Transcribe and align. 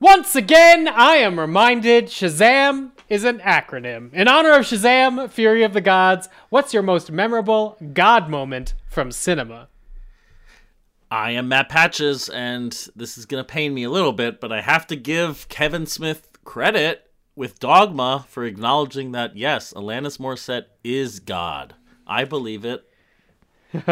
Once 0.00 0.34
again, 0.34 0.88
I 0.88 1.16
am 1.16 1.38
reminded 1.38 2.06
Shazam 2.06 2.90
is 3.08 3.22
an 3.22 3.38
acronym. 3.38 4.12
In 4.12 4.26
honor 4.26 4.50
of 4.50 4.62
Shazam, 4.64 5.30
Fury 5.30 5.62
of 5.62 5.72
the 5.72 5.80
Gods, 5.80 6.28
what's 6.48 6.74
your 6.74 6.82
most 6.82 7.12
memorable 7.12 7.76
God 7.92 8.28
moment 8.28 8.74
from 8.88 9.12
cinema? 9.12 9.68
I 11.12 11.30
am 11.30 11.46
Matt 11.46 11.68
Patches, 11.68 12.28
and 12.28 12.72
this 12.96 13.16
is 13.16 13.24
going 13.24 13.42
to 13.42 13.46
pain 13.46 13.72
me 13.72 13.84
a 13.84 13.90
little 13.90 14.12
bit, 14.12 14.40
but 14.40 14.50
I 14.50 14.62
have 14.62 14.84
to 14.88 14.96
give 14.96 15.48
Kevin 15.48 15.86
Smith 15.86 16.28
credit 16.42 17.08
with 17.36 17.60
Dogma 17.60 18.26
for 18.28 18.44
acknowledging 18.44 19.12
that, 19.12 19.36
yes, 19.36 19.72
Alanis 19.74 20.18
Morissette 20.18 20.66
is 20.82 21.20
God. 21.20 21.74
I 22.04 22.24
believe 22.24 22.64
it. 22.64 22.84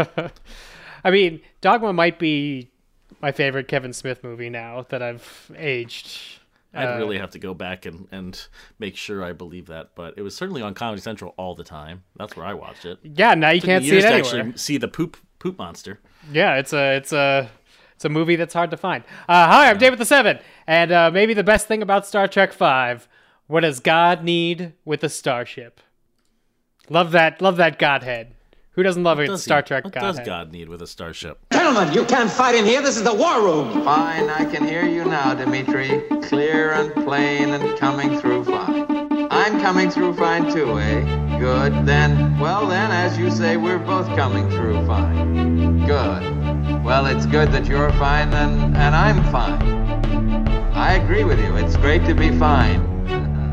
I 1.04 1.10
mean, 1.10 1.40
Dogma 1.60 1.92
might 1.92 2.18
be 2.18 2.71
my 3.22 3.32
favorite 3.32 3.68
Kevin 3.68 3.92
Smith 3.92 4.22
movie 4.24 4.50
now 4.50 4.84
that 4.90 5.00
I've 5.02 5.50
aged. 5.56 6.20
I'd 6.74 6.96
Uh, 6.96 6.98
really 6.98 7.18
have 7.18 7.30
to 7.30 7.38
go 7.38 7.54
back 7.54 7.86
and, 7.86 8.08
and 8.10 8.46
make 8.78 8.96
sure 8.96 9.22
I 9.22 9.32
believe 9.32 9.66
that, 9.66 9.90
but 9.94 10.14
it 10.16 10.22
was 10.22 10.34
certainly 10.34 10.62
on 10.62 10.74
Comedy 10.74 11.00
Central 11.02 11.34
all 11.36 11.54
the 11.54 11.64
time. 11.64 12.02
That's 12.16 12.34
where 12.34 12.46
I 12.46 12.54
watched 12.54 12.84
it. 12.84 12.98
Yeah, 13.02 13.34
now 13.34 13.50
you 13.50 13.60
me 13.60 13.66
can't 13.66 13.84
see 13.84 13.96
it 13.98 14.04
anywhere. 14.04 14.40
actually 14.40 14.56
see 14.56 14.78
the 14.78 14.88
poop 14.88 15.16
poop 15.38 15.58
monster. 15.58 16.00
Yeah, 16.32 16.56
it's 16.56 16.72
a 16.72 16.96
it's 16.96 17.12
a 17.12 17.50
it's 17.94 18.04
a 18.04 18.08
movie 18.08 18.36
that's 18.36 18.54
hard 18.54 18.70
to 18.70 18.76
find. 18.76 19.04
Uh, 19.28 19.46
hi, 19.48 19.70
I'm 19.70 19.78
David 19.78 19.98
the 19.98 20.06
Seven, 20.06 20.38
and 20.66 20.90
uh, 20.90 21.10
maybe 21.12 21.34
the 21.34 21.44
best 21.44 21.68
thing 21.68 21.82
about 21.82 22.06
Star 22.06 22.26
Trek 22.26 22.52
Five: 22.54 23.06
what 23.48 23.60
does 23.60 23.78
God 23.78 24.24
need 24.24 24.72
with 24.84 25.04
a 25.04 25.08
starship? 25.10 25.80
Love 26.88 27.12
that, 27.12 27.40
love 27.42 27.56
that 27.58 27.78
Godhead. 27.78 28.34
Who 28.74 28.82
doesn't 28.82 29.02
love 29.02 29.18
a 29.18 29.26
Does 29.26 29.42
Star 29.42 29.58
he- 29.58 29.66
Trek 29.66 29.84
what 29.84 29.92
Godhead? 29.92 30.16
does 30.16 30.26
God 30.26 30.50
need 30.52 30.68
with 30.70 30.80
a 30.80 30.86
starship? 30.86 31.38
Gentlemen, 31.52 31.92
you 31.92 32.04
can't 32.06 32.30
fight 32.30 32.54
in 32.54 32.64
here. 32.64 32.80
This 32.80 32.96
is 32.96 33.02
the 33.02 33.12
war 33.12 33.42
room. 33.42 33.84
Fine, 33.84 34.30
I 34.30 34.46
can 34.46 34.66
hear 34.66 34.86
you 34.86 35.04
now, 35.04 35.34
Dimitri. 35.34 36.02
Clear 36.22 36.72
and 36.72 36.92
plain 37.04 37.50
and 37.50 37.78
coming 37.78 38.18
through 38.18 38.44
fine. 38.44 38.86
I'm 39.30 39.60
coming 39.60 39.90
through 39.90 40.14
fine 40.16 40.50
too, 40.50 40.78
eh? 40.78 41.38
Good. 41.38 41.84
Then, 41.84 42.38
well 42.38 42.66
then, 42.66 42.90
as 42.90 43.18
you 43.18 43.30
say, 43.30 43.56
we're 43.58 43.78
both 43.78 44.06
coming 44.16 44.48
through 44.50 44.86
fine. 44.86 45.84
Good. 45.86 46.82
Well, 46.82 47.04
it's 47.06 47.26
good 47.26 47.52
that 47.52 47.66
you're 47.66 47.90
fine 47.92 48.32
and, 48.32 48.74
and 48.76 48.94
I'm 48.94 49.22
fine. 49.30 49.60
I 50.72 50.94
agree 50.94 51.24
with 51.24 51.38
you. 51.40 51.56
It's 51.56 51.76
great 51.76 52.04
to 52.06 52.14
be 52.14 52.30
fine. 52.38 52.80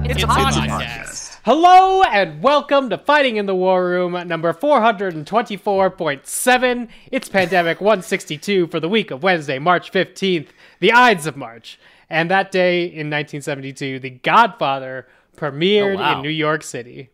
It's, 0.06 0.24
a 0.24 0.28
podcast. 0.28 1.29
Hello 1.46 2.04
and 2.04 2.44
welcome 2.44 2.90
to 2.90 2.98
Fighting 2.98 3.38
in 3.38 3.46
the 3.46 3.56
War 3.56 3.86
Room, 3.88 4.12
number 4.28 4.52
424.7. 4.54 6.90
It's 7.12 7.30
Pandemic 7.30 7.80
162 7.82 8.68
for 8.68 8.80
the 8.82 8.90
week 8.90 9.10
of 9.12 9.24
Wednesday, 9.24 9.58
March 9.58 9.90
15th, 9.92 10.48
the 10.80 10.92
Ides 10.92 11.26
of 11.28 11.38
March. 11.38 11.80
And 12.10 12.30
that 12.30 12.52
day 12.52 12.84
in 12.84 13.10
1972, 13.10 14.00
The 14.00 14.10
Godfather 14.10 15.08
premiered 15.38 15.96
Oh, 15.96 16.00
wow. 16.00 16.18
in 16.18 16.24
New 16.24 16.30
York 16.30 16.62
City. 16.64 17.10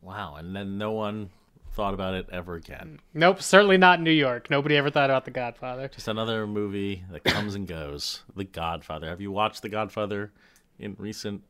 Wow, 0.00 0.36
and 0.36 0.56
then 0.56 0.78
no 0.78 0.92
one 0.92 1.28
thought 1.72 1.92
about 1.94 2.14
it 2.14 2.26
ever 2.32 2.54
again. 2.54 3.00
Nope, 3.12 3.42
certainly 3.42 3.76
not 3.76 3.98
in 3.98 4.04
New 4.04 4.10
York. 4.12 4.48
Nobody 4.48 4.76
ever 4.76 4.88
thought 4.90 5.10
about 5.10 5.24
The 5.26 5.30
Godfather. 5.32 5.88
Just 5.88 6.08
another 6.08 6.46
movie 6.46 7.04
that 7.10 7.24
comes 7.24 7.54
and 7.54 7.66
goes. 7.66 8.22
The 8.36 8.44
Godfather. 8.44 9.08
Have 9.10 9.20
you 9.20 9.30
watched 9.32 9.60
The 9.62 9.68
Godfather 9.68 10.32
in 10.78 10.94
recent 10.98 11.42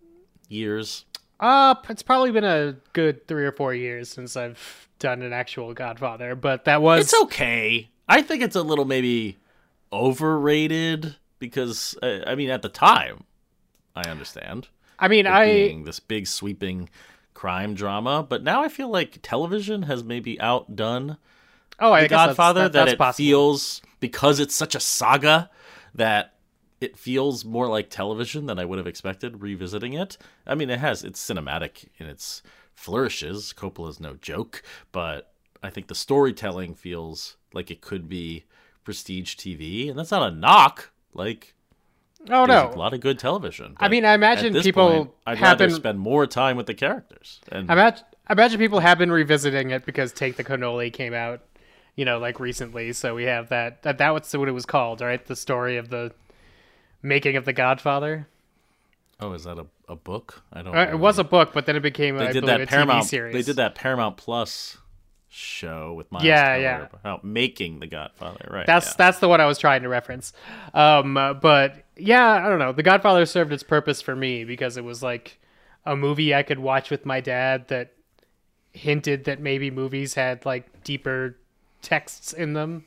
years? 0.48 1.04
Uh, 1.44 1.74
it's 1.90 2.02
probably 2.02 2.30
been 2.30 2.42
a 2.44 2.74
good 2.94 3.28
three 3.28 3.44
or 3.44 3.52
four 3.52 3.74
years 3.74 4.08
since 4.08 4.34
I've 4.36 4.88
done 4.98 5.20
an 5.20 5.32
actual 5.34 5.74
Godfather, 5.74 6.34
but 6.34 6.64
that 6.64 6.80
was 6.80 7.02
It's 7.02 7.22
okay. 7.24 7.90
I 8.08 8.22
think 8.22 8.42
it's 8.42 8.56
a 8.56 8.62
little 8.62 8.86
maybe 8.86 9.36
overrated 9.92 11.16
because 11.38 11.96
uh, 12.02 12.20
I 12.26 12.34
mean 12.34 12.50
at 12.50 12.62
the 12.62 12.68
time, 12.68 13.24
I 13.94 14.08
understand 14.08 14.68
I 14.98 15.08
mean, 15.08 15.26
I 15.26 15.46
being 15.52 15.84
this 15.84 16.00
big 16.00 16.26
sweeping 16.26 16.88
crime 17.34 17.74
drama, 17.74 18.24
but 18.26 18.42
now 18.42 18.62
I 18.62 18.68
feel 18.68 18.88
like 18.88 19.18
television 19.22 19.82
has 19.82 20.02
maybe 20.04 20.40
outdone 20.40 21.18
oh, 21.80 21.92
I 21.92 22.02
The 22.02 22.08
guess 22.08 22.10
that's- 22.18 22.26
Godfather 22.28 22.60
that- 22.64 22.72
that, 22.72 22.78
that's 22.84 22.92
it 22.92 22.98
possible. 22.98 23.24
feels 23.26 23.82
because 24.00 24.40
it's 24.40 24.54
such 24.54 24.74
a 24.74 24.80
saga 24.80 25.50
that 25.94 26.33
it 26.84 26.98
feels 26.98 27.44
more 27.44 27.66
like 27.68 27.88
television 27.90 28.46
than 28.46 28.58
I 28.58 28.64
would 28.64 28.78
have 28.78 28.86
expected 28.86 29.42
revisiting 29.42 29.94
it. 29.94 30.16
I 30.46 30.54
mean, 30.54 30.70
it 30.70 30.78
has 30.80 31.02
it's 31.02 31.24
cinematic 31.24 31.86
in 31.98 32.06
its 32.06 32.42
flourishes. 32.74 33.54
Coppola's 33.56 33.98
no 34.00 34.14
joke, 34.14 34.62
but 34.92 35.32
I 35.62 35.70
think 35.70 35.88
the 35.88 35.94
storytelling 35.94 36.74
feels 36.74 37.36
like 37.52 37.70
it 37.70 37.80
could 37.80 38.08
be 38.08 38.44
prestige 38.84 39.34
TV, 39.36 39.88
and 39.88 39.98
that's 39.98 40.10
not 40.10 40.30
a 40.30 40.34
knock. 40.34 40.92
Like, 41.14 41.54
Oh 42.30 42.44
no, 42.46 42.70
a 42.74 42.78
lot 42.78 42.94
of 42.94 43.00
good 43.00 43.18
television. 43.18 43.76
I 43.78 43.88
mean, 43.88 44.04
I 44.04 44.14
imagine 44.14 44.54
people 44.62 44.88
point, 44.88 45.10
I'd 45.26 45.40
rather 45.40 45.66
been- 45.66 45.74
spend 45.74 45.98
more 45.98 46.26
time 46.26 46.56
with 46.56 46.66
the 46.66 46.74
characters. 46.74 47.40
And 47.50 47.70
I 47.70 47.74
imagine, 47.74 48.04
I 48.26 48.32
imagine 48.32 48.58
people 48.58 48.80
have 48.80 48.98
been 48.98 49.10
revisiting 49.12 49.70
it 49.70 49.84
because 49.86 50.12
Take 50.12 50.36
the 50.36 50.44
Cannoli 50.44 50.92
came 50.92 51.12
out, 51.14 51.40
you 51.96 52.04
know, 52.04 52.18
like 52.18 52.40
recently. 52.40 52.92
So 52.92 53.14
we 53.14 53.24
have 53.24 53.48
that. 53.50 53.82
That 53.82 53.98
that 53.98 54.10
was 54.10 54.34
what 54.36 54.48
it 54.48 54.52
was 54.52 54.66
called, 54.66 55.00
right? 55.00 55.24
The 55.24 55.36
story 55.36 55.76
of 55.76 55.90
the 55.90 56.12
making 57.04 57.36
of 57.36 57.44
the 57.44 57.52
Godfather. 57.52 58.26
oh, 59.20 59.32
is 59.32 59.44
that 59.44 59.58
a, 59.58 59.66
a 59.88 59.94
book? 59.94 60.42
I 60.52 60.62
don't. 60.62 60.76
Uh, 60.76 60.88
it 60.90 60.98
was 60.98 61.18
a 61.20 61.24
book, 61.24 61.52
but 61.52 61.66
then 61.66 61.76
it 61.76 61.80
became 61.82 62.16
they 62.16 62.28
I 62.28 62.32
did 62.32 62.46
that 62.46 62.60
a 62.60 62.66
Paramount. 62.66 63.04
TV 63.04 63.08
series. 63.08 63.34
They 63.34 63.42
did 63.42 63.56
that 63.56 63.74
Paramount 63.76 64.16
Plus 64.16 64.78
show 65.28 65.92
with 65.94 66.10
Miles 66.12 66.24
Yeah, 66.24 66.42
Teller 66.44 66.60
yeah. 66.60 66.86
about 66.92 67.24
making 67.24 67.80
the 67.80 67.86
Godfather. 67.86 68.48
Right. 68.50 68.66
That's 68.66 68.86
yeah. 68.88 68.94
that's 68.98 69.18
the 69.18 69.28
one 69.28 69.40
I 69.40 69.46
was 69.46 69.58
trying 69.58 69.82
to 69.82 69.88
reference. 69.88 70.32
Um, 70.72 71.16
uh, 71.16 71.34
but 71.34 71.84
yeah, 71.96 72.44
I 72.44 72.48
don't 72.48 72.58
know. 72.58 72.72
The 72.72 72.82
Godfather 72.82 73.26
served 73.26 73.52
its 73.52 73.62
purpose 73.62 74.00
for 74.00 74.16
me 74.16 74.44
because 74.44 74.76
it 74.76 74.84
was 74.84 75.02
like 75.02 75.38
a 75.84 75.94
movie 75.96 76.34
I 76.34 76.42
could 76.42 76.58
watch 76.58 76.90
with 76.90 77.04
my 77.04 77.20
dad 77.20 77.68
that 77.68 77.92
hinted 78.72 79.24
that 79.24 79.40
maybe 79.40 79.70
movies 79.70 80.14
had 80.14 80.44
like 80.46 80.82
deeper 80.84 81.36
texts 81.82 82.32
in 82.32 82.54
them. 82.54 82.84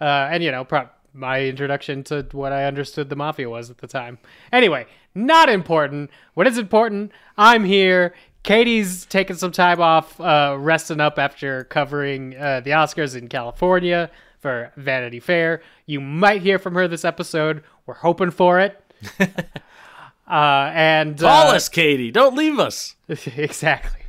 Uh, 0.00 0.28
and 0.30 0.42
you 0.42 0.50
know, 0.50 0.64
pro- 0.64 0.88
my 1.12 1.42
introduction 1.42 2.02
to 2.04 2.26
what 2.32 2.52
I 2.52 2.64
understood 2.64 3.08
the 3.08 3.16
mafia 3.16 3.48
was 3.48 3.70
at 3.70 3.78
the 3.78 3.86
time. 3.86 4.18
Anyway, 4.52 4.86
not 5.14 5.48
important. 5.48 6.10
What 6.34 6.46
is 6.46 6.58
important? 6.58 7.12
I'm 7.36 7.64
here. 7.64 8.14
Katey's 8.44 9.04
taking 9.06 9.36
some 9.36 9.52
time 9.52 9.80
off, 9.80 10.18
uh, 10.20 10.56
resting 10.58 11.00
up 11.00 11.18
after 11.18 11.64
covering 11.64 12.36
uh, 12.36 12.60
the 12.60 12.70
Oscars 12.70 13.16
in 13.16 13.28
California 13.28 14.10
for 14.38 14.72
Vanity 14.76 15.20
Fair. 15.20 15.62
You 15.86 16.00
might 16.00 16.42
hear 16.42 16.58
from 16.58 16.74
her 16.74 16.88
this 16.88 17.04
episode. 17.04 17.62
We're 17.86 17.94
hoping 17.94 18.30
for 18.30 18.60
it. 18.60 18.82
uh, 19.20 20.70
and 20.74 21.18
Call 21.18 21.48
uh, 21.48 21.56
us, 21.56 21.68
Katey. 21.68 22.12
Don't 22.12 22.34
leave 22.34 22.58
us. 22.58 22.96
exactly. 23.08 24.00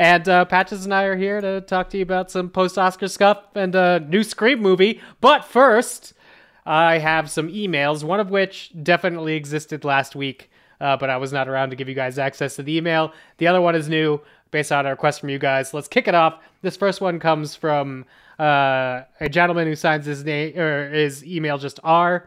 And 0.00 0.26
uh, 0.30 0.46
Patches 0.46 0.86
and 0.86 0.94
I 0.94 1.04
are 1.04 1.16
here 1.16 1.42
to 1.42 1.60
talk 1.60 1.90
to 1.90 1.98
you 1.98 2.02
about 2.02 2.30
some 2.30 2.48
post 2.48 2.78
Oscar 2.78 3.06
scuff 3.06 3.36
and 3.54 3.74
a 3.74 4.00
new 4.00 4.24
Scream 4.24 4.58
movie. 4.58 4.98
But 5.20 5.44
first, 5.44 6.14
I 6.64 6.96
have 6.96 7.30
some 7.30 7.48
emails, 7.48 8.02
one 8.02 8.18
of 8.18 8.30
which 8.30 8.72
definitely 8.82 9.34
existed 9.34 9.84
last 9.84 10.16
week, 10.16 10.50
uh, 10.80 10.96
but 10.96 11.10
I 11.10 11.18
was 11.18 11.34
not 11.34 11.50
around 11.50 11.68
to 11.68 11.76
give 11.76 11.86
you 11.86 11.94
guys 11.94 12.18
access 12.18 12.56
to 12.56 12.62
the 12.62 12.74
email. 12.74 13.12
The 13.36 13.46
other 13.46 13.60
one 13.60 13.74
is 13.74 13.90
new, 13.90 14.22
based 14.50 14.72
on 14.72 14.86
a 14.86 14.88
request 14.88 15.20
from 15.20 15.28
you 15.28 15.38
guys. 15.38 15.74
Let's 15.74 15.86
kick 15.86 16.08
it 16.08 16.14
off. 16.14 16.40
This 16.62 16.78
first 16.78 17.02
one 17.02 17.20
comes 17.20 17.54
from 17.54 18.06
uh, 18.38 19.02
a 19.20 19.28
gentleman 19.28 19.66
who 19.66 19.76
signs 19.76 20.06
his 20.06 20.24
name 20.24 20.58
or 20.58 20.88
his 20.88 21.22
email 21.26 21.58
just 21.58 21.78
R. 21.84 22.26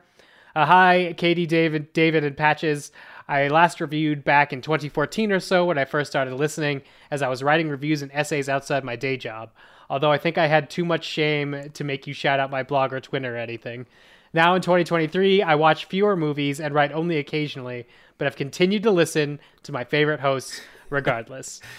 Uh, 0.56 0.68
hi, 0.68 1.16
Katey, 1.18 1.48
David, 1.48 1.92
David, 1.94 2.24
and 2.24 2.38
Patches. 2.38 2.92
I 3.28 3.48
last 3.48 3.80
reviewed 3.80 4.24
back 4.24 4.52
in 4.52 4.62
2014 4.62 5.32
or 5.32 5.40
so 5.40 5.66
when 5.66 5.78
I 5.78 5.86
first 5.86 6.12
started 6.12 6.36
listening, 6.36 6.82
as 7.10 7.22
I 7.22 7.30
was 7.30 7.44
writing 7.44 7.70
reviews 7.70 8.02
and 8.02 8.12
essays 8.14 8.50
outside 8.50 8.84
my 8.84 8.96
day 8.96 9.18
job. 9.18 9.52
Although 9.90 10.12
I 10.12 10.18
think 10.18 10.38
I 10.38 10.48
had 10.48 10.70
too 10.70 10.86
much 10.86 11.06
shame 11.06 11.70
to 11.74 11.84
make 11.84 12.08
you 12.08 12.14
shout 12.14 12.40
out 12.40 12.52
my 12.52 12.64
blog 12.64 12.94
or 12.94 13.00
Twitter 13.00 13.36
or 13.36 13.38
anything. 13.38 13.86
Now 14.34 14.56
in 14.56 14.62
2023, 14.62 15.44
I 15.44 15.56
watch 15.56 15.86
fewer 15.86 16.16
movies 16.16 16.60
and 16.60 16.74
write 16.74 16.92
only 16.92 17.18
occasionally, 17.18 17.86
but 18.18 18.26
have 18.26 18.36
continued 18.36 18.84
to 18.84 18.92
listen 18.92 19.40
to 19.64 19.72
my 19.72 19.84
favorite 19.84 20.22
hosts 20.22 20.62
regardless. 20.90 21.62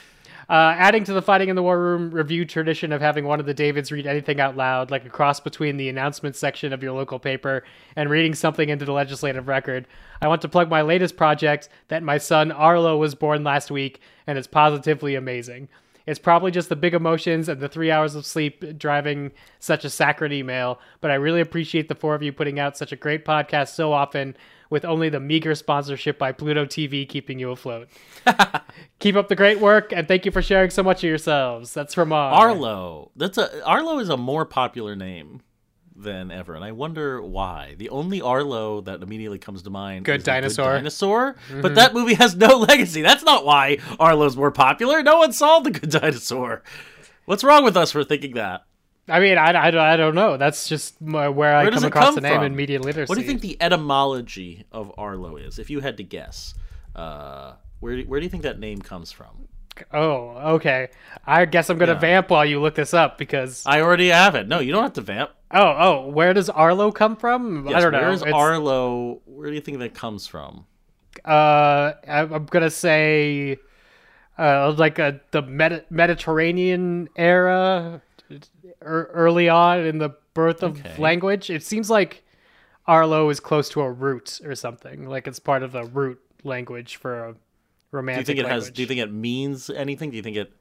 Uh, 0.48 0.74
adding 0.76 1.04
to 1.04 1.12
the 1.14 1.22
Fighting 1.22 1.48
in 1.48 1.56
the 1.56 1.62
War 1.62 1.78
Room 1.78 2.10
review 2.10 2.44
tradition 2.44 2.92
of 2.92 3.00
having 3.00 3.24
one 3.24 3.40
of 3.40 3.46
the 3.46 3.54
Davids 3.54 3.90
read 3.90 4.06
anything 4.06 4.40
out 4.40 4.56
loud, 4.56 4.90
like 4.90 5.06
a 5.06 5.10
cross 5.10 5.40
between 5.40 5.76
the 5.76 5.88
announcement 5.88 6.36
section 6.36 6.72
of 6.72 6.82
your 6.82 6.92
local 6.92 7.18
paper 7.18 7.64
and 7.96 8.10
reading 8.10 8.34
something 8.34 8.68
into 8.68 8.84
the 8.84 8.92
legislative 8.92 9.48
record, 9.48 9.86
I 10.20 10.28
want 10.28 10.42
to 10.42 10.48
plug 10.48 10.68
my 10.68 10.82
latest 10.82 11.16
project 11.16 11.68
that 11.88 12.02
my 12.02 12.18
son 12.18 12.52
Arlo 12.52 12.98
was 12.98 13.14
born 13.14 13.42
last 13.42 13.70
week 13.70 14.00
and 14.26 14.36
is 14.38 14.46
positively 14.46 15.14
amazing. 15.14 15.68
It's 16.06 16.18
probably 16.18 16.50
just 16.50 16.68
the 16.68 16.76
big 16.76 16.92
emotions 16.92 17.48
and 17.48 17.60
the 17.60 17.68
three 17.68 17.90
hours 17.90 18.14
of 18.14 18.26
sleep 18.26 18.78
driving 18.78 19.32
such 19.58 19.86
a 19.86 19.90
saccharine 19.90 20.32
email, 20.32 20.78
but 21.00 21.10
I 21.10 21.14
really 21.14 21.40
appreciate 21.40 21.88
the 21.88 21.94
four 21.94 22.14
of 22.14 22.22
you 22.22 22.32
putting 22.32 22.58
out 22.58 22.76
such 22.76 22.92
a 22.92 22.96
great 22.96 23.24
podcast 23.24 23.68
so 23.68 23.92
often 23.92 24.36
with 24.74 24.84
only 24.84 25.08
the 25.08 25.20
meager 25.20 25.54
sponsorship 25.54 26.18
by 26.18 26.32
Pluto 26.32 26.66
TV 26.66 27.08
keeping 27.08 27.38
you 27.38 27.52
afloat. 27.52 27.88
Keep 28.98 29.14
up 29.14 29.28
the 29.28 29.36
great 29.36 29.60
work, 29.60 29.92
and 29.92 30.08
thank 30.08 30.26
you 30.26 30.32
for 30.32 30.42
sharing 30.42 30.68
so 30.70 30.82
much 30.82 31.04
of 31.04 31.08
yourselves. 31.08 31.72
That's 31.72 31.94
from 31.94 32.12
uh, 32.12 32.16
Arlo. 32.16 33.12
That's 33.14 33.38
a 33.38 33.64
Arlo 33.64 34.00
is 34.00 34.08
a 34.08 34.16
more 34.16 34.44
popular 34.44 34.96
name 34.96 35.42
than 35.94 36.32
ever, 36.32 36.56
and 36.56 36.64
I 36.64 36.72
wonder 36.72 37.22
why. 37.22 37.76
The 37.78 37.88
only 37.90 38.20
Arlo 38.20 38.80
that 38.80 39.00
immediately 39.00 39.38
comes 39.38 39.62
to 39.62 39.70
mind 39.70 40.06
Good 40.06 40.16
is 40.16 40.24
the 40.24 40.32
Dinosaur. 40.32 40.72
Dinosaur, 40.72 41.36
but 41.62 41.76
that 41.76 41.94
movie 41.94 42.14
has 42.14 42.34
no 42.34 42.58
legacy. 42.68 43.00
That's 43.00 43.22
not 43.22 43.46
why 43.46 43.78
Arlo's 44.00 44.36
more 44.36 44.50
popular. 44.50 45.04
No 45.04 45.18
one 45.18 45.32
saw 45.32 45.60
the 45.60 45.70
Good 45.70 45.90
Dinosaur. 45.90 46.64
What's 47.26 47.44
wrong 47.44 47.62
with 47.62 47.76
us 47.76 47.92
for 47.92 48.02
thinking 48.02 48.34
that? 48.34 48.64
I 49.08 49.20
mean, 49.20 49.36
I, 49.36 49.52
I, 49.52 49.92
I 49.92 49.96
don't 49.96 50.14
know. 50.14 50.36
That's 50.36 50.68
just 50.68 51.00
my, 51.00 51.28
where 51.28 51.54
I 51.54 51.68
come 51.68 51.84
across 51.84 52.06
come 52.06 52.14
the 52.16 52.20
name 52.22 52.36
from? 52.36 52.44
in 52.44 52.56
media 52.56 52.80
literacy. 52.80 53.08
What 53.08 53.16
do 53.16 53.20
you 53.20 53.26
think 53.26 53.42
the 53.42 53.56
etymology 53.60 54.64
of 54.72 54.92
Arlo 54.96 55.36
is? 55.36 55.58
If 55.58 55.68
you 55.68 55.80
had 55.80 55.98
to 55.98 56.02
guess, 56.02 56.54
uh, 56.96 57.54
where 57.80 57.96
do, 57.96 58.02
where 58.04 58.20
do 58.20 58.24
you 58.24 58.30
think 58.30 58.44
that 58.44 58.58
name 58.58 58.80
comes 58.80 59.12
from? 59.12 59.48
Oh, 59.92 60.54
okay. 60.54 60.88
I 61.26 61.44
guess 61.46 61.68
I'm 61.68 61.78
gonna 61.78 61.92
Yeah. 61.94 61.98
vamp 61.98 62.30
while 62.30 62.44
you 62.44 62.60
look 62.60 62.76
this 62.76 62.94
up 62.94 63.18
because. 63.18 63.64
I 63.66 63.80
already 63.80 64.08
have 64.08 64.34
it. 64.36 64.46
No, 64.48 64.60
you 64.60 64.72
don't 64.72 64.84
have 64.84 64.92
to 64.94 65.00
vamp. 65.00 65.30
Oh, 65.50 65.74
oh, 65.78 66.08
where 66.08 66.32
does 66.32 66.48
Arlo 66.48 66.90
come 66.92 67.16
from? 67.16 67.68
I 67.68 67.80
don't 67.80 67.92
know. 67.92 68.00
Where 68.00 68.10
is 68.10 68.22
It's- 68.22 68.34
Arlo? 68.34 69.20
Where 69.26 69.48
do 69.48 69.54
you 69.54 69.60
think 69.60 69.80
that 69.80 69.94
comes 69.94 70.26
from? 70.26 70.66
Uh, 71.24 71.92
I'm 72.08 72.46
gonna 72.46 72.70
say, 72.70 73.58
uh, 74.38 74.72
like 74.76 74.98
a 74.98 75.20
the 75.30 75.42
Medi- 75.42 75.82
Mediterranean 75.90 77.08
era, 77.16 77.52
er, 77.96 78.02
early 78.80 79.48
on 79.48 79.80
in 79.80 79.98
the 79.98 80.10
birth 80.34 80.62
of 80.62 80.80
Okay. 80.80 81.00
language. 81.00 81.50
It 81.50 81.62
seems 81.62 81.90
like 81.90 82.24
Arlo 82.86 83.30
is 83.30 83.40
close 83.40 83.68
to 83.70 83.80
a 83.80 83.90
root 83.90 84.40
or 84.44 84.54
something. 84.54 85.08
Like 85.08 85.26
it's 85.26 85.38
part 85.38 85.62
of 85.62 85.72
the 85.72 85.84
root 85.84 86.20
language 86.42 86.96
for 86.96 87.28
a 87.28 87.34
Do 87.92 88.12
you 88.12 88.24
think 88.24 88.38
it 88.40 88.46
has? 88.46 88.70
Do 88.70 88.82
you 88.82 88.88
think 88.88 89.00
it 89.00 89.12
means 89.12 89.70
anything? 89.70 90.10
Do 90.10 90.16
you 90.16 90.22
think 90.22 90.36
it 90.36 90.52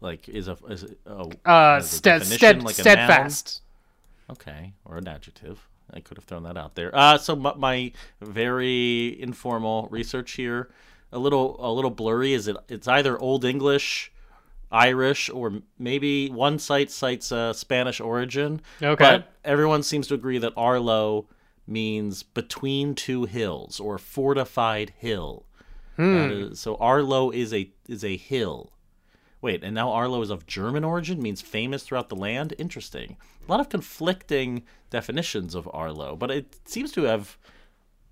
like 0.00 0.28
is 0.28 0.48
a 0.48 0.56
is 0.68 0.84
a, 0.84 1.10
a 1.10 1.50
Uh, 1.50 1.78
a 1.78 1.82
stead, 1.82 2.20
definition, 2.20 2.38
stead, 2.38 2.62
like 2.62 2.74
steadfast. 2.74 3.62
Okay, 4.30 4.74
or 4.84 4.98
an 4.98 5.08
adjective. 5.08 5.66
I 5.90 6.00
could 6.00 6.18
have 6.18 6.24
thrown 6.24 6.42
that 6.42 6.58
out 6.58 6.74
there. 6.74 6.94
Uh, 6.94 7.16
so 7.16 7.34
my, 7.34 7.54
my 7.54 7.92
very 8.20 9.20
informal 9.20 9.88
research 9.90 10.32
here, 10.32 10.68
a 11.10 11.18
little 11.18 11.56
a 11.58 11.72
little 11.72 11.90
blurry. 11.90 12.34
Is 12.34 12.46
it? 12.46 12.56
It's 12.68 12.86
either 12.86 13.18
Old 13.18 13.46
English, 13.46 14.12
Irish, 14.70 15.30
or 15.30 15.62
maybe 15.78 16.28
one 16.28 16.58
site 16.58 16.90
cites 16.90 17.32
uh, 17.32 17.52
Spanish 17.52 18.00
origin. 18.00 18.60
Okay. 18.82 19.02
But 19.02 19.32
everyone 19.44 19.82
seems 19.82 20.06
to 20.08 20.14
agree 20.14 20.38
that 20.38 20.52
Arlo 20.56 21.26
means 21.66 22.22
between 22.22 22.94
two 22.94 23.24
hills 23.24 23.80
or 23.80 23.98
fortified 23.98 24.92
hill. 24.96 25.46
That 25.96 26.30
is, 26.30 26.60
so 26.60 26.76
Arlo 26.76 27.30
is 27.30 27.52
a 27.52 27.70
is 27.88 28.04
a 28.04 28.16
hill. 28.16 28.72
Wait, 29.40 29.62
and 29.62 29.74
now 29.74 29.90
Arlo 29.90 30.20
is 30.22 30.30
of 30.30 30.46
German 30.46 30.84
origin, 30.84 31.22
means 31.22 31.40
famous 31.40 31.82
throughout 31.82 32.08
the 32.08 32.16
land. 32.16 32.54
Interesting. 32.58 33.16
A 33.46 33.50
lot 33.50 33.60
of 33.60 33.68
conflicting 33.68 34.64
definitions 34.90 35.54
of 35.54 35.68
Arlo, 35.72 36.16
but 36.16 36.30
it 36.30 36.56
seems 36.68 36.92
to 36.92 37.02
have 37.02 37.36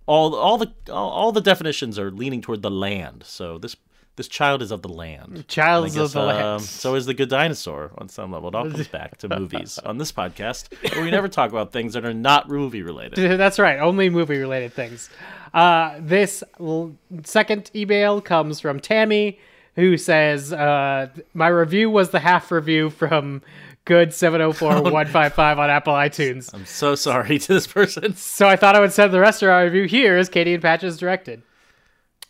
all 0.07 0.35
all 0.35 0.59
the 0.59 0.73
all, 0.91 1.11
all 1.11 1.33
the 1.33 1.41
definitions 1.41 1.99
are 1.99 2.11
leaning 2.11 2.41
toward 2.41 2.63
the 2.63 2.71
land. 2.71 3.23
So 3.25 3.59
this 3.59 3.77
this 4.17 4.29
child 4.29 4.63
is 4.63 4.71
of 4.71 4.83
the 4.83 4.89
land. 4.89 5.47
Childs 5.47 5.97
I 5.97 6.03
of 6.03 6.13
the 6.13 6.19
guess, 6.21 6.27
land. 6.27 6.47
um, 6.47 6.59
so 6.61 6.95
is 6.95 7.07
the 7.07 7.15
good 7.15 7.29
dinosaur 7.29 7.91
on 7.99 8.09
some 8.09 8.33
level. 8.33 8.49
It 8.49 8.55
all 8.55 8.71
comes 8.71 8.89
back 8.89 9.19
to 9.19 9.29
movies 9.29 9.79
on 9.85 9.99
this 9.99 10.11
podcast, 10.11 10.69
where 10.95 11.05
we 11.05 11.11
never 11.11 11.29
talk 11.29 11.51
about 11.51 11.73
things 11.73 11.93
that 11.95 12.05
are 12.05 12.15
not 12.15 12.49
movie 12.49 12.83
related. 12.83 13.17
That's 13.39 13.59
right. 13.59 13.79
Only 13.79 14.09
movie 14.11 14.39
related 14.39 14.73
things. 14.73 15.11
Uh, 15.55 15.97
this 16.01 16.43
l- 16.59 16.95
second 17.25 17.71
email 17.75 18.21
comes 18.21 18.59
from 18.61 18.81
Tammy, 18.81 19.39
who 19.75 19.97
says, 19.97 20.53
uh, 20.53 21.09
My 21.35 21.49
review 21.49 21.91
was 21.91 22.11
the 22.11 22.19
half 22.21 22.51
review 22.51 22.91
from 22.91 23.43
Good 23.85 24.13
704155 24.13 25.59
on 25.59 25.71
Apple 25.71 25.93
iTunes. 25.95 26.53
I'm 26.53 26.67
so 26.67 26.95
sorry 26.95 27.39
to 27.39 27.53
this 27.53 27.67
person. 27.67 28.15
So 28.17 28.49
I 28.49 28.57
thought 28.57 28.75
I 28.75 28.81
would 28.81 28.93
send 28.93 29.13
the 29.13 29.21
rest 29.21 29.43
of 29.43 29.49
our 29.51 29.65
review 29.65 29.85
here 29.85 30.17
as 30.17 30.29
Katey 30.29 30.55
and 30.55 30.63
Patches 30.63 30.97
directed. 30.99 31.43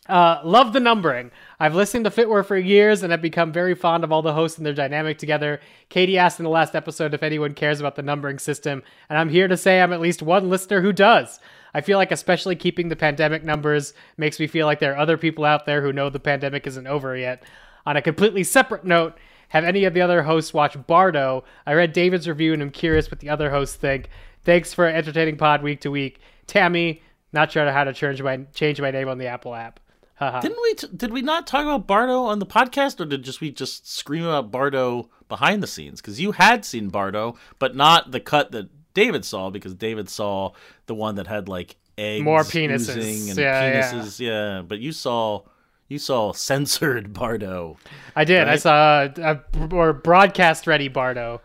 Uh, 0.08 0.40
love 0.44 0.72
the 0.72 0.80
numbering. 0.80 1.30
I've 1.58 1.74
listened 1.74 2.04
to 2.04 2.10
Fitware 2.10 2.44
for 2.44 2.56
years 2.56 3.02
and 3.02 3.10
have 3.10 3.22
become 3.22 3.50
very 3.50 3.74
fond 3.74 4.04
of 4.04 4.12
all 4.12 4.20
the 4.20 4.34
hosts 4.34 4.58
and 4.58 4.66
their 4.66 4.74
dynamic 4.74 5.16
together. 5.16 5.60
Katey 5.88 6.16
asked 6.16 6.38
in 6.38 6.44
the 6.44 6.50
last 6.50 6.74
episode 6.74 7.14
if 7.14 7.22
anyone 7.22 7.54
cares 7.54 7.80
about 7.80 7.96
the 7.96 8.02
numbering 8.02 8.38
system, 8.38 8.82
and 9.08 9.18
I'm 9.18 9.30
here 9.30 9.48
to 9.48 9.56
say 9.56 9.80
I'm 9.80 9.92
at 9.94 10.00
least 10.00 10.22
one 10.22 10.50
listener 10.50 10.82
who 10.82 10.92
does. 10.92 11.40
I 11.72 11.80
feel 11.80 11.96
like 11.96 12.12
especially 12.12 12.56
keeping 12.56 12.88
the 12.88 12.96
pandemic 12.96 13.42
numbers 13.42 13.94
makes 14.18 14.38
me 14.38 14.46
feel 14.46 14.66
like 14.66 14.80
there 14.80 14.92
are 14.92 14.98
other 14.98 15.16
people 15.16 15.44
out 15.44 15.64
there 15.64 15.80
who 15.80 15.92
know 15.92 16.10
the 16.10 16.20
pandemic 16.20 16.66
isn't 16.66 16.86
over 16.86 17.16
yet. 17.16 17.42
On 17.86 17.96
a 17.96 18.02
completely 18.02 18.44
separate 18.44 18.84
note, 18.84 19.16
have 19.48 19.64
any 19.64 19.84
of 19.84 19.94
the 19.94 20.02
other 20.02 20.22
hosts 20.22 20.52
watched 20.52 20.86
Bardo? 20.86 21.44
I 21.66 21.72
read 21.72 21.92
David's 21.92 22.28
review 22.28 22.52
and 22.52 22.60
I'm 22.60 22.70
curious 22.70 23.10
what 23.10 23.20
the 23.20 23.30
other 23.30 23.50
hosts 23.50 23.76
think. 23.76 24.08
Thanks 24.42 24.74
for 24.74 24.86
entertaining 24.86 25.36
pod 25.36 25.62
week 25.62 25.80
to 25.82 25.90
week. 25.90 26.20
Tammy, 26.46 27.02
not 27.32 27.52
sure 27.52 27.70
how 27.70 27.84
to 27.84 27.92
change 27.92 28.22
my 28.22 28.38
change 28.54 28.80
my 28.80 28.90
name 28.90 29.08
on 29.08 29.18
the 29.18 29.26
Apple 29.26 29.54
app. 29.54 29.80
Didn't 30.20 30.58
we? 30.62 30.74
T- 30.74 30.88
did 30.96 31.12
we 31.12 31.20
not 31.22 31.46
talk 31.46 31.62
about 31.62 31.86
Bardo 31.86 32.22
on 32.24 32.38
the 32.38 32.46
podcast, 32.46 33.00
or 33.00 33.04
did 33.04 33.22
just 33.22 33.40
we 33.40 33.50
just 33.50 33.90
scream 33.90 34.24
about 34.24 34.50
Bardo 34.50 35.10
behind 35.28 35.62
the 35.62 35.66
scenes? 35.66 36.00
Because 36.00 36.20
you 36.20 36.32
had 36.32 36.64
seen 36.64 36.88
Bardo, 36.88 37.36
but 37.58 37.76
not 37.76 38.12
the 38.12 38.20
cut 38.20 38.50
that 38.52 38.70
David 38.94 39.24
saw, 39.26 39.50
because 39.50 39.74
David 39.74 40.08
saw 40.08 40.52
the 40.86 40.94
one 40.94 41.16
that 41.16 41.26
had 41.26 41.48
like 41.48 41.76
eggs, 41.98 42.24
More 42.24 42.40
penises. 42.42 43.28
and 43.28 43.38
Yeah, 43.38 43.68
yeah. 43.68 43.92
penises. 43.92 44.18
Yeah. 44.20 44.62
but 44.66 44.78
you 44.78 44.92
saw 44.92 45.42
you 45.88 45.98
saw 45.98 46.32
censored 46.32 47.12
Bardo. 47.12 47.76
I 48.16 48.24
did. 48.24 48.48
I 48.48 48.52
Right? 48.52 48.60
saw 48.60 49.08
a, 49.18 49.40
or 49.70 49.92
broadcast 49.92 50.66
ready 50.66 50.88
Bardo. 50.88 51.42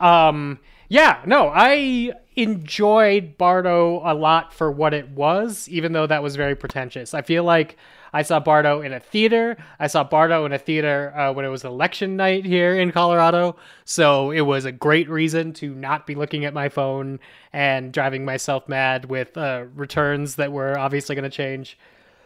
Um, 0.00 0.58
yeah, 0.88 1.20
no, 1.26 1.50
I 1.54 2.12
enjoyed 2.36 3.38
Bardo 3.38 4.00
a 4.04 4.14
lot 4.14 4.52
for 4.52 4.70
what 4.72 4.94
it 4.94 5.10
was, 5.10 5.68
even 5.68 5.92
though 5.92 6.06
that 6.06 6.22
was 6.22 6.36
very 6.36 6.56
pretentious. 6.56 7.14
I 7.14 7.22
feel 7.22 7.44
like 7.44 7.76
I 8.12 8.22
saw 8.22 8.40
Bardo 8.40 8.80
in 8.80 8.92
a 8.92 9.00
theater. 9.00 9.56
I 9.78 9.86
saw 9.86 10.04
Bardo 10.04 10.44
in 10.44 10.52
a 10.52 10.58
theater 10.58 11.16
uh, 11.16 11.32
when 11.32 11.44
it 11.44 11.48
was 11.48 11.64
election 11.64 12.16
night 12.16 12.44
here 12.44 12.74
in 12.74 12.92
Colorado. 12.92 13.56
So 13.84 14.30
it 14.30 14.42
was 14.42 14.64
a 14.64 14.72
great 14.72 15.08
reason 15.08 15.52
to 15.54 15.74
not 15.74 16.06
be 16.06 16.14
looking 16.14 16.44
at 16.44 16.54
my 16.54 16.68
phone 16.68 17.20
and 17.52 17.92
driving 17.92 18.24
myself 18.24 18.68
mad 18.68 19.06
with 19.06 19.36
uh, 19.36 19.64
returns 19.74 20.36
that 20.36 20.52
were 20.52 20.78
obviously 20.78 21.14
going 21.14 21.30
to 21.30 21.30
change. 21.30 21.78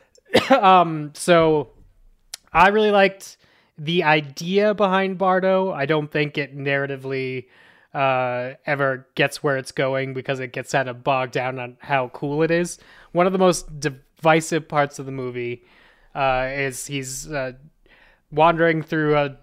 um, 0.51 1.13
so 1.15 1.71
I 2.53 2.69
really 2.69 2.91
liked 2.91 3.37
the 3.77 4.05
idea 4.05 4.75
behind 4.75 5.19
Bardo. 5.19 5.73
I 5.73 5.87
don't 5.87 6.11
think 6.11 6.39
it 6.39 6.57
narratively 6.57 7.47
uh, 7.93 8.55
ever 8.67 9.07
gets 9.15 9.43
where 9.43 9.57
it's 9.57 9.73
going 9.73 10.15
because 10.15 10.41
it 10.41 10.53
gets 10.53 10.73
kind 10.73 10.89
of 10.89 11.05
bogged 11.05 11.33
down 11.33 11.59
on 11.59 11.77
how 11.81 12.09
cool 12.09 12.43
it 12.43 12.51
is. 12.51 12.79
One 13.13 13.27
of 13.27 13.33
the 13.33 13.39
most 13.39 13.81
divisive 14.25 14.67
parts 14.67 14.99
of 14.99 15.05
the 15.05 15.13
movie 15.13 15.63
uh, 16.15 16.49
is 16.51 16.87
he's 16.87 17.31
uh, 17.31 17.53
wandering 18.33 18.83
through 18.83 19.15
a 19.17 19.37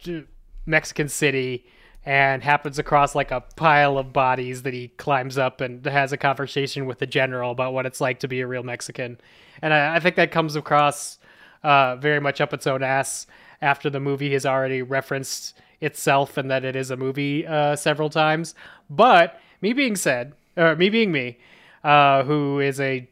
Mexican 0.66 1.08
city 1.08 1.68
and 2.04 2.42
happens 2.42 2.80
across 2.80 3.14
like 3.14 3.30
a 3.30 3.42
pile 3.56 4.00
of 4.00 4.12
bodies 4.12 4.64
that 4.64 4.74
he 4.74 4.88
climbs 4.88 5.38
up 5.38 5.62
and 5.62 5.86
has 5.86 6.12
a 6.12 6.18
conversation 6.18 6.88
with 6.88 6.98
the 6.98 7.06
general 7.06 7.52
about 7.52 7.74
what 7.74 7.86
it's 7.86 8.02
like 8.02 8.20
to 8.20 8.28
be 8.28 8.42
a 8.42 8.48
real 8.48 8.64
Mexican. 8.64 9.20
And 9.62 9.72
I, 9.72 9.98
I 9.98 10.00
think 10.00 10.16
that 10.16 10.32
comes 10.32 10.56
across 10.56 11.20
uh, 11.62 11.98
very 11.98 12.20
much 12.20 12.42
up 12.42 12.52
its 12.52 12.66
own 12.66 12.82
ass 12.82 13.28
after 13.62 13.88
the 13.88 14.00
movie 14.00 14.34
has 14.34 14.48
already 14.48 14.82
referenced 14.82 15.54
itself 15.80 16.38
and 16.38 16.50
that 16.50 16.66
it 16.66 16.76
is 16.76 16.90
a 16.90 16.98
movie 16.98 17.46
uh, 17.46 17.76
several 17.76 18.10
times. 18.10 18.56
But 18.90 19.40
me 19.62 19.74
being 19.74 19.96
said, 19.96 20.34
or 20.58 20.76
me 20.76 20.90
being 20.90 21.12
me, 21.12 21.38
uh, 21.84 22.24
who 22.24 22.60
is 22.60 22.80
a 22.80 23.08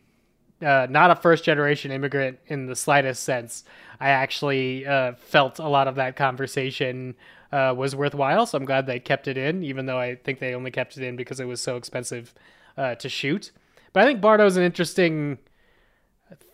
uh, 0.61 0.87
not 0.89 1.11
a 1.11 1.15
first 1.15 1.43
generation 1.43 1.91
immigrant 1.91 2.39
in 2.47 2.65
the 2.65 2.75
slightest 2.75 3.23
sense. 3.23 3.63
I 3.99 4.09
actually 4.09 4.85
uh, 4.85 5.13
felt 5.13 5.59
a 5.59 5.67
lot 5.67 5.87
of 5.87 5.95
that 5.95 6.15
conversation 6.15 7.15
uh, 7.51 7.73
was 7.75 7.95
worthwhile, 7.95 8.45
so 8.45 8.57
I'm 8.57 8.65
glad 8.65 8.85
they 8.85 8.99
kept 8.99 9.27
it 9.27 9.37
in, 9.37 9.63
even 9.63 9.85
though 9.85 9.97
I 9.97 10.15
think 10.15 10.39
they 10.39 10.53
only 10.53 10.71
kept 10.71 10.97
it 10.97 11.03
in 11.03 11.15
because 11.15 11.39
it 11.39 11.45
was 11.45 11.61
so 11.61 11.77
expensive 11.77 12.33
uh, 12.77 12.95
to 12.95 13.09
shoot. 13.09 13.51
But 13.93 14.03
I 14.03 14.05
think 14.05 14.21
Bardo's 14.21 14.55
an 14.57 14.63
interesting 14.63 15.39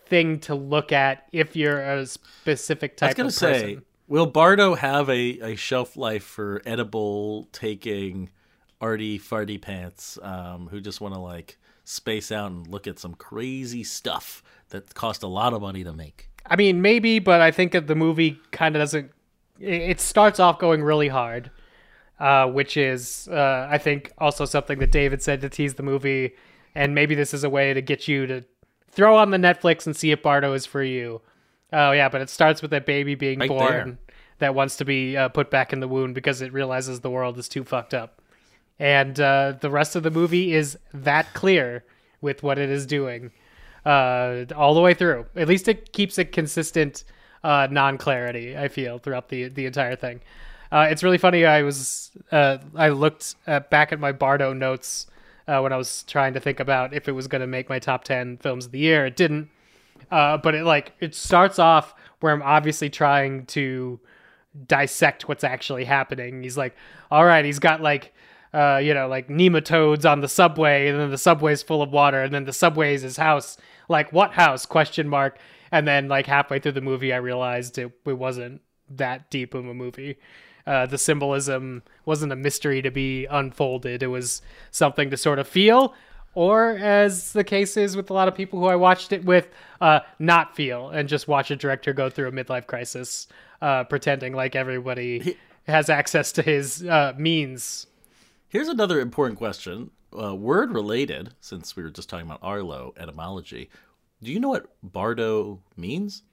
thing 0.08 0.40
to 0.40 0.56
look 0.56 0.92
at 0.92 1.28
if 1.32 1.56
you're 1.56 1.82
a 1.82 2.06
specific 2.06 2.94
I 3.02 3.08
type 3.08 3.10
was 3.10 3.16
gonna 3.16 3.28
of 3.28 3.34
say, 3.34 3.62
person. 3.76 3.86
will 4.08 4.28
Bardo 4.28 4.76
have 4.76 5.10
a, 5.10 5.40
a 5.40 5.56
shelf 5.56 5.98
life 5.98 6.24
for 6.24 6.62
edible 6.66 7.50
taking 7.52 8.30
arty 8.80 9.18
farty 9.20 9.60
pants 9.60 10.20
um, 10.22 10.68
who 10.68 10.80
just 10.80 11.02
want 11.02 11.14
to 11.14 11.20
like 11.20 11.58
space 11.86 12.32
out 12.32 12.52
and 12.52 12.68
look 12.68 12.88
at 12.88 13.00
some 13.00 13.14
crazy 13.14 13.84
stuff 13.84 14.44
that 14.70 14.94
cost 14.94 15.24
a 15.24 15.28
lot 15.28 15.54
of 15.54 15.62
money 15.62 15.84
to 15.86 15.94
make? 15.94 16.30
I 16.46 16.56
mean, 16.58 16.82
maybe, 16.82 17.20
but 17.20 17.40
I 17.42 17.52
think 17.52 17.72
that 17.72 17.88
the 17.88 17.96
movie 17.96 18.40
kind 18.52 18.76
of 18.76 18.82
doesn't. 18.82 19.12
It 19.60 20.02
starts 20.02 20.40
off 20.40 20.60
going 20.60 20.84
really 20.84 21.08
hard, 21.08 21.50
uh, 22.20 22.48
which 22.48 22.76
is, 22.76 23.28
uh, 23.32 23.68
I 23.70 23.78
think, 23.78 24.12
also 24.18 24.44
something 24.46 24.80
that 24.80 24.92
David 24.92 25.22
said 25.22 25.40
to 25.42 25.50
tease 25.50 25.76
the 25.76 25.84
movie, 25.84 26.36
and 26.76 26.94
maybe 26.94 27.16
this 27.16 27.34
is 27.34 27.44
a 27.46 27.50
way 27.50 27.74
to 27.74 27.82
get 27.82 28.08
you 28.08 28.28
to 28.28 28.44
throw 28.92 29.16
on 29.18 29.32
the 29.32 29.38
Netflix 29.38 29.86
and 29.86 29.96
see 29.96 30.12
if 30.12 30.22
Bardo 30.22 30.54
is 30.54 30.66
for 30.66 30.84
you. 30.84 31.22
Oh 31.72 31.94
yeah, 31.94 32.10
but 32.10 32.22
it 32.22 32.30
starts 32.30 32.62
with 32.62 32.72
that 32.72 32.86
baby 32.86 33.16
being 33.16 33.40
Right 33.40 33.50
born 33.50 33.72
there. 33.72 33.98
that 34.40 34.56
wants 34.56 34.76
to 34.78 34.86
be 34.86 35.16
uh, 35.18 35.30
put 35.30 35.50
back 35.50 35.72
in 35.74 35.80
the 35.80 35.88
wound 35.88 36.16
because 36.16 36.42
it 36.42 36.54
realizes 36.54 37.00
the 37.00 37.10
world 37.10 37.38
is 37.38 37.48
too 37.50 37.64
fucked 37.64 37.94
up. 37.94 38.22
And 38.80 39.20
uh, 39.20 39.54
the 39.60 39.70
rest 39.70 39.96
of 39.96 40.04
the 40.04 40.12
movie 40.12 40.54
is 40.54 40.78
that 40.94 41.34
clear 41.34 41.84
with 42.22 42.44
what 42.44 42.58
it 42.58 42.70
is 42.70 42.86
doing 42.86 43.32
uh, 43.86 44.46
all 44.56 44.74
the 44.74 44.82
way 44.82 44.94
through. 44.94 45.26
At 45.36 45.48
least 45.48 45.68
it 45.68 45.94
keeps 45.94 46.18
a 46.18 46.26
consistent 46.26 47.04
uh, 47.44 47.68
non-clarity. 47.70 48.58
I 48.58 48.68
feel 48.68 48.98
throughout 48.98 49.30
the 49.30 49.50
the 49.50 49.66
entire 49.66 49.96
thing. 49.96 50.22
Uh, 50.72 50.88
it's 50.90 51.04
really 51.04 51.20
funny. 51.20 51.46
I 51.46 51.62
was 51.62 52.12
uh, 52.32 52.58
I 52.76 52.90
looked 52.90 53.36
at, 53.46 53.70
back 53.70 53.92
at 53.92 54.00
my 54.00 54.12
Bardo 54.12 54.52
notes 54.52 55.08
uh, 55.48 55.60
when 55.60 55.72
I 55.72 55.78
was 55.78 56.04
trying 56.04 56.34
to 56.34 56.40
think 56.40 56.60
about 56.60 56.94
if 56.94 57.08
it 57.08 57.12
was 57.12 57.28
going 57.28 57.42
to 57.42 57.48
make 57.48 57.70
my 57.70 57.80
top 57.80 58.04
ten 58.04 58.38
films 58.38 58.66
of 58.66 58.72
the 58.72 58.80
year. 58.80 59.06
It 59.06 59.16
didn't, 59.16 59.50
uh, 60.12 60.38
but 60.38 60.56
it 60.56 60.66
like 60.66 60.94
it 61.00 61.14
starts 61.16 61.60
off 61.60 61.94
where 62.20 62.34
I'm 62.34 62.42
obviously 62.42 62.90
trying 62.90 63.46
to 63.48 64.00
dissect 64.68 65.28
what's 65.28 65.44
actually 65.44 65.86
happening. 65.86 66.42
He's 66.42 66.58
like, 66.58 66.76
all 67.12 67.26
right, 67.26 67.46
he's 67.46 67.60
got 67.60 67.82
like. 67.82 68.12
Uh, 68.56 68.78
you 68.78 68.94
know, 68.94 69.08
like 69.10 69.28
nematodes 69.28 70.10
on 70.10 70.22
the 70.22 70.30
subway, 70.30 70.88
and 70.88 70.98
then 70.98 71.12
the 71.12 71.18
subway's 71.18 71.62
full 71.62 71.82
of 71.82 71.92
water, 71.92 72.24
and 72.24 72.34
then 72.34 72.46
the 72.46 72.54
subway's 72.54 73.02
his 73.02 73.18
house. 73.18 73.58
Like, 73.90 74.14
what 74.14 74.32
house? 74.32 74.66
Question 74.66 75.10
mark. 75.10 75.38
And 75.72 75.86
then, 75.86 76.08
like 76.08 76.26
halfway 76.26 76.60
through 76.60 76.72
the 76.72 76.82
movie, 76.82 77.12
I 77.12 77.18
realized 77.18 77.78
it, 77.78 77.92
it 78.06 78.18
wasn't 78.18 78.62
that 78.90 79.30
deep 79.30 79.54
of 79.54 79.68
a 79.68 79.74
movie. 79.74 80.18
Uh, 80.66 80.86
the 80.86 80.98
symbolism 80.98 81.84
wasn't 82.06 82.32
a 82.32 82.36
mystery 82.36 82.82
to 82.82 82.92
be 82.92 83.26
unfolded. 83.26 84.02
It 84.02 84.08
was 84.08 84.42
something 84.72 85.10
to 85.10 85.18
sort 85.18 85.38
of 85.38 85.48
feel, 85.48 85.94
or 86.34 86.78
as 86.78 87.34
the 87.34 87.44
case 87.44 87.78
is 87.78 87.98
with 87.98 88.10
a 88.10 88.14
lot 88.14 88.28
of 88.28 88.36
people 88.36 88.60
who 88.60 88.68
I 88.68 88.76
watched 88.76 89.12
it 89.12 89.26
with, 89.26 89.48
uh, 89.82 90.00
not 90.18 90.56
feel 90.56 90.90
and 90.90 91.10
just 91.10 91.28
watch 91.28 91.52
a 91.52 91.56
director 91.56 91.94
go 91.94 92.10
through 92.10 92.30
a 92.30 92.32
midlife 92.32 92.68
crisis, 92.68 93.28
uh, 93.62 93.84
pretending 93.84 94.34
like 94.34 94.56
everybody 94.56 95.38
has 95.68 95.90
access 95.90 96.32
to 96.34 96.42
his 96.42 96.86
uh, 96.86 97.14
means. 97.18 97.88
Here's 98.56 98.70
another 98.70 99.02
important 99.02 99.38
question, 99.38 99.92
uh, 100.18 100.34
word 100.34 100.72
related, 100.72 101.34
since 101.42 101.76
we 101.76 101.84
were 101.84 101.90
just 101.90 102.08
talking 102.08 102.26
about 102.26 102.40
Arlo 102.42 102.94
etymology. 102.96 103.70
Do 104.24 104.32
you 104.32 104.40
know 104.40 104.48
what 104.48 104.68
Bardo 104.82 105.60
means? 105.76 106.24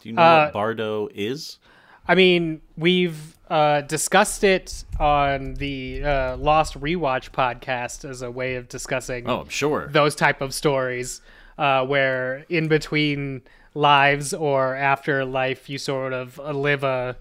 Do 0.00 0.10
you 0.10 0.14
know 0.14 0.22
Uh, 0.22 0.44
what 0.44 0.52
Bardo 0.52 1.08
is? 1.12 1.58
I 2.06 2.14
mean, 2.14 2.60
we've 2.76 3.36
uh, 3.50 3.80
discussed 3.80 4.44
it 4.44 4.84
on 5.00 5.54
the 5.54 6.04
uh, 6.04 6.36
Lost 6.36 6.80
Rewatch 6.80 7.32
podcast 7.32 8.08
as 8.08 8.22
a 8.22 8.30
way 8.30 8.54
of 8.54 8.68
discussing 8.68 9.28
Oh, 9.28 9.40
I'm 9.40 9.48
sure. 9.48 9.88
those 9.90 10.14
type 10.14 10.40
of 10.40 10.54
stories 10.54 11.20
uh, 11.58 11.84
where 11.84 12.46
in 12.48 12.68
between 12.68 13.42
lives 13.74 14.32
or 14.32 14.76
after 14.76 15.24
life 15.24 15.68
you 15.68 15.78
sort 15.78 16.12
of 16.12 16.38
live 16.38 16.84
a, 16.84 17.16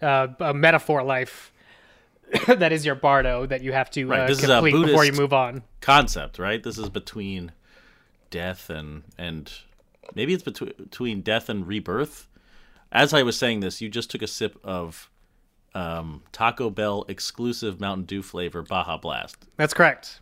uh, 0.00 0.28
a 0.40 0.54
metaphor 0.54 1.02
life 1.02 1.50
that 2.46 2.72
is 2.72 2.84
your 2.84 2.94
bardo 2.94 3.46
that 3.46 3.62
you 3.62 3.72
have 3.72 3.90
to 3.92 4.06
Right, 4.06 4.20
uh, 4.20 4.26
this 4.26 4.42
is 4.42 4.48
a 4.48 4.60
complete 4.60 4.86
before 4.86 5.04
you 5.04 5.12
move 5.12 5.32
on. 5.32 5.62
Concept, 5.80 6.38
right? 6.38 6.62
This 6.62 6.78
is 6.78 6.88
between 6.88 7.52
death 8.30 8.70
and 8.70 9.02
and 9.18 9.52
maybe 10.14 10.34
it's 10.34 10.42
between 10.42 10.72
between 10.76 11.20
death 11.20 11.48
and 11.48 11.66
rebirth. 11.66 12.28
As 12.92 13.12
I 13.12 13.22
was 13.22 13.36
saying 13.36 13.60
this, 13.60 13.80
you 13.80 13.88
just 13.88 14.10
took 14.10 14.22
a 14.22 14.26
sip 14.26 14.56
of 14.62 15.10
um, 15.74 16.22
Taco 16.32 16.70
Bell 16.70 17.04
exclusive 17.08 17.80
Mountain 17.80 18.04
Dew 18.04 18.22
flavor 18.22 18.62
Baja 18.62 18.96
Blast. 18.96 19.36
That's 19.56 19.74
correct. 19.74 20.20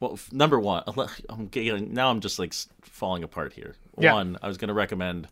Well, 0.00 0.14
f- 0.14 0.32
number 0.32 0.58
one, 0.58 0.82
I'm 1.28 1.46
getting 1.48 1.92
now. 1.92 2.10
I'm 2.10 2.20
just 2.20 2.38
like 2.38 2.54
falling 2.82 3.22
apart 3.22 3.52
here. 3.52 3.76
Yeah. 3.98 4.14
One, 4.14 4.38
I 4.42 4.48
was 4.48 4.56
going 4.56 4.68
to 4.68 4.74
recommend 4.74 5.28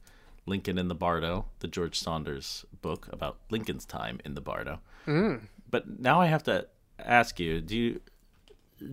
Lincoln 0.47 0.79
in 0.79 0.89
the 0.89 0.95
Bardo, 0.95 1.47
the 1.61 1.69
George 1.69 1.99
Saunders 1.99 2.65
book 2.83 3.09
about 3.11 3.39
Lincoln's 3.51 3.87
time 3.87 4.21
in 4.25 4.35
the 4.35 4.41
Bardo. 4.41 4.81
Mm. 5.07 5.43
But 5.71 6.01
now 6.01 6.21
I 6.21 6.27
have 6.27 6.43
to 6.45 6.67
ask 6.99 7.39
you: 7.39 7.61
Do 7.61 7.77
you 7.77 8.01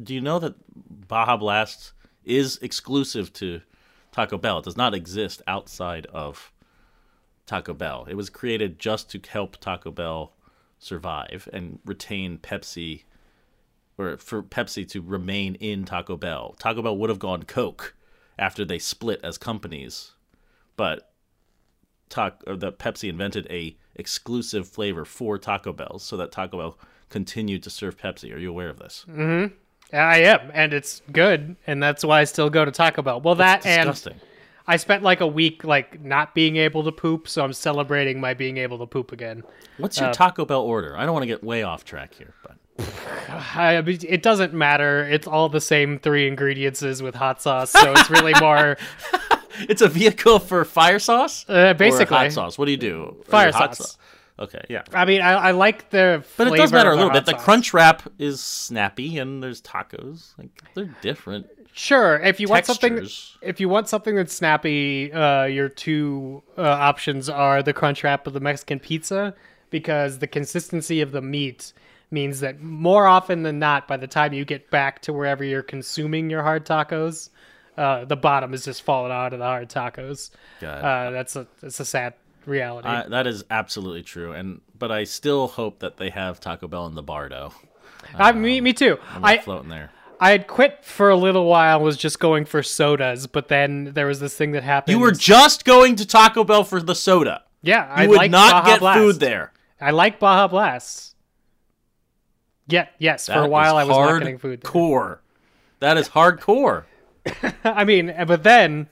do 0.04 0.14
you 0.14 0.22
know 0.22 0.40
that 0.40 0.56
Baja 1.08 1.38
Blast 1.38 1.94
is 2.24 2.58
exclusive 2.62 3.32
to 3.34 3.62
Taco 4.12 4.38
Bell? 4.38 4.60
It 4.60 4.66
does 4.66 4.78
not 4.78 4.94
exist 4.94 5.42
outside 5.48 6.06
of 6.08 6.52
Taco 7.46 7.74
Bell. 7.74 8.06
It 8.10 8.16
was 8.16 8.30
created 8.30 8.80
just 8.80 9.10
to 9.12 9.22
help 9.30 9.58
Taco 9.58 9.92
Bell 9.92 10.34
survive 10.80 11.48
and 11.54 11.80
retain 11.86 12.38
Pepsi 12.38 13.04
or 13.98 14.18
for 14.18 14.44
Pepsi 14.44 14.88
to 14.90 15.02
remain 15.02 15.56
in 15.56 15.86
Taco 15.86 16.18
Bell. 16.18 16.56
Taco 16.60 16.82
Bell 16.82 16.98
would 16.98 17.10
have 17.10 17.20
gone 17.20 17.44
Coke 17.44 17.96
after 18.38 18.66
they 18.66 18.80
split 18.80 19.22
as 19.24 19.38
companies, 19.38 20.14
but 20.76 21.14
Ta- 22.10 22.34
or 22.48 22.56
the 22.56 22.72
Pepsi 22.72 23.10
invented 23.10 23.48
a 23.50 23.76
exclusive 23.96 24.68
flavor 24.68 25.06
for 25.06 25.38
Taco 25.38 25.74
Bell 25.74 26.00
so 26.00 26.18
that 26.18 26.32
Taco 26.32 26.58
Bell 26.58 26.80
continued 27.10 27.64
to 27.64 27.70
serve 27.70 27.98
Pepsi. 27.98 28.34
Are 28.34 28.38
you 28.38 28.50
aware 28.50 28.70
of 28.70 28.80
this? 28.80 29.06
Mm-hmm. 29.10 29.54
I 29.96 30.18
am, 30.18 30.52
and 30.54 30.74
it's 30.74 31.02
good, 31.12 31.56
and 31.68 31.82
that's 31.82 32.04
why 32.04 32.22
I 32.22 32.24
still 32.24 32.50
go 32.50 32.66
to 32.66 32.72
Taco 32.72 33.02
Bell. 33.02 33.22
Well, 33.22 33.36
that 33.36 33.60
It's 33.60 33.68
and 33.68 33.90
disgusting. 33.90 34.20
I 34.68 34.78
spent 34.78 35.04
like 35.04 35.22
a 35.22 35.28
week 35.28 35.64
like 35.64 36.02
not 36.02 36.34
being 36.34 36.56
able 36.58 36.84
to 36.84 36.92
poop, 36.92 37.28
so 37.28 37.44
I'm 37.44 37.54
celebrating 37.54 38.20
my 38.20 38.34
being 38.34 38.58
able 38.58 38.80
to 38.80 38.88
poop 38.88 39.12
again. 39.12 39.44
What's 39.78 40.02
uh, 40.02 40.06
your 40.06 40.14
Taco 40.14 40.46
Bell 40.46 40.62
order? 40.62 40.98
I 40.98 41.06
don't 41.06 41.14
want 41.14 41.24
to 41.24 41.28
get 41.28 41.44
way 41.44 41.62
off 41.64 41.86
track 41.86 42.16
here, 42.16 42.34
but 42.42 42.58
I, 43.56 43.78
I 43.78 43.82
mean, 43.82 44.00
it 44.08 44.24
doesn't 44.24 44.54
matter. 44.54 45.08
It's 45.08 45.28
all 45.28 45.50
the 45.50 45.62
same 45.62 46.00
three 46.00 46.28
ingredients 46.28 46.82
with 46.82 47.14
hot 47.14 47.42
sauce, 47.42 47.72
so 47.72 47.94
it's 47.94 48.10
really 48.10 48.34
more 48.40 48.78
it's 49.62 49.82
a 49.82 49.88
vehicle 49.88 50.40
for 50.40 50.66
fire 50.66 51.00
sauce. 51.00 51.46
uh, 51.50 51.54
or 51.54 51.74
basically. 51.74 52.18
hot 52.18 52.32
sauce. 52.32 52.58
What 52.58 52.66
do 52.66 52.72
you 52.72 52.78
do? 52.78 53.24
Fire 53.26 53.50
Or 53.50 53.52
hot 53.52 53.76
sauce. 53.76 53.98
Okay, 54.38 54.66
yeah. 54.70 54.84
I 54.94 55.06
mean, 55.06 55.22
I, 55.22 55.32
I 55.32 55.52
like 55.52 55.90
the, 55.92 56.24
But 56.36 56.48
it 56.48 56.58
does 56.58 56.74
matter 56.74 56.92
a 56.92 56.96
little 56.96 57.12
bit. 57.12 57.26
The 57.26 57.32
sauce. 57.32 57.44
crunch 57.44 57.74
wrap 57.74 58.04
is 58.20 58.42
snappy, 58.42 59.18
and 59.18 59.42
there's 59.42 59.62
tacos. 59.62 60.38
Like 60.38 60.50
they're 60.74 60.94
different. 61.02 61.48
Sure, 61.72 62.20
if 62.20 62.40
you 62.40 62.48
want 62.48 62.66
something, 62.66 63.06
if 63.42 63.60
you 63.60 63.68
want 63.68 63.90
something 63.90 64.16
that's 64.16 64.34
snappy, 64.34 65.12
uh, 65.12 65.44
your 65.44 65.68
two 65.68 66.42
uh, 66.58 66.62
options 66.62 67.28
are 67.30 67.62
the 67.62 67.74
crunch 67.74 68.04
wrap 68.04 68.28
of 68.28 68.34
the 68.34 68.40
Mexican 68.40 68.80
pizza, 68.80 69.36
because 69.70 70.20
the 70.20 70.28
consistency 70.28 71.02
of 71.02 71.12
the 71.12 71.22
meat 71.22 71.74
means 72.12 72.40
that 72.40 72.62
more 72.62 73.08
often 73.08 73.44
than 73.44 73.60
not, 73.60 73.88
by 73.88 73.98
the 73.98 74.08
time 74.08 74.32
you 74.32 74.46
get 74.46 74.70
back 74.70 75.02
to 75.02 75.12
wherever 75.12 75.44
you're 75.44 75.64
consuming 75.64 76.30
your 76.30 76.44
hard 76.44 76.66
tacos, 76.66 77.30
uh, 77.78 78.06
the 78.06 78.16
bottom 78.16 78.54
is 78.54 78.66
just 78.66 78.82
falling 78.84 79.12
out 79.12 79.34
of 79.34 79.40
the 79.40 79.46
hard 79.46 79.70
tacos. 79.70 80.32
Uh, 80.62 81.12
that's 81.12 81.36
a 81.36 81.48
that's 81.62 81.80
a 81.80 81.86
sad 81.86 82.14
reality. 82.46 82.88
I, 82.88 83.08
that 83.08 83.28
is 83.28 83.44
absolutely 83.50 84.04
true, 84.04 84.32
and 84.32 84.62
but 84.78 84.92
I 84.92 85.04
still 85.04 85.48
hope 85.48 85.80
that 85.80 85.98
they 85.98 86.10
have 86.10 86.40
Taco 86.40 86.68
Bell 86.68 86.86
in 86.88 86.96
the 86.96 87.04
Bardo. 87.04 87.54
I, 88.14 88.32
me, 88.34 88.62
me 88.62 88.74
too. 88.74 88.98
I'm 89.14 89.26
I 89.26 89.38
floating 89.40 89.70
there. 89.70 89.92
I 90.20 90.32
had 90.32 90.48
quit 90.48 90.86
for 90.86 91.10
a 91.10 91.16
little 91.16 91.46
while, 91.46 91.82
was 91.82 91.98
just 91.98 92.20
going 92.20 92.46
for 92.46 92.64
sodas, 92.64 93.28
but 93.28 93.48
then 93.50 93.92
there 93.94 94.08
was 94.08 94.20
this 94.20 94.36
thing 94.36 94.52
that 94.52 94.64
happened. 94.64 94.94
You 94.96 95.00
were 95.02 95.12
just 95.12 95.66
going 95.66 95.96
to 95.98 96.06
Taco 96.06 96.44
Bell 96.44 96.64
for 96.64 96.82
the 96.82 96.96
soda. 96.96 97.44
yeah, 97.62 97.88
You 97.98 98.04
I 98.04 98.08
would 98.08 98.18
like 98.18 98.32
not 98.32 98.52
Baja 98.52 98.66
get 98.66 98.80
Blast. 98.80 98.98
food 99.00 99.20
there. 99.20 99.52
I 99.82 99.92
like 99.92 100.20
Baja 100.20 100.48
Blast. 100.48 101.16
Yeah, 102.68 102.88
yes. 102.98 103.28
for 103.28 103.44
a 103.44 103.48
while, 103.48 103.76
I 103.78 103.84
was 103.84 103.96
not 103.98 104.20
getting 104.20 104.38
food. 104.38 104.62
There. 104.62 104.72
Hardcore. 104.72 105.18
That 105.80 105.98
is 105.98 106.10
hardcore. 106.10 106.86
I 107.64 107.84
mean, 107.84 108.14
but 108.28 108.44
then 108.44 108.90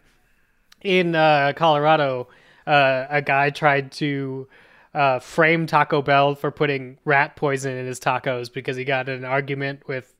in 0.82 1.16
uh, 1.16 1.54
Colorado, 1.56 2.28
uh, 2.66 3.06
a 3.10 3.22
guy 3.22 3.50
tried 3.50 3.92
to 3.94 4.48
uh, 4.94 5.20
frame 5.20 5.66
Taco 5.66 6.02
Bell 6.02 6.36
for 6.36 6.52
putting 6.52 6.98
rat 7.06 7.36
poison 7.36 7.76
in 7.76 7.86
his 7.86 8.00
tacos 8.00 8.52
because 8.52 8.78
he 8.78 8.84
got 8.84 9.10
in 9.10 9.16
an 9.16 9.26
argument 9.26 9.88
with 9.88 10.16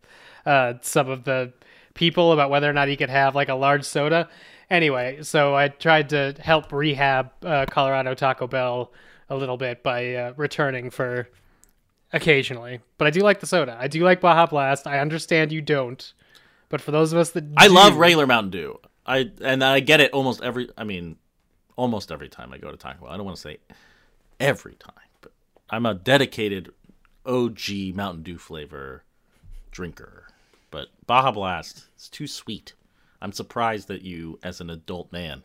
uh, 0.46 0.74
some 0.82 1.10
of 1.10 1.24
the 1.24 1.54
people 1.94 2.32
about 2.32 2.50
whether 2.50 2.70
or 2.70 2.74
not 2.74 2.88
he 2.88 2.98
could 2.98 3.10
have 3.10 3.36
like 3.36 3.50
a 3.50 3.56
large 3.56 3.84
soda. 3.84 4.30
Anyway, 4.70 5.22
so 5.22 5.56
I 5.56 5.68
tried 5.68 6.10
to 6.10 6.36
help 6.40 6.72
rehab 6.72 7.32
uh, 7.44 7.66
Colorado 7.70 8.16
Taco 8.16 8.48
Bell 8.48 8.92
a 9.30 9.36
little 9.36 9.58
bit 9.58 9.84
by 9.84 10.16
uh, 10.16 10.34
returning 10.36 10.90
for 10.90 11.30
occasionally. 12.12 12.80
But 12.98 13.08
I 13.08 13.12
do 13.12 13.22
like 13.22 13.40
the 13.40 13.48
soda. 13.48 13.78
I 13.80 13.88
do 13.88 14.04
like 14.04 14.22
Baja 14.22 14.48
Blast. 14.48 14.88
I 14.88 15.00
understand 15.00 15.52
you 15.52 15.62
don't. 15.62 16.14
But 16.74 16.82
for 16.82 16.90
those 16.90 17.14
of 17.14 17.20
us 17.20 17.30
that 17.32 17.44
I 17.56 17.68
do- 17.68 17.74
love 17.76 17.98
regular 17.98 18.26
Mountain 18.26 18.50
Dew. 18.50 18.80
I 19.06 19.30
and 19.44 19.64
I 19.64 19.80
get 19.80 20.00
it 20.02 20.12
almost 20.12 20.42
every. 20.42 20.70
I 20.76 20.84
mean, 20.84 21.18
almost 21.76 22.12
every 22.12 22.30
time 22.30 22.52
I 22.52 22.58
go 22.58 22.72
to 22.72 22.78
Taco 22.78 23.02
Bell. 23.02 23.10
I 23.14 23.16
don't 23.16 23.28
want 23.28 23.36
to 23.38 23.42
say 23.44 23.58
every 24.40 24.74
time, 24.74 24.96
but 25.22 25.34
I'm 25.70 25.86
a 25.86 25.94
dedicated 25.94 26.72
OG 27.28 27.94
Mountain 27.94 28.24
Dew 28.24 28.40
flavor 28.40 29.04
drinker. 29.70 30.26
But 30.72 30.88
Baja 31.06 31.32
Blast, 31.32 31.86
it's 31.94 32.10
too 32.10 32.26
sweet. 32.26 32.74
I'm 33.22 33.34
surprised 33.34 33.88
that 33.90 34.02
you, 34.02 34.40
as 34.42 34.60
an 34.60 34.72
adult 34.72 35.12
man, 35.12 35.44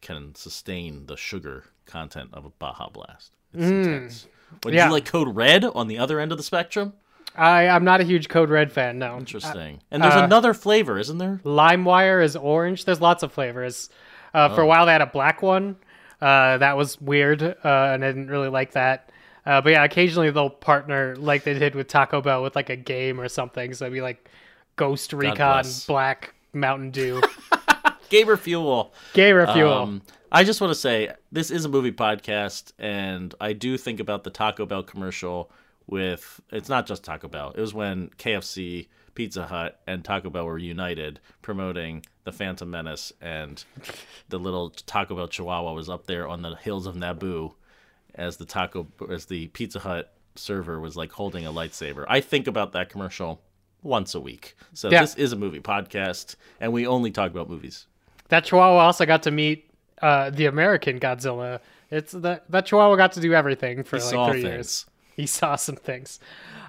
can 0.00 0.34
sustain 0.34 1.04
the 1.04 1.18
sugar 1.18 1.64
content 1.84 2.30
of 2.32 2.46
a 2.46 2.50
Baja 2.50 2.88
Blast. 2.88 3.36
It's 3.52 3.66
intense. 3.68 4.26
Would 4.64 4.72
Mm. 4.72 4.76
Yeah. 4.78 4.86
you 4.86 4.92
like 4.92 5.04
Code 5.04 5.36
Red 5.36 5.66
on 5.66 5.88
the 5.88 5.98
other 5.98 6.18
end 6.18 6.32
of 6.32 6.38
the 6.38 6.44
spectrum? 6.44 6.94
I, 7.36 7.68
I'm 7.68 7.84
not 7.84 8.00
a 8.00 8.04
huge 8.04 8.28
Code 8.28 8.50
Red 8.50 8.72
fan, 8.72 8.98
no. 8.98 9.16
Interesting. 9.16 9.80
and 9.90 10.02
there's 10.02 10.14
uh, 10.14 10.24
another 10.24 10.54
flavor, 10.54 10.98
isn't 10.98 11.18
there? 11.18 11.40
LiveWire 11.44 12.22
is 12.22 12.36
orange. 12.36 12.84
There's 12.84 13.00
lots 13.00 13.22
of 13.22 13.32
flavors. 13.32 13.88
Uh, 14.34 14.54
For 14.54 14.62
a 14.62 14.66
while, 14.66 14.86
they 14.86 14.92
had 14.92 15.02
a 15.02 15.06
black 15.06 15.42
one. 15.42 15.76
Uh, 16.20 16.58
that 16.58 16.76
was 16.76 17.00
weird, 17.00 17.42
uh, 17.42 17.56
and 17.64 18.04
I 18.04 18.08
didn't 18.08 18.28
really 18.28 18.48
like 18.48 18.72
that. 18.72 19.10
Uh, 19.44 19.60
but 19.60 19.70
yeah, 19.70 19.84
occasionally 19.84 20.30
they'll 20.30 20.50
partner 20.50 21.16
like 21.16 21.42
they 21.42 21.58
did 21.58 21.74
with 21.74 21.88
Taco 21.88 22.20
Bell 22.20 22.42
with 22.42 22.54
like 22.54 22.70
a 22.70 22.76
game 22.76 23.20
or 23.20 23.28
something. 23.28 23.74
So 23.74 23.86
it'd 23.86 23.92
be 23.92 24.00
like 24.00 24.28
Ghost 24.76 25.12
Recon. 25.12 25.64
Black 25.88 26.34
Mountain 26.52 26.90
Dew 26.92 27.20
Gamer 28.08 28.36
Fuel. 28.36 28.92
Gamer 29.14 29.52
Fuel. 29.52 29.72
Um, 29.72 30.02
I 30.30 30.44
just 30.44 30.60
want 30.60 30.70
to 30.72 30.78
say 30.78 31.10
this 31.32 31.50
is 31.50 31.64
a 31.64 31.68
movie 31.68 31.92
podcast, 31.92 32.72
and 32.78 33.34
I 33.40 33.52
do 33.52 33.76
think 33.76 34.00
about 34.00 34.22
the 34.22 34.30
Taco 34.30 34.64
Bell 34.64 34.82
commercial 34.82 35.50
with. 35.92 36.40
It's 36.50 36.68
not 36.68 36.86
just 36.86 37.04
Taco 37.04 37.28
Bell. 37.28 37.52
It 37.56 37.60
was 37.60 37.72
when 37.72 38.08
KFC, 38.18 38.88
Pizza 39.14 39.46
Hut, 39.46 39.78
and 39.86 40.04
Taco 40.04 40.30
Bell 40.30 40.46
were 40.46 40.58
united 40.58 41.20
promoting 41.42 42.04
the 42.24 42.32
Phantom 42.32 42.68
Menace, 42.68 43.12
and 43.20 43.62
the 44.28 44.38
little 44.38 44.70
Taco 44.70 45.14
Bell 45.14 45.28
Chihuahua 45.28 45.72
was 45.74 45.88
up 45.88 46.06
there 46.06 46.26
on 46.26 46.42
the 46.42 46.56
hills 46.56 46.86
of 46.86 46.96
Naboo, 46.96 47.52
as 48.14 48.38
the 48.38 48.44
Taco 48.46 48.86
as 49.10 49.26
the 49.26 49.46
Pizza 49.48 49.78
Hut 49.78 50.12
server 50.34 50.80
was 50.80 50.96
like 50.96 51.12
holding 51.12 51.46
a 51.46 51.52
lightsaber. 51.52 52.04
I 52.08 52.20
think 52.20 52.46
about 52.46 52.72
that 52.72 52.88
commercial 52.88 53.40
once 53.82 54.14
a 54.14 54.20
week. 54.20 54.56
So 54.74 54.88
Yeah. 54.90 55.02
this 55.02 55.14
is 55.16 55.32
a 55.32 55.36
movie 55.36 55.60
podcast, 55.60 56.36
and 56.60 56.72
we 56.72 56.86
only 56.86 57.10
talk 57.10 57.30
about 57.30 57.48
movies. 57.50 57.86
That 58.28 58.44
Chihuahua 58.44 58.78
also 58.78 59.04
got 59.04 59.22
to 59.24 59.30
meet 59.30 59.68
uh, 60.00 60.30
the 60.30 60.46
American 60.46 60.98
Godzilla. 60.98 61.60
It's 61.90 62.12
that 62.12 62.50
that 62.50 62.64
Chihuahua 62.66 62.96
got 62.96 63.12
to 63.12 63.20
do 63.20 63.34
everything 63.34 63.82
for 63.84 63.98
He 63.98 64.04
like 64.16 64.30
three 64.32 64.42
things. 64.42 64.52
years. 64.54 64.86
He 65.16 65.26
saw 65.26 65.56
some 65.56 65.76
things. 65.76 66.18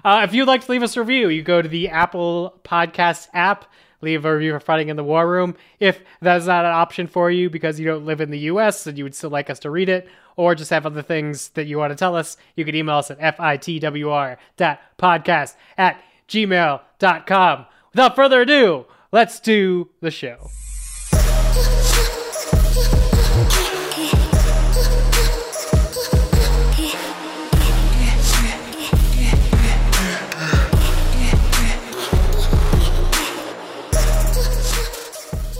Uh, 0.04 0.20
if 0.24 0.34
you'd 0.34 0.46
like 0.46 0.64
to 0.64 0.70
leave 0.70 0.82
us 0.82 0.96
a 0.96 1.00
review, 1.00 1.28
you 1.28 1.42
go 1.42 1.62
to 1.62 1.68
the 1.68 1.88
Apple 1.88 2.60
Podcast 2.62 3.28
app, 3.32 3.64
leave 4.02 4.24
a 4.24 4.34
review 4.34 4.52
for 4.52 4.60
Fighting 4.60 4.90
in 4.90 4.96
the 4.96 5.04
War 5.04 5.28
Room. 5.28 5.56
If 5.80 6.00
that's 6.20 6.46
not 6.46 6.66
an 6.66 6.72
option 6.72 7.06
for 7.06 7.30
you 7.30 7.48
because 7.48 7.80
you 7.80 7.86
don't 7.86 8.04
live 8.04 8.20
in 8.20 8.30
the 8.30 8.38
U.S. 8.40 8.86
and 8.86 8.98
you 8.98 9.04
would 9.04 9.14
still 9.14 9.30
like 9.30 9.48
us 9.48 9.60
to 9.60 9.70
read 9.70 9.88
it, 9.88 10.08
or 10.36 10.54
just 10.54 10.70
have 10.70 10.84
other 10.84 11.02
things 11.02 11.48
that 11.50 11.66
you 11.66 11.78
want 11.78 11.92
to 11.92 11.96
tell 11.96 12.16
us, 12.16 12.36
you 12.56 12.64
can 12.64 12.74
email 12.74 12.96
us 12.96 13.10
at 13.10 13.18
fitwr 13.38 14.36
podcast 14.98 15.54
at 15.78 16.02
gmail.com. 16.28 17.66
Without 17.92 18.16
further 18.16 18.42
ado, 18.42 18.86
let's 19.12 19.40
do 19.40 19.88
the 20.00 20.10
show. 20.10 20.50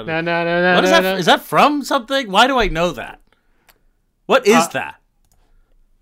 What 0.07 0.83
is 0.83 0.91
no, 0.91 1.01
that? 1.01 1.01
no. 1.01 1.15
Is 1.15 1.25
that 1.25 1.41
from 1.41 1.83
something? 1.83 2.31
Why 2.31 2.47
do 2.47 2.57
I 2.59 2.67
know 2.67 2.91
that? 2.91 3.19
What 4.25 4.47
is 4.47 4.55
Uh, 4.55 4.67
that? 4.73 4.95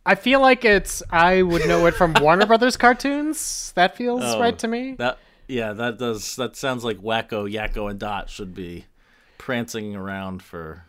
I 0.06 0.16
feel 0.16 0.40
like 0.42 0.64
it's. 0.66 1.04
I 1.10 1.42
would 1.42 1.68
know 1.68 1.86
it 1.86 1.94
from 1.96 2.14
Warner 2.22 2.46
Brothers 2.48 2.78
cartoons. 2.78 3.72
That 3.76 3.96
feels 3.98 4.22
Oh, 4.24 4.40
right 4.40 4.58
to 4.60 4.68
me. 4.68 4.94
That 4.94 5.18
yeah, 5.48 5.74
that 5.74 5.98
does. 5.98 6.36
That 6.38 6.56
sounds 6.56 6.84
like 6.84 6.98
Wakko, 7.00 7.52
Yakko, 7.52 7.90
and 7.90 8.00
Dot 8.00 8.30
should 8.30 8.54
be 8.54 8.86
prancing 9.38 9.96
around 9.96 10.44
for 10.44 10.84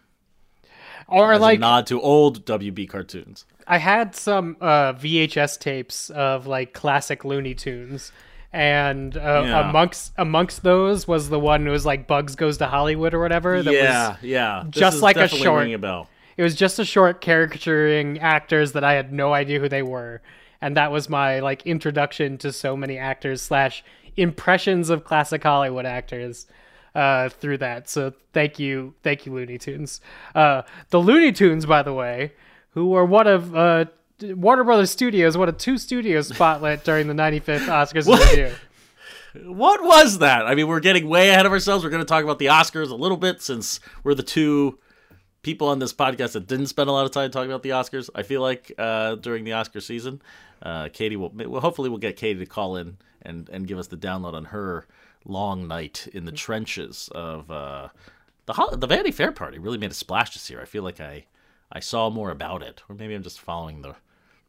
Or 1.09 1.37
like 1.39 1.59
a 1.59 1.61
nod 1.61 1.87
to 1.89 2.01
old 2.01 2.45
WB 2.45 2.89
cartoons. 2.89 3.45
I 3.71 3.79
had 3.79 4.15
some 4.15 4.57
uh, 4.61 4.95
VHS 4.95 5.59
tapes 5.61 6.09
of 6.11 6.47
like 6.47 6.73
classic 6.73 7.25
Looney 7.25 7.55
Tunes, 7.55 8.11
and 8.53 9.17
uh, 9.17 9.43
Yeah. 9.47 9.69
amongst 9.69 10.13
amongst 10.17 10.63
those 10.63 11.07
was 11.07 11.29
the 11.29 11.39
one 11.39 11.67
who 11.67 11.73
was 11.73 11.85
like 11.85 12.07
Bugs 12.07 12.35
Goes 12.35 12.57
to 12.59 12.67
Hollywood 12.67 13.13
or 13.15 13.21
whatever. 13.21 13.63
That 13.63 13.73
yeah, 13.75 14.09
was 14.13 14.23
yeah. 14.23 14.63
This 14.67 14.81
just 14.81 15.03
like 15.03 15.17
a 15.17 15.29
short- 15.29 15.69
a 15.69 15.77
bell. 15.77 16.09
it 16.39 16.43
was 16.43 16.55
just 16.55 16.79
a 16.79 16.85
short 16.85 17.21
caricaturing 17.21 18.19
actors 18.21 18.73
that 18.73 18.85
I 18.85 18.95
had 18.95 19.13
no 19.13 19.35
idea 19.35 19.61
who 19.61 19.69
they 19.69 19.83
were, 19.83 20.23
and 20.63 20.77
that 20.79 20.91
was 20.91 21.09
my 21.11 21.41
like 21.41 21.67
introduction 21.67 22.39
to 22.39 22.53
so 22.53 22.77
many 22.77 22.97
actors 22.97 23.43
slash 23.43 23.85
impressions 24.17 24.89
of 24.91 25.05
classic 25.05 25.43
Hollywood 25.43 25.85
actors 25.87 26.47
uh, 26.95 27.29
through 27.29 27.59
that. 27.59 27.88
So 27.88 28.14
thank 28.33 28.59
you, 28.59 28.95
thank 29.03 29.27
you, 29.27 29.33
Looney 29.35 29.59
Tunes. 29.59 30.01
Uh, 30.35 30.62
the 30.90 30.99
Looney 30.99 31.33
Tunes, 31.33 31.66
by 31.66 31.83
the 31.83 31.92
way, 31.92 32.33
who 32.79 32.91
were 32.91 33.05
one 33.05 33.27
of 33.27 33.57
uh, 33.57 33.87
Warner 34.23 34.62
Brothers 34.62 34.93
Studios, 34.93 35.37
one 35.37 35.49
of 35.49 35.59
two 35.59 35.79
studios 35.79 36.31
spotlit 36.31 36.85
during 36.85 37.09
the 37.09 37.12
95th 37.12 37.67
Oscars 37.67 38.07
review. 38.07 38.55
What 39.53 39.83
was 39.83 40.19
that? 40.19 40.47
I 40.47 40.55
mean, 40.55 40.69
we're 40.69 40.79
getting 40.79 41.09
way 41.09 41.31
ahead 41.31 41.45
of 41.45 41.51
ourselves. 41.51 41.83
We're 41.83 41.91
going 41.91 42.03
to 42.03 42.09
talk 42.09 42.23
about 42.23 42.38
the 42.38 42.47
Oscars 42.47 42.91
a 42.91 42.95
little 42.95 43.17
bit 43.17 43.43
since 43.43 43.81
we're 44.05 44.14
the 44.14 44.23
two 44.23 44.79
people 45.43 45.67
on 45.69 45.81
this 45.81 45.93
podcast 45.93 46.33
that 46.33 46.47
didn't 46.47 46.69
spend 46.69 46.88
a 46.88 46.93
lot 46.93 47.05
of 47.05 47.11
time 47.11 47.33
talking 47.33 47.51
about 47.51 47.64
the 47.64 47.71
Oscars. 47.71 48.09
I 48.14 48.23
feel 48.23 48.41
like 48.41 48.73
uh, 48.79 49.17
during 49.17 49.43
the 49.43 49.55
Oscar 49.55 49.81
season, 49.81 50.23
uh, 50.62 50.85
Katey 50.85 51.17
will. 51.17 51.31
Well, 51.31 51.61
hopefully, 51.61 51.88
we'll 51.88 51.99
get 51.99 52.17
Katey 52.17 52.38
to 52.38 52.47
call 52.47 52.77
in 52.77 52.97
and 53.23 53.49
and 53.49 53.67
give 53.67 53.79
us 53.79 53.88
the 53.88 53.97
download 53.97 54.35
on 54.35 54.47
her 54.47 54.87
long 55.25 55.67
night 55.67 56.07
in 56.12 56.25
the 56.25 56.33
trenches 56.33 57.09
of 57.12 57.51
uh, 57.51 57.88
the 58.47 58.77
the 58.77 58.87
Vanity 58.87 59.11
Fair 59.11 59.33
party. 59.33 59.59
Really 59.59 59.79
made 59.79 59.91
a 59.91 59.95
splash 59.95 60.33
this 60.33 60.49
year. 60.49 60.61
I 60.61 60.64
feel 60.64 60.85
like 60.85 61.01
I 61.01 61.27
I 61.70 61.81
saw 61.81 62.11
more 62.11 62.31
about 62.31 62.62
it, 62.62 62.83
or 62.88 62.94
maybe 62.94 63.14
I'm 63.14 63.22
just 63.22 63.40
following 63.40 63.83
the 63.83 63.94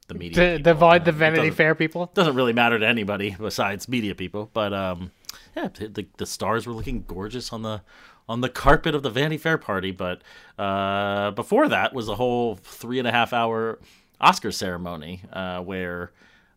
the 0.07 0.13
media. 0.15 0.35
To 0.35 0.57
people. 0.57 0.73
divide 0.73 1.05
the 1.05 1.11
It 1.11 1.15
Vanity 1.15 1.49
Fair 1.51 1.75
people. 1.75 2.11
doesn't 2.13 2.35
really 2.35 2.53
matter 2.53 2.79
to 2.79 2.87
anybody 2.87 3.35
besides 3.39 3.87
media 3.87 4.15
people. 4.15 4.49
But 4.53 4.73
um, 4.73 5.11
yeah, 5.55 5.67
the, 5.73 5.87
the 5.87 6.07
the 6.17 6.25
stars 6.25 6.65
were 6.65 6.73
looking 6.73 7.03
gorgeous 7.07 7.51
on 7.53 7.61
the 7.61 7.81
on 8.27 8.41
the 8.41 8.49
carpet 8.49 8.95
of 8.95 9.03
the 9.03 9.09
Vanity 9.09 9.37
Fair 9.37 9.57
party. 9.57 9.91
But 9.91 10.21
uh, 10.57 11.31
before 11.31 11.67
that 11.67 11.93
was 11.93 12.07
a 12.07 12.15
whole 12.15 12.55
three 12.55 12.99
and 12.99 13.07
a 13.07 13.11
half 13.11 13.33
hour 13.33 13.79
Oscar 14.21 14.51
ceremony 14.51 15.21
uh, 15.31 15.61
where 15.61 16.11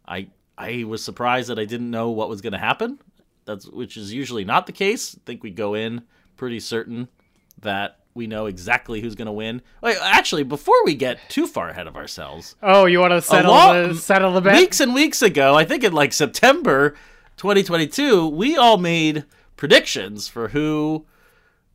I 0.07 0.29
I 0.57 0.85
was 0.85 1.05
surprised 1.05 1.48
that 1.48 1.59
I 1.59 1.64
didn't 1.64 1.90
know 1.90 2.11
what 2.11 2.29
was 2.29 2.40
going 2.40 2.53
to 2.53 2.59
happen. 2.59 2.98
That's 3.44 3.66
which 3.66 3.96
is 3.96 4.12
usually 4.12 4.44
not 4.44 4.66
the 4.66 4.72
case. 4.72 5.16
I 5.16 5.20
think 5.27 5.42
we 5.42 5.51
go 5.51 5.75
in 5.75 6.03
pretty 6.37 6.61
certain 6.61 7.09
that 7.61 7.98
we 8.14 8.27
know 8.27 8.46
exactly 8.46 9.01
who's 9.01 9.14
going 9.14 9.27
to 9.27 9.33
win. 9.33 9.62
Wait, 9.83 9.96
actually, 10.03 10.42
before 10.42 10.85
we 10.85 10.94
get 10.94 11.18
too 11.29 11.46
far 11.46 11.70
ahead 11.70 11.87
of 11.87 11.96
ourselves, 11.96 12.57
Oh, 12.62 12.85
you 12.87 13.01
want 13.01 13.12
to 13.12 13.22
settle 13.22 13.51
lot- 13.53 13.88
the 13.88 13.94
settle 13.94 14.33
the 14.33 14.40
bet? 14.42 14.57
weeks 14.57 14.81
and 14.81 14.94
weeks 14.94 15.22
ago, 15.22 15.55
I 15.55 15.64
think 15.64 15.83
in 15.85 15.92
like 15.92 16.12
September 16.12 16.94
2022, 17.38 18.29
we 18.29 18.57
all 18.57 18.79
made 18.79 19.25
predictions 19.57 20.29
for 20.29 20.48
who 20.48 21.05
wh- 21.07 21.12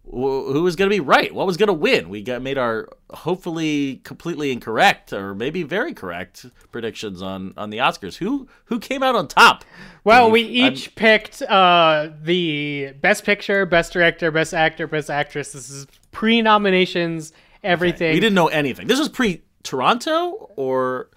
who 0.09 0.63
was 0.63 0.75
going 0.75 0.89
to 0.89 0.95
be 0.95 0.99
right, 0.99 1.33
what 1.33 1.45
was 1.45 1.57
going 1.57 1.67
to 1.67 1.73
win. 1.73 2.09
We 2.09 2.21
got 2.21 2.41
made 2.41 2.57
our 2.57 2.87
hopefully 3.11 4.01
completely 4.03 4.51
incorrect 4.51 5.11
or 5.11 5.35
maybe 5.35 5.63
very 5.63 5.93
correct 5.93 6.45
predictions 6.71 7.21
on 7.21 7.53
on 7.57 7.69
the 7.69 7.77
Oscars. 7.77 8.17
Who 8.17 8.47
who 8.65 8.79
came 8.79 9.03
out 9.03 9.15
on 9.15 9.27
top? 9.27 9.65
Well, 10.03 10.31
we 10.31 10.61
I'm- 10.61 10.73
each 10.73 10.95
picked 10.95 11.41
uh, 11.41 12.09
the 12.21 12.93
best 13.01 13.23
picture, 13.25 13.65
best 13.65 13.93
director, 13.93 14.31
best 14.31 14.53
actor, 14.53 14.87
best 14.87 15.09
actress. 15.09 15.51
This 15.51 15.69
is 15.69 15.87
pre-nominations, 16.11 17.33
everything. 17.63 18.13
we 18.13 18.19
didn't 18.19 18.35
know 18.35 18.47
anything. 18.47 18.87
This 18.87 18.99
was 18.99 19.09
pre 19.09 19.43
Toronto 19.63 20.51
or 20.55 21.09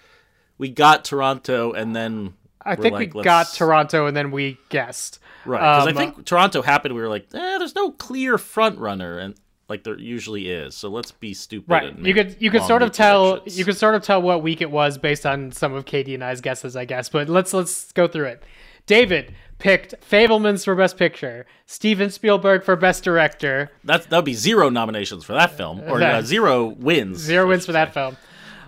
we 0.58 0.68
got 0.68 1.04
Toronto 1.04 1.72
and 1.72 1.94
then 1.94 2.34
I 2.62 2.76
think 2.76 2.92
like, 2.92 3.14
we 3.14 3.22
got 3.22 3.52
Toronto, 3.54 4.06
and 4.06 4.16
then 4.16 4.30
we 4.30 4.58
guessed. 4.68 5.18
Right, 5.44 5.60
because 5.60 5.82
Um, 5.86 5.88
I 5.88 5.92
think 5.98 6.24
Toronto 6.24 6.62
happened. 6.62 6.94
We 6.94 7.00
were 7.00 7.08
like, 7.08 7.26
eh, 7.34 7.58
there's 7.58 7.74
no 7.74 7.92
clear 7.92 8.38
front 8.38 8.78
runner, 8.78 9.18
and 9.18 9.34
like 9.68 9.84
there 9.84 9.98
usually 9.98 10.50
is. 10.50 10.74
So 10.74 10.88
let's 10.88 11.12
be 11.12 11.32
stupid. 11.32 11.70
Right, 11.70 11.84
and 11.94 12.06
you 12.06 12.12
could 12.12 12.36
you 12.40 12.50
could 12.50 12.62
sort 12.64 12.82
of 12.82 12.92
tell 12.92 13.40
you 13.46 13.64
could 13.64 13.76
sort 13.76 13.94
of 13.94 14.02
tell 14.02 14.20
what 14.20 14.42
week 14.42 14.60
it 14.60 14.70
was 14.70 14.98
based 14.98 15.24
on 15.24 15.52
some 15.52 15.72
of 15.72 15.84
Katey 15.84 16.14
and 16.14 16.24
I's 16.24 16.40
guesses, 16.40 16.76
I 16.76 16.84
guess. 16.84 17.08
But 17.08 17.28
let's 17.28 17.52
let's 17.54 17.92
go 17.92 18.06
through 18.08 18.26
it. 18.26 18.42
David 18.86 19.34
picked 19.58 19.94
Fabelmans 20.00 20.64
for 20.64 20.74
best 20.74 20.96
picture, 20.96 21.46
Steven 21.66 22.10
Spielberg 22.10 22.64
for 22.64 22.74
best 22.76 23.04
director, 23.04 23.70
That's 23.84 24.06
that'd 24.06 24.24
be 24.24 24.34
zero 24.34 24.70
nominations 24.70 25.22
for 25.22 25.34
that 25.34 25.56
film, 25.56 25.80
or 25.86 26.02
uh, 26.02 26.22
zero 26.34 26.64
wins. 26.64 27.18
Zero 27.18 27.46
wins 27.46 27.66
for 27.66 27.72
that 27.72 27.94
film. 27.94 28.16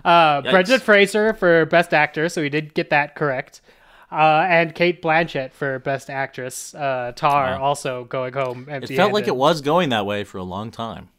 Uh, 0.05 0.41
Brendan 0.41 0.79
Fraser 0.79 1.33
for 1.33 1.65
Best 1.65 1.93
Actor, 1.93 2.29
so 2.29 2.43
he 2.43 2.49
did 2.49 2.73
get 2.73 2.89
that 2.89 3.15
correct. 3.15 3.61
Uh, 4.13 4.45
and 4.47 4.75
Cate 4.75 5.01
Blanchett 5.01 5.53
for 5.53 5.79
Best 5.79 6.09
Actress. 6.09 6.75
Uh, 6.75 7.13
Tar 7.15 7.57
also 7.57 8.03
going 8.03 8.33
home. 8.33 8.67
It 8.69 8.87
felt 8.89 9.11
like 9.11 9.27
it 9.27 9.35
was 9.35 9.61
going 9.61 9.89
that 9.89 10.05
way 10.05 10.23
for 10.23 10.37
a 10.37 10.43
long 10.43 10.69
time. 10.69 11.09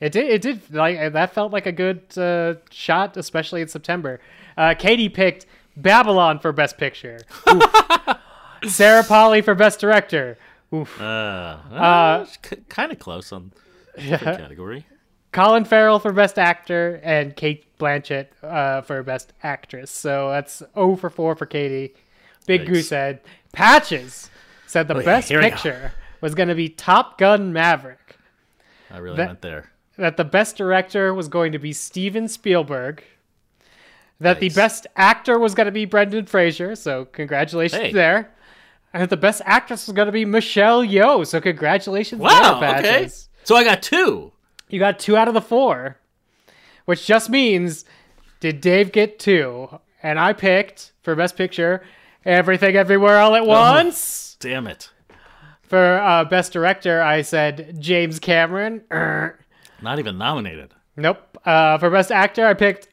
It 0.00 0.12
did. 0.12 0.26
It 0.30 0.40
did. 0.40 0.74
Like 0.74 1.12
that 1.12 1.34
felt 1.34 1.52
like 1.52 1.66
a 1.66 1.72
good 1.72 2.16
uh, 2.16 2.54
shot, 2.70 3.18
especially 3.18 3.60
in 3.60 3.68
September. 3.68 4.20
Uh, 4.56 4.74
Katey 4.74 5.12
picked 5.12 5.44
Babylon 5.76 6.38
for 6.38 6.52
Best 6.52 6.78
Picture. 6.78 7.20
Sarah 8.66 9.04
Polley 9.04 9.42
for 9.42 9.54
Best 9.54 9.78
Director. 9.78 10.38
Oof. 10.72 10.98
Uh, 11.00 11.58
uh, 11.72 12.26
kind 12.68 12.90
of 12.90 12.98
close 12.98 13.32
on 13.32 13.52
the 13.96 14.16
category. 14.16 14.86
Colin 15.32 15.64
Farrell 15.64 15.98
for 15.98 16.12
Best 16.12 16.38
Actor 16.38 17.00
and 17.02 17.36
Cate 17.36 17.66
Blanchett 17.78 18.28
uh, 18.42 18.80
for 18.80 19.02
Best 19.02 19.32
Actress. 19.42 19.90
So 19.90 20.30
that's 20.30 20.62
0 20.74 20.96
for 20.96 21.10
4 21.10 21.36
for 21.36 21.46
Katey. 21.46 21.92
Big 22.46 22.62
Yikes. 22.62 22.66
Goose 22.68 22.88
said 22.88 23.20
Patches 23.52 24.30
said 24.66 24.88
the 24.88 24.94
oh, 24.94 24.98
yeah, 25.00 25.04
best 25.04 25.28
here 25.28 25.38
we 25.40 25.44
go. 25.48 25.50
picture 25.50 25.92
was 26.20 26.34
going 26.34 26.48
to 26.48 26.54
be 26.54 26.68
Top 26.68 27.18
Gun 27.18 27.52
Maverick. 27.52 28.16
I 28.90 28.98
really 28.98 29.16
That- 29.16 29.26
went 29.26 29.42
there. 29.42 29.70
that 29.96 30.16
the 30.16 30.24
best 30.24 30.56
director 30.56 31.12
was 31.14 31.28
going 31.28 31.52
to 31.52 31.58
be 31.58 31.72
Steven 31.72 32.28
Spielberg. 32.28 33.02
That 34.20 34.38
the 34.40 34.50
best 34.50 34.86
actor 34.96 35.38
was 35.38 35.54
going 35.54 35.64
to 35.66 35.72
be 35.72 35.86
Brendan 35.86 36.26
Fraser, 36.26 36.74
so 36.76 37.06
congratulations 37.06 37.80
Hey. 37.82 37.92
there. 37.92 38.30
And 38.92 39.02
that 39.02 39.08
the 39.08 39.16
best 39.16 39.40
actress 39.46 39.86
was 39.86 39.94
going 39.94 40.06
to 40.06 40.12
be 40.12 40.24
Michelle 40.26 40.84
Yeoh, 40.84 41.26
so 41.26 41.40
congratulations 41.40 42.20
Wow. 42.20 42.60
there, 42.60 42.78
Okay. 42.78 43.08
So 43.44 43.56
I 43.56 43.64
got 43.64 43.82
two. 43.82 44.32
You 44.68 44.78
got 44.78 44.98
two 44.98 45.16
out 45.16 45.28
of 45.28 45.34
the 45.34 45.40
four, 45.40 45.96
which 46.84 47.06
just 47.06 47.30
means 47.30 47.84
did 48.40 48.60
Dave 48.60 48.92
get 48.92 49.18
two? 49.18 49.68
And 50.02 50.18
I 50.18 50.32
picked 50.34 50.92
for 51.02 51.14
Best 51.14 51.36
Picture 51.36 51.82
Everything 52.24 52.76
Everywhere 52.76 53.18
All 53.18 53.34
at 53.34 53.46
Once. 53.46 54.36
Damn 54.40 54.66
it. 54.66 54.90
For 55.62 55.98
uh, 56.00 56.24
Best 56.24 56.52
Director, 56.52 57.00
I 57.00 57.22
said 57.22 57.76
James 57.80 58.18
Cameron. 58.18 58.82
Er, 58.90 59.38
Not 59.82 59.98
even 59.98 60.18
nominated. 60.18 60.74
nope. 60.96 61.38
Uh, 61.44 61.78
for 61.78 61.88
Best 61.90 62.10
Actor, 62.12 62.44
I 62.46 62.54
picked 62.54 62.88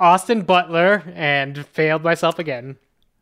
Austin 0.00 0.42
Butler 0.42 1.04
and 1.14 1.64
failed 1.66 2.02
myself 2.02 2.38
again. 2.38 2.76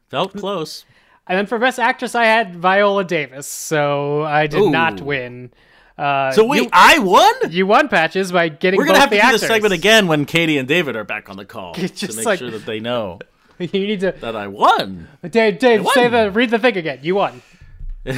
Felt 0.08 0.34
close. 0.34 0.84
And 1.26 1.36
then 1.38 1.46
for 1.46 1.58
Best 1.58 1.78
Actress, 1.78 2.14
I 2.14 2.24
had 2.24 2.54
Viola 2.56 3.04
Davis, 3.04 3.46
so 3.46 4.22
I 4.22 4.46
did 4.46 4.70
not 4.70 5.00
win. 5.00 5.52
Uh, 5.98 6.30
So 6.32 6.44
wait, 6.44 6.62
you, 6.64 6.68
I 6.72 6.98
won? 6.98 7.32
you 7.50 7.66
won 7.66 7.88
patches 7.88 8.30
by 8.32 8.48
getting 8.48 8.78
We're 8.78 8.86
gonna 8.86 8.98
have 9.00 9.10
to 9.10 9.16
the 9.16 9.20
do 9.20 9.26
actors. 9.26 9.40
this 9.42 9.48
segment 9.48 9.72
again 9.74 10.06
when 10.06 10.26
Katey 10.26 10.58
and 10.58 10.66
David 10.68 10.96
are 10.96 11.04
back 11.04 11.28
on 11.30 11.36
the 11.36 11.44
call 11.44 11.74
to 11.74 11.82
make 12.16 12.26
like- 12.26 12.38
sure 12.38 12.50
that 12.50 12.66
they 12.66 12.80
know 12.80 13.18
you 13.58 13.68
need 13.86 14.00
to 14.00 14.12
that 14.20 14.36
I 14.36 14.46
won. 14.48 15.08
Dave, 15.28 15.58
Dave, 15.58 15.86
I 15.86 15.92
say 15.94 16.08
the 16.08 16.30
read 16.30 16.50
the 16.50 16.58
thing 16.58 16.76
again. 16.76 17.00
You 17.02 17.14
won. 17.16 17.42
uh, 18.06 18.14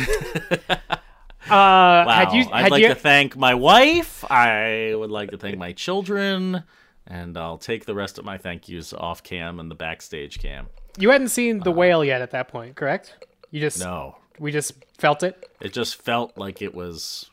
Wow. 1.48 2.32
you 2.32 2.44
I'd 2.52 2.70
like 2.70 2.82
you 2.82 2.88
to 2.88 2.94
thank 2.94 3.36
my 3.36 3.54
wife. 3.54 4.24
I 4.30 4.92
would 4.96 5.10
like 5.10 5.30
to 5.30 5.38
thank 5.38 5.58
my 5.58 5.72
children, 5.72 6.64
and 7.06 7.36
I'll 7.36 7.58
take 7.58 7.84
the 7.86 7.94
rest 7.94 8.18
of 8.18 8.24
my 8.24 8.38
thank 8.38 8.68
yous 8.68 8.92
off 8.92 9.22
cam 9.22 9.60
and 9.60 9.70
the 9.70 9.74
backstage 9.74 10.38
cam. 10.38 10.66
you 10.98 11.10
hadn't 11.10 11.28
seen 11.28 11.60
the 11.60 11.70
whale 11.72 12.04
yet 12.04 12.20
at 12.22 12.30
that 12.32 12.48
point, 12.48 12.74
correct? 12.76 13.14
You 13.50 13.60
just 13.60 13.78
No, 13.80 14.16
we 14.38 14.50
just 14.52 14.72
felt 14.98 15.22
it. 15.22 15.48
it 15.60 15.72
just 15.72 16.02
felt 16.02 16.36
like 16.36 16.60
it 16.62 16.74
was 16.74 17.30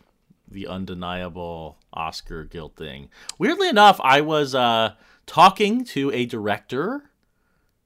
the 0.47 0.67
undeniable 0.67 1.77
Oscar 1.93 2.43
guilt 2.43 2.75
thing. 2.75 3.09
Weirdly 3.39 3.67
enough, 3.69 3.99
I 4.03 4.21
was 4.21 4.53
uh, 4.53 4.93
talking 5.25 5.83
to 5.85 6.11
a 6.11 6.25
director 6.27 7.03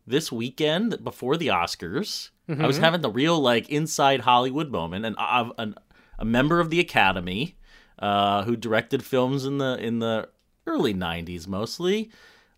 this 0.08 0.32
weekend 0.32 1.04
before 1.04 1.38
the 1.38 1.48
Oscars. 1.48 2.30
I 2.50 2.66
was 2.66 2.78
having 2.78 3.02
the 3.02 3.10
real 3.12 3.40
like 3.40 3.70
inside 3.70 4.22
Hollywood 4.22 4.72
moment, 4.72 5.06
and 5.06 5.16
uh, 5.20 5.50
an, 5.58 5.76
a 6.18 6.24
member 6.26 6.60
of 6.62 6.70
the 6.70 6.80
Academy 6.80 7.58
uh, 8.00 8.44
who 8.44 8.56
directed 8.56 9.04
films 9.04 9.44
in 9.46 9.58
the 9.58 9.78
in 9.80 10.00
the 10.00 10.30
early 10.66 10.94
'90s 10.94 11.48
mostly. 11.48 12.10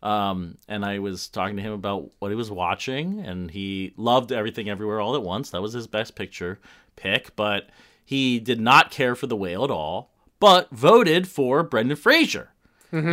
Um, 0.01 0.57
and 0.69 0.85
I 0.85 0.99
was 0.99 1.27
talking 1.27 1.57
to 1.57 1.61
him 1.61 1.73
about 1.73 2.11
what 2.19 2.29
he 2.29 2.35
was 2.35 2.49
watching, 2.51 3.19
and 3.19 3.51
he 3.51 3.93
loved 3.97 4.31
Everything 4.31 4.69
Everywhere 4.69 5.01
All 5.01 5.15
at 5.15 5.23
Once. 5.23 5.49
That 5.49 5.61
was 5.61 5.73
his 5.73 5.87
best 5.87 6.15
picture 6.15 6.59
pick, 6.95 7.35
but 7.35 7.69
he 8.05 8.39
did 8.39 8.61
not 8.61 8.91
care 8.91 9.13
for 9.15 9.27
The 9.27 9.35
Whale 9.35 9.63
at 9.65 9.71
all, 9.71 10.13
but 10.39 10.69
voted 10.71 11.27
for 11.27 11.63
Brendan 11.63 11.97
Fraser 11.97 12.51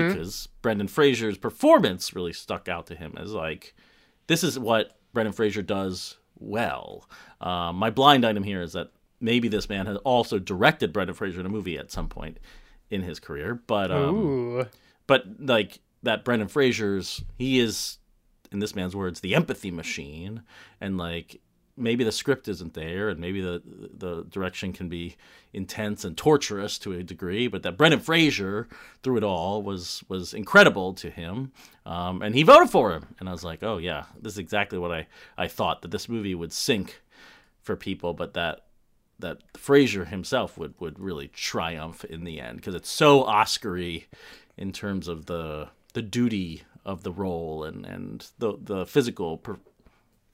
because 0.09 0.49
Brendan 0.63 0.89
Fraser's 0.89 1.37
performance 1.39 2.15
really 2.15 2.33
stuck 2.33 2.69
out 2.69 2.87
to 2.87 2.95
him 2.95 3.15
as 3.19 3.33
like, 3.33 3.75
this 4.27 4.45
is 4.45 4.59
what 4.59 4.97
Brendan 5.13 5.33
Fraser 5.33 5.63
does 5.63 6.17
well. 6.39 7.09
Um, 7.41 7.77
my 7.77 7.91
blind 7.91 8.25
item 8.25 8.43
here 8.43 8.63
is 8.63 8.73
that 8.75 8.91
maybe 9.21 9.49
this 9.49 9.69
man 9.69 9.87
has 9.87 9.97
also 9.99 10.39
directed 10.39 10.93
Brendan 10.93 11.15
Fraser 11.15 11.41
in 11.41 11.47
a 11.47 11.51
movie 11.51 11.79
at 11.79 11.91
some 11.91 12.09
point 12.09 12.39
in 12.91 13.03
his 13.03 13.19
career, 13.19 13.55
but 13.67 13.91
um, 13.91 14.67
but 15.07 15.25
like 15.41 15.81
that 16.03 16.25
Brendan 16.25 16.49
Fraser's 16.49 17.23
he 17.39 17.59
is 17.59 17.99
in 18.53 18.61
this 18.61 18.75
man's 18.77 18.95
words 18.95 19.21
the 19.21 19.35
empathy 19.35 19.71
machine 19.71 20.43
and 20.81 20.97
like 20.99 21.41
maybe 21.77 22.05
the 22.05 22.13
script 22.13 22.49
isn't 22.49 22.75
there 22.75 23.09
and 23.09 23.21
maybe 23.21 23.41
the 23.41 23.63
the 23.65 24.25
direction 24.25 24.73
can 24.73 24.89
be 24.89 25.17
intense 25.53 26.05
and 26.05 26.17
torturous 26.17 26.79
to 26.79 26.93
a 26.93 27.03
degree 27.03 27.49
but 27.49 27.63
that 27.63 27.77
Brendan 27.77 28.01
Fraser 28.01 28.69
through 29.03 29.19
it 29.19 29.25
all 29.25 29.63
was 29.63 30.03
was 30.09 30.35
incredible 30.35 30.95
to 30.95 31.11
him. 31.11 31.53
Um, 31.85 32.23
and 32.23 32.35
he 32.35 32.43
voted 32.43 32.71
for 32.71 32.93
him. 32.93 33.15
And 33.21 33.29
I 33.29 33.33
was 33.33 33.45
like 33.45 33.63
oh 33.63 33.79
yeah 33.79 34.05
this 34.21 34.35
is 34.35 34.39
exactly 34.39 34.79
what 34.79 34.93
I 34.93 35.07
I 35.37 35.49
thought 35.49 35.83
that 35.83 35.91
this 35.91 36.09
movie 36.09 36.35
would 36.35 36.53
sink 36.53 37.03
for 37.63 37.77
people 37.77 38.15
but 38.15 38.35
that 38.35 38.67
that 39.19 39.39
Fraser 39.57 40.07
himself 40.07 40.59
would 40.59 40.75
would 40.81 40.99
really 40.99 41.29
triumph 41.29 42.05
in 42.05 42.25
the 42.25 42.41
end 42.41 42.57
because 42.57 42.75
it's 42.75 42.91
so 42.91 43.25
Oscary 43.25 44.05
in 44.57 44.73
terms 44.73 45.09
of 45.09 45.27
the 45.27 45.69
the 45.95 46.03
duty 46.03 46.63
of 46.85 47.03
the 47.03 47.13
role 47.13 47.65
and 47.65 47.85
and 47.85 48.29
the 48.39 48.55
the 48.61 48.87
physical 48.87 49.39
per, 49.39 49.59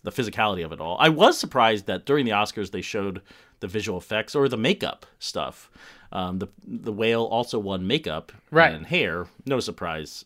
the 0.03 0.11
physicality 0.11 0.65
of 0.65 0.73
it 0.73 0.81
all. 0.81 0.97
I 1.01 1.09
was 1.09 1.39
surprised 1.39 1.87
that 1.87 2.05
during 2.07 2.25
the 2.25 2.33
Oscars 2.33 2.71
they 2.71 2.81
showed 2.83 3.23
the 3.61 3.69
visual 3.69 3.99
effects 3.99 4.35
or 4.35 4.49
the 4.49 4.57
makeup 4.57 5.07
stuff. 5.19 5.71
Um, 6.11 6.39
the 6.41 6.49
the 6.67 6.93
whale 6.93 7.25
also 7.25 7.59
won 7.59 7.87
makeup 7.87 8.33
Right. 8.51 8.75
and 8.75 8.87
hair. 8.87 9.27
No 9.47 9.61
surprise 9.61 10.25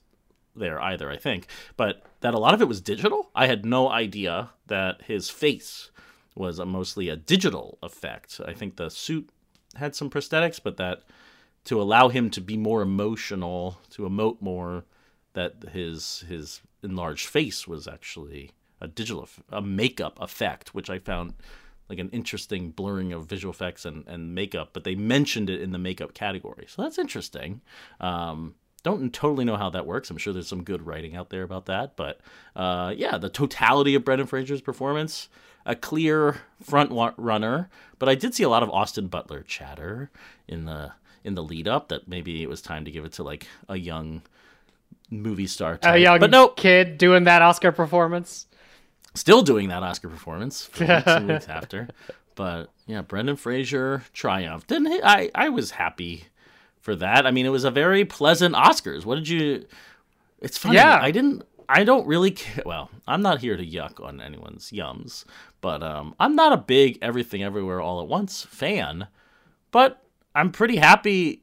there 0.55 0.81
either, 0.81 1.11
I 1.11 1.17
think. 1.19 1.47
But 1.77 2.03
that 2.21 2.35
a 2.35 2.39
lot 2.39 2.55
of 2.55 2.63
it 2.63 2.69
was 2.69 2.81
digital. 2.81 3.31
I 3.35 3.47
had 3.47 3.65
no 3.67 3.91
idea 3.91 4.51
that 4.67 5.03
his 5.03 5.29
face 5.31 5.91
was 6.35 6.59
a, 6.59 6.65
mostly 6.67 7.09
a 7.09 7.17
digital 7.17 7.79
effect. 7.83 8.41
I 8.47 8.53
think 8.55 8.77
the 8.77 8.89
suit 8.91 9.29
had 9.77 9.95
some 9.95 10.09
prosthetics, 10.11 10.59
but 10.63 10.77
that 10.79 11.03
to 11.65 11.81
allow 11.81 12.09
him 12.09 12.31
to 12.31 12.41
be 12.41 12.57
more 12.57 12.81
emotional, 12.83 13.79
to 13.91 14.03
emote 14.03 14.41
more, 14.41 14.85
that 15.35 15.57
his 15.73 16.25
his 16.29 16.63
enlarged 16.83 17.27
face 17.27 17.69
was 17.69 17.87
actually 17.87 18.51
a 18.81 18.89
digital 18.89 19.29
a 19.51 19.63
makeup 19.63 20.19
effect, 20.21 20.75
which 20.75 20.91
I 20.91 20.99
found 20.99 21.35
like 21.89 21.99
an 21.99 22.11
interesting 22.11 22.71
blurring 22.71 23.13
of 23.13 23.27
visual 23.27 23.53
effects 23.53 23.85
and, 23.85 24.07
and 24.09 24.35
makeup, 24.35 24.71
but 24.73 24.85
they 24.85 24.95
mentioned 24.95 25.49
it 25.49 25.61
in 25.61 25.73
the 25.73 25.79
makeup 25.79 26.15
category. 26.15 26.67
So 26.69 26.83
that's 26.83 26.99
interesting. 26.99 27.61
Um, 28.01 28.55
don't 28.83 29.13
totally 29.13 29.45
know 29.45 29.57
how 29.57 29.71
that 29.71 29.87
works. 29.87 30.11
I'm 30.11 30.17
sure 30.17 30.33
there's 30.33 30.49
some 30.49 30.63
good 30.63 30.87
writing 30.87 31.17
out 31.17 31.31
there 31.31 31.43
about 31.43 31.67
that. 31.67 31.97
But 31.97 32.21
uh, 32.55 32.95
yeah, 32.97 33.19
the 33.19 33.29
totality 33.29 33.95
of 33.95 34.05
Brendan 34.05 34.27
Fraser's 34.27 34.61
performance, 34.61 35.29
a 35.65 35.75
clear 35.75 36.43
front 36.63 36.93
runner. 37.17 37.69
But 37.99 38.09
I 38.09 38.15
did 38.15 38.35
see 38.35 38.45
a 38.45 38.49
lot 38.49 38.63
of 38.63 38.71
Austin 38.71 39.09
Butler 39.09 39.43
chatter 39.43 40.11
in 40.47 40.67
the 40.67 40.93
in 41.25 41.35
the 41.35 41.43
lead 41.43 41.67
up 41.67 41.89
that 41.89 42.07
maybe 42.07 42.45
it 42.45 42.49
was 42.49 42.63
time 42.63 42.85
to 42.85 42.91
give 42.93 43.05
it 43.05 43.13
to 43.15 43.25
like 43.25 43.49
a 43.69 43.77
young 43.77 44.23
movie 45.11 45.49
star 45.49 45.77
type. 45.77 45.97
a 45.97 45.99
young 45.99 46.21
but 46.21 46.31
no, 46.31 46.49
kid 46.49 46.99
doing 46.99 47.25
that 47.25 47.43
Oscar 47.43 47.73
performance. 47.73 48.47
Still 49.17 49.43
doing 49.43 49.69
that 49.69 49.83
Oscar 49.83 50.09
performance 50.09 50.65
for 50.67 50.85
weeks 50.85 51.03
and 51.07 51.29
weeks 51.29 51.49
after. 51.49 51.89
But 52.35 52.71
yeah, 52.87 53.03
Brendan 53.03 53.37
Fraser 53.37 54.03
triumphed, 54.13 54.71
and 54.71 54.87
he- 54.87 55.03
I 55.03 55.31
I 55.35 55.49
was 55.49 55.73
happy 55.73 56.25
for 56.81 56.95
that. 56.97 57.27
I 57.27 57.31
mean, 57.31 57.47
it 57.47 57.51
was 57.51 57.65
a 57.65 57.71
very 57.71 58.05
pleasant 58.05 58.55
Oscars. 58.55 59.05
What 59.05 59.17
did 59.17 59.29
you? 59.29 59.67
It's 60.41 60.59
funny. 60.59 60.77
Yeah. 60.77 60.99
I 61.01 61.11
didn't. 61.11 61.45
I 61.69 61.83
don't 61.83 62.07
really 62.07 62.31
care. 62.31 62.63
Well, 62.65 62.91
I'm 63.09 63.23
not 63.23 63.41
here 63.41 63.57
to 63.57 63.67
yuck 63.67 64.05
on 64.05 64.21
anyone's 64.21 64.71
yums, 64.71 65.25
but 65.61 65.83
um, 65.83 66.15
I'm 66.21 66.37
not 66.37 66.53
a 66.53 66.57
big 66.59 66.99
Everything 67.03 67.43
Everywhere 67.43 67.81
All 67.81 68.01
at 68.01 68.07
Once 68.07 68.43
fan. 68.43 69.09
But 69.73 70.01
I'm 70.35 70.53
pretty 70.53 70.77
happy 70.77 71.43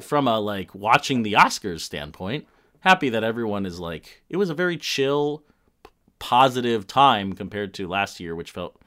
from 0.00 0.26
a 0.26 0.40
like 0.40 0.74
watching 0.74 1.22
the 1.22 1.34
Oscars 1.34 1.80
standpoint. 1.80 2.46
Happy 2.80 3.10
that 3.10 3.22
everyone 3.22 3.64
is 3.66 3.78
like. 3.78 4.22
It 4.28 4.38
was 4.38 4.50
a 4.50 4.54
very 4.54 4.76
chill, 4.76 5.44
positive 6.20 6.86
time 6.86 7.32
compared 7.32 7.74
to 7.74 7.88
last 7.88 8.20
year, 8.20 8.36
which 8.36 8.52
felt 8.52 8.80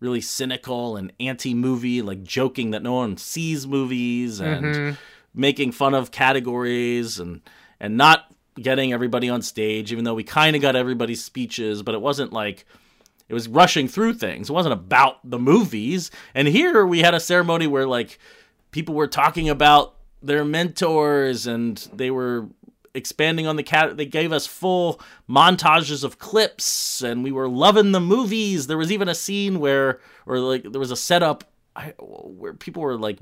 really 0.00 0.20
cynical 0.20 0.96
and 0.96 1.12
anti-movie, 1.20 2.02
like 2.02 2.22
joking 2.22 2.72
that 2.72 2.82
no 2.82 2.94
one 2.94 3.16
sees 3.16 3.66
movies 3.66 4.40
and 4.40 4.64
mm-hmm. 4.64 4.94
making 5.34 5.72
fun 5.72 5.94
of 5.94 6.10
categories 6.10 7.18
and 7.18 7.40
and 7.78 7.96
not 7.96 8.30
getting 8.60 8.92
everybody 8.92 9.30
on 9.30 9.40
stage, 9.40 9.92
even 9.92 10.04
though 10.04 10.14
we 10.14 10.24
kind 10.24 10.54
of 10.54 10.60
got 10.60 10.76
everybody's 10.76 11.24
speeches, 11.24 11.82
but 11.82 11.94
it 11.94 12.00
wasn't 12.00 12.32
like 12.32 12.66
it 13.28 13.34
was 13.34 13.48
rushing 13.48 13.88
through 13.88 14.14
things. 14.14 14.50
It 14.50 14.52
wasn't 14.52 14.72
about 14.72 15.18
the 15.22 15.38
movies. 15.38 16.10
And 16.34 16.48
here 16.48 16.84
we 16.84 17.00
had 17.00 17.14
a 17.14 17.20
ceremony 17.20 17.66
where 17.66 17.86
like 17.86 18.18
people 18.72 18.94
were 18.94 19.06
talking 19.06 19.48
about 19.48 19.94
their 20.22 20.44
mentors 20.44 21.46
and 21.46 21.76
they 21.92 22.10
were 22.10 22.48
expanding 22.94 23.46
on 23.46 23.56
the 23.56 23.62
cat 23.62 23.96
they 23.96 24.06
gave 24.06 24.32
us 24.32 24.46
full 24.46 25.00
montages 25.28 26.02
of 26.02 26.18
clips 26.18 27.02
and 27.02 27.22
we 27.22 27.32
were 27.32 27.48
loving 27.48 27.92
the 27.92 28.00
movies. 28.00 28.66
There 28.66 28.78
was 28.78 28.90
even 28.90 29.08
a 29.08 29.14
scene 29.14 29.60
where 29.60 30.00
or 30.26 30.38
like 30.38 30.64
there 30.64 30.80
was 30.80 30.90
a 30.90 30.96
setup 30.96 31.44
I, 31.76 31.94
where 31.98 32.54
people 32.54 32.82
were 32.82 32.96
like 32.96 33.20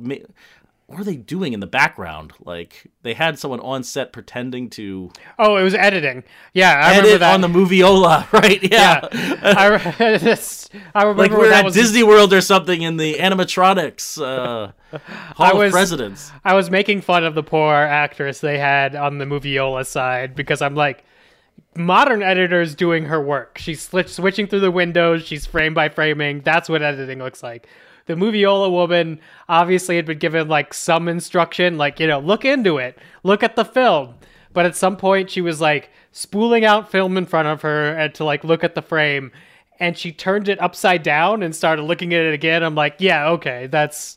what 0.88 0.98
are 0.98 1.04
they 1.04 1.16
doing 1.16 1.52
in 1.52 1.60
the 1.60 1.66
background? 1.66 2.32
Like 2.40 2.86
they 3.02 3.12
had 3.12 3.38
someone 3.38 3.60
on 3.60 3.82
set 3.84 4.10
pretending 4.12 4.70
to 4.70 5.10
Oh, 5.38 5.56
it 5.56 5.62
was 5.62 5.74
editing. 5.74 6.24
Yeah, 6.54 6.72
I 6.72 6.96
remember 6.96 7.18
that. 7.18 7.34
on 7.34 7.40
the 7.42 7.48
moviola, 7.48 8.30
right? 8.32 8.62
Yeah. 8.62 9.06
yeah, 9.12 9.54
I, 9.56 9.66
re- 9.66 9.78
I 10.94 11.02
remember 11.02 11.22
like 11.22 11.30
we're 11.32 11.50
that 11.50 11.58
at 11.60 11.64
was 11.66 11.74
Disney 11.74 12.02
World 12.02 12.32
or 12.32 12.40
something 12.40 12.80
in 12.82 12.96
the 12.96 13.14
animatronics 13.16 14.18
uh, 14.20 14.72
Hall 15.36 15.58
was- 15.58 15.66
of 15.68 15.72
Presidents. 15.72 16.32
I 16.42 16.54
was 16.54 16.70
making 16.70 17.02
fun 17.02 17.22
of 17.22 17.34
the 17.34 17.42
poor 17.42 17.74
actress 17.74 18.40
they 18.40 18.58
had 18.58 18.96
on 18.96 19.18
the 19.18 19.26
Moviola 19.26 19.84
side 19.86 20.34
because 20.34 20.62
I'm 20.62 20.74
like, 20.74 21.04
modern 21.76 22.22
editors 22.22 22.74
doing 22.74 23.04
her 23.04 23.22
work. 23.22 23.58
She's 23.58 23.82
switching 23.82 24.46
through 24.46 24.60
the 24.60 24.70
windows. 24.70 25.22
She's 25.26 25.44
frame 25.44 25.74
by 25.74 25.90
framing. 25.90 26.40
That's 26.40 26.68
what 26.68 26.82
editing 26.82 27.18
looks 27.18 27.42
like. 27.42 27.68
The 28.08 28.14
Moviola 28.14 28.70
woman 28.70 29.20
obviously 29.50 29.96
had 29.96 30.06
been 30.06 30.18
given 30.18 30.48
like 30.48 30.72
some 30.72 31.08
instruction, 31.08 31.76
like 31.76 32.00
you 32.00 32.06
know, 32.06 32.18
look 32.18 32.44
into 32.44 32.78
it, 32.78 32.98
look 33.22 33.42
at 33.42 33.54
the 33.54 33.66
film. 33.66 34.14
But 34.54 34.64
at 34.64 34.74
some 34.74 34.96
point, 34.96 35.30
she 35.30 35.42
was 35.42 35.60
like 35.60 35.90
spooling 36.10 36.64
out 36.64 36.90
film 36.90 37.18
in 37.18 37.26
front 37.26 37.48
of 37.48 37.60
her 37.62 37.90
and 37.92 38.14
to 38.14 38.24
like 38.24 38.44
look 38.44 38.64
at 38.64 38.74
the 38.74 38.80
frame, 38.80 39.30
and 39.78 39.96
she 39.96 40.10
turned 40.10 40.48
it 40.48 40.60
upside 40.60 41.02
down 41.02 41.42
and 41.42 41.54
started 41.54 41.82
looking 41.82 42.14
at 42.14 42.24
it 42.24 42.32
again. 42.32 42.62
I'm 42.62 42.74
like, 42.74 42.96
yeah, 42.98 43.28
okay, 43.28 43.66
that's 43.66 44.16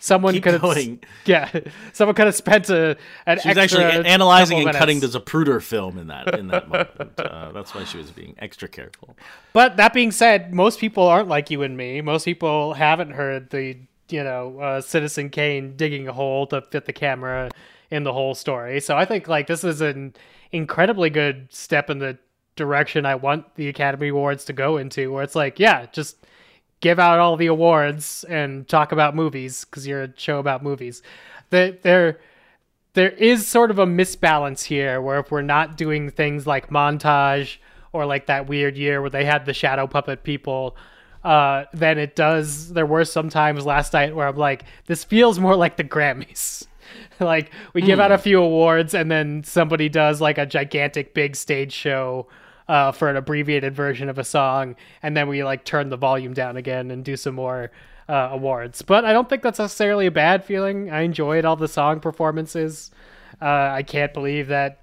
someone 0.00 0.34
Keep 0.34 0.42
could 0.42 0.60
have 0.60 0.98
yeah, 1.24 1.48
someone 1.92 2.16
could 2.16 2.26
have 2.26 2.34
spent 2.34 2.68
a 2.70 2.96
an 3.26 3.38
She 3.38 3.48
was 3.48 3.58
actually 3.58 3.84
analyzing 3.84 4.66
and 4.66 4.76
cutting 4.76 4.98
the. 4.98 5.06
Zapruder 5.06 5.62
film 5.62 5.98
in 5.98 6.06
that 6.08 6.38
in 6.38 6.48
that 6.48 6.68
moment. 6.68 7.12
Uh, 7.18 7.52
that's 7.52 7.74
why 7.74 7.84
she 7.84 7.98
was 7.98 8.10
being 8.10 8.34
extra 8.38 8.68
careful. 8.68 9.16
But 9.52 9.76
that 9.76 9.92
being 9.92 10.10
said, 10.10 10.54
most 10.54 10.80
people 10.80 11.04
aren't 11.04 11.28
like 11.28 11.50
you 11.50 11.62
and 11.62 11.76
me. 11.76 12.00
Most 12.00 12.24
people 12.24 12.74
haven't 12.74 13.10
heard 13.10 13.50
the 13.50 13.76
you 14.08 14.24
know 14.24 14.58
uh, 14.58 14.80
Citizen 14.80 15.30
Kane 15.30 15.76
digging 15.76 16.08
a 16.08 16.12
hole 16.12 16.46
to 16.48 16.62
fit 16.62 16.86
the 16.86 16.92
camera 16.92 17.50
in 17.90 18.04
the 18.04 18.12
whole 18.12 18.34
story. 18.34 18.80
So 18.80 18.96
I 18.96 19.04
think 19.04 19.28
like 19.28 19.46
this 19.46 19.64
is 19.64 19.80
an 19.80 20.14
incredibly 20.52 21.10
good 21.10 21.48
step 21.52 21.90
in 21.90 21.98
the 21.98 22.18
direction 22.56 23.06
I 23.06 23.14
want 23.14 23.54
the 23.56 23.68
Academy 23.68 24.08
Awards 24.08 24.44
to 24.46 24.52
go 24.52 24.76
into, 24.76 25.12
where 25.12 25.22
it's 25.22 25.34
like, 25.34 25.58
yeah, 25.58 25.86
just 25.92 26.16
give 26.80 26.98
out 26.98 27.18
all 27.18 27.36
the 27.36 27.46
awards 27.46 28.24
and 28.24 28.66
talk 28.68 28.92
about 28.92 29.14
movies 29.14 29.64
because 29.64 29.86
you're 29.86 30.02
a 30.02 30.12
show 30.16 30.38
about 30.38 30.62
movies. 30.62 31.02
That 31.50 31.82
there 31.82 32.20
there 32.94 33.10
is 33.10 33.46
sort 33.46 33.70
of 33.70 33.78
a 33.78 33.86
misbalance 33.86 34.64
here 34.64 35.00
where 35.00 35.20
if 35.20 35.30
we're 35.30 35.42
not 35.42 35.76
doing 35.76 36.10
things 36.10 36.46
like 36.46 36.70
montage 36.70 37.58
or 37.92 38.06
like 38.06 38.26
that 38.26 38.48
weird 38.48 38.76
year 38.76 39.00
where 39.00 39.10
they 39.10 39.24
had 39.24 39.46
the 39.46 39.54
shadow 39.54 39.86
puppet 39.86 40.22
people 40.24 40.76
uh 41.22 41.64
then 41.72 41.98
it 41.98 42.16
does 42.16 42.72
there 42.72 42.86
were 42.86 43.04
some 43.04 43.28
times 43.28 43.66
last 43.66 43.92
night 43.92 44.14
where 44.14 44.26
i'm 44.26 44.36
like 44.36 44.64
this 44.86 45.04
feels 45.04 45.38
more 45.38 45.54
like 45.54 45.76
the 45.76 45.84
grammys 45.84 46.66
like 47.20 47.52
we 47.74 47.82
give 47.82 48.00
out 48.00 48.10
a 48.10 48.18
few 48.18 48.42
awards 48.42 48.94
and 48.94 49.10
then 49.10 49.44
somebody 49.44 49.88
does 49.88 50.20
like 50.20 50.38
a 50.38 50.46
gigantic 50.46 51.14
big 51.14 51.36
stage 51.36 51.72
show 51.72 52.26
uh, 52.70 52.92
for 52.92 53.10
an 53.10 53.16
abbreviated 53.16 53.74
version 53.74 54.08
of 54.08 54.16
a 54.18 54.24
song 54.24 54.76
and 55.02 55.16
then 55.16 55.28
we 55.28 55.42
like 55.42 55.64
turn 55.64 55.88
the 55.88 55.96
volume 55.96 56.32
down 56.32 56.56
again 56.56 56.90
and 56.90 57.04
do 57.04 57.16
some 57.16 57.34
more 57.34 57.70
uh, 58.08 58.28
awards 58.32 58.80
but 58.82 59.04
i 59.04 59.12
don't 59.12 59.28
think 59.28 59.42
that's 59.42 59.58
necessarily 59.58 60.06
a 60.06 60.10
bad 60.10 60.44
feeling 60.44 60.88
i 60.90 61.00
enjoyed 61.00 61.44
all 61.44 61.56
the 61.56 61.68
song 61.68 61.98
performances 61.98 62.90
uh, 63.42 63.70
i 63.72 63.82
can't 63.82 64.14
believe 64.14 64.48
that 64.48 64.76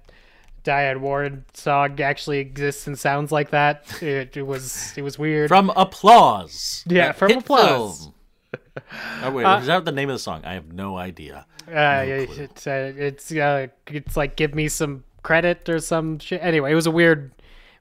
Diane 0.64 1.00
Warren 1.00 1.46
song 1.54 1.98
actually 1.98 2.40
exists 2.40 2.86
and 2.86 2.98
sounds 2.98 3.32
like 3.32 3.50
that. 3.50 4.02
It, 4.02 4.36
it 4.36 4.42
was 4.42 4.92
it 4.98 5.02
was 5.02 5.18
weird. 5.18 5.48
From 5.48 5.70
applause. 5.70 6.84
Yeah, 6.86 7.12
from 7.12 7.28
hit 7.30 7.38
Applause. 7.38 8.00
film. 8.00 8.14
Oh 9.22 9.30
wait, 9.30 9.46
is 9.60 9.66
that 9.66 9.84
the 9.86 9.92
name 9.92 10.10
of 10.10 10.14
the 10.14 10.18
song? 10.18 10.44
I 10.44 10.54
have 10.54 10.72
no 10.72 10.98
idea. 10.98 11.46
Uh, 11.66 12.02
it's 12.04 12.66
uh, 12.66 12.92
it's 12.96 13.32
uh, 13.32 13.68
it's 13.86 14.16
like 14.16 14.36
give 14.36 14.54
me 14.54 14.68
some 14.68 15.04
credit 15.22 15.68
or 15.68 15.78
some 15.80 16.18
shit. 16.18 16.40
Anyway, 16.42 16.72
it 16.72 16.74
was 16.74 16.86
a 16.86 16.90
weird, 16.90 17.32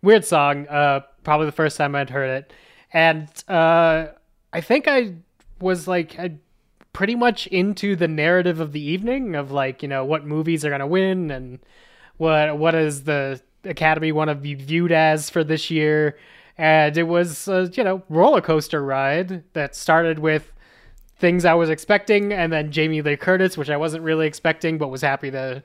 weird 0.08 0.26
song. 0.26 0.68
Uh, 0.68 1.02
probably 1.24 1.46
the 1.46 1.52
first 1.52 1.78
time 1.78 1.94
I'd 1.94 2.10
heard 2.10 2.30
it, 2.30 2.54
and 2.94 3.28
uh, 3.48 4.08
I 4.54 4.62
think 4.62 4.88
I 4.88 5.16
was 5.60 5.88
like 5.88 6.18
I 6.18 6.36
pretty 6.94 7.16
much 7.16 7.46
into 7.48 7.96
the 7.96 8.08
narrative 8.08 8.60
of 8.60 8.72
the 8.72 8.82
evening 8.82 9.36
of 9.36 9.52
like 9.52 9.84
you 9.84 9.90
know 9.90 10.06
what 10.06 10.26
movies 10.26 10.64
are 10.64 10.70
gonna 10.70 10.88
win 10.88 11.30
and 11.30 11.60
what 12.16 12.58
what 12.58 12.74
is 12.74 13.04
the 13.04 13.42
Academy 13.66 14.14
want 14.14 14.30
to 14.30 14.36
be 14.36 14.54
viewed 14.54 14.94
as 14.94 15.30
for 15.30 15.44
this 15.44 15.70
year, 15.70 16.18
and 16.58 16.98
it 16.98 17.04
was 17.04 17.50
a 17.50 17.70
you 17.74 17.84
know 17.84 18.02
roller 18.08 18.42
coaster 18.42 18.82
ride 18.82 19.44
that 19.54 19.76
started 19.76 20.20
with 20.20 20.54
things 21.20 21.44
I 21.44 21.54
was 21.54 21.70
expecting, 21.70 22.32
and 22.32 22.54
then 22.54 22.72
Jamie 22.72 23.02
Lee 23.02 23.18
Curtis, 23.18 23.58
which 23.58 23.70
I 23.70 23.76
wasn't 23.76 24.04
really 24.04 24.26
expecting, 24.26 24.78
but 24.78 24.88
was 24.88 25.02
happy 25.02 25.32
to, 25.32 25.64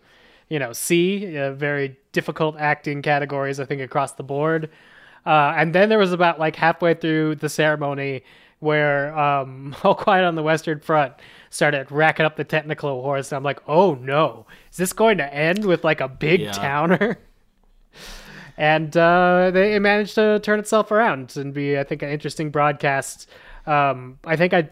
you 0.53 0.59
know, 0.59 0.73
C, 0.75 1.37
Uh, 1.38 1.53
very 1.53 1.97
difficult 2.12 2.57
acting 2.59 3.01
categories, 3.01 3.59
I 3.59 3.65
think, 3.65 3.81
across 3.81 4.12
the 4.12 4.23
board. 4.23 4.69
Uh, 5.25 5.55
and 5.57 5.75
then 5.75 5.88
there 5.88 5.99
was 5.99 6.12
about 6.12 6.38
like 6.38 6.57
halfway 6.57 6.93
through 6.95 7.37
the 7.37 7.49
ceremony 7.49 8.23
where 8.59 9.17
um, 9.19 9.75
All 9.83 9.95
Quiet 9.95 10.25
on 10.27 10.35
the 10.35 10.43
Western 10.43 10.81
Front 10.81 11.15
started 11.49 11.91
racking 11.91 12.27
up 12.27 12.37
the 12.37 12.45
technical 12.45 12.91
awards, 12.91 13.33
and 13.33 13.37
I'm 13.38 13.43
like, 13.45 13.61
oh 13.67 13.95
no, 13.95 14.47
is 14.71 14.77
this 14.77 14.93
going 14.93 15.17
to 15.19 15.35
end 15.35 15.65
with 15.65 15.85
like 15.85 16.03
a 16.03 16.09
big 16.09 16.41
Yeah. 16.43 16.53
towner? 16.53 17.19
and 18.59 18.95
uh, 18.97 19.51
they 19.53 19.75
it 19.75 19.81
managed 19.81 20.15
to 20.17 20.38
turn 20.41 20.59
itself 20.59 20.91
around 20.91 21.35
and 21.37 21.55
be, 21.55 21.79
I 21.79 21.85
think, 21.85 22.03
an 22.03 22.11
interesting 22.11 22.51
broadcast. 22.51 23.27
Um, 23.67 24.19
I 24.27 24.37
think 24.37 24.53
I 24.53 24.69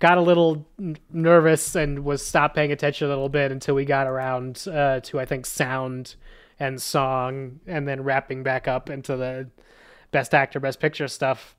got 0.00 0.18
a 0.18 0.20
little 0.20 0.66
nervous 1.12 1.76
and 1.76 2.04
was 2.04 2.26
stopped 2.26 2.56
paying 2.56 2.72
attention 2.72 3.06
a 3.06 3.10
little 3.10 3.28
bit 3.28 3.52
until 3.52 3.74
we 3.74 3.84
got 3.84 4.06
around 4.06 4.66
uh, 4.66 5.00
to 5.00 5.20
I 5.20 5.24
think 5.24 5.46
sound 5.46 6.16
and 6.58 6.80
song, 6.80 7.60
and 7.66 7.88
then 7.88 8.02
wrapping 8.02 8.42
back 8.42 8.68
up 8.68 8.90
into 8.90 9.16
the 9.16 9.48
best 10.10 10.34
actor, 10.34 10.60
best 10.60 10.78
picture 10.78 11.08
stuff. 11.08 11.56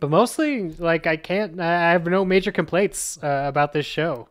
But 0.00 0.10
mostly, 0.10 0.70
like 0.70 1.06
I 1.06 1.16
can't, 1.16 1.60
I 1.60 1.92
have 1.92 2.06
no 2.06 2.24
major 2.24 2.50
complaints 2.50 3.18
uh, 3.22 3.44
about 3.46 3.72
this 3.72 3.86
show. 3.86 4.28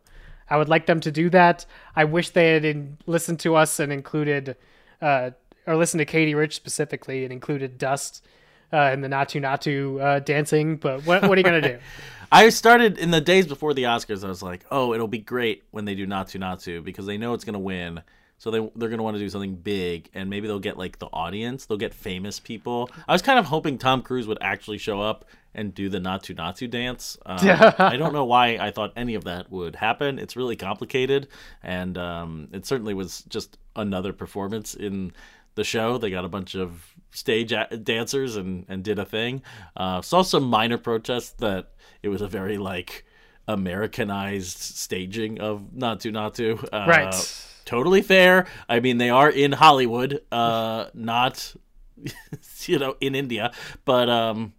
I 0.50 0.58
would 0.58 0.68
like 0.68 0.86
them 0.86 1.00
to 1.02 1.12
do 1.12 1.30
that. 1.30 1.66
I 1.96 2.06
wish 2.06 2.32
they 2.32 2.54
had 2.54 2.66
in, 2.66 2.98
listened 3.06 3.40
to 3.42 3.56
us 3.56 3.80
and 3.80 3.94
included, 3.94 4.58
uh, 5.02 5.32
or 5.68 5.78
listened 5.78 6.00
to 6.00 6.06
Katey 6.06 6.36
Rich 6.36 6.56
specifically 6.56 7.24
and 7.24 7.32
included 7.32 7.78
Dust 7.78 8.26
uh, 8.74 8.92
in 8.94 9.02
the 9.02 9.08
Naatu 9.08 9.42
Naatu 9.42 10.02
uh, 10.02 10.20
dancing. 10.20 10.78
But 10.78 11.06
what, 11.06 11.24
what 11.24 11.38
are 11.38 11.40
you 11.40 11.44
gonna 11.44 11.62
do? 11.62 11.80
I 12.32 12.50
started 12.50 13.00
in 13.00 13.10
the 13.12 13.22
days 13.22 13.48
before 13.48 13.74
the 13.74 13.84
Oscars. 13.84 14.24
I 14.24 14.28
was 14.28 14.44
like, 14.44 14.66
"Oh, 14.70 14.94
it'll 14.94 15.08
be 15.08 15.20
great 15.20 15.64
when 15.72 15.86
they 15.86 15.96
do 15.96 16.06
Naatu 16.06 16.40
Naatu 16.40 16.84
because 16.84 17.06
they 17.06 17.18
know 17.18 17.34
it's 17.34 17.44
gonna 17.46 17.60
win. 17.60 18.02
So 18.40 18.52
they 18.52 18.70
they're 18.76 18.90
gonna 18.90 19.04
want 19.04 19.16
to 19.16 19.20
do 19.20 19.30
something 19.30 19.56
big, 19.56 20.10
and 20.14 20.30
maybe 20.30 20.48
they'll 20.48 20.60
get 20.60 20.78
like 20.78 20.98
the 21.00 21.08
audience. 21.08 21.66
They'll 21.66 21.78
get 21.78 21.94
famous 21.94 22.40
people. 22.40 22.90
I 23.08 23.14
was 23.14 23.22
kind 23.22 23.38
of 23.38 23.46
hoping 23.46 23.78
Tom 23.78 24.02
Cruise 24.02 24.28
would 24.28 24.38
actually 24.42 24.78
show 24.78 25.02
up 25.02 25.26
and 25.54 25.74
do 25.74 25.90
the 25.90 26.00
Naatu 26.00 26.36
Naatu 26.36 26.70
dance. 26.70 27.18
Um, 27.26 27.38
I 27.80 27.98
don't 27.98 28.14
know 28.14 28.26
why 28.26 28.58
I 28.58 28.72
thought 28.72 28.94
any 28.96 29.16
of 29.16 29.26
that 29.26 29.52
would 29.52 29.76
happen. 29.76 30.20
It's 30.20 30.38
really 30.38 30.56
complicated, 30.56 31.28
and 31.62 31.98
um, 31.98 32.48
it 32.54 32.66
certainly 32.66 32.94
was 32.94 33.24
just 33.24 33.58
another 33.76 34.14
performance 34.14 34.74
in 34.74 35.12
the 35.56 35.66
show. 35.66 35.98
They 35.98 36.10
got 36.10 36.24
a 36.24 36.30
bunch 36.30 36.56
of 36.56 36.96
stage 37.12 37.52
a- 37.52 37.68
dancers 37.78 38.36
and 38.36 38.66
and 38.70 38.84
did 38.84 39.00
a 39.00 39.06
thing. 39.06 39.42
Uh, 39.76 40.02
saw 40.02 40.22
some 40.22 40.44
minor 40.44 40.78
protests 40.78 41.32
that 41.40 41.72
it 42.04 42.10
was 42.10 42.22
a 42.22 42.28
very 42.28 42.58
like 42.58 43.06
Americanized 43.48 44.58
staging 44.58 45.40
of 45.40 45.74
Not 45.74 46.00
Naatu 46.00 46.12
Naatu. 46.12 46.64
Uh, 46.72 46.86
Right. 46.88 47.46
Totally 47.66 48.02
fair. 48.02 48.48
I 48.68 48.80
mean, 48.80 48.98
they 48.98 49.12
are 49.12 49.30
in 49.30 49.52
Hollywood, 49.52 50.22
uh, 50.32 50.86
not 50.96 51.54
you 52.66 52.80
know 52.80 52.96
in 53.02 53.16
India, 53.16 53.52
but 53.86 54.10
um. 54.10 54.54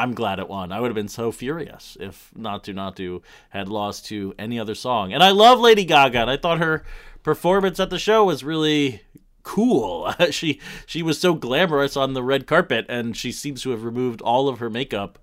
I'm 0.00 0.14
glad 0.14 0.38
it 0.38 0.48
won. 0.48 0.70
I 0.70 0.78
would 0.78 0.86
have 0.86 0.94
been 0.94 1.08
so 1.08 1.32
furious 1.32 1.96
if 1.98 2.30
Naatu 2.38 2.72
Naatu 2.72 3.20
had 3.48 3.68
lost 3.68 4.06
to 4.06 4.32
any 4.38 4.56
other 4.60 4.76
song. 4.76 5.12
And 5.12 5.24
I 5.24 5.32
love 5.32 5.58
Lady 5.58 5.84
Gaga. 5.84 6.20
And 6.20 6.30
I 6.30 6.36
thought 6.36 6.58
her 6.60 6.84
performance 7.24 7.80
at 7.80 7.90
the 7.90 7.98
show 7.98 8.22
was 8.22 8.44
really 8.44 9.02
cool. 9.48 10.12
she 10.30 10.60
she 10.84 11.02
was 11.02 11.18
so 11.18 11.32
glamorous 11.32 11.96
on 11.96 12.12
the 12.12 12.22
red 12.22 12.46
carpet, 12.46 12.84
and 12.88 13.16
she 13.16 13.32
seems 13.32 13.62
to 13.62 13.70
have 13.70 13.82
removed 13.82 14.20
all 14.20 14.46
of 14.46 14.58
her 14.58 14.68
makeup 14.68 15.18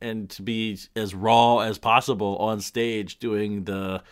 and 0.00 0.28
to 0.30 0.42
be 0.42 0.76
as 0.96 1.14
raw 1.14 1.60
as 1.60 1.78
possible 1.78 2.36
on 2.38 2.60
stage 2.60 3.18
doing 3.20 3.64
the 3.64 4.02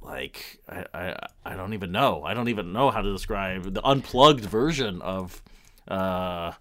like 0.00 0.60
I, 0.68 0.86
I 0.94 1.16
I 1.44 1.56
don't 1.56 1.74
even 1.74 1.90
know. 1.90 2.22
I 2.22 2.32
don't 2.32 2.48
even 2.48 2.72
know 2.72 2.90
how 2.90 3.02
to 3.02 3.12
describe 3.12 3.74
the 3.74 3.84
unplugged 3.84 4.44
version 4.44 5.02
of 5.02 5.42
uh 5.88 6.52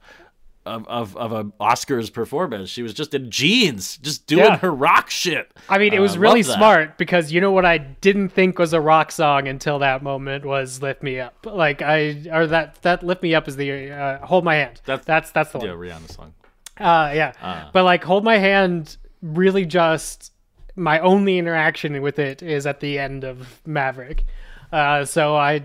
of 0.65 0.87
of, 0.87 1.15
of 1.17 1.31
a 1.31 1.43
Oscars 1.61 2.11
performance. 2.11 2.69
She 2.69 2.83
was 2.83 2.93
just 2.93 3.13
in 3.13 3.29
jeans, 3.31 3.97
just 3.97 4.27
doing 4.27 4.45
Yeah. 4.45 4.57
her 4.57 4.71
rock 4.71 5.09
shit. 5.09 5.51
I 5.69 5.77
mean, 5.77 5.93
it 5.93 5.99
was 5.99 6.15
Uh, 6.15 6.19
really 6.21 6.43
smart 6.43 6.97
because 6.97 7.31
you 7.31 7.41
know 7.41 7.51
what 7.51 7.65
I 7.65 7.77
didn't 7.77 8.29
think 8.29 8.59
was 8.59 8.73
a 8.73 8.79
rock 8.81 9.11
song 9.11 9.47
until 9.47 9.79
that 9.79 10.01
moment 10.03 10.45
was 10.45 10.81
"Lift 10.81 11.03
Me 11.03 11.19
Up." 11.19 11.45
Like 11.45 11.81
I 11.81 12.23
or 12.31 12.47
that 12.47 12.81
that 12.83 13.03
"Lift 13.03 13.23
Me 13.23 13.35
Up" 13.35 13.47
is 13.47 13.55
the 13.55 13.91
uh, 13.91 14.25
"Hold 14.25 14.43
My 14.45 14.55
Hand." 14.55 14.81
That's- 14.85 15.05
that's 15.05 15.31
that's 15.31 15.51
the 15.51 15.59
Yeah, 15.59 15.73
one. 15.75 15.85
Yeah, 15.87 15.93
Rihanna 15.95 16.11
song. 16.11 16.33
Uh, 16.79 17.11
yeah. 17.13 17.69
But 17.73 17.83
like 17.83 18.03
"Hold 18.03 18.23
My 18.23 18.37
Hand" 18.37 18.97
really 19.21 19.65
just 19.65 20.31
my 20.75 20.99
only 20.99 21.37
interaction 21.37 22.01
with 22.01 22.17
it 22.19 22.41
is 22.41 22.65
at 22.65 22.79
the 22.79 22.97
end 22.97 23.23
of 23.23 23.61
Maverick. 23.65 24.23
Uh, 24.73 25.05
so 25.05 25.35
I 25.35 25.61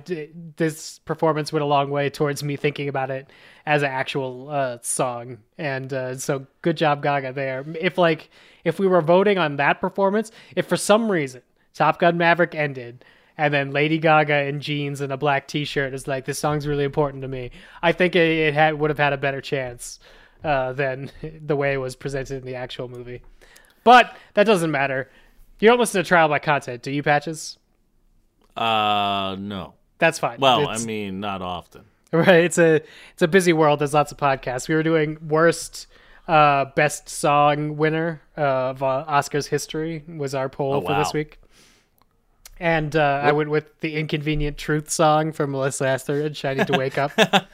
this 0.57 0.99
performance 0.99 1.51
went 1.51 1.62
a 1.62 1.66
long 1.66 1.88
way 1.90 2.11
towards 2.11 2.44
me 2.44 2.57
thinking 2.57 2.90
about 2.90 3.11
it 3.11 3.31
as 3.64 3.83
an 3.83 3.88
actual 3.90 4.51
uh, 4.51 4.77
song, 4.83 5.38
and 5.57 5.90
uh, 5.94 6.14
so 6.18 6.47
good 6.61 6.77
job 6.77 7.03
Gaga 7.03 7.33
there. 7.33 7.64
If 7.81 7.97
like 7.97 8.29
if 8.64 8.79
we 8.79 8.87
were 8.87 9.01
voting 9.01 9.38
on 9.38 9.57
that 9.57 9.81
performance, 9.81 10.31
if 10.55 10.66
for 10.66 10.77
some 10.77 11.11
reason 11.11 11.40
Top 11.73 11.99
Gun 11.99 12.18
Maverick 12.18 12.55
ended 12.55 13.03
and 13.38 13.55
then 13.55 13.71
Lady 13.71 13.97
Gaga 13.97 14.44
in 14.44 14.61
jeans 14.61 15.01
and 15.01 15.11
a 15.11 15.16
black 15.16 15.49
T-shirt 15.49 15.94
is 15.94 16.07
like 16.07 16.27
this 16.27 16.38
song's 16.38 16.66
really 16.66 16.85
important 16.85 17.23
to 17.23 17.29
me, 17.29 17.51
I 17.83 17.92
think 17.92 18.14
it, 18.14 18.29
it 18.29 18.53
had 18.53 18.79
would 18.79 18.90
have 18.90 18.99
had 18.99 19.14
a 19.14 19.18
better 19.18 19.40
chance 19.40 20.01
uh, 20.44 20.75
than 20.75 21.11
the 21.47 21.57
way 21.57 21.73
it 21.73 21.79
was 21.79 21.97
presented 21.97 22.37
in 22.37 22.44
the 22.44 22.57
actual 22.57 22.88
movie. 22.88 23.23
But 23.85 24.14
that 24.35 24.44
doesn't 24.44 24.71
matter. 24.71 25.09
You 25.61 25.68
don't 25.68 25.81
listen 25.81 26.03
to 26.03 26.07
Trial 26.07 26.29
by 26.29 26.40
Content, 26.40 26.83
do 26.83 26.90
you, 26.90 27.03
Patches? 27.03 27.57
Uh, 28.61 29.37
no. 29.38 29.75
That's 29.99 30.18
fine. 30.18 30.38
Well, 30.40 30.62
It's- 30.62 30.83
I 30.83 30.87
mean, 30.87 31.21
not 31.21 31.42
often. 31.42 31.85
right. 32.12 32.44
It's 32.44 32.59
a 32.59 32.77
it's 33.12 33.23
a 33.23 33.29
busy 33.29 33.53
world. 33.53 33.81
There's 33.81 33.92
lots 33.94 34.12
of 34.12 34.18
podcasts. 34.18 34.68
We 34.68 34.75
were 34.75 34.83
doing 34.83 35.18
worst 35.29 35.87
uh, 36.27 36.66
best 36.77 37.09
song 37.09 37.77
winner 37.77 38.23
of 38.37 38.83
uh, 38.83 39.05
Oscars 39.09 39.47
history 39.49 40.05
was 40.07 40.35
our 40.35 40.49
poll 40.49 40.75
Oh, 40.75 40.81
for 40.81 40.94
this 40.94 41.12
week. 41.12 41.38
And 42.61 42.97
uh, 42.97 43.21
I 43.23 43.33
went 43.33 43.51
with 43.51 43.79
the 43.81 43.97
Inconvenient 43.97 44.59
Truth 44.59 44.90
song 44.90 45.33
from 45.33 45.53
Melissa 45.53 45.87
Etheridge. 45.88 46.44
I 46.44 46.55
need 46.55 46.66
to 46.68 46.79
wake 46.79 46.99
up. 46.99 47.12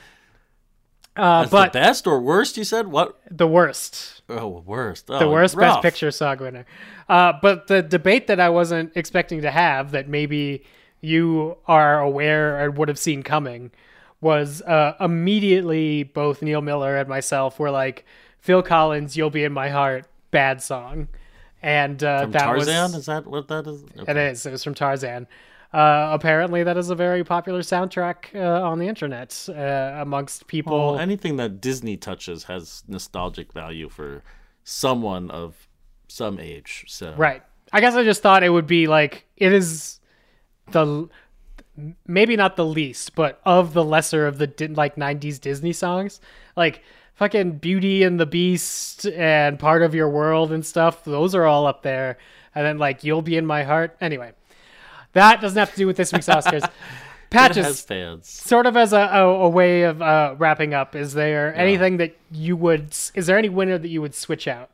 Uh, 1.16 1.42
That's 1.42 1.50
but 1.52 1.72
the 1.72 1.78
best 1.78 2.06
or 2.08 2.20
worst? 2.20 2.56
You 2.56 2.64
said 2.64 2.88
what? 2.88 3.16
the 3.30 3.46
worst. 3.46 4.22
Oh, 4.28 4.64
worst. 4.66 5.08
Oh, 5.08 5.20
the 5.20 5.28
worst 5.28 5.54
rough. 5.54 5.76
best 5.76 5.82
picture 5.82 6.10
song 6.10 6.38
winner. 6.38 6.66
Uh, 7.08 7.34
but 7.40 7.68
the 7.68 7.82
debate 7.82 8.26
that 8.26 8.40
I 8.40 8.48
wasn't 8.48 8.90
expecting 8.96 9.42
to 9.42 9.50
have 9.52 9.92
that 9.92 10.08
maybe 10.08 10.64
you 11.04 11.56
are 11.66 12.00
aware 12.00 12.64
or 12.64 12.70
would 12.70 12.88
have 12.88 12.98
seen 12.98 13.22
coming 13.22 13.70
was 14.20 14.62
uh, 14.62 14.94
immediately 15.00 16.02
both 16.02 16.40
Neil 16.42 16.62
Miller 16.62 16.96
and 16.96 17.08
myself 17.08 17.58
were 17.58 17.70
like 17.70 18.04
Phil 18.40 18.62
Collins, 18.62 19.16
"You'll 19.16 19.30
Be 19.30 19.44
in 19.44 19.52
My 19.52 19.68
Heart," 19.68 20.06
bad 20.30 20.62
song, 20.62 21.08
and 21.62 22.02
uh, 22.02 22.22
From 22.22 22.32
that 22.32 22.44
Tarzan? 22.44 22.92
was 22.92 22.94
Is 23.00 23.06
that 23.06 23.26
what 23.26 23.48
that 23.48 23.66
is? 23.66 23.82
it 23.82 24.00
Okay. 24.00 24.28
is. 24.30 24.46
It 24.46 24.52
was 24.52 24.64
from 24.64 24.74
Tarzan. 24.74 25.26
Uh, 25.72 26.10
apparently, 26.12 26.62
that 26.62 26.76
is 26.76 26.88
a 26.88 26.94
very 26.94 27.24
popular 27.24 27.60
soundtrack 27.60 28.34
uh, 28.34 28.62
on 28.62 28.78
the 28.78 28.86
internet 28.86 29.46
uh, 29.48 29.52
amongst 30.00 30.46
people. 30.46 30.92
Well, 30.92 30.98
anything 31.00 31.36
that 31.36 31.60
Disney 31.60 31.96
touches 31.96 32.44
has 32.44 32.84
nostalgic 32.86 33.52
value 33.52 33.88
for 33.88 34.22
someone 34.62 35.30
of 35.30 35.68
some 36.08 36.38
age. 36.38 36.84
So 36.88 37.12
Right. 37.16 37.42
I 37.72 37.80
guess 37.80 37.94
I 37.94 38.04
just 38.04 38.22
thought 38.22 38.42
it 38.44 38.50
would 38.50 38.66
be 38.68 38.86
like 38.86 39.26
it 39.36 39.52
is 39.52 39.98
the 40.70 41.08
maybe 42.06 42.36
not 42.36 42.56
the 42.56 42.64
least, 42.64 43.14
but 43.14 43.40
of 43.44 43.74
the 43.74 43.84
lesser 43.84 44.26
of 44.26 44.38
the 44.38 44.72
like 44.74 44.96
'90s 44.96 45.40
Disney 45.40 45.72
songs, 45.72 46.20
like 46.56 46.82
fucking 47.14 47.58
Beauty 47.58 48.02
and 48.02 48.18
the 48.18 48.26
Beast 48.26 49.06
and 49.06 49.58
Part 49.58 49.82
of 49.82 49.94
Your 49.94 50.08
World 50.08 50.52
and 50.52 50.64
stuff. 50.64 51.04
Those 51.04 51.34
are 51.34 51.44
all 51.44 51.66
up 51.66 51.82
there, 51.82 52.18
and 52.54 52.64
then 52.64 52.78
like 52.78 53.04
You'll 53.04 53.22
Be 53.22 53.36
in 53.36 53.46
My 53.46 53.64
Heart. 53.64 53.96
Anyway, 54.00 54.32
that 55.12 55.40
doesn't 55.40 55.58
have 55.58 55.72
to 55.72 55.76
do 55.76 55.86
with 55.86 55.96
this 55.96 56.12
week's 56.12 56.28
Oscars. 56.28 56.52
it 56.62 56.62
has 56.62 56.70
Patches, 57.30 57.82
fans. 57.82 58.28
sort 58.28 58.66
of 58.66 58.76
as 58.76 58.92
a, 58.92 59.00
a, 59.00 59.26
a 59.26 59.48
way 59.48 59.82
of 59.82 60.00
uh, 60.00 60.36
wrapping 60.38 60.74
up. 60.74 60.94
Is 60.94 61.14
there 61.14 61.54
anything 61.54 61.96
that 61.96 62.16
you 62.30 62.56
would? 62.56 62.96
Is 63.14 63.26
there 63.26 63.38
any 63.38 63.48
winner 63.48 63.78
that 63.78 63.88
you 63.88 64.00
would 64.00 64.14
switch 64.14 64.46
out? 64.46 64.70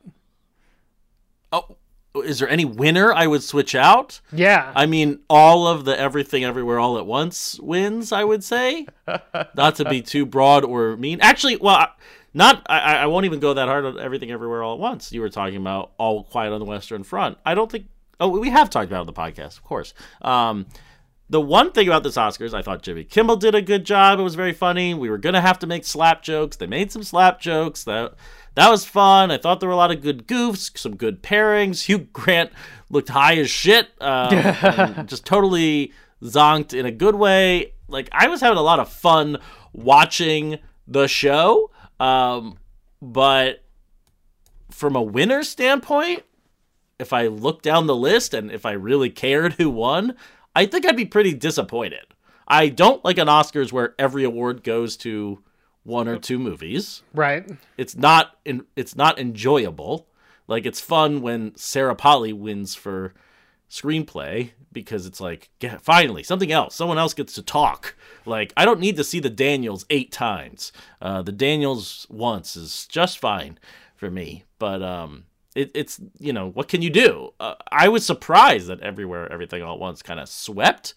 Oh, 1.53 1.77
is 2.15 2.41
there 2.41 2.49
any 2.49 2.65
winner 2.65 3.13
I 3.13 3.27
would 3.27 3.43
switch 3.43 3.75
out? 3.75 4.21
Yeah. 4.33 4.73
I 4.75 4.87
mean, 4.87 5.21
all 5.29 5.67
of 5.67 5.85
the 5.85 5.99
Everything 5.99 6.45
Everywhere 6.45 6.79
All 6.79 6.99
at 6.99 7.07
Once 7.07 7.59
wins, 7.61 8.13
I 8.13 8.25
would 8.25 8.43
say. 8.43 8.87
not 9.55 9.77
to 9.77 9.85
be 9.85 10.03
too 10.03 10.27
broad 10.27 10.65
or 10.65 10.97
mean. 10.97 11.21
Actually, 11.21 11.57
well, 11.57 11.87
not. 12.35 12.67
I, 12.69 12.97
I 12.97 13.07
won't 13.07 13.27
even 13.27 13.41
go 13.41 13.55
that 13.55 13.69
hard 13.69 13.85
on 13.85 13.99
Everything 13.99 14.31
Everywhere 14.31 14.63
All 14.63 14.75
at 14.75 14.81
Once. 14.81 15.13
You 15.13 15.21
were 15.21 15.29
talking 15.29 15.57
about 15.57 15.93
All 15.99 16.25
Quiet 16.25 16.53
on 16.53 16.59
the 16.59 16.67
Western 16.67 17.05
Front. 17.05 17.39
I 17.47 17.55
don't 17.55 17.71
think. 17.71 17.87
Oh, 18.19 18.29
we 18.29 18.51
have 18.51 18.69
talked 18.69 18.89
about 18.89 18.99
it 18.99 19.01
on 19.01 19.07
the 19.07 19.13
podcast, 19.13 19.57
of 19.57 19.65
course. 19.65 19.95
Um, 20.21 20.67
the 21.31 21.41
one 21.41 21.71
thing 21.71 21.87
about 21.87 22.03
this 22.03 22.17
Oscars, 22.17 22.53
I 22.53 22.61
thought 22.61 22.83
Jimmy 22.83 23.05
Kimmel 23.05 23.37
did 23.37 23.55
a 23.55 23.63
good 23.63 23.85
job. 23.85 24.19
It 24.19 24.23
was 24.23 24.35
very 24.35 24.53
funny. 24.53 24.95
We 24.95 25.09
were 25.09 25.17
gonna 25.17 25.41
have 25.41 25.61
to 25.61 25.67
make 25.67 25.85
slap 25.85 26.23
jokes. 26.23 26.57
They 26.57 26.67
made 26.67 26.91
some 26.91 27.05
slap 27.05 27.41
jokes. 27.41 27.85
That 27.85 28.15
that 28.55 28.71
was 28.71 28.85
fun. 28.85 29.31
I 29.31 29.39
thought 29.39 29.61
there 29.61 29.69
were 29.69 29.75
a 29.75 29.79
lot 29.79 29.91
of 29.91 30.03
good 30.03 30.27
goofs, 30.27 30.77
some 30.77 30.97
good 30.97 31.23
pairings. 31.23 31.85
Hugh 31.85 32.09
Grant 32.13 32.51
looked 32.91 33.09
high 33.09 33.37
as 33.37 33.51
shit, 33.51 33.89
um, 34.01 34.31
just 35.07 35.25
totally 35.25 35.93
zonked 36.23 36.75
in 36.75 36.87
a 36.87 36.91
good 36.91 37.15
way. 37.15 37.73
Like 37.89 38.09
I 38.13 38.29
was 38.29 38.41
having 38.41 38.59
a 38.59 38.63
lot 38.63 38.81
of 38.81 38.89
fun 38.89 39.39
watching 39.73 40.59
the 40.87 41.07
show, 41.07 41.71
um, 41.99 42.59
but 43.01 43.65
from 44.71 44.97
a 44.97 45.03
winner 45.03 45.43
standpoint, 45.43 46.25
if 46.99 47.13
I 47.13 47.29
look 47.29 47.63
down 47.63 47.87
the 47.87 47.97
list 47.97 48.35
and 48.35 48.51
if 48.51 48.67
I 48.67 48.73
really 48.73 49.11
cared 49.11 49.55
who 49.55 49.71
won, 49.71 50.17
I 50.55 50.67
think 50.67 50.87
I'd 50.87 50.97
be 50.97 51.07
pretty 51.07 51.33
disappointed. 51.33 52.07
I 52.47 52.69
don't 52.69 53.05
like 53.05 53.19
an 53.19 53.29
Oscars 53.29 53.73
where 53.73 53.95
every 53.99 54.25
award 54.25 54.65
goes 54.65 54.97
to 54.99 55.43
one 55.85 56.09
or 56.09 56.19
two 56.19 56.39
movies. 56.39 57.03
right. 57.15 57.49
It's 57.77 57.97
not 57.97 58.37
in, 58.45 58.65
it's 58.77 58.97
not 58.97 59.19
enjoyable. 59.19 60.07
Like 60.47 60.67
it's 60.67 60.81
fun 60.81 61.23
when 61.23 61.55
Sarah 61.57 61.95
Polley 61.95 62.33
wins 62.33 62.75
for 62.75 63.15
screenplay 63.71 64.51
because 64.73 65.07
it's 65.07 65.21
like 65.21 65.49
yeah, 65.61 65.79
finally 65.79 66.23
something 66.23 66.51
else. 66.53 66.75
Someone 66.75 66.99
else 66.99 67.15
gets 67.15 67.35
to 67.35 67.43
talk. 67.43 67.97
Like 68.27 68.53
I 68.57 68.65
don't 68.65 68.81
need 68.81 68.97
to 68.97 69.05
see 69.05 69.21
the 69.21 69.31
Daniels 69.31 69.87
eight 69.91 70.13
times. 70.13 70.73
Uh, 71.01 71.23
the 71.23 71.33
Daniels 71.33 72.07
once 72.11 72.57
is 72.57 72.87
just 72.87 73.19
fine 73.19 73.59
for 73.97 74.11
me. 74.11 74.45
But 74.59 74.83
um, 74.83 75.25
it, 75.55 75.71
it's 75.75 76.01
you 76.19 76.33
know 76.33 76.49
what 76.49 76.69
can 76.69 76.83
you 76.83 76.91
do? 76.91 77.33
Uh, 77.41 77.55
I 77.71 77.89
was 77.89 78.05
surprised 78.05 78.67
that 78.67 78.81
everywhere 78.81 79.33
everything 79.33 79.63
all 79.63 79.75
at 79.75 79.81
once 79.81 80.03
kind 80.03 80.21
of 80.21 80.29
swept. 80.29 80.95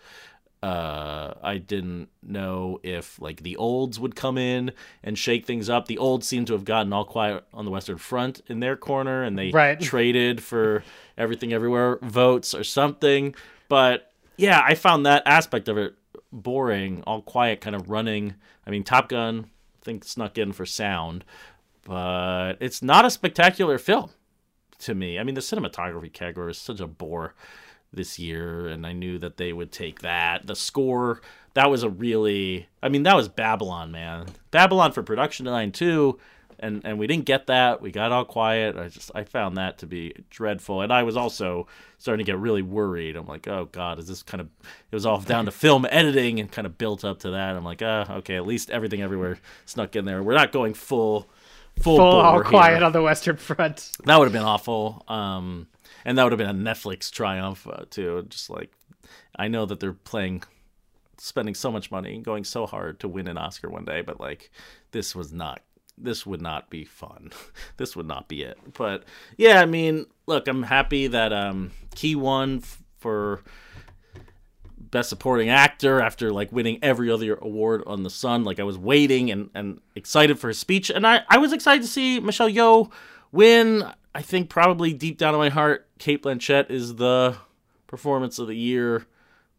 Uh, 0.64 1.34
I 1.44 1.58
didn't 1.58 2.08
know 2.22 2.80
if 2.84 3.20
like 3.20 3.44
the 3.44 3.58
olds 3.58 4.00
would 4.00 4.16
come 4.16 4.38
in 4.38 4.72
and 5.04 5.18
shake 5.18 5.46
things 5.46 5.70
up. 5.70 5.88
The 5.88 5.98
olds 5.98 6.26
seem 6.26 6.46
to 6.46 6.54
have 6.54 6.64
gotten 6.64 6.94
all 6.94 7.04
quiet 7.04 7.44
on 7.54 7.66
the 7.66 7.72
Western 7.72 7.98
Front 7.98 8.40
in 8.48 8.62
their 8.62 8.78
corner, 8.78 9.24
and 9.24 9.38
they 9.38 9.52
Right. 9.52 9.78
traded 9.82 10.42
for 10.42 10.84
everything 11.18 11.52
everywhere 11.52 12.00
votes 12.02 12.54
or 12.54 12.64
something. 12.64 13.36
But 13.68 14.10
yeah, 14.38 14.62
I 14.66 14.76
found 14.76 15.06
that 15.06 15.24
aspect 15.26 15.68
of 15.68 15.78
it 15.78 15.96
boring. 16.32 17.04
All 17.06 17.22
quiet, 17.22 17.60
kind 17.60 17.76
of 17.76 17.90
running. 17.90 18.36
I 18.66 18.70
mean, 18.70 18.86
Top 18.86 19.10
Gun, 19.10 19.48
I 19.82 19.84
think 19.84 20.06
snuck 20.06 20.38
in 20.38 20.54
for 20.54 20.66
sound, 20.66 21.26
but 21.86 22.54
it's 22.62 22.82
not 22.82 23.04
a 23.04 23.10
spectacular 23.10 23.78
film 23.78 24.12
to 24.80 24.96
me. 24.96 25.20
I 25.20 25.24
mean, 25.24 25.36
the 25.36 25.42
cinematography 25.42 26.14
category 26.14 26.52
is 26.52 26.58
such 26.58 26.80
a 26.80 26.88
bore 26.88 27.36
this 27.94 28.20
year, 28.20 28.68
and 28.68 28.86
I 28.86 28.94
knew 28.94 29.18
that 29.20 29.38
they 29.38 29.54
would 29.54 29.72
take 29.72 30.02
that. 30.02 30.46
The 30.48 30.56
score, 30.56 31.22
that 31.54 31.70
was 31.70 31.84
a 31.84 31.90
really, 31.90 32.68
I 32.82 32.90
mean, 32.90 33.04
that 33.04 33.16
was 33.16 33.30
Babylon, 33.30 33.92
man. 33.92 34.28
Babylon 34.52 34.92
for 34.92 35.04
production 35.04 35.46
design 35.46 35.72
too, 35.72 36.20
and 36.60 36.82
and 36.86 36.98
we 36.98 37.08
didn't 37.08 37.26
get 37.26 37.48
that. 37.48 37.82
We 37.82 37.92
got 37.92 38.12
all 38.12 38.26
quiet. 38.26 38.78
I 38.78 38.88
just 38.88 39.12
I 39.14 39.24
found 39.24 39.58
that 39.58 39.80
to 39.80 39.86
be 39.88 40.14
dreadful, 40.30 40.82
and 40.82 40.92
I 40.94 41.04
was 41.04 41.18
also 41.18 41.68
starting 41.98 42.26
to 42.26 42.32
get 42.32 42.40
really 42.40 42.62
worried. 42.62 43.16
I'm 43.16 43.28
like, 43.28 43.48
oh 43.48 43.68
god, 43.72 44.00
is 44.00 44.08
this 44.08 44.24
kind 44.24 44.42
of? 44.42 44.48
It 44.92 44.96
was 44.96 45.06
all 45.06 45.20
down 45.20 45.46
to 45.46 45.52
film 45.66 45.86
editing 45.90 46.40
and 46.40 46.52
kind 46.52 46.66
of 46.66 46.78
built 46.78 47.04
up 47.06 47.20
to 47.20 47.32
that. 47.32 47.56
I'm 47.56 47.64
like, 47.64 47.82
ah, 47.84 48.12
okay, 48.18 48.36
at 48.36 48.46
least 48.48 48.70
everything 48.70 49.02
everywhere 49.02 49.38
snuck 49.66 49.96
in 49.96 50.06
there. 50.06 50.22
We're 50.24 50.36
not 50.36 50.52
going 50.52 50.74
full. 50.74 51.30
Full, 51.82 51.98
Full 51.98 52.06
all 52.06 52.34
bore 52.34 52.44
quiet 52.44 52.76
here. 52.78 52.86
on 52.86 52.92
the 52.92 53.02
Western 53.02 53.36
Front. 53.36 53.94
That 54.06 54.20
would 54.20 54.26
have 54.26 54.32
been 54.32 54.44
awful. 54.44 55.04
Um, 55.08 55.66
and 56.06 56.18
that 56.18 56.24
would 56.24 56.32
have 56.32 56.40
been 56.40 56.50
a 56.50 56.72
Netflix 56.72 57.12
triumph 57.12 57.68
uh, 57.68 57.86
too. 57.90 58.26
Just 58.30 58.50
like 58.50 58.72
I 59.36 59.48
know 59.48 59.66
that 59.66 59.80
they're 59.80 59.94
playing, 59.94 60.44
spending 61.18 61.56
so 61.56 61.72
much 61.72 61.92
money, 61.92 62.16
and 62.16 62.24
going 62.24 62.44
so 62.44 62.66
hard 62.66 63.00
to 63.02 63.08
win 63.08 63.28
an 63.28 63.38
Oscar 63.38 63.70
one 63.70 63.86
day, 63.86 64.02
but 64.02 64.20
like 64.20 64.52
this 64.92 65.16
was 65.16 65.32
not. 65.34 65.62
This 65.96 66.26
would 66.26 66.42
not 66.42 66.72
be 66.72 66.86
fun. 66.86 67.32
this 67.78 67.96
would 67.96 68.08
not 68.08 68.28
be 68.28 68.42
it. 68.42 68.58
But 68.74 69.04
yeah, 69.38 69.62
I 69.62 69.66
mean, 69.66 70.08
look, 70.26 70.48
I'm 70.48 70.64
happy 70.64 71.06
that 71.08 71.32
um, 71.32 71.72
Ke 71.96 72.16
won 72.16 72.58
f- 72.64 72.82
for 72.98 73.44
best 74.94 75.10
supporting 75.10 75.50
actor 75.50 76.00
after 76.00 76.32
like 76.32 76.52
winning 76.52 76.78
every 76.84 77.10
other 77.10 77.36
award 77.42 77.82
on 77.88 78.04
the 78.04 78.12
sun 78.12 78.44
like 78.44 78.60
i 78.60 78.64
was 78.64 78.78
waiting 78.78 79.32
and, 79.32 79.50
and 79.56 79.82
excited 79.96 80.38
for 80.38 80.50
his 80.50 80.60
speech 80.60 80.92
and 80.92 81.06
I, 81.08 81.22
I 81.28 81.40
was 81.40 81.52
excited 81.52 81.82
to 81.82 81.88
see 81.88 82.20
michelle 82.20 82.48
yeoh 82.48 82.92
win 83.34 83.84
i 84.16 84.22
think 84.22 84.50
probably 84.50 84.94
deep 84.94 85.18
down 85.18 85.34
in 85.34 85.40
my 85.40 85.50
heart 85.50 85.88
Cate 86.00 86.24
Blanchett 86.24 86.70
is 86.70 86.96
the 86.96 87.36
performance 87.88 88.40
of 88.40 88.48
the 88.48 88.56
year 88.56 89.06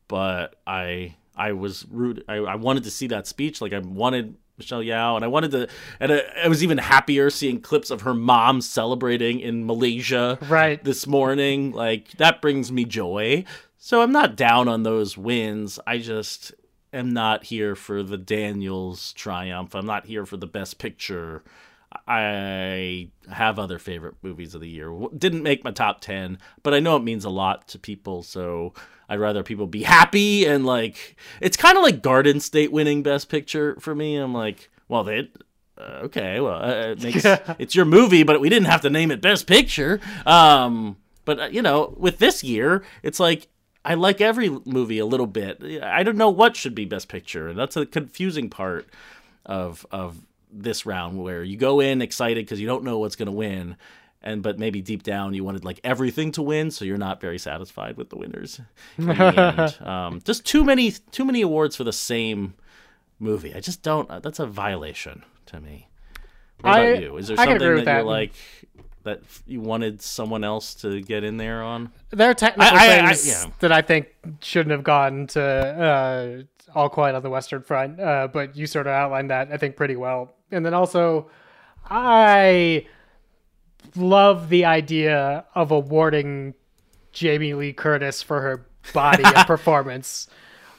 but 0.09 0.57
i 0.67 1.15
i 1.37 1.53
was 1.53 1.85
rude 1.91 2.25
I, 2.29 2.37
I 2.37 2.55
wanted 2.55 2.85
to 2.85 2.91
see 2.91 3.07
that 3.09 3.27
speech 3.27 3.61
like 3.61 3.73
i 3.75 3.79
wanted 3.81 4.37
Michelle 4.57 4.83
Yeoh, 4.83 5.17
and 5.17 5.25
I 5.25 5.27
wanted 5.27 5.51
to, 5.51 5.69
and 5.99 6.13
I, 6.13 6.23
I 6.45 6.47
was 6.47 6.63
even 6.63 6.79
happier 6.79 7.29
seeing 7.29 7.61
clips 7.61 7.91
of 7.91 8.03
her 8.03 8.15
mom 8.15 8.61
celebrating 8.61 9.41
in 9.41 9.67
Malaysia 9.67 10.39
Right. 10.43 10.81
this 10.85 11.09
morning. 11.09 11.73
Like 11.73 12.13
that 12.19 12.41
brings 12.41 12.71
me 12.71 12.85
joy. 12.85 13.45
So 13.79 14.01
I'm 14.01 14.13
not 14.13 14.37
down 14.37 14.69
on 14.69 14.85
those 14.85 15.19
wins. 15.19 15.81
I 15.89 15.99
just 15.99 16.55
am 16.93 17.13
not 17.13 17.43
here 17.43 17.75
for 17.75 18.05
the 18.05 18.17
Daniels 18.17 19.13
triumph. 19.15 19.75
I'm 19.75 19.87
not 19.87 20.07
here 20.07 20.25
for 20.25 20.37
the 20.37 20.47
best 20.47 20.79
picture. 20.79 21.43
I 22.07 23.09
have 23.31 23.59
other 23.59 23.79
favorite 23.79 24.15
movies 24.23 24.55
of 24.55 24.61
the 24.61 24.69
year. 24.69 24.93
Didn't 25.17 25.43
make 25.43 25.65
my 25.65 25.71
top 25.71 26.01
10, 26.01 26.39
but 26.63 26.75
I 26.75 26.81
know 26.81 26.97
it 26.97 27.03
means 27.03 27.25
a 27.25 27.31
lot 27.31 27.69
to 27.69 27.79
people, 27.79 28.23
so 28.23 28.75
I'd 29.09 29.21
rather 29.21 29.43
people 29.43 29.67
be 29.67 29.83
happy 29.83 30.47
and 30.47 30.65
like 30.65 31.17
it's 31.41 31.57
kind 31.57 31.77
of 31.77 31.83
like 31.83 32.03
Garden 32.03 32.41
State 32.41 32.73
winning 32.73 33.03
best 33.03 33.29
picture 33.29 33.77
for 33.81 33.95
me. 33.95 34.17
I'm 34.17 34.35
like, 34.35 34.71
well, 34.89 35.05
they 35.05 35.31
uh, 35.77 36.01
okay, 36.05 36.41
well, 36.41 36.63
uh, 36.63 36.93
it 36.93 37.03
makes 37.03 37.25
it's 37.59 37.75
your 37.75 37.85
movie, 37.85 38.23
but 38.23 38.41
we 38.41 38.49
didn't 38.49 38.69
have 38.69 38.81
to 38.83 38.91
name 38.91 39.11
it 39.11 39.21
best 39.21 39.47
picture. 39.47 40.01
Um, 40.25 40.97
but 41.25 41.41
uh, 41.41 41.47
you 41.47 41.63
know, 41.63 41.95
with 41.97 42.19
this 42.19 42.45
year, 42.45 42.85
it's 43.03 43.21
like 43.21 43.49
I 43.85 43.95
like 43.95 44.21
every 44.21 44.51
movie 44.65 44.99
a 44.99 45.07
little 45.07 45.27
bit. 45.27 45.63
I 45.83 46.03
don't 46.03 46.17
know 46.17 46.31
what 46.31 46.57
should 46.57 46.75
be 46.75 46.85
best 46.85 47.09
picture, 47.09 47.49
and 47.49 47.59
that's 47.59 47.77
a 47.77 47.87
confusing 47.87 48.49
part 48.49 48.89
of 49.45 49.87
of 49.91 50.21
this 50.57 50.87
round 50.87 51.23
where 51.23 51.43
you 51.43 51.57
go 51.57 51.81
in 51.81 52.01
excited 52.01 52.45
because 52.45 52.61
you 52.61 52.67
don't 52.67 52.85
know 52.85 52.99
what's 52.99 53.17
going 53.17 53.27
to 53.27 53.33
win 53.33 53.77
and 54.23 54.43
but 54.43 54.59
maybe 54.59 54.81
deep 54.81 55.03
down 55.03 55.35
you 55.35 55.45
wanted 55.45 55.65
like 55.65 55.81
everything 55.85 56.31
to 56.33 56.43
win 56.43 56.71
so 56.71 56.85
you're 56.85 56.97
not 56.97 57.21
very 57.21 57.39
satisfied 57.39 57.97
with 57.97 58.09
the 58.11 58.17
winners 58.17 58.61
the 58.97 59.75
um, 59.89 60.21
just 60.25 60.45
too 60.47 60.65
many 60.65 60.93
too 61.11 61.25
many 61.25 61.43
awards 61.43 61.77
for 61.77 61.85
the 61.85 61.93
same 61.93 62.55
movie. 63.19 63.55
I 63.55 63.61
just 63.61 63.83
don't 63.83 64.11
uh, 64.11 64.21
that's 64.21 64.39
a 64.39 64.47
violation 64.47 65.25
to 65.47 65.61
me. 65.61 65.89
What 66.61 66.71
about 66.71 66.81
I- 66.81 66.95
you? 66.95 67.17
Is 67.17 67.29
there 67.29 67.37
something 67.37 67.57
agree 67.57 67.83
that, 67.83 67.97
you're 67.97 68.05
like 68.05 68.33
that 69.03 69.21
you 69.47 69.61
wanted 69.61 70.01
someone 70.01 70.45
else 70.45 70.75
to 70.77 71.01
get 71.03 71.25
in 71.25 71.37
there 71.37 71.63
on? 71.63 71.91
There 72.11 72.31
are 72.31 72.35
technical 72.35 72.77
I- 72.77 73.01
I- 73.01 73.15
things 73.15 73.27
yeah. 73.27 73.51
that 73.61 73.73
I 73.73 73.83
think 73.83 74.09
shouldn't 74.41 74.73
have 74.73 74.85
gotten 74.85 75.27
to 75.29 75.43
uh, 75.43 76.43
All 76.75 76.89
Quiet 76.89 77.15
on 77.15 77.23
the 77.23 77.31
Western 77.31 77.63
Front, 77.63 78.01
uh, 78.01 78.29
but 78.33 78.57
you 78.57 78.67
sort 78.67 78.87
of 78.87 78.93
outlined 78.93 79.31
that 79.31 79.51
I 79.53 79.57
think 79.57 79.77
pretty 79.77 79.97
well. 79.97 80.35
And 80.51 80.65
then 80.65 80.75
also, 80.75 81.31
I 81.89 82.87
love 83.97 84.49
the 84.49 84.65
idea 84.65 85.45
of 85.55 85.71
awarding 85.71 86.55
Jamie 87.13 87.55
Lee 87.55 87.73
Curtis 87.73 88.23
for 88.23 88.41
her 88.41 88.67
body 88.93 89.23
and 89.25 89.35
performance, 89.47 90.29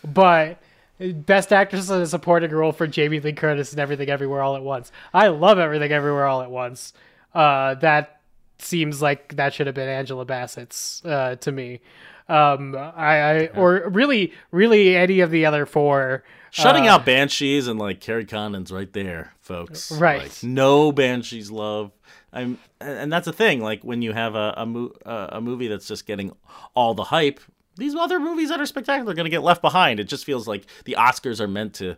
but 0.03 0.59
best 0.99 1.51
actress 1.51 1.89
in 1.89 2.01
a 2.01 2.07
supporting 2.07 2.51
role 2.51 2.71
for 2.71 2.87
Jamie 2.87 3.19
Lee 3.19 3.33
Curtis 3.33 3.71
and 3.71 3.79
Everything 3.79 4.09
Everywhere 4.09 4.41
All 4.41 4.55
at 4.55 4.63
Once. 4.63 4.91
I 5.13 5.27
love 5.27 5.59
Everything 5.59 5.91
Everywhere 5.91 6.27
All 6.27 6.41
at 6.41 6.51
Once. 6.51 6.93
Uh, 7.33 7.75
that 7.75 8.21
seems 8.59 9.01
like 9.01 9.35
that 9.35 9.53
should 9.53 9.67
have 9.67 9.75
been 9.75 9.89
Angela 9.89 10.25
Bassett's 10.25 11.03
uh, 11.05 11.35
to 11.37 11.51
me. 11.51 11.81
Um, 12.27 12.75
I, 12.75 13.19
I 13.19 13.47
or 13.55 13.89
really, 13.89 14.33
really 14.51 14.95
any 14.95 15.19
of 15.19 15.31
the 15.31 15.45
other 15.45 15.65
four. 15.65 16.23
Shutting 16.51 16.87
Uh, 16.87 16.93
out 16.93 17.05
Banshees 17.05 17.67
and 17.67 17.77
like 17.79 17.99
Kerry 17.99 18.25
Condon's 18.25 18.71
right 18.71 18.91
there, 18.93 19.33
folks. 19.41 19.91
Right. 19.91 20.23
Like, 20.23 20.43
no 20.43 20.91
Banshees 20.91 21.51
love. 21.51 21.91
I'm, 22.33 22.57
and 22.81 23.11
that's 23.11 23.25
the 23.25 23.33
thing. 23.33 23.61
Like 23.61 23.83
when 23.83 24.01
you 24.01 24.11
have 24.13 24.35
a 24.35 24.53
a, 24.57 24.65
mo- 24.65 24.93
a 25.05 25.39
movie 25.41 25.67
that's 25.67 25.87
just 25.87 26.05
getting 26.07 26.31
all 26.73 26.93
the 26.93 27.03
hype, 27.03 27.39
these 27.77 27.93
other 27.93 28.19
movies 28.19 28.49
that 28.49 28.59
are 28.59 28.65
spectacular 28.65 29.11
are 29.11 29.15
going 29.15 29.25
to 29.25 29.29
get 29.29 29.43
left 29.43 29.61
behind. 29.61 29.99
It 29.99 30.05
just 30.05 30.25
feels 30.25 30.47
like 30.47 30.65
the 30.85 30.95
Oscars 30.97 31.39
are 31.39 31.47
meant 31.47 31.73
to. 31.75 31.95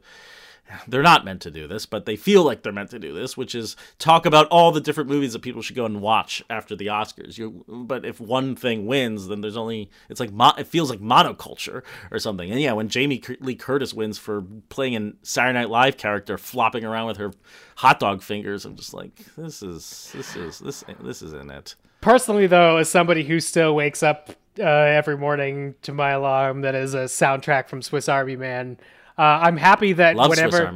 They're 0.88 1.02
not 1.02 1.26
meant 1.26 1.42
to 1.42 1.52
do 1.52 1.68
this, 1.68 1.86
but 1.86 2.06
they 2.06 2.16
feel 2.16 2.44
like 2.44 2.62
they're 2.62 2.74
meant 2.74 2.90
to 2.92 3.00
do 3.00 3.14
this, 3.14 3.38
which 3.38 3.56
is 3.56 3.76
talk 4.00 4.26
about 4.26 4.48
all 4.48 4.72
the 4.72 4.82
different 4.82 5.10
movies 5.10 5.34
that 5.34 5.42
people 5.42 5.62
should 5.62 5.76
go 5.76 5.86
and 5.86 6.02
watch 6.02 6.44
after 6.50 6.76
the 6.76 6.88
Oscars. 6.88 7.38
You, 7.38 7.64
but 7.68 8.06
if 8.06 8.20
one 8.20 8.56
thing 8.56 8.86
wins, 8.86 9.28
then 9.28 9.42
there's 9.42 9.58
only 9.58 9.90
it's 10.10 10.20
like 10.20 10.32
mo- 10.32 10.54
it 10.58 10.68
feels 10.68 10.90
like 10.90 11.00
monoculture 11.00 11.84
or 12.12 12.20
something. 12.20 12.52
And 12.52 12.60
yeah, 12.60 12.74
when 12.74 12.90
Jamie 12.90 13.22
Lee 13.40 13.56
Curtis 13.56 13.94
wins 13.94 14.18
for 14.18 14.44
playing 14.70 14.96
a 14.96 15.14
Saturday 15.24 15.60
Night 15.60 15.70
Live 15.70 15.98
character, 15.98 16.38
flopping 16.38 16.84
around 16.84 17.08
with 17.08 17.18
her 17.18 17.32
hot 17.78 18.00
dog 18.00 18.22
fingers, 18.22 18.66
I'm 18.66 18.76
just 18.76 18.94
like, 18.94 19.24
this 19.38 19.64
is 19.64 20.12
this 20.14 20.36
is 20.36 20.60
this 20.60 20.84
this 21.02 21.22
isn't 21.22 21.52
it. 21.52 21.76
Personally, 22.02 22.48
though, 22.48 22.78
as 22.78 22.90
somebody 22.90 23.24
who 23.24 23.40
still 23.40 23.76
wakes 23.76 24.04
up 24.04 24.32
uh, 24.60 24.64
every 24.64 25.18
morning 25.18 25.76
to 25.82 25.94
my 25.94 26.12
alarm 26.12 26.62
that 26.62 26.76
is 26.76 26.94
a 26.94 27.06
soundtrack 27.06 27.70
from 27.70 27.82
Swiss 27.82 28.08
Army 28.10 28.36
Man, 28.36 28.78
uh, 29.18 29.22
I'm 29.22 29.58
happy 29.58 29.94
that 29.94 30.16
Love 30.16 30.30
whatever 30.30 30.72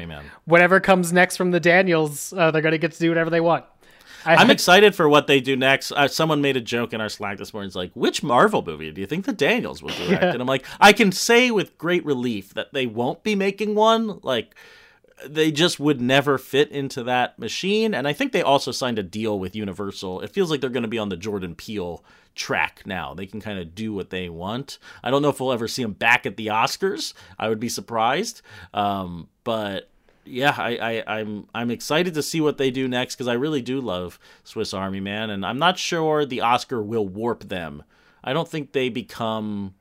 whatever 0.45 0.79
comes 0.79 1.13
next 1.13 1.37
from 1.37 1.51
the 1.51 1.59
Daniels, 1.59 2.33
uh, 2.33 2.51
they're 2.51 2.61
going 2.61 2.71
to 2.71 2.77
get 2.77 2.93
to 2.93 2.99
do 2.99 3.09
whatever 3.09 3.29
they 3.29 3.41
want. 3.41 3.65
I, 4.25 4.35
I'm 4.35 4.49
excited 4.51 4.95
for 4.95 5.07
what 5.07 5.27
they 5.27 5.39
do 5.39 5.55
next. 5.55 5.91
Uh, 5.91 6.07
someone 6.07 6.41
made 6.41 6.57
a 6.57 6.61
joke 6.61 6.93
in 6.93 7.01
our 7.01 7.09
Slack 7.09 7.37
this 7.37 7.53
morning. 7.53 7.67
It's 7.67 7.75
like, 7.75 7.91
which 7.93 8.23
Marvel 8.23 8.63
movie 8.63 8.91
do 8.91 9.01
you 9.01 9.07
think 9.07 9.25
the 9.25 9.33
Daniels 9.33 9.81
will 9.81 9.89
direct? 9.89 10.23
And 10.23 10.41
I'm 10.41 10.47
like, 10.47 10.65
I 10.79 10.93
can 10.93 11.11
say 11.11 11.51
with 11.51 11.77
great 11.77 12.05
relief 12.05 12.53
that 12.53 12.73
they 12.73 12.85
won't 12.85 13.23
be 13.23 13.35
making 13.35 13.75
one. 13.75 14.19
Like, 14.23 14.55
they 15.25 15.51
just 15.51 15.79
would 15.79 16.01
never 16.01 16.37
fit 16.37 16.71
into 16.71 17.03
that 17.03 17.37
machine. 17.37 17.93
And 17.93 18.07
I 18.07 18.13
think 18.13 18.31
they 18.31 18.41
also 18.41 18.71
signed 18.71 18.99
a 18.99 19.03
deal 19.03 19.39
with 19.39 19.55
Universal. 19.55 20.21
It 20.21 20.31
feels 20.31 20.49
like 20.49 20.61
they're 20.61 20.69
going 20.69 20.83
to 20.83 20.89
be 20.89 20.97
on 20.97 21.09
the 21.09 21.17
Jordan 21.17 21.55
Peele 21.55 22.03
track 22.35 22.83
now. 22.85 23.13
They 23.13 23.25
can 23.25 23.41
kind 23.41 23.59
of 23.59 23.75
do 23.75 23.93
what 23.93 24.09
they 24.09 24.29
want. 24.29 24.79
I 25.03 25.11
don't 25.11 25.21
know 25.21 25.29
if 25.29 25.39
we'll 25.39 25.51
ever 25.51 25.67
see 25.67 25.83
them 25.83 25.93
back 25.93 26.25
at 26.25 26.37
the 26.37 26.47
Oscars. 26.47 27.13
I 27.37 27.49
would 27.49 27.59
be 27.59 27.69
surprised. 27.69 28.41
Um, 28.73 29.27
but 29.43 29.89
yeah, 30.25 30.55
I, 30.57 30.77
I, 30.77 31.19
I'm 31.19 31.47
I'm 31.53 31.71
excited 31.71 32.13
to 32.13 32.23
see 32.23 32.41
what 32.41 32.57
they 32.57 32.71
do 32.71 32.87
next 32.87 33.15
because 33.15 33.27
I 33.27 33.33
really 33.33 33.61
do 33.61 33.81
love 33.81 34.19
Swiss 34.43 34.73
Army 34.73 34.99
Man, 34.99 35.29
and 35.29 35.45
I'm 35.45 35.59
not 35.59 35.77
sure 35.77 36.25
the 36.25 36.41
Oscar 36.41 36.81
will 36.81 37.07
warp 37.07 37.49
them. 37.49 37.83
I 38.23 38.33
don't 38.33 38.47
think 38.47 38.71
they 38.71 38.89
become. 38.89 39.73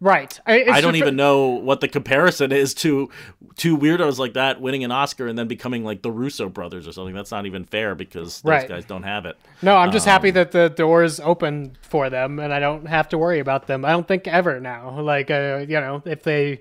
Right. 0.00 0.38
I, 0.46 0.64
I 0.70 0.80
don't 0.80 0.96
even 0.96 1.16
know 1.16 1.46
what 1.48 1.80
the 1.80 1.88
comparison 1.88 2.52
is 2.52 2.74
to 2.74 3.10
two 3.56 3.76
weirdos 3.76 4.18
like 4.18 4.34
that 4.34 4.60
winning 4.60 4.84
an 4.84 4.90
Oscar 4.92 5.26
and 5.26 5.38
then 5.38 5.48
becoming 5.48 5.84
like 5.84 6.02
the 6.02 6.10
Russo 6.10 6.48
brothers 6.48 6.86
or 6.86 6.92
something. 6.92 7.14
That's 7.14 7.30
not 7.30 7.46
even 7.46 7.64
fair 7.64 7.94
because 7.94 8.40
those 8.42 8.50
Right. 8.50 8.68
guys 8.68 8.84
don't 8.84 9.02
have 9.02 9.26
it. 9.26 9.36
No, 9.62 9.76
I'm 9.76 9.90
just 9.90 10.06
Um, 10.06 10.12
happy 10.12 10.30
that 10.32 10.52
the 10.52 10.68
doors 10.68 11.18
open 11.20 11.76
for 11.82 12.08
them, 12.10 12.38
and 12.38 12.52
I 12.54 12.60
don't 12.60 12.86
have 12.86 13.08
to 13.10 13.18
worry 13.18 13.40
about 13.40 13.66
them. 13.66 13.84
I 13.84 13.90
don't 13.90 14.06
think 14.06 14.26
ever 14.28 14.60
now. 14.60 15.00
Like, 15.00 15.30
uh, 15.30 15.64
you 15.68 15.80
know, 15.80 16.02
if 16.04 16.22
they 16.22 16.60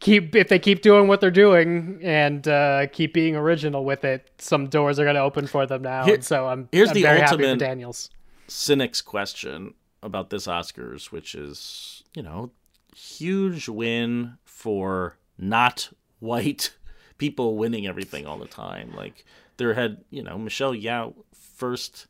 keep 0.00 0.34
if 0.36 0.48
they 0.48 0.58
keep 0.60 0.80
doing 0.80 1.08
what 1.08 1.20
they're 1.20 1.30
doing 1.30 1.98
and 2.02 2.46
uh, 2.46 2.86
keep 2.92 3.12
being 3.12 3.34
original 3.36 3.84
with 3.84 4.04
it, 4.04 4.30
some 4.38 4.68
doors 4.68 4.98
are 4.98 5.04
going 5.04 5.16
to 5.16 5.20
open 5.22 5.46
for 5.46 5.66
them 5.66 5.82
now. 5.82 6.04
Here- 6.04 6.14
and 6.14 6.24
so 6.24 6.46
I'm 6.46 6.68
here's 6.72 6.90
I'm 6.90 6.94
the 6.94 7.02
very 7.02 7.18
happy 7.20 7.28
for 7.36 7.42
ultimate- 7.42 7.58
Daniels. 7.58 8.10
cynic's 8.46 9.02
question 9.02 9.74
about 10.02 10.30
this 10.30 10.46
Oscars, 10.46 11.10
which 11.10 11.34
is, 11.34 12.02
you 12.14 12.22
know, 12.22 12.50
huge 12.94 13.68
win 13.68 14.38
for 14.44 15.16
not 15.38 15.90
white 16.18 16.74
people 17.18 17.56
winning 17.56 17.86
everything 17.86 18.26
all 18.26 18.38
the 18.38 18.46
time. 18.46 18.92
Like 18.94 19.24
there 19.56 19.74
had, 19.74 20.04
you 20.10 20.22
know, 20.22 20.38
Michelle 20.38 20.74
Yeoh 20.74 21.14
first 21.32 22.06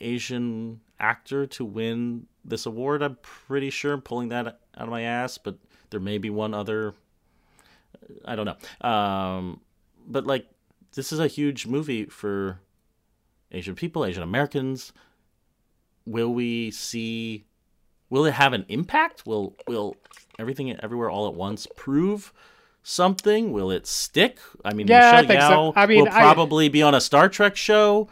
Asian 0.00 0.80
actor 0.98 1.46
to 1.46 1.64
win 1.64 2.26
this 2.44 2.66
award. 2.66 3.02
I'm 3.02 3.16
pretty 3.22 3.70
sure 3.70 3.92
I'm 3.92 4.02
pulling 4.02 4.28
that 4.30 4.46
out 4.46 4.58
of 4.76 4.88
my 4.88 5.02
ass, 5.02 5.38
but 5.38 5.58
there 5.90 6.00
may 6.00 6.18
be 6.18 6.30
one 6.30 6.54
other 6.54 6.94
I 8.24 8.36
don't 8.36 8.46
know. 8.46 8.88
Um 8.88 9.60
but 10.06 10.26
like 10.26 10.46
this 10.94 11.12
is 11.12 11.20
a 11.20 11.26
huge 11.26 11.66
movie 11.66 12.06
for 12.06 12.60
Asian 13.52 13.74
people, 13.74 14.04
Asian 14.04 14.22
Americans, 14.22 14.92
will 16.10 16.32
we 16.32 16.70
see 16.70 17.44
will 18.08 18.24
it 18.24 18.34
have 18.34 18.52
an 18.52 18.64
impact? 18.68 19.26
Will 19.26 19.56
will 19.68 19.96
everything 20.38 20.72
everywhere 20.80 21.10
all 21.10 21.26
at 21.28 21.34
once 21.34 21.66
prove 21.76 22.32
something? 22.82 23.52
Will 23.52 23.70
it 23.70 23.86
stick? 23.86 24.38
I 24.64 24.72
mean 24.74 24.86
Yeah, 24.88 25.12
I 25.16 25.22
michelle 25.22 25.72
so. 25.72 25.72
Yeoh 25.72 25.72
I 25.76 25.86
mean, 25.86 26.04
will 26.04 26.12
I- 26.12 26.20
probably 26.20 26.68
be 26.68 26.82
on 26.82 26.94
a 26.94 27.00
star 27.00 27.28
trek 27.28 27.56
show 27.56 28.08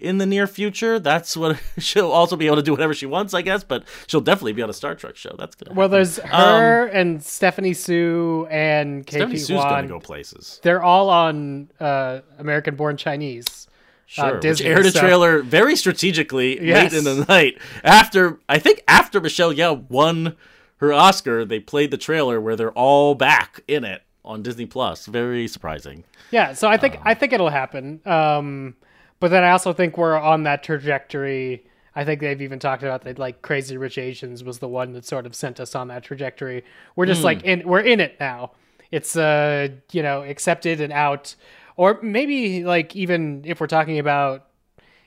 in 0.00 0.18
the 0.18 0.26
near 0.26 0.46
future. 0.46 0.98
That's 1.00 1.36
what 1.36 1.60
she'll 1.78 2.10
also 2.12 2.36
be 2.36 2.46
able 2.46 2.56
to 2.56 2.62
do 2.62 2.70
whatever 2.72 2.94
she 2.94 3.06
wants 3.06 3.34
i 3.34 3.42
guess 3.42 3.64
but 3.64 3.82
she'll 4.06 4.20
definitely 4.20 4.52
be 4.52 4.62
on 4.62 4.70
a 4.70 4.74
star 4.74 4.94
trek 4.94 5.16
show. 5.16 5.34
That's 5.38 5.54
gonna 5.56 5.76
Well, 5.76 5.88
there's 5.88 6.18
her 6.18 6.86
and 6.86 7.22
Stephanie 7.22 7.74
Hsu 7.74 8.46
and 8.50 8.98
Um, 9.00 9.02
Stephanie 9.08 9.34
KP 9.36 9.38
Hsu's 9.38 9.64
gonna 9.64 9.88
go 9.88 10.00
places. 10.00 10.60
They're 10.62 10.82
all 10.82 11.10
on 11.10 11.70
uh, 11.80 12.20
American 12.38 12.74
Born 12.76 12.96
Chinese. 12.96 13.67
Sure, 14.10 14.32
which 14.34 14.40
Disney, 14.42 14.66
aired 14.66 14.86
a 14.86 14.90
so- 14.90 15.00
trailer 15.00 15.42
very 15.42 15.76
strategically 15.76 16.58
Yes. 16.64 16.92
late 16.92 16.98
in 16.98 17.04
the 17.04 17.26
night 17.28 17.58
after 17.84 18.40
I 18.48 18.58
think 18.58 18.82
after 18.88 19.20
Michelle 19.20 19.52
Yeoh 19.52 19.84
won 19.90 20.34
her 20.78 20.92
Oscar, 20.94 21.44
they 21.44 21.60
played 21.60 21.90
the 21.90 21.98
trailer 21.98 22.40
where 22.40 22.56
they're 22.56 22.72
all 22.72 23.14
back 23.14 23.60
in 23.68 23.84
it 23.84 24.02
on 24.24 24.42
Disney 24.42 24.64
Plus. 24.64 25.04
Very 25.06 25.46
surprising. 25.46 26.04
Yeah, 26.30 26.54
so 26.54 26.68
I 26.68 26.78
think 26.78 26.98
I 27.04 27.12
think 27.12 27.32
it'll 27.34 27.50
happen. 27.50 28.00
Um, 28.06 28.76
but 29.20 29.30
then 29.30 29.44
I 29.44 29.50
also 29.50 29.72
think 29.74 29.98
we're 29.98 30.16
on 30.18 30.44
that 30.44 30.62
trajectory. 30.62 31.64
I 31.94 32.04
think 32.04 32.20
they've 32.20 32.40
even 32.40 32.58
talked 32.60 32.82
about 32.82 33.02
that 33.04 33.18
like 33.18 33.42
Crazy 33.42 33.76
Rich 33.76 33.98
Asians 33.98 34.42
was 34.42 34.58
the 34.60 34.68
one 34.68 34.92
that 34.92 35.04
sort 35.04 35.26
of 35.26 35.34
sent 35.34 35.60
us 35.60 35.74
on 35.74 35.88
that 35.88 36.02
trajectory. 36.02 36.64
We're 36.96 37.06
just 37.06 37.24
like 37.24 37.42
in 37.42 37.68
we're 37.68 37.80
in 37.80 38.00
it 38.00 38.16
now. 38.18 38.52
it's 38.90 39.16
uh 39.16 39.68
you 39.92 40.02
know 40.02 40.22
accepted 40.22 40.80
and 40.80 40.92
out, 40.94 41.34
or 41.78 41.98
maybe 42.02 42.64
like 42.64 42.94
even 42.94 43.42
if 43.46 43.60
we're 43.60 43.66
talking 43.66 43.98
about 43.98 44.50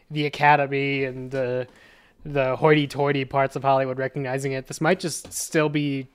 the 0.09 0.25
Academy 0.25 1.03
and 1.03 1.29
the 1.29 1.67
the 2.25 2.55
hoity-toity 2.55 3.25
parts 3.25 3.55
of 3.55 3.63
Hollywood 3.63 3.99
recognizing 3.99 4.53
it, 4.53 4.67
this 4.67 4.81
might 4.81 4.99
just 4.99 5.31
still 5.33 5.69
be 5.69 6.07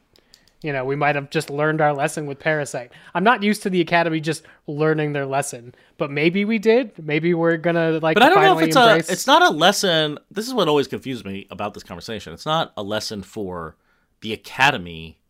you 0.63 0.73
know, 0.73 0.85
we 0.85 0.97
might 0.97 1.15
have 1.15 1.31
just 1.31 1.51
learned 1.51 1.81
our 1.81 1.93
lesson 1.93 2.27
with 2.27 2.39
Parasite. 2.39 2.91
I'm 3.15 3.23
not 3.23 3.43
used 3.43 3.63
to 3.65 3.71
the 3.71 3.81
Academy 3.81 4.21
just 4.21 4.43
learning 4.67 5.13
their 5.13 5.27
lesson, 5.27 5.75
but 5.99 6.11
maybe 6.11 6.45
we 6.45 6.59
did. 6.59 6.93
Maybe 6.99 7.35
we're 7.35 7.59
gonna 7.59 8.01
like. 8.03 8.15
But 8.15 8.23
I 8.23 8.29
don't 8.31 8.43
know 8.43 8.59
if 8.59 8.67
it's 8.67 8.77
embrace... 8.77 9.09
a. 9.09 9.13
It's 9.13 9.27
not 9.27 9.43
a 9.43 9.51
lesson. 9.51 10.19
This 10.31 10.49
is 10.49 10.55
what 10.55 10.67
always 10.67 10.89
confused 10.89 11.27
me 11.27 11.47
about 11.51 11.75
this 11.75 11.83
conversation. 11.83 12.33
It's 12.33 12.47
not 12.47 12.73
a 12.77 12.83
lesson 12.83 13.23
for 13.23 13.77
the 14.23 14.33
Academy 14.33 15.21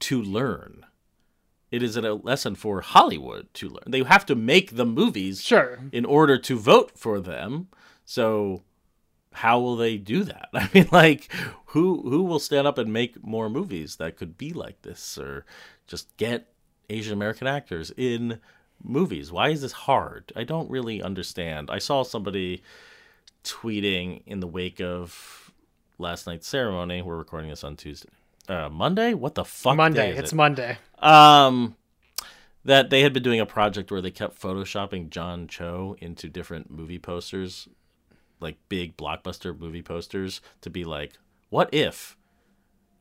to 0.00 0.22
learn. 0.22 0.86
It 1.76 1.82
is 1.82 1.94
a 1.98 2.14
lesson 2.14 2.54
for 2.54 2.80
Hollywood 2.80 3.52
to 3.52 3.68
learn. 3.68 3.84
They 3.86 4.02
have 4.02 4.24
to 4.26 4.34
make 4.34 4.76
the 4.76 4.86
movies 4.86 5.42
sure 5.42 5.78
in 5.92 6.06
order 6.06 6.38
to 6.38 6.58
vote 6.58 6.92
for 6.96 7.20
them. 7.20 7.68
So 8.06 8.62
how 9.34 9.60
will 9.60 9.76
they 9.76 9.98
do 9.98 10.24
that? 10.24 10.48
I 10.54 10.70
mean, 10.72 10.88
like, 10.90 11.30
who 11.66 12.08
who 12.08 12.22
will 12.22 12.38
stand 12.38 12.66
up 12.66 12.78
and 12.78 12.90
make 12.90 13.22
more 13.22 13.50
movies 13.50 13.96
that 13.96 14.16
could 14.16 14.38
be 14.38 14.54
like 14.54 14.80
this, 14.80 15.18
or 15.18 15.44
just 15.86 16.16
get 16.16 16.50
Asian 16.88 17.12
American 17.12 17.46
actors 17.46 17.92
in 17.94 18.40
movies? 18.82 19.30
Why 19.30 19.50
is 19.50 19.60
this 19.60 19.72
hard? 19.72 20.32
I 20.34 20.44
don't 20.44 20.70
really 20.70 21.02
understand. 21.02 21.70
I 21.70 21.78
saw 21.78 22.02
somebody 22.02 22.62
tweeting 23.44 24.22
in 24.24 24.40
the 24.40 24.46
wake 24.46 24.80
of 24.80 25.52
last 25.98 26.26
night's 26.26 26.48
ceremony. 26.48 27.02
We're 27.02 27.18
recording 27.18 27.50
this 27.50 27.64
on 27.64 27.76
Tuesday, 27.76 28.08
uh, 28.48 28.68
Monday. 28.68 29.14
What 29.14 29.34
the 29.34 29.44
fuck? 29.44 29.76
Monday. 29.76 30.16
it's 30.16 30.32
it? 30.32 30.36
Monday. 30.36 30.78
Um, 30.98 31.76
that 32.64 32.90
they 32.90 33.02
had 33.02 33.12
been 33.12 33.22
doing 33.22 33.40
a 33.40 33.46
project 33.46 33.90
where 33.90 34.00
they 34.00 34.10
kept 34.10 34.40
photoshopping 34.40 35.10
John 35.10 35.46
Cho 35.46 35.96
into 36.00 36.28
different 36.28 36.70
movie 36.70 36.98
posters 36.98 37.68
like 38.40 38.56
big 38.68 38.96
blockbuster 38.96 39.58
movie 39.58 39.82
posters 39.82 40.40
to 40.60 40.70
be 40.70 40.84
like, 40.84 41.12
what 41.50 41.72
if 41.72 42.16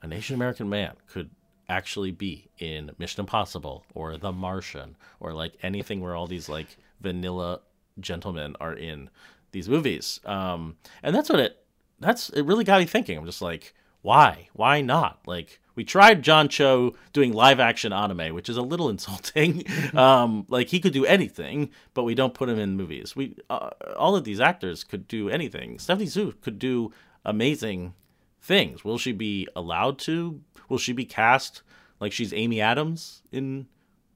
an 0.02 0.14
Asian 0.14 0.36
American 0.36 0.70
man 0.70 0.94
could 1.08 1.30
actually 1.68 2.12
be 2.12 2.50
in 2.60 2.92
Mission 2.98 3.22
Impossible 3.22 3.86
or 3.94 4.18
The 4.18 4.32
Martian 4.32 4.96
or 5.20 5.34
like 5.34 5.54
anything 5.64 6.00
where 6.00 6.16
all 6.16 6.28
these 6.28 6.48
like 6.48 6.78
vanilla 7.02 7.62
gentlemen 8.00 8.56
are 8.60 8.74
in 8.74 9.10
these 9.52 9.68
movies. 9.68 10.20
Um, 10.26 10.78
and 11.02 11.16
that's 11.16 11.30
what 11.30 11.40
it 11.40 11.58
that's 12.00 12.30
it 12.30 12.44
really 12.44 12.64
got 12.64 12.80
me 12.80 12.86
thinking. 12.86 13.18
I'm 13.18 13.26
just 13.26 13.42
like, 13.42 13.74
why? 14.06 14.50
Why 14.54 14.82
not? 14.82 15.20
Like 15.26 15.60
we 15.74 15.84
tried 15.84 16.22
John 16.22 16.48
Cho 16.48 16.96
doing 17.12 17.34
live 17.34 17.60
action 17.60 17.92
anime, 17.92 18.36
which 18.36 18.50
is 18.50 18.56
a 18.56 18.62
little 18.62 18.88
insulting. 18.96 19.66
um, 19.96 20.46
like 20.48 20.70
he 20.70 20.80
could 20.80 20.94
do 20.94 21.06
anything, 21.06 21.72
but 21.96 22.04
we 22.04 22.14
don't 22.14 22.36
put 22.36 22.48
him 22.48 22.60
in 22.60 22.78
movies. 22.78 23.16
We 23.16 23.36
uh, 23.50 23.72
all 23.98 24.16
of 24.16 24.24
these 24.24 24.40
actors 24.40 24.84
could 24.84 25.08
do 25.08 25.28
anything. 25.30 25.80
Stephanie 25.80 26.06
Hsu 26.06 26.34
could 26.42 26.60
do 26.60 26.92
amazing 27.26 27.96
things. 28.40 28.86
Will 28.86 29.00
she 29.00 29.12
be 29.12 29.48
allowed 29.56 29.98
to? 30.00 30.40
Will 30.70 30.78
she 30.78 30.94
be 30.94 31.06
cast 31.06 31.64
like 32.00 32.12
she's 32.12 32.32
Amy 32.32 32.62
Adams 32.62 33.24
in 33.32 33.66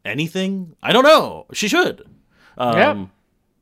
anything? 0.05 0.75
I 0.83 0.93
don't 0.93 1.03
know. 1.03 1.47
She 1.53 1.67
should. 1.67 2.07
Um, 2.59 2.77
yeah. 2.77 3.05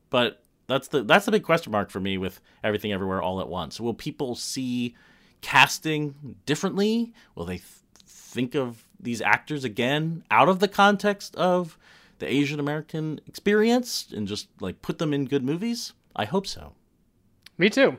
But 0.09 0.43
that's 0.67 0.89
the 0.89 1.03
that's 1.03 1.23
the 1.23 1.31
big 1.31 1.43
question 1.43 1.71
mark 1.71 1.89
for 1.89 2.01
me 2.01 2.17
with 2.17 2.41
everything 2.65 2.91
everywhere 2.91 3.21
all 3.21 3.39
at 3.39 3.47
once. 3.47 3.79
Will 3.79 3.93
people 3.93 4.35
see 4.35 4.93
casting 5.41 6.35
differently? 6.45 7.13
Will 7.35 7.45
they 7.45 7.57
th- 7.57 7.67
think 8.05 8.55
of 8.55 8.87
these 8.99 9.21
actors 9.21 9.63
again 9.63 10.23
out 10.31 10.49
of 10.49 10.59
the 10.59 10.67
context 10.67 11.35
of 11.35 11.77
the 12.19 12.31
Asian 12.31 12.59
American 12.59 13.19
experience 13.27 14.07
and 14.15 14.27
just 14.27 14.47
like 14.59 14.81
put 14.81 14.97
them 14.97 15.13
in 15.13 15.25
good 15.25 15.43
movies? 15.43 15.93
I 16.15 16.25
hope 16.25 16.47
so. 16.47 16.73
Me 17.57 17.69
too. 17.69 17.97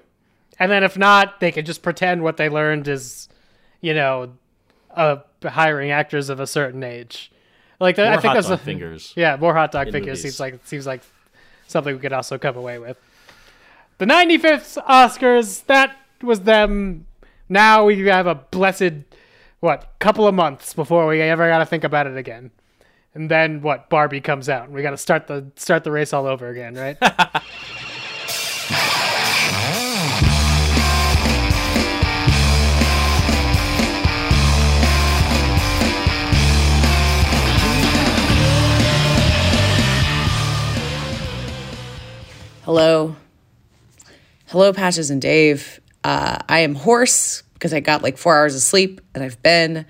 And 0.58 0.70
then 0.70 0.82
if 0.82 0.98
not, 0.98 1.40
they 1.40 1.52
could 1.52 1.66
just 1.66 1.82
pretend 1.82 2.22
what 2.22 2.36
they 2.36 2.48
learned 2.48 2.88
is, 2.88 3.28
you 3.80 3.94
know, 3.94 4.32
uh, 4.94 5.18
hiring 5.44 5.90
actors 5.90 6.28
of 6.28 6.40
a 6.40 6.46
certain 6.46 6.82
age. 6.82 7.30
Like 7.80 7.96
more 7.96 8.06
I 8.06 8.12
think 8.12 8.24
hot 8.24 8.34
that's 8.34 8.48
dog 8.48 8.58
a, 8.58 8.62
fingers. 8.62 9.12
Yeah, 9.16 9.36
more 9.36 9.54
hot 9.54 9.70
dog 9.70 9.90
fingers 9.92 10.18
movies. 10.18 10.22
seems 10.22 10.40
like 10.40 10.66
seems 10.66 10.86
like 10.86 11.02
something 11.68 11.94
we 11.94 12.00
could 12.00 12.12
also 12.12 12.38
come 12.38 12.56
away 12.56 12.78
with. 12.78 12.98
The 13.98 14.06
95th 14.06 14.82
Oscars, 14.84 15.64
that 15.66 15.96
was 16.22 16.40
them. 16.40 17.06
Now 17.48 17.86
we 17.86 17.98
have 18.06 18.26
a 18.26 18.34
blessed 18.34 18.92
what 19.60 19.94
couple 19.98 20.28
of 20.28 20.34
months 20.34 20.74
before 20.74 21.06
we 21.06 21.20
ever 21.22 21.48
got 21.48 21.58
to 21.58 21.66
think 21.66 21.82
about 21.82 22.06
it 22.06 22.16
again. 22.16 22.50
And 23.14 23.30
then 23.30 23.62
what? 23.62 23.88
Barbie 23.88 24.20
comes 24.20 24.48
out. 24.48 24.66
and 24.66 24.74
We 24.74 24.82
got 24.82 24.90
to 24.90 24.98
start 24.98 25.26
the 25.26 25.50
start 25.56 25.82
the 25.82 25.90
race 25.90 26.12
all 26.12 26.26
over 26.26 26.48
again, 26.48 26.74
right? 26.74 26.98
Hello. 42.64 43.16
Hello, 44.48 44.74
Patches 44.74 45.10
and 45.10 45.22
Dave. 45.22 45.80
Uh, 46.08 46.38
I 46.48 46.60
am 46.60 46.74
hoarse 46.74 47.42
because 47.52 47.74
I 47.74 47.80
got 47.80 48.02
like 48.02 48.16
four 48.16 48.34
hours 48.34 48.54
of 48.54 48.62
sleep 48.62 49.02
and 49.14 49.22
I've 49.22 49.42
been 49.42 49.84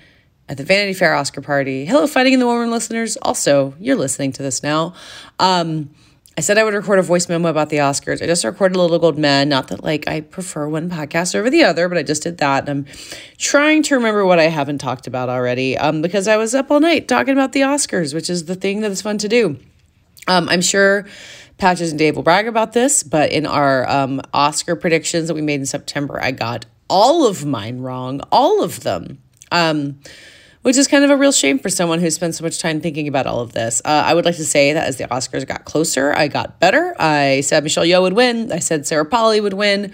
at 0.49 0.57
the 0.57 0.65
Vanity 0.65 0.93
Fair 0.93 1.15
Oscar 1.15 1.41
party. 1.41 1.85
Hello, 1.85 2.09
Fighting 2.09 2.33
in 2.33 2.41
the 2.41 2.47
Room 2.47 2.73
listeners. 2.73 3.17
Also, 3.23 3.77
you're 3.79 3.95
listening 3.95 4.33
to 4.33 4.43
this 4.43 4.65
now. 4.65 4.95
Um, 5.39 5.91
I 6.37 6.41
said 6.41 6.59
I 6.59 6.65
would 6.65 6.75
record 6.75 6.99
a 6.99 7.03
voice 7.03 7.29
memo 7.29 7.49
about 7.49 7.69
the 7.69 7.77
Oscars. 7.77 8.21
I 8.21 8.27
just 8.27 8.45
recorded 8.45 8.77
Little 8.77 8.99
Gold 8.99 9.17
Men. 9.17 9.49
Not 9.49 9.69
that 9.69 9.85
like 9.85 10.09
I 10.09 10.23
prefer 10.23 10.67
one 10.67 10.91
podcast 10.91 11.37
over 11.37 11.51
the 11.51 11.63
other, 11.63 11.89
but 11.89 11.97
I 11.97 12.03
just 12.03 12.25
did 12.25 12.39
that. 12.39 12.69
And 12.69 12.89
I'm 12.89 12.95
trying 13.37 13.85
to 13.85 13.95
remember 13.95 14.27
what 14.27 14.41
I 14.41 14.49
haven't 14.49 14.79
talked 14.79 15.07
about 15.07 15.29
already 15.29 15.79
um, 15.79 16.03
because 16.03 16.27
I 16.27 16.37
was 16.37 16.53
up 16.53 16.69
all 16.69 16.81
night 16.81 17.07
talking 17.07 17.33
about 17.33 17.53
the 17.53 17.61
Oscars, 17.61 18.13
which 18.13 18.29
is 18.29 18.47
the 18.47 18.57
thing 18.57 18.81
that 18.81 18.91
is 18.91 19.03
fun 19.03 19.19
to 19.19 19.29
do. 19.29 19.57
Um, 20.27 20.49
I'm 20.49 20.63
sure 20.63 21.07
Patches 21.59 21.91
and 21.91 21.99
Dave 21.99 22.17
will 22.17 22.23
brag 22.23 22.47
about 22.47 22.73
this, 22.73 23.03
but 23.03 23.33
in 23.33 23.45
our 23.45 23.89
um, 23.89 24.21
Oscar 24.33 24.77
predictions 24.77 25.29
that 25.29 25.35
we 25.35 25.43
made 25.43 25.61
in 25.61 25.67
September, 25.67 26.23
I 26.23 26.31
got 26.31 26.67
all 26.89 27.27
of 27.27 27.45
mine 27.45 27.81
wrong, 27.81 28.21
all 28.33 28.63
of 28.63 28.81
them. 28.81 29.19
Um, 29.51 29.99
which 30.63 30.77
is 30.77 30.87
kind 30.89 31.05
of 31.05 31.11
a 31.11 31.17
real 31.17 31.33
shame 31.33 31.59
for 31.59 31.71
someone 31.71 32.01
who 32.01 32.11
spent 32.11 32.35
so 32.35 32.45
much 32.45 32.59
time 32.59 32.81
thinking 32.81 33.09
about 33.09 33.27
all 33.27 33.41
of 33.41 33.53
this. 33.53 33.81
Uh, 33.85 34.03
I 34.05 34.13
would 34.13 34.25
like 34.25 34.37
to 34.37 34.45
say 34.45 34.73
that 34.73 34.87
as 34.87 34.99
the 34.99 35.05
Oscars 35.05 35.47
got 35.47 35.65
closer, 35.65 36.13
I 36.13 36.29
got 36.29 36.61
better. 36.61 36.95
I 36.99 37.41
said 37.43 37.63
Michelle 37.63 37.85
Yeoh 37.85 38.03
would 38.03 38.13
win. 38.13 38.53
I 38.53 38.59
said 38.59 38.87
Sarah 38.87 39.07
Polley 39.07 39.41
would 39.41 39.55
win. 39.55 39.93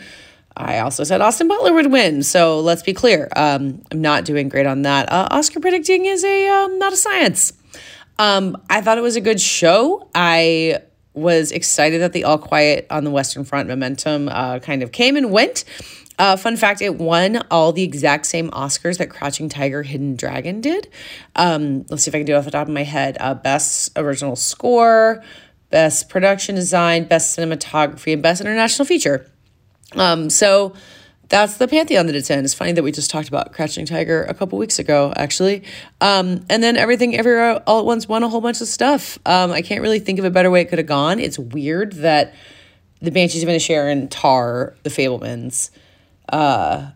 I 0.57 0.79
also 0.79 1.05
said 1.05 1.21
Austin 1.21 1.49
Butler 1.49 1.73
would 1.75 1.93
win. 1.93 2.23
So 2.23 2.61
let's 2.61 2.83
be 2.83 2.93
clear. 2.93 3.29
Um, 3.37 3.83
I'm 3.91 4.01
not 4.01 4.25
doing 4.25 4.49
great 4.49 4.67
on 4.67 4.83
that. 4.83 5.13
Uh, 5.13 5.29
Oscar 5.31 5.61
predicting 5.61 6.07
is 6.07 6.25
a 6.25 6.49
um, 6.49 6.79
not 6.79 6.93
a 6.93 6.97
science. 6.97 7.53
Um, 8.19 8.57
I 8.71 8.81
thought 8.81 8.99
it 8.99 9.03
was 9.03 9.17
a 9.17 9.21
good 9.21 9.41
show. 9.41 10.09
I 10.15 10.83
was 11.15 11.53
excited 11.53 12.01
that 12.03 12.13
the 12.13 12.25
All 12.25 12.39
Quiet 12.39 12.87
on 12.91 13.05
the 13.05 13.11
Western 13.11 13.45
Front 13.45 13.69
momentum 13.69 14.29
uh, 14.29 14.59
kind 14.59 14.83
of 14.83 14.93
came 14.93 15.17
and 15.17 15.31
went. 15.31 15.65
Uh, 16.19 16.37
fun 16.37 16.57
fact: 16.57 16.81
it 16.83 16.97
won 16.97 17.43
all 17.51 17.73
the 17.73 17.83
exact 17.83 18.27
same 18.27 18.51
Oscars 18.51 18.99
that 18.99 19.11
Crouching 19.11 19.49
Tiger, 19.49 19.83
Hidden 19.83 20.17
Dragon 20.17 20.61
did. 20.61 20.89
Um, 21.35 21.85
let's 21.89 22.05
see 22.05 22.11
if 22.11 22.15
I 22.15 22.19
can 22.19 22.27
do 22.27 22.35
it 22.35 22.37
off 22.37 22.45
the 22.45 22.51
top 22.51 22.69
of 22.69 22.75
my 22.75 22.85
head. 22.85 23.17
Uh, 23.19 23.35
best 23.35 23.91
original 23.97 24.37
score, 24.37 25.23
best 25.71 26.09
production 26.09 26.55
design, 26.55 27.05
best 27.05 27.37
cinematography, 27.37 28.13
and 28.13 28.23
best 28.23 28.41
international 28.41 28.87
feature. 28.87 29.29
Um, 29.97 30.31
so 30.31 30.75
that's 31.29 31.57
the 31.57 31.69
pantheon 31.69 32.07
that 32.07 32.15
it's 32.15 32.31
in. 32.31 32.45
It's 32.45 32.55
funny 32.55 32.73
that 32.73 32.83
we 32.83 32.93
just 32.93 33.11
talked 33.11 33.29
about 33.29 33.53
Crouching 33.53 33.87
Tiger 33.87 34.25
a 34.25 34.35
couple 34.35 34.59
weeks 34.59 34.79
ago, 34.79 35.13
actually. 35.17 35.63
Um, 36.01 36.45
and 36.51 36.63
then 36.63 36.77
everything 36.77 37.17
everywhere 37.17 37.63
all 37.67 37.81
at 37.81 37.87
once 37.87 38.09
won 38.09 38.23
a 38.23 38.29
whole 38.29 38.41
bunch 38.41 38.61
of 38.61 38.69
stuff. 38.69 39.19
Um, 39.27 39.51
I 39.53 39.63
can't 39.63 39.81
really 39.81 39.99
think 39.99 40.19
of 40.19 40.25
a 40.25 40.31
better 40.31 40.51
way 40.51 40.61
it 40.61 40.67
could 40.67 40.79
have 40.79 40.87
gone. 40.87 41.19
It's 41.19 41.39
weird 41.39 41.95
that 41.95 42.35
the 43.01 43.11
Banshees 43.11 43.43
of 43.43 43.49
Inisherin, 43.49 44.09
Tar, 44.11 44.75
The 44.83 44.91
Fabelmans. 44.91 45.71
Uh, 46.29 46.91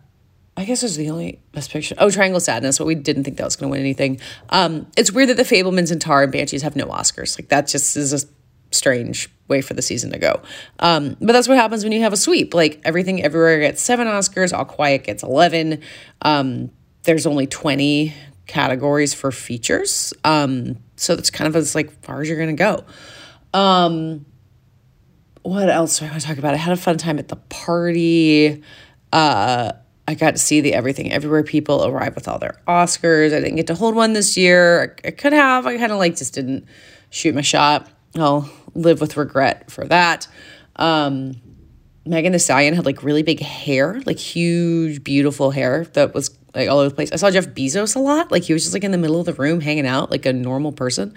I 0.57 0.65
guess 0.65 0.83
are 0.83 0.89
the 0.89 1.09
only 1.09 1.39
best 1.53 1.71
picture. 1.71 1.95
Oh, 1.97 2.09
Triangle 2.09 2.41
Sadness, 2.41 2.79
but 2.79 2.85
we 2.85 2.95
didn't 2.95 3.23
think 3.23 3.37
that 3.37 3.45
was 3.45 3.55
going 3.55 3.69
to 3.69 3.71
win 3.71 3.79
anything. 3.79 4.19
Um, 4.49 4.87
it's 4.97 5.11
weird 5.11 5.29
that 5.29 5.37
The 5.37 5.43
Fabelmans 5.43 5.91
and 5.91 6.01
Tar 6.01 6.23
and 6.23 6.31
Banshees 6.31 6.63
have 6.63 6.75
no 6.75 6.87
Oscars. 6.87 7.39
Like 7.39 7.47
that 7.49 7.67
just 7.67 7.95
is 7.95 8.11
a 8.11 8.27
strange 8.71 9.29
way 9.47 9.61
for 9.61 9.73
the 9.73 9.81
season 9.81 10.11
to 10.11 10.19
go. 10.19 10.41
Um, 10.79 11.17
but 11.19 11.33
that's 11.33 11.47
what 11.47 11.57
happens 11.57 11.83
when 11.83 11.91
you 11.91 12.01
have 12.01 12.13
a 12.13 12.17
sweep. 12.17 12.53
Like 12.53 12.81
everything 12.85 13.23
everywhere 13.23 13.59
gets 13.59 13.81
seven 13.81 14.07
Oscars, 14.07 14.55
All 14.55 14.65
Quiet 14.65 15.03
gets 15.03 15.23
11. 15.23 15.81
Um, 16.21 16.69
there's 17.03 17.25
only 17.25 17.47
20 17.47 18.13
categories 18.45 19.13
for 19.13 19.31
features. 19.31 20.13
Um, 20.23 20.77
so 20.95 21.15
that's 21.15 21.31
kind 21.31 21.47
of 21.47 21.55
as 21.55 21.75
like 21.75 21.91
far 22.03 22.21
as 22.21 22.27
you're 22.27 22.37
going 22.37 22.55
to 22.55 22.63
go. 22.63 22.83
Um, 23.57 24.25
what 25.41 25.69
else 25.69 25.99
do 25.99 26.05
I 26.05 26.09
want 26.09 26.21
to 26.21 26.27
talk 26.27 26.37
about? 26.37 26.53
I 26.53 26.57
had 26.57 26.73
a 26.73 26.81
fun 26.81 26.97
time 26.97 27.17
at 27.19 27.29
the 27.29 27.37
party. 27.37 28.63
Uh, 29.11 29.71
I 30.07 30.15
got 30.15 30.31
to 30.31 30.37
see 30.37 30.61
the 30.61 30.73
Everything 30.73 31.11
Everywhere 31.11 31.43
people 31.43 31.85
arrive 31.85 32.15
with 32.15 32.27
all 32.27 32.39
their 32.39 32.59
Oscars. 32.67 33.27
I 33.27 33.39
didn't 33.39 33.55
get 33.55 33.67
to 33.67 33.75
hold 33.75 33.95
one 33.95 34.13
this 34.13 34.35
year. 34.35 34.95
I, 35.03 35.07
I 35.07 35.11
could 35.11 35.33
have. 35.33 35.65
I 35.65 35.77
kind 35.77 35.91
of 35.91 35.97
like 35.97 36.17
just 36.17 36.33
didn't 36.33 36.65
shoot 37.09 37.33
my 37.33 37.41
shot. 37.41 37.87
I'll 38.15 38.49
live 38.73 39.01
with 39.01 39.17
regret 39.17 39.69
for 39.71 39.85
that. 39.85 40.27
Um, 40.75 41.33
Megan 42.05 42.31
Thee 42.31 42.39
Stallion 42.39 42.73
had 42.73 42.85
like 42.85 43.03
really 43.03 43.23
big 43.23 43.39
hair, 43.39 44.01
like 44.05 44.17
huge, 44.17 45.03
beautiful 45.03 45.51
hair 45.51 45.85
that 45.93 46.13
was 46.13 46.37
like 46.55 46.69
all 46.69 46.79
over 46.79 46.89
the 46.89 46.95
place. 46.95 47.11
I 47.11 47.17
saw 47.17 47.29
Jeff 47.29 47.47
Bezos 47.47 47.95
a 47.95 47.99
lot. 47.99 48.31
Like 48.31 48.43
he 48.43 48.53
was 48.53 48.63
just 48.63 48.73
like 48.73 48.83
in 48.83 48.91
the 48.91 48.97
middle 48.97 49.19
of 49.19 49.25
the 49.25 49.33
room 49.33 49.61
hanging 49.61 49.85
out 49.85 50.09
like 50.09 50.25
a 50.25 50.33
normal 50.33 50.71
person. 50.71 51.13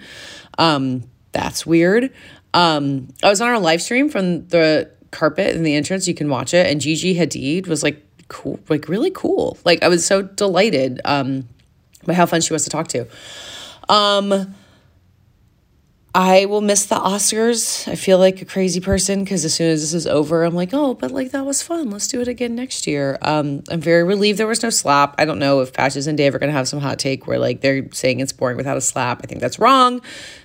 Um, 0.57 1.03
that's 1.31 1.65
weird. 1.65 2.13
Um, 2.53 3.07
I 3.23 3.29
was 3.29 3.41
on 3.41 3.49
our 3.49 3.59
live 3.59 3.81
stream 3.81 4.09
from 4.09 4.47
the 4.49 4.91
carpet 5.11 5.55
in 5.55 5.63
the 5.63 5.75
entrance. 5.75 6.07
You 6.07 6.13
can 6.13 6.29
watch 6.29 6.53
it. 6.53 6.67
And 6.67 6.79
Gigi 6.79 7.15
Hadid 7.15 7.67
was 7.67 7.81
like 7.81 8.05
cool, 8.27 8.59
like 8.69 8.87
really 8.87 9.11
cool. 9.11 9.57
Like 9.65 9.81
I 9.83 9.87
was 9.87 10.05
so 10.05 10.21
delighted 10.21 11.01
um, 11.05 11.47
by 12.05 12.13
how 12.13 12.25
fun 12.25 12.41
she 12.41 12.53
was 12.53 12.63
to 12.65 12.69
talk 12.69 12.87
to. 12.89 13.07
Um, 13.89 14.55
I 16.15 16.45
will 16.45 16.61
miss 16.61 16.85
the 16.85 16.95
Oscars. 16.95 17.87
I 17.87 17.95
feel 17.95 18.19
like 18.19 18.39
a 18.39 18.45
crazy 18.45 18.79
person 18.79 19.23
because 19.23 19.43
as 19.45 19.55
soon 19.55 19.71
as 19.71 19.81
this 19.81 19.95
is 19.95 20.05
over, 20.05 20.43
I'm 20.43 20.53
like, 20.53 20.69
oh, 20.71 20.93
but 20.93 21.09
like 21.09 21.31
that 21.31 21.43
was 21.43 21.63
fun. 21.63 21.89
Let's 21.89 22.07
do 22.07 22.21
it 22.21 22.27
again 22.27 22.53
next 22.53 22.85
year. 22.85 23.17
Um, 23.23 23.63
I'm 23.71 23.81
very 23.81 24.03
relieved 24.03 24.37
there 24.37 24.45
was 24.45 24.61
no 24.61 24.69
slap. 24.69 25.15
I 25.17 25.25
don't 25.25 25.39
know 25.39 25.61
if 25.61 25.73
Patches 25.73 26.05
and 26.05 26.15
Dave 26.15 26.35
are 26.35 26.39
gonna 26.39 26.51
have 26.51 26.67
some 26.67 26.79
hot 26.79 26.99
take 26.99 27.25
where 27.25 27.39
like 27.39 27.61
they're 27.61 27.91
saying 27.93 28.19
it's 28.19 28.31
boring 28.31 28.57
without 28.57 28.77
a 28.77 28.81
slap. 28.81 29.21
I 29.23 29.27
think 29.27 29.41
that's 29.41 29.57
wrong. 29.57 30.01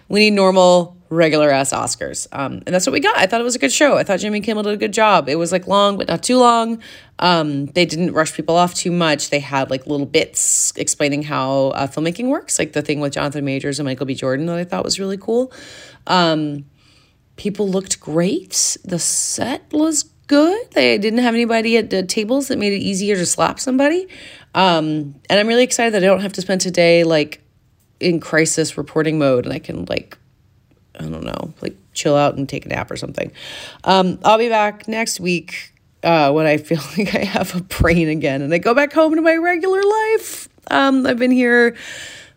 We 0.09 0.21
need 0.21 0.33
normal, 0.33 0.97
regular 1.11 1.51
ass 1.51 1.73
Oscars. 1.73 2.27
Um, 2.33 2.63
and 2.67 2.75
that's 2.75 2.87
what 2.87 2.93
we 2.93 3.01
got. 3.01 3.17
I 3.17 3.27
thought 3.27 3.41
it 3.41 3.45
was 3.45 3.57
a 3.57 3.59
good 3.59 3.73
show. 3.73 3.97
I 3.97 4.05
thought 4.05 4.21
Jimmy 4.21 4.41
Kimmel 4.41 4.63
did 4.63 4.75
a 4.75 4.77
good 4.77 4.93
job. 4.93 5.29
It 5.29 5.37
was 5.37 5.53
like 5.53 5.67
long, 5.67 5.97
but 5.97 6.09
not 6.09 6.23
too 6.23 6.39
long. 6.39 6.83
Um, 7.19 7.67
they 7.67 7.85
didn't 7.85 8.13
rush 8.13 8.35
people 8.35 8.57
off 8.57 8.75
too 8.75 8.93
much. 8.93 9.31
They 9.31 9.41
had 9.41 9.71
like 9.71 9.87
little 9.87 10.07
bits 10.07 10.73
explaining 10.77 11.25
how 11.25 11.69
uh, 11.69 11.87
filmmaking 11.87 12.29
works, 12.29 12.59
like 12.59 12.73
the 12.73 12.83
thing 12.83 13.01
with 13.01 13.13
Jonathan 13.13 13.45
Majors 13.45 13.79
and 13.79 13.87
Michael 13.87 14.07
B. 14.07 14.15
Jordan 14.15 14.47
that 14.47 14.59
I 14.59 14.65
thought 14.65 14.85
was 14.85 15.01
really 15.01 15.19
cool. 15.19 15.53
Um, 16.07 16.67
people 17.37 17.69
looked 17.69 18.01
great. 18.01 18.77
The 18.85 18.99
set 18.99 19.65
was 19.73 20.05
good. 20.27 20.71
They 20.73 20.99
didn't 20.99 21.21
have 21.21 21.35
anybody 21.35 21.77
at 21.79 21.91
the 21.91 22.03
tables 22.03 22.49
that 22.49 22.59
made 22.59 22.73
it 22.73 22.81
easier 22.81 23.17
to 23.17 23.27
slap 23.27 23.59
somebody. 23.59 24.07
Um, 24.55 25.15
and 25.29 25.41
I'm 25.41 25.47
really 25.47 25.65
excited 25.65 25.95
that 25.95 26.03
I 26.03 26.07
don't 26.07 26.21
have 26.21 26.35
to 26.35 26.43
spend 26.43 26.61
today 26.61 27.05
like 27.05 27.43
in 28.01 28.21
crisis 28.21 28.77
reporting 28.77 29.19
mode 29.19 29.45
and 29.45 29.53
I 29.53 29.59
can 29.59 29.85
like 29.87 30.19
I 30.99 31.05
don't 31.05 31.25
know, 31.25 31.55
like 31.61 31.77
chill 31.95 32.17
out 32.17 32.37
and 32.37 32.49
take 32.49 32.67
a 32.67 32.69
nap 32.69 32.91
or 32.91 32.97
something. 32.97 33.31
Um, 33.85 34.19
I'll 34.25 34.39
be 34.39 34.49
back 34.49 34.89
next 34.89 35.21
week 35.21 35.73
uh, 36.03 36.33
when 36.33 36.47
I 36.47 36.57
feel 36.57 36.81
like 36.99 37.15
I 37.15 37.25
have 37.25 37.55
a 37.55 37.61
brain 37.63 38.09
again 38.09 38.43
and 38.43 38.53
I 38.53 38.59
go 38.59 38.75
back 38.75 38.93
home 38.93 39.15
to 39.15 39.23
my 39.23 39.37
regular 39.37 39.81
life. 39.83 40.49
Um, 40.71 41.07
I've 41.07 41.19
been 41.19 41.31
here 41.31 41.77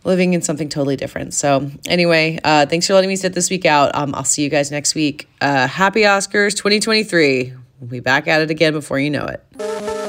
living 0.03 0.33
in 0.33 0.41
something 0.41 0.69
totally 0.69 0.95
different. 0.95 1.33
So, 1.33 1.69
anyway, 1.87 2.39
uh, 2.43 2.65
thanks 2.65 2.87
for 2.87 2.93
letting 2.93 3.09
me 3.09 3.15
sit 3.15 3.33
this 3.33 3.49
week 3.49 3.65
out. 3.65 3.93
Um, 3.93 4.15
I'll 4.15 4.23
see 4.23 4.43
you 4.43 4.49
guys 4.49 4.71
next 4.71 4.95
week. 4.95 5.29
Uh, 5.41 5.67
happy 5.67 6.01
Oscars 6.01 6.55
2023. 6.55 7.53
We'll 7.79 7.89
be 7.89 7.99
back 7.99 8.27
at 8.27 8.41
it 8.41 8.51
again 8.51 8.73
before 8.73 8.99
you 8.99 9.09
know 9.09 9.25
it. 9.25 10.00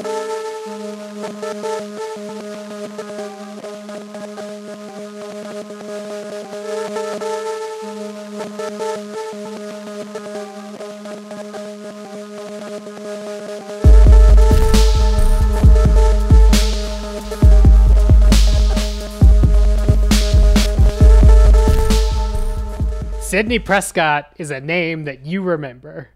Sidney 23.33 23.57
Prescott 23.57 24.31
is 24.37 24.51
a 24.51 24.61
name 24.61 25.05
that 25.05 25.25
you 25.25 25.41
remember. 25.41 26.09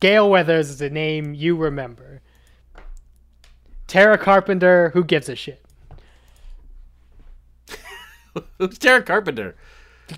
Gale 0.00 0.30
Weathers 0.30 0.70
is 0.70 0.80
a 0.80 0.88
name 0.88 1.34
you 1.34 1.54
remember. 1.54 2.22
Tara 3.86 4.16
Carpenter, 4.16 4.92
who 4.94 5.04
gives 5.04 5.28
a 5.28 5.36
shit? 5.36 5.62
Who's 8.58 8.78
Tara 8.78 9.02
Carpenter? 9.02 9.56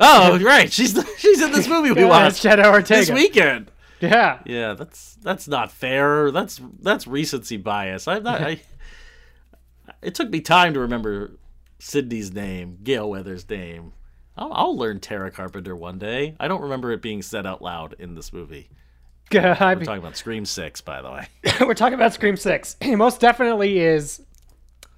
Oh, 0.01 0.39
right. 0.45 0.73
She's 0.73 0.97
she's 1.19 1.43
in 1.43 1.51
this 1.51 1.67
movie 1.67 1.91
we 1.91 2.03
Yeah, 2.03 2.09
watched 2.09 2.43
Jenna 2.45 2.69
Ortega. 2.69 3.01
this 3.01 3.11
weekend. 3.11 3.73
Yeah. 4.01 4.39
Yeah, 4.47 4.75
that's 4.75 5.17
that's 5.21 5.49
not 5.49 5.73
fair. 5.73 6.31
That's 6.31 6.61
that's 6.81 7.09
recency 7.09 7.57
bias. 7.57 8.07
I'm 8.07 8.23
not. 8.23 8.41
I, 8.41 8.61
it 10.01 10.15
took 10.15 10.31
me 10.31 10.41
time 10.41 10.75
to 10.75 10.79
remember 10.79 11.33
Sidney's 11.81 12.33
name, 12.33 12.79
Gale 12.85 13.11
Weathers' 13.11 13.51
name. 13.51 13.95
I'll, 14.37 14.53
I'll 14.53 14.77
learn 14.77 15.01
Tara 15.01 15.31
Carpenter 15.31 15.77
one 15.77 15.99
day. 15.99 16.35
I 16.41 16.49
don't 16.49 16.63
remember 16.63 16.93
it 16.93 17.03
being 17.03 17.23
said 17.23 17.47
out 17.47 17.63
loud 17.63 17.95
in 17.99 18.15
this 18.15 18.33
movie. 18.33 18.69
We're 19.33 19.55
talking 19.55 19.99
about 19.99 20.17
Scream 20.17 20.45
Six, 20.45 20.81
by 20.81 21.03
the 21.03 21.11
way. 21.11 21.27
we're 21.61 21.75
talking 21.75 21.95
about 21.95 22.13
Scream 22.13 22.37
6. 22.37 22.77
It 22.81 22.97
most 22.97 23.21
definitely 23.21 23.79
is. 23.79 24.23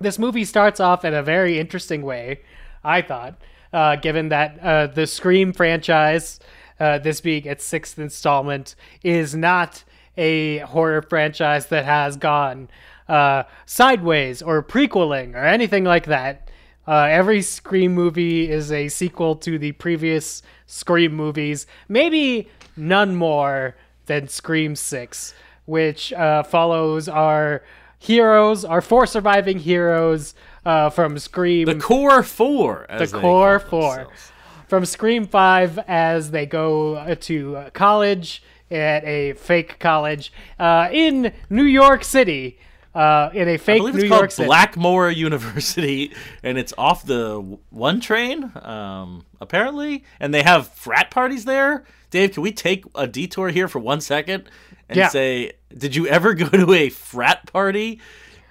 This 0.00 0.18
movie 0.18 0.44
starts 0.44 0.80
off 0.80 1.04
in 1.04 1.14
a 1.14 1.22
very 1.22 1.58
interesting 1.58 2.02
way, 2.02 2.40
I 2.84 3.02
thought, 3.02 3.40
uh, 3.72 3.96
given 3.96 4.28
that 4.28 4.58
uh, 4.60 4.86
the 4.88 5.06
Scream 5.06 5.52
franchise, 5.52 6.38
uh, 6.78 6.98
this 6.98 7.20
being 7.20 7.46
its 7.46 7.64
sixth 7.64 7.98
installment, 7.98 8.74
is 9.02 9.34
not 9.34 9.84
a 10.18 10.58
horror 10.58 11.02
franchise 11.02 11.66
that 11.66 11.84
has 11.84 12.16
gone 12.16 12.68
uh, 13.08 13.44
sideways 13.64 14.42
or 14.42 14.60
prequeling 14.62 15.34
or 15.34 15.44
anything 15.44 15.84
like 15.84 16.06
that. 16.06 16.45
Uh, 16.86 17.08
every 17.10 17.42
Scream 17.42 17.94
movie 17.94 18.48
is 18.48 18.70
a 18.70 18.88
sequel 18.88 19.34
to 19.36 19.58
the 19.58 19.72
previous 19.72 20.42
Scream 20.66 21.14
movies, 21.14 21.66
maybe 21.88 22.48
none 22.76 23.14
more 23.16 23.74
than 24.06 24.28
Scream 24.28 24.76
6, 24.76 25.34
which 25.64 26.12
uh, 26.12 26.42
follows 26.44 27.08
our 27.08 27.62
heroes, 27.98 28.64
our 28.64 28.80
four 28.80 29.06
surviving 29.06 29.58
heroes 29.58 30.34
uh, 30.64 30.90
from 30.90 31.18
Scream. 31.18 31.66
The 31.66 31.74
Core 31.76 32.22
Four. 32.22 32.86
As 32.88 33.10
The 33.10 33.20
Core 33.20 33.58
Four. 33.58 33.96
themselves. 33.96 34.32
from 34.68 34.84
Scream 34.84 35.26
5 35.26 35.78
as 35.88 36.30
they 36.30 36.46
go 36.46 36.94
uh, 36.96 37.14
to 37.20 37.56
uh, 37.56 37.70
college 37.70 38.42
at 38.70 39.04
a 39.04 39.32
fake 39.34 39.78
college 39.78 40.32
uh, 40.58 40.88
in 40.92 41.32
New 41.50 41.64
York 41.64 42.04
City. 42.04 42.58
Uh, 42.96 43.30
in 43.34 43.46
a 43.48 43.58
fake 43.58 43.74
I 43.74 43.78
believe 43.78 43.94
New 43.94 44.00
it's 44.00 44.08
York 44.08 44.20
called 44.20 44.32
City. 44.32 44.46
Blackmore 44.46 45.10
University, 45.10 46.14
and 46.42 46.56
it's 46.56 46.72
off 46.78 47.04
the 47.04 47.58
one 47.70 48.00
train, 48.00 48.50
um, 48.62 49.26
apparently. 49.40 50.02
And 50.18 50.32
they 50.32 50.42
have 50.42 50.68
frat 50.68 51.10
parties 51.10 51.44
there. 51.44 51.84
Dave, 52.10 52.32
can 52.32 52.42
we 52.42 52.52
take 52.52 52.84
a 52.94 53.06
detour 53.06 53.50
here 53.50 53.68
for 53.68 53.80
one 53.80 54.00
second 54.00 54.44
and 54.88 54.96
Yeah. 54.96 55.08
say, 55.08 55.52
did 55.76 55.94
you 55.94 56.06
ever 56.08 56.32
go 56.34 56.48
to 56.48 56.72
a 56.72 56.88
frat 56.88 57.52
party 57.52 58.00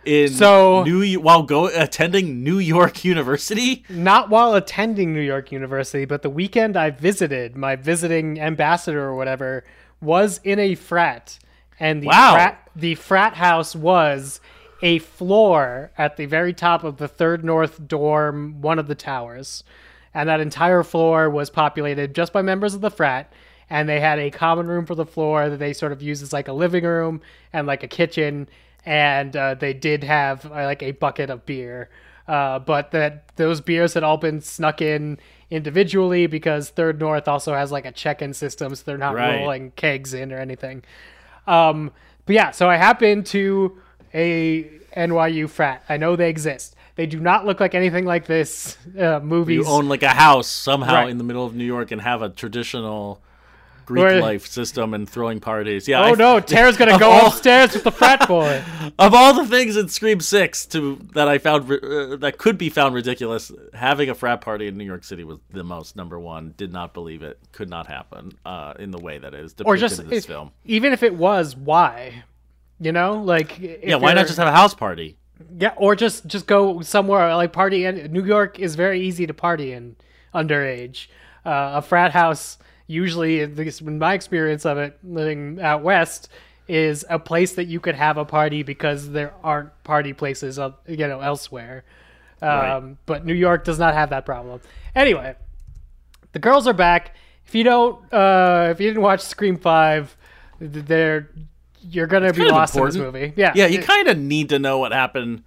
in 0.06 0.28
So- 0.30 0.84
New 0.84 1.20
while 1.20 1.42
go 1.42 1.66
attending 1.68 2.44
New 2.44 2.60
York 2.60 3.04
University? 3.04 3.84
not 3.90 4.30
while 4.30 4.54
attending 4.54 5.12
New 5.14 5.22
York 5.22 5.52
University, 5.52 6.06
but 6.06 6.22
the 6.22 6.30
weekend 6.30 6.78
I 6.78 6.92
visited, 6.92 7.56
my 7.56 7.76
visiting 7.76 8.40
ambassador 8.40 9.02
or 9.06 9.16
whatever 9.16 9.64
was 10.02 10.40
in 10.44 10.60
a 10.60 10.76
frat, 10.76 11.40
and 11.80 12.04
the 12.04 12.08
Wow. 12.08 12.34
frat 12.36 12.65
the 12.76 12.96
frat 12.96 13.36
house 13.36 13.76
was 13.76 14.42
a 14.82 15.00
floor 15.00 15.92
at 15.98 16.18
the 16.18 16.26
very 16.26 16.54
top 16.54 16.84
of 16.84 16.98
the 16.98 17.08
third 17.08 17.44
north 17.44 17.88
dorm, 17.88 18.62
one 18.62 18.78
of 18.80 18.88
the 18.88 18.96
towers, 18.96 19.64
and 20.14 20.28
that 20.30 20.40
entire 20.40 20.84
floor 20.84 21.30
was 21.30 21.50
populated 21.50 22.14
just 22.14 22.34
by 22.34 22.42
members 22.42 22.74
of 22.74 22.82
the 22.82 22.92
frat. 22.92 23.32
And 23.70 23.90
they 23.90 24.00
had 24.00 24.20
a 24.20 24.30
common 24.30 24.68
room 24.68 24.86
for 24.86 24.94
the 24.94 25.06
floor 25.06 25.50
that 25.50 25.58
they 25.58 25.74
sort 25.74 25.92
of 25.92 26.02
used 26.02 26.22
as 26.22 26.32
like 26.32 26.48
a 26.48 26.54
living 26.54 26.84
room 26.84 27.22
and 27.52 27.66
like 27.66 27.82
a 27.84 27.88
kitchen, 27.88 28.48
and 28.86 29.36
uh, 29.36 29.56
they 29.56 29.74
did 29.74 30.04
have 30.04 30.46
uh, 30.46 30.66
like 30.66 30.84
a 30.84 30.92
bucket 30.92 31.30
of 31.32 31.46
beer 31.46 31.90
uh, 32.28 32.60
but 32.60 32.92
that 32.92 33.28
those 33.36 33.62
beers 33.62 33.94
had 33.94 34.04
all 34.04 34.18
been 34.18 34.42
snuck 34.42 34.82
in 34.82 35.18
individually 35.52 36.28
because 36.28 36.70
Third 36.70 37.00
North 37.00 37.28
also 37.28 37.54
has 37.54 37.72
like 37.72 37.86
a 37.86 37.92
check-in 37.92 38.34
system, 38.34 38.74
so 38.74 38.84
they're 38.84 38.98
not 38.98 39.14
Right. 39.16 39.38
rolling 39.40 39.72
kegs 39.72 40.14
in 40.14 40.32
or 40.34 40.38
anything. 40.38 40.84
Um, 41.46 41.92
but 42.26 42.36
yeah, 42.36 42.52
so 42.52 42.70
I 42.70 42.78
happened 42.78 43.26
to 43.28 43.78
a 44.14 44.70
NYU 44.96 45.50
frat. 45.50 45.84
I 45.90 45.98
know 45.98 46.16
they 46.16 46.30
exist. 46.30 46.76
They 46.96 47.06
do 47.06 47.20
not 47.20 47.46
look 47.46 47.60
like 47.60 47.76
anything 47.76 48.06
like 48.06 48.26
this 48.26 48.78
uh, 48.98 49.20
movies. 49.22 49.58
You 49.58 49.66
own 49.66 49.90
like 49.90 50.04
a 50.04 50.10
house 50.10 50.48
somehow 50.48 50.94
Right. 50.94 51.10
in 51.10 51.18
the 51.18 51.24
middle 51.26 51.46
of 51.46 51.54
New 51.54 51.66
York 51.66 51.92
and 51.92 52.02
have 52.02 52.22
a 52.22 52.30
traditional 52.30 53.22
Greek 53.86 54.04
Where- 54.04 54.22
life 54.22 54.48
system 54.48 54.94
and 54.94 55.10
throwing 55.10 55.40
parties. 55.40 55.88
Yeah. 55.88 56.02
oh 56.02 56.04
I- 56.04 56.12
no, 56.14 56.40
Tara's 56.42 56.78
gonna 56.78 56.98
go 57.00 57.10
all- 57.12 57.28
upstairs 57.28 57.74
with 57.74 57.84
the 57.84 57.92
frat 57.92 58.28
boy. 58.28 58.64
of 59.00 59.14
all 59.14 59.34
the 59.34 59.46
things 59.46 59.78
in 59.78 59.88
Scream 59.90 60.20
Six 60.20 60.66
to 60.68 60.96
that 61.14 61.28
I 61.28 61.38
found 61.38 61.72
uh, 61.72 62.16
that 62.18 62.36
could 62.38 62.58
be 62.58 62.70
found 62.70 62.96
ridiculous, 62.96 63.52
having 63.74 64.10
a 64.10 64.16
frat 64.16 64.42
party 64.42 64.68
in 64.68 64.78
New 64.78 64.84
York 64.86 65.04
City 65.04 65.24
was 65.24 65.40
the 65.52 65.64
most 65.64 65.96
number 65.96 66.20
one. 66.20 66.54
Did 66.58 66.74
not 66.74 66.94
believe 66.94 67.24
it. 67.24 67.40
Could 67.52 67.70
not 67.70 67.88
happen 67.88 68.32
uh, 68.46 68.74
in 68.80 68.92
the 68.92 69.00
way 69.00 69.18
that 69.18 69.34
it 69.34 69.40
is 69.40 69.54
depicted 69.54 69.68
or 69.68 69.78
just 69.78 70.00
in 70.00 70.08
this 70.10 70.24
if- 70.24 70.28
film. 70.28 70.52
even 70.66 70.92
if 70.94 71.04
it 71.04 71.16
was, 71.16 71.56
why? 71.56 72.24
You 72.80 72.92
know, 72.92 73.14
like 73.22 73.58
Yeah, 73.60 73.96
why 73.96 74.14
not 74.14 74.26
just 74.28 74.38
have 74.38 74.48
a 74.48 74.52
house 74.52 74.74
party? 74.74 75.18
Yeah, 75.58 75.74
or 75.78 75.96
just 75.96 76.26
just 76.28 76.48
go 76.48 76.82
somewhere 76.82 77.36
like 77.36 77.52
party. 77.54 77.86
In 77.86 78.12
New 78.12 78.24
York 78.26 78.58
is 78.60 78.76
very 78.76 79.02
easy 79.02 79.28
to 79.28 79.34
party 79.34 79.72
in 79.74 79.96
underage. 80.34 81.08
Uh, 81.46 81.74
a 81.76 81.82
frat 81.82 82.12
house, 82.12 82.58
usually, 82.88 83.42
at 83.42 83.56
least 83.56 83.82
in 83.82 84.00
my 84.00 84.14
experience 84.14 84.66
of 84.66 84.78
it, 84.78 84.98
living 85.04 85.60
out 85.62 85.82
west, 85.82 86.30
is 86.68 87.06
a 87.10 87.20
place 87.20 87.54
that 87.54 87.66
you 87.66 87.80
could 87.80 87.96
have 87.96 88.18
a 88.18 88.26
party 88.26 88.64
because 88.64 89.12
there 89.12 89.34
aren't 89.44 89.72
party 89.84 90.14
places, 90.14 90.60
you 90.88 90.98
know, 90.98 91.20
elsewhere. 91.20 91.84
Um, 92.42 92.50
Right. 92.50 92.96
But 93.06 93.26
New 93.26 93.34
York 93.34 93.64
does 93.64 93.80
not 93.80 93.94
have 93.94 94.10
that 94.10 94.26
problem. 94.26 94.62
Anyway, 94.96 95.36
the 96.34 96.40
girls 96.40 96.68
are 96.68 96.74
back. 96.74 97.16
If 97.48 97.56
you 97.56 97.64
don't, 97.64 98.12
uh, 98.14 98.70
if 98.72 98.80
you 98.80 98.88
didn't 98.88 99.04
watch 99.04 99.22
Scream 99.22 99.58
Five, 99.58 100.16
th- 100.60 100.86
they're 100.86 101.30
you're 101.88 102.08
gonna 102.08 102.34
be 102.34 102.40
kind 102.40 102.50
of 102.50 102.56
lost 102.56 102.76
in 102.76 102.84
this 102.86 102.96
movie. 102.96 103.34
Yeah, 103.36 103.54
Yeah, 103.56 103.68
you 103.68 103.80
kind 103.80 104.08
of 104.08 104.18
need 104.18 104.50
to 104.50 104.58
know 104.58 104.80
what 104.80 104.92
happened 104.92 105.44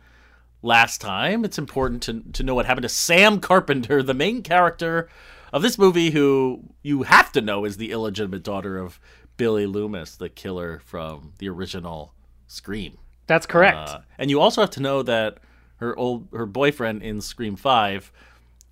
last 0.62 1.00
time. 1.00 1.44
It's 1.44 1.58
important 1.58 2.02
to 2.04 2.22
to 2.34 2.42
know 2.42 2.54
what 2.54 2.66
happened 2.66 2.84
to 2.84 2.88
Sam 2.88 3.40
Carpenter, 3.40 4.02
the 4.02 4.14
main 4.14 4.42
character 4.42 5.08
of 5.52 5.62
this 5.62 5.78
movie, 5.78 6.10
who 6.10 6.62
you 6.82 7.02
have 7.04 7.32
to 7.32 7.40
know 7.40 7.64
is 7.64 7.76
the 7.76 7.90
illegitimate 7.90 8.42
daughter 8.42 8.78
of 8.78 9.00
Billy 9.36 9.66
Loomis, 9.66 10.16
the 10.16 10.28
killer 10.28 10.80
from 10.84 11.32
the 11.38 11.48
original 11.48 12.14
Scream. 12.46 12.98
that's 13.26 13.46
correct. 13.46 13.90
Uh, 13.90 13.98
and 14.18 14.30
you 14.30 14.40
also 14.40 14.62
have 14.62 14.70
to 14.70 14.80
know 14.80 15.02
that 15.02 15.38
her 15.76 15.96
old 15.98 16.28
her 16.32 16.46
boyfriend 16.46 17.02
in 17.02 17.20
Scream 17.20 17.56
Five 17.56 18.10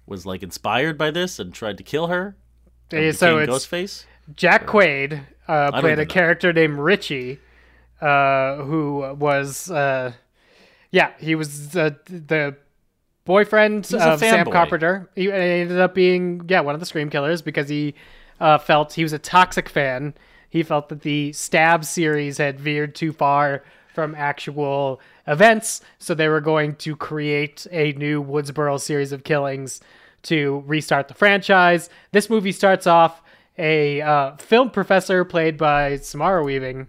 was 0.07 0.25
like 0.25 0.43
inspired 0.43 0.97
by 0.97 1.11
this 1.11 1.39
and 1.39 1.53
tried 1.53 1.77
to 1.79 1.83
kill 1.85 2.07
her. 2.09 2.37
and 2.91 3.05
Yeah, 3.05 3.13
so 3.13 3.39
it's 3.39 3.53
Ghostface. 3.53 4.05
Jack 4.35 4.67
Quaid 4.67 5.25
uh, 5.47 5.79
played 5.81 5.99
a 5.99 6.05
know. 6.05 6.07
character 6.07 6.53
named 6.53 6.79
Richie, 6.79 7.39
uh, 8.01 8.57
who 8.57 9.15
was, 9.19 9.71
uh, 9.71 10.13
yeah, 10.91 11.13
he 11.19 11.35
was 11.35 11.71
the 11.71 11.97
the 12.09 12.57
boyfriend 13.27 13.85
of 13.85 14.19
Sam 14.19 14.47
fanboy. 14.47 14.53
Carpenter. 14.53 15.11
He 15.15 15.31
ended 15.31 15.79
up 15.79 15.95
being, 15.95 16.47
yeah, 16.49 16.61
one 16.61 16.75
of 16.75 16.81
the 16.81 16.87
Scream 16.87 17.11
killers 17.11 17.43
because 17.43 17.69
he 17.69 17.95
uh, 18.41 18.57
felt 18.57 18.95
he 18.95 19.03
was 19.03 19.13
a 19.13 19.19
toxic 19.19 19.69
fan. 19.69 20.15
He 20.49 20.63
felt 20.63 20.89
that 20.89 21.03
the 21.03 21.33
Stab 21.35 21.85
series 21.85 22.39
had 22.39 22.59
veered 22.59 22.95
too 22.95 23.13
far 23.13 23.63
from 23.95 24.15
actual 24.15 25.01
events, 25.27 25.83
so 25.99 26.15
they 26.15 26.29
were 26.29 26.41
going 26.41 26.77
to 26.77 26.97
create 26.97 27.67
a 27.71 27.93
new 27.93 28.23
Woodsboro 28.23 28.81
series 28.81 29.13
of 29.13 29.25
killings 29.25 29.81
to 30.23 30.63
restart 30.67 31.09
the 31.09 31.15
franchise. 31.15 31.91
This 32.13 32.31
movie 32.31 32.53
starts 32.53 32.87
off 32.87 33.23
a 33.59 34.01
uh, 34.03 34.37
film 34.37 34.71
professor 34.71 35.25
played 35.25 35.57
by 35.57 35.97
Samara 35.97 36.43
Weaving 36.45 36.89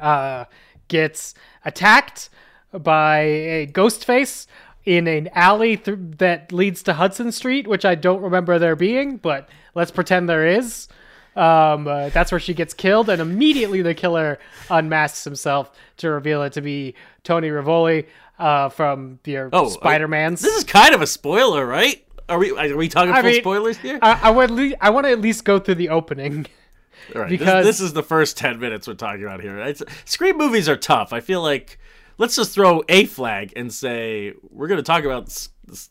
uh, 0.00 0.44
gets 0.88 1.34
attacked 1.64 2.30
by 2.72 3.18
a 3.18 3.66
ghost 3.66 4.04
face 4.04 4.46
in 4.88 5.06
an 5.06 5.28
alley 5.34 5.76
th- 5.76 5.98
that 6.16 6.50
leads 6.50 6.82
to 6.84 6.94
Hudson 6.94 7.30
Street, 7.30 7.66
which 7.66 7.84
I 7.84 7.94
don't 7.94 8.22
remember 8.22 8.58
there 8.58 8.74
being, 8.74 9.18
but 9.18 9.46
let's 9.74 9.90
pretend 9.90 10.28
there 10.30 10.46
is. 10.46 10.88
Um, 11.36 11.86
uh, 11.86 12.08
that's 12.08 12.32
where 12.32 12.40
she 12.40 12.54
gets 12.54 12.72
killed, 12.72 13.10
and 13.10 13.20
immediately 13.20 13.82
the 13.82 13.94
killer 13.94 14.38
unmasks 14.70 15.24
himself 15.24 15.70
to 15.98 16.10
reveal 16.10 16.42
it 16.42 16.54
to 16.54 16.62
be 16.62 16.94
Tony 17.22 17.48
Revolori 17.50 18.06
uh, 18.38 18.70
from 18.70 19.18
your 19.26 19.50
Oh, 19.52 19.68
Spider-Man's. 19.68 20.40
This 20.40 20.56
is 20.56 20.64
kind 20.64 20.94
of 20.94 21.02
a 21.02 21.06
spoiler, 21.06 21.66
right? 21.66 22.02
Are 22.30 22.38
we 22.38 22.50
are 22.56 22.74
we 22.76 22.88
talking 22.88 23.12
I 23.12 23.20
full 23.20 23.30
mean, 23.30 23.40
spoilers 23.42 23.76
here? 23.76 23.98
I, 24.02 24.20
I 24.24 24.30
would. 24.30 24.50
Le- 24.50 24.74
I 24.80 24.88
want 24.90 25.06
to 25.06 25.12
at 25.12 25.20
least 25.20 25.44
go 25.44 25.58
through 25.58 25.76
the 25.76 25.90
opening. 25.90 26.46
All 27.14 27.20
right, 27.22 27.28
this- 27.30 27.38
because- 27.38 27.64
this, 27.66 27.80
is 27.80 27.92
the 27.92 28.02
first 28.02 28.36
10 28.38 28.58
minutes 28.58 28.88
we're 28.88 28.94
talking 28.94 29.22
about 29.22 29.40
here. 29.42 29.58
It's, 29.60 29.82
Scream 30.06 30.38
movies 30.38 30.66
are 30.68 30.76
tough. 30.76 31.12
I 31.12 31.20
feel 31.20 31.42
like 31.42 31.78
let's 32.18 32.36
just 32.36 32.52
throw 32.52 32.82
a 32.88 33.06
flag 33.06 33.52
and 33.56 33.72
say 33.72 34.34
we're 34.50 34.68
going 34.68 34.78
to 34.78 34.82
talk 34.82 35.04
about 35.04 35.48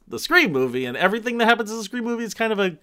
the 0.08 0.20
Scream 0.20 0.52
movie, 0.52 0.86
and 0.86 0.96
everything 0.98 1.38
that 1.40 1.46
happens 1.46 1.72
in 1.72 1.78
the 1.78 1.84
Scream 1.84 2.04
movie 2.04 2.24
is 2.24 2.34
kind 2.34 2.52
of 2.54 2.60
a, 2.60 2.78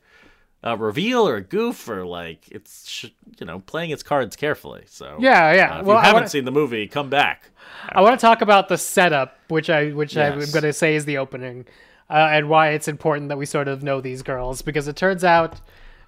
a 0.63 0.77
reveal 0.77 1.29
or 1.29 1.37
a 1.37 1.41
goof 1.43 1.89
or 1.89 2.07
like 2.07 2.49
it's 2.51 2.89
sh- 2.89 3.07
you 3.39 3.47
know 3.47 3.59
playing 3.61 3.91
its 3.91 4.03
cards 4.03 4.35
carefully. 4.37 4.85
So 4.87 5.17
Yeah, 5.21 5.53
yeah. 5.53 5.77
uh, 5.77 5.81
if 5.81 5.87
Well, 5.87 5.97
you 5.97 6.03
haven't 6.03 6.15
wanna- 6.15 6.29
seen 6.29 6.45
the 6.45 6.53
movie, 6.53 6.87
come 6.89 7.11
back. 7.11 7.51
I 7.89 8.01
want 8.01 8.19
to 8.19 8.25
talk 8.25 8.41
about 8.43 8.69
the 8.69 8.79
setup, 8.79 9.37
which 9.49 9.69
I 9.71 9.91
which 9.91 10.17
I'm 10.17 10.39
going 10.39 10.63
to 10.63 10.73
say 10.73 10.95
is 10.95 11.05
the 11.05 11.19
opening, 11.19 11.67
uh, 12.09 12.29
and 12.31 12.49
why 12.49 12.71
it's 12.71 12.89
important 12.89 13.29
that 13.31 13.37
we 13.39 13.47
sort 13.47 13.69
of 13.69 13.83
know 13.83 14.01
these 14.01 14.23
girls 14.23 14.63
because 14.63 14.87
it 14.89 14.97
turns 14.97 15.25
out 15.25 15.61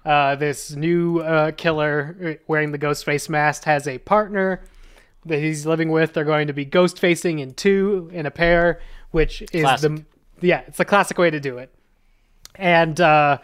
uh, 0.05 0.35
this 0.35 0.71
new 0.71 1.19
uh, 1.19 1.51
killer 1.51 2.15
uh, 2.39 2.43
wearing 2.47 2.71
the 2.71 2.77
ghost 2.77 3.03
face 3.03 3.27
mask 3.27 3.65
has 3.65 3.87
a 3.87 3.97
partner 3.97 4.61
that 5.27 5.39
he's 5.39 5.65
living 5.65 5.89
with. 5.89 6.13
They're 6.13 6.23
going 6.23 6.47
to 6.47 6.53
be 6.53 6.65
ghost 6.65 6.99
facing 6.99 7.39
in 7.39 7.53
two 7.53 8.09
in 8.13 8.25
a 8.25 8.31
pair, 8.31 8.79
which 9.11 9.41
is 9.53 9.61
Classic. 9.61 9.95
the 10.39 10.47
yeah, 10.47 10.61
it's 10.67 10.77
the 10.77 10.85
classic 10.85 11.17
way 11.17 11.29
to 11.29 11.39
do 11.39 11.57
it. 11.57 11.73
And 12.55 12.99
uh, 12.99 13.39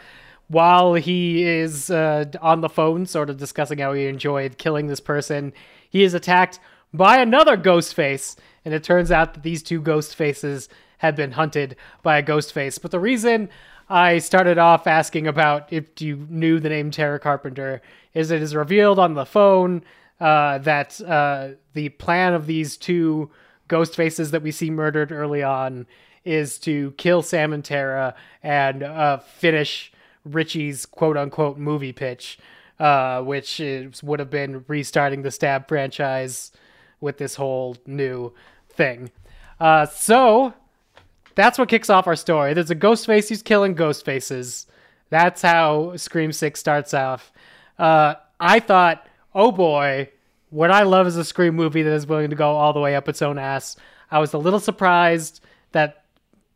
while 0.47 0.93
he 0.93 1.43
is 1.43 1.89
uh, 1.89 2.25
on 2.41 2.61
the 2.61 2.69
phone, 2.69 3.05
sort 3.05 3.29
of 3.29 3.37
discussing 3.37 3.79
how 3.79 3.93
he 3.93 4.07
enjoyed 4.07 4.57
killing 4.57 4.87
this 4.87 4.99
person, 4.99 5.53
he 5.89 6.03
is 6.03 6.13
attacked 6.13 6.59
by 6.93 7.17
another 7.17 7.57
ghost 7.57 7.93
face. 7.93 8.35
And 8.65 8.73
it 8.73 8.83
turns 8.83 9.11
out 9.11 9.33
that 9.33 9.43
these 9.43 9.63
two 9.63 9.81
ghost 9.81 10.15
faces 10.15 10.69
had 10.99 11.15
been 11.15 11.31
hunted 11.31 11.75
by 12.01 12.17
a 12.17 12.21
ghost 12.21 12.53
face. 12.53 12.77
But 12.77 12.91
the 12.91 12.99
reason 12.99 13.49
I 13.89 14.19
started 14.19 14.57
off 14.57 14.87
asking 14.87 15.27
about 15.27 15.71
if 15.71 16.01
you 16.01 16.25
knew 16.29 16.59
the 16.59 16.69
name 16.69 16.91
Tara 16.91 17.19
Carpenter 17.19 17.81
is 18.13 18.31
it 18.31 18.41
is 18.41 18.55
revealed 18.55 18.99
on 18.99 19.13
the 19.13 19.25
phone 19.25 19.83
uh, 20.23 20.57
that 20.59 21.01
uh, 21.01 21.49
the 21.73 21.89
plan 21.89 22.33
of 22.33 22.47
these 22.47 22.77
two 22.77 23.29
ghost 23.67 23.93
faces 23.93 24.31
that 24.31 24.41
we 24.41 24.51
see 24.51 24.71
murdered 24.71 25.11
early 25.11 25.43
on 25.43 25.85
is 26.23 26.57
to 26.59 26.91
kill 26.91 27.21
Sam 27.21 27.51
and 27.51 27.63
Tara 27.63 28.15
and 28.41 28.83
uh, 28.83 29.17
finish 29.17 29.91
Richie's 30.23 30.85
quote 30.85 31.17
unquote 31.17 31.57
movie 31.57 31.91
pitch, 31.91 32.39
uh, 32.79 33.21
which 33.21 33.59
is, 33.59 34.01
would 34.01 34.19
have 34.21 34.29
been 34.29 34.63
restarting 34.69 35.23
the 35.23 35.31
Stab 35.31 35.67
franchise 35.67 36.53
with 37.01 37.17
this 37.17 37.35
whole 37.35 37.75
new 37.85 38.31
thing. 38.69 39.11
Uh, 39.59 39.85
so 39.87 40.53
that's 41.35 41.59
what 41.59 41.67
kicks 41.67 41.89
off 41.89 42.07
our 42.07 42.15
story. 42.15 42.53
There's 42.53 42.71
a 42.71 42.75
ghost 42.75 43.05
face 43.05 43.27
who's 43.27 43.41
killing 43.41 43.73
ghost 43.73 44.05
faces. 44.05 44.67
That's 45.09 45.41
how 45.41 45.97
Scream 45.97 46.31
6 46.31 46.57
starts 46.57 46.93
off. 46.93 47.33
Uh, 47.77 48.15
I 48.39 48.61
thought, 48.61 49.05
oh 49.35 49.51
boy, 49.51 50.09
what 50.49 50.71
I 50.71 50.83
love 50.83 51.07
is 51.07 51.17
a 51.17 51.23
Scream 51.25 51.55
movie 51.55 51.81
that 51.83 51.93
is 51.93 52.05
willing 52.07 52.29
to 52.29 52.35
go 52.35 52.51
all 52.55 52.73
the 52.73 52.79
way 52.79 52.95
up 52.95 53.09
its 53.09 53.21
own 53.21 53.37
ass. 53.39 53.75
I 54.11 54.19
was 54.19 54.33
a 54.33 54.37
little 54.37 54.59
surprised 54.59 55.41
that 55.71 56.03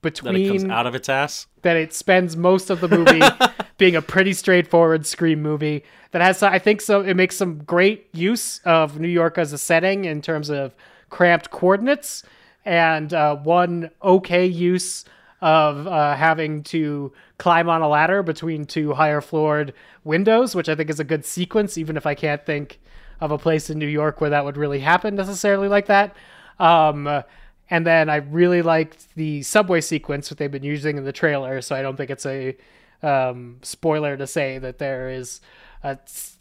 That 0.03 0.15
it 0.15 0.21
comes 0.21 0.31
between 0.63 0.71
out 0.71 0.85
of 0.87 0.93
its 0.95 1.09
ass. 1.09 1.47
that 1.63 1.75
it 1.75 1.93
spends 1.93 2.37
most 2.37 2.69
of 2.69 2.79
the 2.81 2.87
movie 2.87 3.21
being 3.77 3.95
a 3.95 4.01
pretty 4.01 4.33
straightforward 4.33 5.05
scream 5.05 5.41
movie 5.41 5.83
that 6.11 6.21
has 6.21 6.41
I 6.43 6.59
think 6.59 6.81
so 6.81 7.01
it 7.01 7.15
makes 7.15 7.35
some 7.35 7.57
great 7.63 8.07
use 8.13 8.59
of 8.63 8.99
New 8.99 9.07
York 9.07 9.37
as 9.37 9.53
a 9.53 9.57
setting 9.57 10.05
in 10.05 10.21
terms 10.21 10.49
of 10.49 10.75
cramped 11.09 11.49
coordinates 11.49 12.23
and 12.63 13.13
uh, 13.13 13.35
one 13.37 13.89
okay 14.03 14.45
use 14.45 15.03
of 15.41 15.85
uh, 15.87 16.15
having 16.15 16.63
to 16.63 17.11
climb 17.37 17.69
on 17.69 17.81
a 17.81 17.87
ladder 17.87 18.23
between 18.23 18.65
two 18.65 18.93
higher 18.93 19.21
floored 19.21 19.73
windows 20.03 20.55
which 20.55 20.69
I 20.69 20.75
think 20.75 20.89
is 20.89 20.99
a 20.99 21.03
good 21.03 21.25
sequence 21.25 21.77
even 21.77 21.97
if 21.97 22.05
I 22.05 22.15
can't 22.15 22.45
think 22.45 22.79
of 23.19 23.31
a 23.31 23.37
place 23.37 23.69
in 23.69 23.79
New 23.79 23.87
York 23.87 24.21
where 24.21 24.29
that 24.29 24.45
would 24.45 24.57
really 24.57 24.79
happen 24.79 25.15
necessarily 25.15 25.67
like 25.67 25.87
that 25.87 26.15
um, 26.59 27.23
and 27.69 27.85
then 27.85 28.09
I 28.09 28.17
really 28.17 28.61
liked 28.61 29.13
the 29.15 29.41
subway 29.43 29.81
sequence 29.81 30.29
that 30.29 30.37
they've 30.37 30.51
been 30.51 30.63
using 30.63 30.97
in 30.97 31.03
the 31.03 31.11
trailer, 31.11 31.61
so 31.61 31.75
I 31.75 31.81
don't 31.81 31.97
think 31.97 32.09
it's 32.09 32.25
a 32.25 32.55
um, 33.03 33.57
spoiler 33.61 34.15
to 34.15 34.25
say 34.25 34.57
that 34.57 34.77
there 34.77 35.09
is 35.09 35.41
a, 35.83 35.97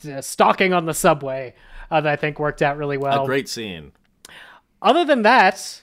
a 0.08 0.22
stalking 0.22 0.72
on 0.72 0.86
the 0.86 0.94
subway 0.94 1.54
uh, 1.90 2.00
that 2.00 2.12
I 2.12 2.16
think 2.16 2.38
worked 2.38 2.62
out 2.62 2.76
really 2.76 2.96
well. 2.96 3.24
A 3.24 3.26
great 3.26 3.48
scene. 3.48 3.92
Other 4.80 5.04
than 5.04 5.22
that, 5.22 5.82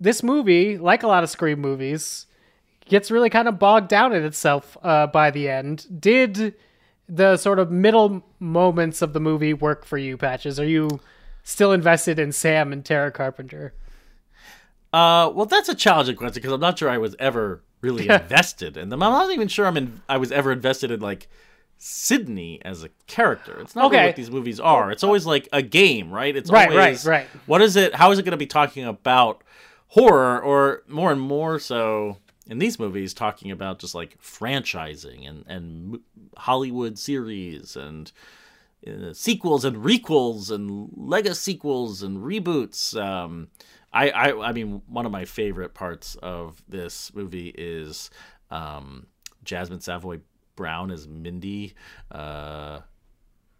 this 0.00 0.22
movie, 0.22 0.76
like 0.78 1.02
a 1.02 1.06
lot 1.06 1.22
of 1.24 1.30
Scream 1.30 1.60
movies, 1.60 2.26
gets 2.86 3.10
really 3.10 3.30
kind 3.30 3.48
of 3.48 3.58
bogged 3.58 3.88
down 3.88 4.12
in 4.12 4.24
itself 4.24 4.76
uh, 4.82 5.06
by 5.06 5.30
the 5.30 5.48
end. 5.48 5.86
Did 6.00 6.54
the 7.08 7.36
sort 7.36 7.58
of 7.58 7.70
middle 7.70 8.22
moments 8.38 9.02
of 9.02 9.12
the 9.12 9.20
movie 9.20 9.54
work 9.54 9.84
for 9.84 9.98
you, 9.98 10.16
Patches? 10.16 10.58
Are 10.58 10.66
you 10.66 11.00
still 11.42 11.72
invested 11.72 12.18
in 12.18 12.32
Sam 12.32 12.72
and 12.72 12.84
Tara 12.84 13.10
Carpenter? 13.10 13.74
Uh, 14.92 15.30
well, 15.34 15.46
that's 15.46 15.68
a 15.68 15.74
challenging 15.74 16.16
question 16.16 16.34
because 16.40 16.52
I'm 16.52 16.60
not 16.60 16.78
sure 16.78 16.88
I 16.88 16.98
was 16.98 17.16
ever 17.18 17.62
really 17.80 18.08
invested 18.08 18.76
in 18.76 18.88
them. 18.88 19.02
I'm 19.02 19.12
not 19.12 19.32
even 19.32 19.48
sure 19.48 19.66
I'm 19.66 19.76
in. 19.76 20.00
I 20.08 20.18
was 20.18 20.30
ever 20.30 20.52
invested 20.52 20.90
in 20.90 21.00
like 21.00 21.28
Sidney 21.78 22.60
as 22.64 22.84
a 22.84 22.88
character. 23.06 23.60
It's 23.60 23.74
not 23.74 23.90
really 23.90 24.06
what 24.06 24.16
these 24.16 24.30
movies 24.30 24.60
are. 24.60 24.90
It's 24.92 25.02
always 25.04 25.26
like 25.26 25.48
a 25.52 25.62
game, 25.62 26.10
right? 26.10 26.34
It's 26.34 26.50
Right, 26.50 26.68
right, 26.68 26.78
always 26.78 27.04
right. 27.06 27.26
What 27.46 27.60
is 27.60 27.76
it? 27.76 27.94
How 27.94 28.10
is 28.12 28.18
it 28.18 28.22
going 28.22 28.32
to 28.32 28.36
be 28.36 28.46
talking 28.46 28.84
about 28.84 29.42
horror, 29.94 30.40
or 30.42 30.82
more 30.88 31.12
and 31.12 31.20
more 31.20 31.60
so 31.60 32.18
in 32.48 32.58
these 32.58 32.80
movies, 32.80 33.14
talking 33.14 33.52
about 33.52 33.78
just 33.78 33.94
like 33.94 34.20
franchising 34.20 35.28
and 35.28 35.44
and 35.46 36.00
Hollywood 36.36 36.98
series 36.98 37.76
and 37.76 38.10
uh, 38.86 39.12
sequels 39.12 39.64
and 39.64 39.76
requels 39.76 40.50
and 40.50 40.90
Lego 40.96 41.32
sequels 41.32 42.02
and 42.02 42.18
reboots. 42.18 43.00
Um, 43.00 43.48
I, 43.92 44.10
I 44.10 44.48
I 44.48 44.52
mean 44.52 44.82
one 44.88 45.06
of 45.06 45.12
my 45.12 45.24
favorite 45.24 45.74
parts 45.74 46.16
of 46.16 46.60
this 46.68 47.14
movie 47.14 47.54
is 47.56 48.10
um, 48.50 49.06
Jasmine 49.44 49.80
Savoy 49.80 50.18
Brown 50.56 50.90
as 50.90 51.06
Mindy, 51.06 51.74
uh, 52.10 52.80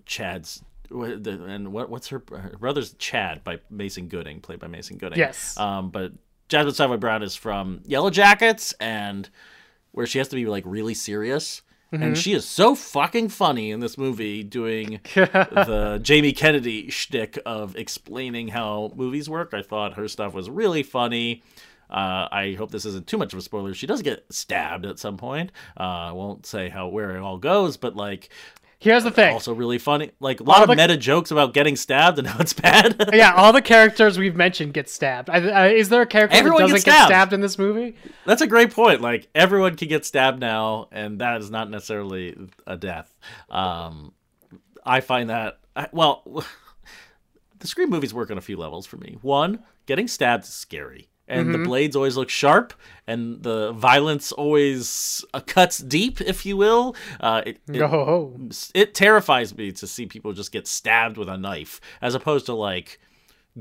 Chad's 0.04 0.64
and 0.90 1.72
what 1.72 1.88
what's 1.88 2.08
her, 2.08 2.22
her 2.30 2.56
brother's 2.58 2.94
Chad 2.94 3.44
by 3.44 3.60
Mason 3.70 4.08
Gooding, 4.08 4.40
played 4.40 4.58
by 4.58 4.66
Mason 4.66 4.98
Gooding. 4.98 5.18
Yes. 5.18 5.56
Um, 5.56 5.90
but 5.90 6.12
Jasmine 6.48 6.74
Savoy 6.74 6.96
Brown 6.96 7.22
is 7.22 7.34
from 7.34 7.80
Yellow 7.86 8.10
Jackets, 8.10 8.72
and 8.80 9.28
where 9.92 10.06
she 10.06 10.18
has 10.18 10.28
to 10.28 10.36
be 10.36 10.46
like 10.46 10.64
really 10.66 10.94
serious. 10.94 11.62
And 11.92 12.18
she 12.18 12.32
is 12.32 12.44
so 12.44 12.74
fucking 12.74 13.28
funny 13.28 13.70
in 13.70 13.78
this 13.78 13.96
movie 13.96 14.42
doing 14.42 14.98
the 15.14 16.00
Jamie 16.02 16.32
Kennedy 16.32 16.90
shtick 16.90 17.38
of 17.46 17.76
explaining 17.76 18.48
how 18.48 18.90
movies 18.96 19.30
work. 19.30 19.54
I 19.54 19.62
thought 19.62 19.94
her 19.94 20.08
stuff 20.08 20.34
was 20.34 20.50
really 20.50 20.82
funny. 20.82 21.44
Uh, 21.88 22.26
I 22.32 22.56
hope 22.58 22.72
this 22.72 22.84
isn't 22.84 23.06
too 23.06 23.18
much 23.18 23.32
of 23.32 23.38
a 23.38 23.42
spoiler. 23.42 23.74
She 23.74 23.86
does 23.86 24.02
get 24.02 24.24
stabbed 24.28 24.86
at 24.86 24.98
some 24.98 25.16
point. 25.16 25.52
Uh, 25.78 25.82
I 25.82 26.12
won't 26.12 26.46
say 26.46 26.68
how 26.68 26.88
where 26.88 27.16
it 27.16 27.20
all 27.20 27.38
goes, 27.38 27.76
but 27.76 27.94
like 27.94 28.28
Here's 28.84 29.02
the 29.02 29.10
thing. 29.10 29.32
also 29.32 29.54
really 29.54 29.78
funny. 29.78 30.10
Like 30.20 30.40
a 30.40 30.42
lot 30.42 30.60
of 30.62 30.68
the- 30.68 30.76
meta 30.76 30.98
jokes 30.98 31.30
about 31.30 31.54
getting 31.54 31.74
stabbed 31.74 32.18
and 32.18 32.28
how 32.28 32.38
it's 32.38 32.52
bad. 32.52 33.02
yeah, 33.14 33.32
all 33.32 33.50
the 33.50 33.62
characters 33.62 34.18
we've 34.18 34.36
mentioned 34.36 34.74
get 34.74 34.90
stabbed. 34.90 35.30
I, 35.30 35.36
I, 35.48 35.68
is 35.68 35.88
there 35.88 36.02
a 36.02 36.06
character 36.06 36.36
Everyone 36.36 36.58
that 36.58 36.68
doesn't 36.68 36.74
gets 36.74 36.84
get 36.84 36.92
stabbed. 36.92 37.08
stabbed 37.08 37.32
in 37.32 37.40
this 37.40 37.58
movie? 37.58 37.96
That's 38.26 38.42
a 38.42 38.46
great 38.46 38.72
point. 38.72 39.00
Like 39.00 39.28
everyone 39.34 39.76
can 39.76 39.88
get 39.88 40.04
stabbed 40.04 40.38
now, 40.38 40.88
and 40.92 41.20
that 41.22 41.40
is 41.40 41.50
not 41.50 41.70
necessarily 41.70 42.36
a 42.66 42.76
death. 42.76 43.12
Um, 43.48 44.12
I 44.84 45.00
find 45.00 45.30
that 45.30 45.60
I, 45.74 45.88
well, 45.90 46.44
the 47.58 47.66
Scream 47.66 47.88
movies 47.88 48.12
work 48.12 48.30
on 48.30 48.36
a 48.36 48.42
few 48.42 48.58
levels 48.58 48.86
for 48.86 48.98
me. 48.98 49.16
One, 49.22 49.60
getting 49.86 50.08
stabbed 50.08 50.44
is 50.44 50.50
scary, 50.50 51.08
and 51.28 51.54
the 51.54 51.58
blades 51.58 51.96
always 51.96 52.16
look 52.16 52.28
sharp, 52.28 52.74
and 53.06 53.42
the 53.42 53.72
violence 53.72 54.30
always 54.32 55.24
uh, 55.32 55.40
cuts 55.40 55.78
deep, 55.78 56.20
if 56.20 56.44
you 56.44 56.56
will. 56.56 56.94
Uh, 57.20 57.42
it, 57.46 57.58
it, 57.72 57.82
Oh, 57.82 58.38
it 58.74 58.94
terrifies 58.94 59.56
me 59.56 59.72
to 59.72 59.86
see 59.86 60.06
people 60.06 60.32
just 60.32 60.52
get 60.52 60.66
stabbed 60.66 61.16
with 61.16 61.28
a 61.28 61.36
knife, 61.38 61.80
as 62.02 62.14
opposed 62.14 62.46
to 62.46 62.54
like 62.54 62.98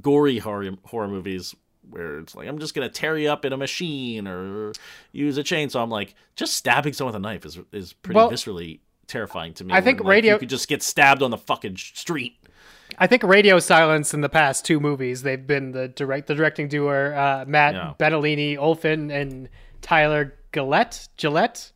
gory 0.01 0.39
horror 0.39 0.71
horror 0.85 1.07
movies 1.07 1.55
where 1.89 2.19
it's 2.19 2.33
like 2.35 2.47
I'm 2.47 2.59
just 2.59 2.73
gonna 2.73 2.89
tear 2.89 3.17
you 3.17 3.29
up 3.29 3.43
in 3.45 3.53
a 3.53 3.57
machine 3.57 4.27
or 4.27 4.71
use 5.11 5.37
a 5.37 5.43
chainsaw. 5.43 5.83
I'm 5.83 5.89
like, 5.89 6.15
just 6.35 6.55
stabbing 6.55 6.93
someone 6.93 7.13
with 7.13 7.19
a 7.19 7.23
knife 7.23 7.45
is 7.45 7.59
is 7.71 7.93
pretty 7.93 8.15
Well, 8.17 8.31
viscerally 8.31 8.79
terrifying 9.07 9.53
to 9.55 9.63
me. 9.65 9.73
I 9.73 9.81
think 9.81 9.99
when, 9.99 10.07
like, 10.07 10.11
radio- 10.15 10.33
you 10.35 10.39
could 10.39 10.49
just 10.49 10.67
get 10.67 10.81
stabbed 10.81 11.21
on 11.21 11.29
the 11.31 11.37
fucking 11.37 11.75
street. 11.77 12.37
I 12.97 13.07
think 13.07 13.23
Radio 13.23 13.59
Silence 13.59 14.13
in 14.13 14.21
the 14.21 14.29
past 14.29 14.65
two 14.65 14.79
movies, 14.79 15.23
they've 15.23 15.45
been 15.45 15.71
the 15.71 15.87
direct 15.87 16.27
the 16.27 16.35
directing 16.35 16.67
duo 16.67 17.11
uh, 17.13 17.45
Matt 17.47 17.73
Yeah. 17.73 17.93
Bettinelli-Olpin 17.99 19.11
and 19.11 19.49
Tyler 19.81 20.35
Gillett 20.51 21.09
Gillett. 21.17 21.71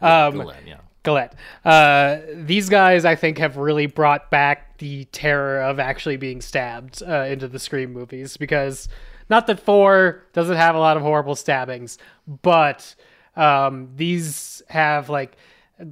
Um, 0.00 0.34
Glenn, 0.34 0.66
yeah. 0.66 0.78
Gillett. 1.04 1.32
Uh, 1.64 2.18
these 2.34 2.68
guys, 2.68 3.04
I 3.04 3.14
think, 3.14 3.38
have 3.38 3.56
really 3.56 3.86
brought 3.86 4.30
back 4.30 4.78
the 4.78 5.04
terror 5.06 5.60
of 5.60 5.78
actually 5.78 6.16
being 6.16 6.40
stabbed 6.40 7.02
uh, 7.02 7.26
into 7.28 7.48
the 7.48 7.58
Scream 7.58 7.92
movies 7.92 8.36
because 8.36 8.88
not 9.30 9.46
that 9.46 9.60
four 9.60 10.24
doesn't 10.32 10.56
have 10.56 10.74
a 10.74 10.78
lot 10.78 10.96
of 10.96 11.02
horrible 11.02 11.34
stabbings, 11.36 11.98
but 12.42 12.94
um, 13.36 13.90
these 13.96 14.62
have 14.68 15.08
like 15.08 15.36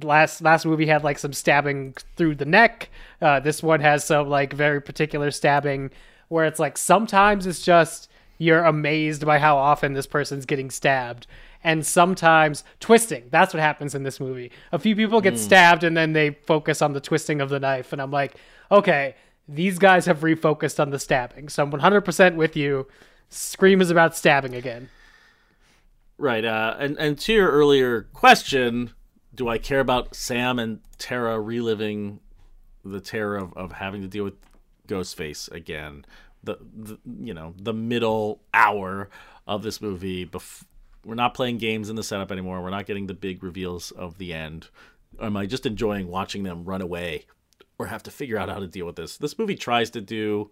last 0.01 0.41
last 0.41 0.65
movie 0.65 0.85
had 0.85 1.03
like 1.03 1.19
some 1.19 1.33
stabbing 1.33 1.95
through 2.15 2.35
the 2.35 2.45
neck. 2.45 2.89
Uh, 3.21 3.39
this 3.39 3.61
one 3.61 3.79
has 3.81 4.05
some 4.05 4.29
like 4.29 4.53
very 4.53 4.81
particular 4.81 5.31
stabbing 5.31 5.91
where 6.29 6.45
it's 6.45 6.59
like 6.59 6.77
sometimes 6.77 7.45
it's 7.45 7.61
just 7.61 8.09
you're 8.37 8.63
amazed 8.63 9.25
by 9.25 9.39
how 9.39 9.57
often 9.57 9.93
this 9.93 10.07
person's 10.07 10.45
getting 10.45 10.69
stabbed 10.69 11.27
and 11.63 11.85
sometimes 11.85 12.63
twisting. 12.79 13.23
That's 13.29 13.53
what 13.53 13.61
happens 13.61 13.95
in 13.95 14.03
this 14.03 14.19
movie. 14.19 14.51
A 14.71 14.79
few 14.79 14.95
people 14.95 15.21
get 15.21 15.39
stabbed 15.39 15.83
and 15.83 15.95
then 15.95 16.13
they 16.13 16.31
focus 16.31 16.81
on 16.81 16.93
the 16.93 16.99
twisting 16.99 17.39
of 17.39 17.49
the 17.49 17.59
knife. 17.59 17.93
And 17.93 18.01
I'm 18.01 18.11
like, 18.11 18.35
okay, 18.71 19.15
these 19.47 19.79
guys 19.79 20.05
have 20.05 20.21
refocused 20.21 20.79
on 20.79 20.89
the 20.89 20.99
stabbing. 20.99 21.49
So 21.49 21.63
I'm 21.63 21.71
100% 21.71 22.35
with 22.35 22.55
you. 22.55 22.87
Scream 23.29 23.81
is 23.81 23.89
about 23.89 24.15
stabbing 24.15 24.55
again. 24.55 24.89
Right. 26.17 26.45
Uh, 26.45 26.75
and 26.79 26.97
and 26.99 27.17
to 27.19 27.33
your 27.33 27.49
earlier 27.49 28.03
question, 28.13 28.91
do 29.33 29.49
I 29.49 29.57
care 29.57 29.79
about 29.79 30.15
Sam 30.15 30.59
and 30.59 30.79
Tara 30.97 31.39
reliving 31.39 32.19
the 32.85 32.99
terror 32.99 33.37
of, 33.37 33.53
of 33.53 33.71
having 33.73 34.01
to 34.01 34.07
deal 34.07 34.23
with 34.23 34.35
Ghostface 34.87 35.51
again? 35.51 36.05
The, 36.43 36.57
the 36.75 36.99
you 37.21 37.33
know 37.33 37.53
the 37.57 37.73
middle 37.73 38.41
hour 38.53 39.09
of 39.47 39.63
this 39.63 39.81
movie. 39.81 40.25
Bef- 40.25 40.65
we're 41.05 41.15
not 41.15 41.33
playing 41.33 41.57
games 41.57 41.89
in 41.89 41.95
the 41.95 42.03
setup 42.03 42.31
anymore. 42.31 42.61
We're 42.61 42.69
not 42.69 42.85
getting 42.85 43.07
the 43.07 43.13
big 43.13 43.43
reveals 43.43 43.91
of 43.91 44.17
the 44.17 44.33
end. 44.33 44.69
Am 45.21 45.37
I 45.37 45.45
just 45.45 45.65
enjoying 45.65 46.07
watching 46.07 46.43
them 46.43 46.63
run 46.65 46.81
away 46.81 47.25
or 47.77 47.87
have 47.87 48.03
to 48.03 48.11
figure 48.11 48.37
out 48.37 48.49
how 48.49 48.59
to 48.59 48.67
deal 48.67 48.85
with 48.85 48.95
this? 48.95 49.17
This 49.17 49.37
movie 49.37 49.55
tries 49.55 49.89
to 49.91 50.01
do. 50.01 50.51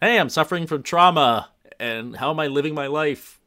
Hey, 0.00 0.18
I'm 0.18 0.28
suffering 0.28 0.66
from 0.66 0.82
trauma, 0.82 1.50
and 1.78 2.16
how 2.16 2.30
am 2.30 2.40
I 2.40 2.46
living 2.46 2.74
my 2.74 2.86
life? 2.86 3.39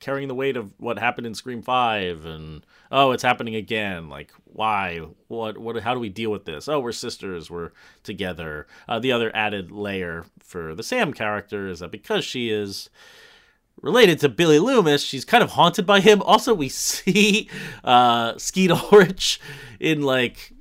Carrying 0.00 0.28
the 0.28 0.34
weight 0.34 0.56
of 0.56 0.72
what 0.78 0.98
happened 0.98 1.26
in 1.26 1.34
Scream 1.34 1.62
Five, 1.62 2.24
and 2.24 2.64
oh, 2.90 3.12
it's 3.12 3.22
happening 3.22 3.54
again. 3.54 4.08
Like, 4.08 4.32
why? 4.44 5.00
What? 5.28 5.58
What? 5.58 5.82
How 5.82 5.94
do 5.94 6.00
we 6.00 6.08
deal 6.08 6.30
with 6.30 6.44
this? 6.44 6.68
Oh, 6.68 6.80
we're 6.80 6.92
sisters. 6.92 7.50
We're 7.50 7.70
together. 8.02 8.66
Uh, 8.88 8.98
the 8.98 9.12
other 9.12 9.34
added 9.34 9.70
layer 9.70 10.24
for 10.40 10.74
the 10.74 10.82
Sam 10.82 11.12
character 11.12 11.68
is 11.68 11.80
that 11.80 11.90
because 11.90 12.24
she 12.24 12.50
is 12.50 12.90
related 13.80 14.18
to 14.20 14.28
Billy 14.28 14.58
Loomis, 14.58 15.02
she's 15.02 15.24
kind 15.24 15.42
of 15.42 15.50
haunted 15.50 15.86
by 15.86 16.00
him. 16.00 16.22
Also, 16.22 16.54
we 16.54 16.68
see 16.70 17.48
uh, 17.82 18.36
Skeet 18.38 18.70
Ulrich 18.70 19.40
in 19.80 20.02
like 20.02 20.52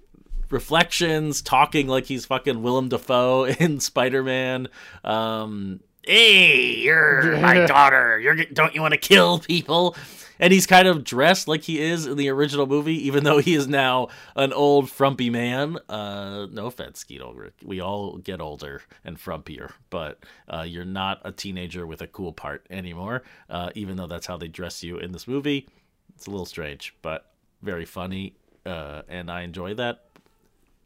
reflections 0.50 1.42
talking 1.42 1.88
like 1.88 2.06
he's 2.06 2.26
fucking 2.26 2.62
Willem 2.62 2.90
Dafoe 2.90 3.46
in 3.60 3.80
Spider-Man. 3.80 4.70
Um, 5.04 5.82
hey, 6.06 6.76
you're 6.76 7.38
my 7.38 7.66
daughter. 7.66 8.20
You're 8.20 8.36
don't 8.46 8.74
you 8.76 8.82
want 8.82 8.94
to 8.94 9.00
kill 9.00 9.40
people? 9.40 9.96
And 10.40 10.52
he's 10.52 10.66
kind 10.66 10.88
of 10.88 11.04
dressed 11.04 11.48
like 11.48 11.62
he 11.62 11.80
is 11.80 12.06
in 12.06 12.18
the 12.18 12.28
original 12.30 12.66
movie, 12.66 13.08
even 13.08 13.24
though 13.24 13.38
he 13.38 13.54
is 13.54 13.68
now 13.68 14.10
an 14.36 14.52
old 14.52 14.90
frumpy 14.90 15.30
man. 15.30 15.78
Uh, 15.88 16.48
no 16.52 16.66
offense, 16.66 17.00
Skeet 17.00 17.22
Ulrich. 17.22 17.54
We 17.64 17.80
all 17.80 18.18
get 18.18 18.42
older 18.42 18.82
and 19.06 19.18
frumpier, 19.18 19.72
but 19.90 20.24
uh, 20.50 20.66
you're 20.68 20.86
not 20.86 21.22
a 21.24 21.32
teenager 21.32 21.86
with 21.86 22.02
a 22.02 22.08
cool 22.08 22.34
part 22.34 22.66
anymore. 22.70 23.24
Uh, 23.50 23.70
even 23.76 23.96
though 23.96 24.08
that's 24.08 24.26
how 24.26 24.38
they 24.38 24.48
dress 24.48 24.84
you 24.84 24.98
in 24.98 25.12
this 25.12 25.28
movie, 25.28 25.70
it's 26.16 26.26
a 26.28 26.32
little 26.32 26.48
strange, 26.48 26.96
but 27.02 27.32
very 27.62 27.86
funny, 27.86 28.34
uh, 28.66 29.04
and 29.08 29.32
I 29.32 29.42
enjoy 29.44 29.76
that. 29.76 30.06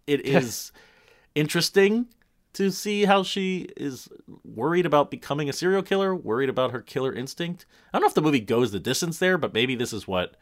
It 0.05 0.21
is 0.25 0.71
interesting 1.35 2.07
to 2.57 2.71
see 2.71 3.05
how 3.05 3.23
she 3.23 3.69
is 3.77 4.09
worried 4.43 4.85
about 4.85 5.11
becoming 5.11 5.47
a 5.49 5.53
serial 5.53 5.83
killer, 5.83 6.15
worried 6.15 6.49
about 6.49 6.71
her 6.71 6.81
killer 6.81 7.13
instinct. 7.13 7.65
I 7.93 7.97
don't 7.97 8.01
know 8.01 8.07
if 8.09 8.13
the 8.15 8.21
movie 8.21 8.39
goes 8.39 8.71
the 8.71 8.79
distance 8.79 9.19
there, 9.19 9.37
but 9.37 9.53
maybe 9.53 9.75
this 9.75 9.93
is 9.93 10.07
what 10.07 10.35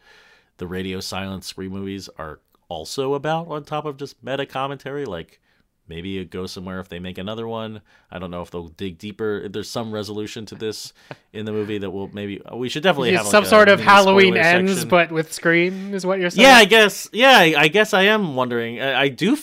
the 0.56 0.66
radio 0.66 1.00
silence 1.00 1.46
scream 1.46 1.72
movies 1.72 2.08
are 2.18 2.40
also 2.68 3.14
about 3.14 3.48
on 3.48 3.62
top 3.64 3.84
of 3.84 3.96
just 3.96 4.20
meta 4.24 4.44
commentary 4.44 5.04
like 5.04 5.40
maybe 5.86 6.18
it 6.18 6.30
goes 6.30 6.50
somewhere 6.50 6.80
if 6.80 6.88
they 6.88 6.98
make 6.98 7.16
another 7.16 7.46
one 7.46 7.80
i 8.10 8.18
don't 8.18 8.32
know 8.32 8.42
if 8.42 8.50
they'll 8.50 8.66
dig 8.66 8.98
deeper 8.98 9.42
if 9.44 9.52
there's 9.52 9.70
some 9.70 9.92
resolution 9.92 10.44
to 10.44 10.56
this 10.56 10.92
in 11.32 11.44
the 11.44 11.52
movie 11.52 11.78
that 11.78 11.90
will 11.90 12.08
maybe 12.12 12.42
uh, 12.44 12.56
we 12.56 12.68
should 12.68 12.82
definitely 12.82 13.12
have 13.12 13.24
like, 13.24 13.30
Some 13.30 13.44
a 13.44 13.46
sort 13.46 13.68
of 13.68 13.78
Halloween 13.78 14.36
ends, 14.36 14.72
section. 14.72 14.88
but 14.88 15.12
with 15.12 15.32
Scream, 15.32 15.94
is 15.94 16.04
what 16.04 16.18
you're 16.18 16.30
saying? 16.30 16.44
Yeah, 16.48 16.56
I 16.56 16.64
guess. 16.64 17.08
Yeah, 17.12 17.38
I, 17.38 17.54
I 17.56 17.68
guess 17.68 17.94
I 17.94 18.02
am 18.04 18.34
wondering. 18.34 18.80
I, 18.80 19.02
I 19.02 19.08
do 19.08 19.34
f- 19.34 19.38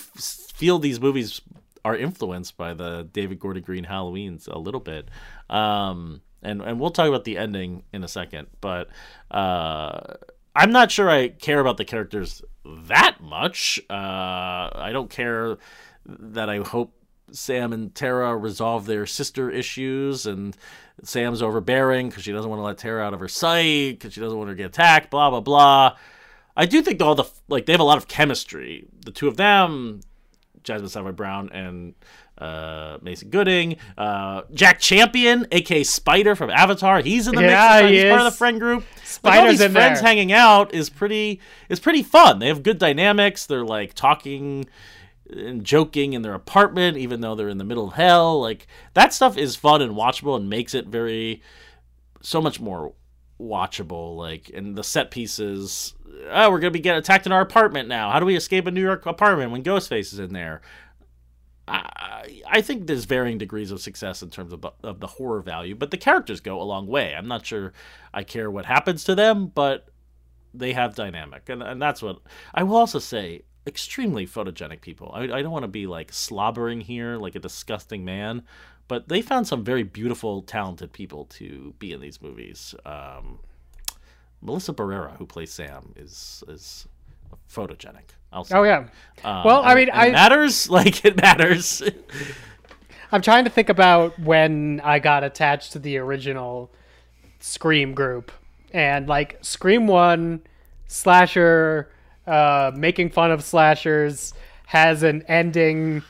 feel 0.54 0.80
these 0.80 1.00
movies 1.00 1.40
are 1.86 1.96
influenced 1.96 2.58
by 2.58 2.74
the 2.74 3.08
David 3.12 3.40
Gordon 3.40 3.64
Green 3.64 3.86
Halloweens 3.86 4.48
a 4.48 4.58
little 4.58 4.80
bit. 4.80 5.10
Um, 5.50 6.22
and 6.42 6.62
and 6.62 6.80
we'll 6.80 6.92
talk 6.92 7.08
about 7.08 7.24
the 7.24 7.38
ending 7.38 7.84
in 7.94 8.04
a 8.04 8.08
second, 8.08 8.48
but 8.62 8.90
uh, 9.32 10.16
I'm 10.56 10.72
not 10.72 10.92
sure 10.92 11.10
I 11.10 11.30
care 11.30 11.60
about 11.60 11.78
the 11.78 11.86
characters 11.86 12.42
that 12.66 13.18
much. 13.22 13.80
Uh, 13.90 13.94
I 13.94 14.92
don't 14.94 15.10
care 15.10 15.58
that 16.06 16.50
I 16.50 16.58
hope 16.58 16.94
Sam 17.32 17.74
and 17.74 17.94
Tara 17.96 18.36
resolve 18.36 18.86
their 18.86 19.06
sister 19.06 19.50
issues, 19.50 20.26
and 20.26 20.56
Sam's 21.04 21.42
overbearing 21.42 22.10
because 22.10 22.24
she 22.24 22.32
doesn't 22.32 22.50
want 22.50 22.60
to 22.60 22.64
let 22.64 22.78
Tara 22.78 23.04
out 23.04 23.14
of 23.14 23.20
her 23.20 23.28
sight 23.28 23.92
because 23.92 24.14
she 24.14 24.22
doesn't 24.22 24.38
want 24.38 24.50
her 24.50 24.56
to 24.56 24.62
get 24.62 24.68
attacked. 24.68 25.10
Blah 25.10 25.30
blah 25.30 25.42
blah. 25.42 25.98
I 26.56 26.66
do 26.66 26.82
think 26.82 27.02
all 27.02 27.16
the 27.16 27.26
like 27.48 27.66
they 27.66 27.74
have 27.74 27.80
a 27.80 27.86
lot 27.86 27.98
of 27.98 28.08
chemistry. 28.08 28.86
The 29.06 29.12
two 29.12 29.28
of 29.28 29.38
them, 29.38 30.02
Jasmine 30.64 30.90
Savoy 30.90 31.12
Brown 31.12 31.50
and 31.52 31.94
uh, 32.38 32.98
Mason 33.02 33.30
Gooding, 33.30 33.78
uh, 33.98 34.42
Jack 34.54 34.80
Champion, 34.80 35.46
aka 35.52 35.84
Spider 35.84 36.36
from 36.36 36.50
Avatar. 36.50 37.02
He's 37.02 37.28
in 37.28 37.36
the 37.36 37.42
Yeah, 37.42 37.82
mix. 37.82 37.90
he 37.90 37.96
He's 37.96 38.06
part 38.06 38.20
of 38.22 38.26
the 38.26 38.38
friend 38.38 38.60
group. 38.60 38.80
Like, 38.84 38.96
all 38.96 39.06
Spider's 39.06 39.52
these 39.52 39.62
in 39.62 39.72
friends 39.72 40.00
there. 40.02 40.08
hanging 40.10 40.32
out 40.32 40.74
is 40.74 40.90
pretty 40.90 41.40
is 41.70 41.80
pretty 41.80 42.04
fun. 42.04 42.40
They 42.40 42.48
have 42.48 42.64
good 42.64 42.80
dynamics. 42.80 43.46
They're 43.46 43.64
like 43.66 43.94
talking 43.94 44.66
and 45.30 45.64
joking 45.64 46.14
in 46.14 46.22
their 46.22 46.34
apartment, 46.34 46.98
even 46.98 47.22
though 47.22 47.34
they're 47.36 47.50
in 47.50 47.58
the 47.58 47.64
middle 47.64 47.88
of 47.88 47.94
hell. 47.94 48.42
Like 48.42 48.68
that 48.94 49.14
stuff 49.14 49.38
is 49.38 49.56
fun 49.56 49.82
and 49.82 49.94
watchable 49.94 50.36
and 50.36 50.50
makes 50.50 50.74
it 50.74 50.88
very 50.88 51.42
so 52.22 52.42
much 52.42 52.60
more 52.60 52.94
watchable. 53.44 54.16
Like 54.16 54.52
and 54.54 54.76
the 54.76 54.84
set 54.84 55.12
pieces. 55.12 55.94
Oh, 56.30 56.50
we're 56.50 56.60
gonna 56.60 56.72
be 56.72 56.80
getting 56.80 57.00
attacked 57.00 57.26
in 57.26 57.32
our 57.32 57.42
apartment 57.42 57.90
now. 57.90 58.12
How 58.12 58.20
do 58.20 58.26
we 58.26 58.36
escape 58.36 58.68
a 58.68 58.72
New 58.72 58.82
York 58.82 59.06
apartment 59.06 59.52
when 59.52 59.64
Ghostface 59.64 60.14
is 60.14 60.20
in 60.20 60.34
there? 60.34 60.62
I, 61.68 62.44
I 62.48 62.62
think 62.62 62.88
there's 62.88 63.06
varying 63.06 63.38
degrees 63.38 63.72
of 63.72 63.80
success 63.80 64.22
in 64.22 64.30
terms 64.30 64.52
of, 64.52 64.66
of 64.84 65.00
the 65.00 65.08
horror 65.08 65.42
value, 65.42 65.76
but 65.76 65.92
the 65.92 65.98
characters 65.98 66.42
go 66.42 66.62
a 66.62 66.64
long 66.64 66.88
way. 66.88 67.16
I'm 67.16 67.28
not 67.28 67.46
sure 67.46 67.72
I 68.14 68.24
care 68.24 68.52
what 68.52 68.66
happens 68.66 69.06
to 69.06 69.16
them, 69.16 69.48
but 69.48 69.88
they 70.54 70.74
have 70.74 70.96
dynamic, 70.96 71.50
and 71.50 71.64
and 71.64 71.82
that's 71.82 72.02
what 72.02 72.20
I 72.54 72.64
will 72.64 72.78
also 72.78 73.00
say. 73.00 73.44
Extremely 73.66 74.28
photogenic 74.28 74.82
people. 74.82 75.10
I, 75.16 75.22
I 75.22 75.42
don't 75.42 75.52
want 75.52 75.64
to 75.64 75.70
be 75.70 75.88
like 75.88 76.12
slobbering 76.12 76.82
here, 76.82 77.16
like 77.16 77.36
a 77.36 77.40
disgusting 77.40 78.04
man, 78.04 78.44
but 78.88 79.08
they 79.10 79.22
found 79.22 79.48
some 79.48 79.64
very 79.64 79.84
beautiful, 79.84 80.42
talented 80.42 80.92
people 80.94 81.26
to 81.26 81.74
be 81.80 81.92
in 81.92 82.02
these 82.02 82.22
movies. 82.22 82.76
Um, 82.86 83.40
Melissa 84.42 84.74
Barrera, 84.74 85.18
who 85.18 85.26
plays 85.26 85.52
Sam, 85.52 85.94
is 85.96 86.44
is 86.48 86.88
photogenic. 87.50 88.12
I'll 88.32 88.44
say. 88.44 88.58
Oh 88.58 88.64
yeah. 88.64 88.88
Um, 89.24 89.44
well, 89.46 89.62
I 89.64 89.76
mean, 89.76 89.90
and 89.90 90.00
I 90.00 90.08
it 90.08 90.12
matters. 90.12 90.70
Like 90.74 91.06
it 91.06 91.16
matters. 91.22 91.82
I'm 93.12 93.22
trying 93.22 93.44
to 93.44 93.50
think 93.50 93.70
about 93.70 94.18
when 94.20 94.82
I 94.84 95.00
got 95.00 95.24
attached 95.24 95.74
to 95.74 95.80
the 95.80 95.98
original 95.98 96.72
Scream 97.40 97.94
group, 97.94 98.32
and 98.72 99.08
like 99.08 99.38
Scream 99.42 99.88
One, 99.88 100.42
slasher, 100.88 101.92
uh, 102.26 102.72
making 102.76 103.12
fun 103.12 103.32
of 103.32 103.44
slashers 103.44 104.34
has 104.66 105.04
an 105.04 105.24
ending. 105.28 106.04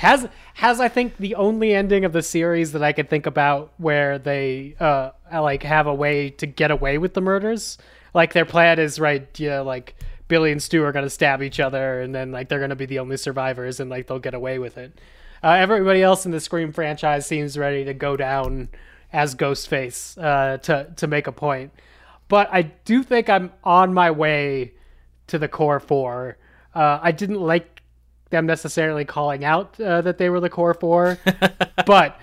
Has 0.00 0.26
has 0.54 0.80
I 0.80 0.88
think 0.88 1.18
the 1.18 1.34
only 1.34 1.74
ending 1.74 2.06
of 2.06 2.14
the 2.14 2.22
series 2.22 2.72
that 2.72 2.82
I 2.82 2.92
could 2.92 3.10
think 3.10 3.26
about 3.26 3.74
where 3.76 4.18
they 4.18 4.74
uh 4.80 5.10
like 5.30 5.62
have 5.62 5.86
a 5.86 5.92
way 5.92 6.30
to 6.30 6.46
get 6.46 6.70
away 6.70 6.96
with 6.96 7.12
the 7.12 7.20
murders. 7.20 7.76
Like 8.14 8.32
their 8.32 8.46
plan 8.46 8.78
is 8.78 8.98
right, 8.98 9.28
yeah, 9.38 9.60
like 9.60 9.94
Billy 10.26 10.52
and 10.52 10.62
Stu 10.62 10.82
are 10.84 10.92
gonna 10.92 11.10
stab 11.10 11.42
each 11.42 11.60
other, 11.60 12.00
and 12.00 12.14
then 12.14 12.32
like 12.32 12.48
they're 12.48 12.60
gonna 12.60 12.76
be 12.76 12.86
the 12.86 12.98
only 12.98 13.18
survivors, 13.18 13.78
and 13.78 13.90
like 13.90 14.06
they'll 14.06 14.18
get 14.18 14.32
away 14.32 14.58
with 14.58 14.78
it. 14.78 14.98
Uh, 15.44 15.50
everybody 15.50 16.02
else 16.02 16.24
in 16.24 16.32
the 16.32 16.40
Scream 16.40 16.72
franchise 16.72 17.26
seems 17.26 17.58
ready 17.58 17.84
to 17.84 17.92
go 17.92 18.16
down 18.16 18.70
as 19.12 19.34
Ghostface 19.34 20.16
uh, 20.16 20.56
to 20.58 20.90
to 20.96 21.06
make 21.08 21.26
a 21.26 21.32
point. 21.32 21.74
But 22.28 22.48
I 22.50 22.62
do 22.62 23.02
think 23.02 23.28
I'm 23.28 23.52
on 23.64 23.92
my 23.92 24.10
way 24.10 24.72
to 25.26 25.38
the 25.38 25.46
core 25.46 25.78
four. 25.78 26.38
Uh, 26.74 27.00
I 27.02 27.12
didn't 27.12 27.42
like 27.42 27.79
them 28.30 28.46
necessarily 28.46 29.04
calling 29.04 29.44
out 29.44 29.78
uh, 29.80 30.00
that 30.02 30.18
they 30.18 30.30
were 30.30 30.40
the 30.40 30.50
core 30.50 30.74
four, 30.74 31.18
but 31.86 32.18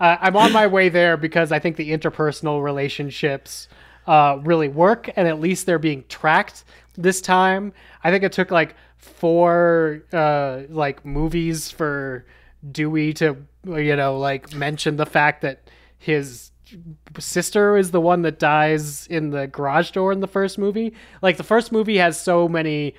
uh, 0.00 0.16
I'm 0.20 0.36
on 0.36 0.52
my 0.52 0.66
way 0.66 0.88
there 0.88 1.16
because 1.16 1.52
I 1.52 1.58
think 1.58 1.76
the 1.76 1.90
interpersonal 1.90 2.62
relationships 2.62 3.68
uh, 4.06 4.38
really 4.42 4.68
work, 4.68 5.10
and 5.14 5.28
at 5.28 5.40
least 5.40 5.66
they're 5.66 5.78
being 5.78 6.04
tracked 6.08 6.64
this 6.94 7.20
time. 7.20 7.72
I 8.02 8.10
think 8.10 8.24
it 8.24 8.32
took 8.32 8.50
like 8.50 8.74
four 8.96 10.02
uh, 10.12 10.62
like 10.68 11.04
movies 11.04 11.70
for 11.70 12.26
Dewey 12.70 13.12
to 13.14 13.36
you 13.64 13.96
know 13.96 14.18
like 14.18 14.54
mention 14.54 14.96
the 14.96 15.06
fact 15.06 15.42
that 15.42 15.70
his 15.98 16.50
sister 17.18 17.76
is 17.76 17.90
the 17.90 18.00
one 18.00 18.22
that 18.22 18.38
dies 18.38 19.06
in 19.08 19.30
the 19.30 19.46
garage 19.46 19.90
door 19.90 20.12
in 20.12 20.20
the 20.20 20.26
first 20.26 20.58
movie. 20.58 20.94
Like 21.20 21.36
the 21.36 21.44
first 21.44 21.70
movie 21.72 21.98
has 21.98 22.20
so 22.20 22.48
many 22.48 22.94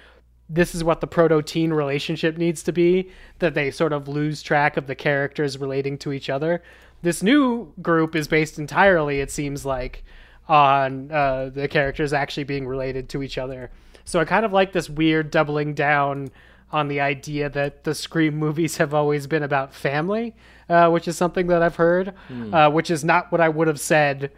this 0.50 0.76
is 0.76 0.84
what 0.84 1.02
the 1.02 1.08
proto 1.08 1.41
teen 1.41 1.72
relationship 1.72 2.38
needs 2.38 2.64
to 2.64 2.72
be 2.72 3.10
that 3.39 3.54
they 3.54 3.72
sort 3.72 3.94
of 3.94 4.08
lose 4.08 4.41
track 4.41 4.78
of 4.78 4.88
the 4.88 4.96
characters 4.96 5.58
relating 5.58 5.98
to 6.00 6.12
each 6.12 6.30
other. 6.30 6.62
This 7.02 7.24
new 7.24 7.74
group 7.82 8.16
is 8.16 8.28
based 8.28 8.60
entirely, 8.60 9.20
it 9.20 9.32
seems 9.32 9.66
like, 9.66 10.04
on 10.48 11.12
uh, 11.12 11.50
the 11.54 11.68
characters 11.68 12.14
actually 12.14 12.44
being 12.44 12.68
related 12.68 13.10
to 13.10 13.24
each 13.24 13.38
other. 13.38 13.72
So 14.06 14.20
I 14.20 14.26
kind 14.26 14.46
of 14.46 14.54
like 14.54 14.74
this 14.74 14.89
weird 14.89 15.32
doubling 15.32 15.74
down 15.74 16.30
on 16.72 16.88
the 16.88 17.00
idea 17.00 17.50
that 17.50 17.84
the 17.84 17.94
Scream 17.94 18.36
movies 18.36 18.78
have 18.78 18.94
always 18.94 19.28
been 19.28 19.44
about 19.44 19.74
family, 19.74 20.36
uh, 20.68 20.89
which 20.89 21.08
is 21.08 21.16
something 21.16 21.48
that 21.48 21.62
I've 21.62 21.76
heard, 21.76 22.14
uh, 22.52 22.70
which 22.72 22.89
is 22.89 23.04
not 23.04 23.32
what 23.32 23.39
I 23.39 23.48
would 23.50 23.68
have 23.68 23.80
said 23.80 24.32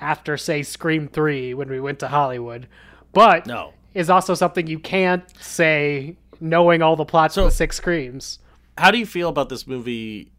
after, 0.00 0.36
say, 0.36 0.62
Scream 0.62 1.08
3 1.08 1.54
when 1.54 1.68
we 1.68 1.80
went 1.80 1.98
to 2.00 2.08
Hollywood. 2.08 2.68
But 3.12 3.46
No. 3.46 3.72
Is 3.94 4.10
also 4.10 4.34
something 4.34 4.66
you 4.66 4.78
can't 4.78 5.24
say 5.40 6.16
knowing 6.40 6.82
all 6.82 6.94
the 6.96 7.04
plots 7.04 7.34
So- 7.34 7.44
of 7.44 7.50
the 7.50 7.56
six 7.56 7.76
Screams. 7.76 8.38
How 8.76 8.90
do 8.92 8.98
you 8.98 9.06
feel 9.06 9.28
about 9.28 9.48
this 9.48 9.66
movie? 9.66 10.30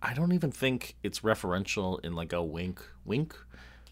I 0.00 0.14
don't 0.14 0.32
even 0.32 0.50
think 0.50 0.96
it's 1.02 1.20
referential 1.20 2.02
in 2.04 2.14
like 2.14 2.32
a 2.32 2.42
wink, 2.42 2.82
wink 3.04 3.34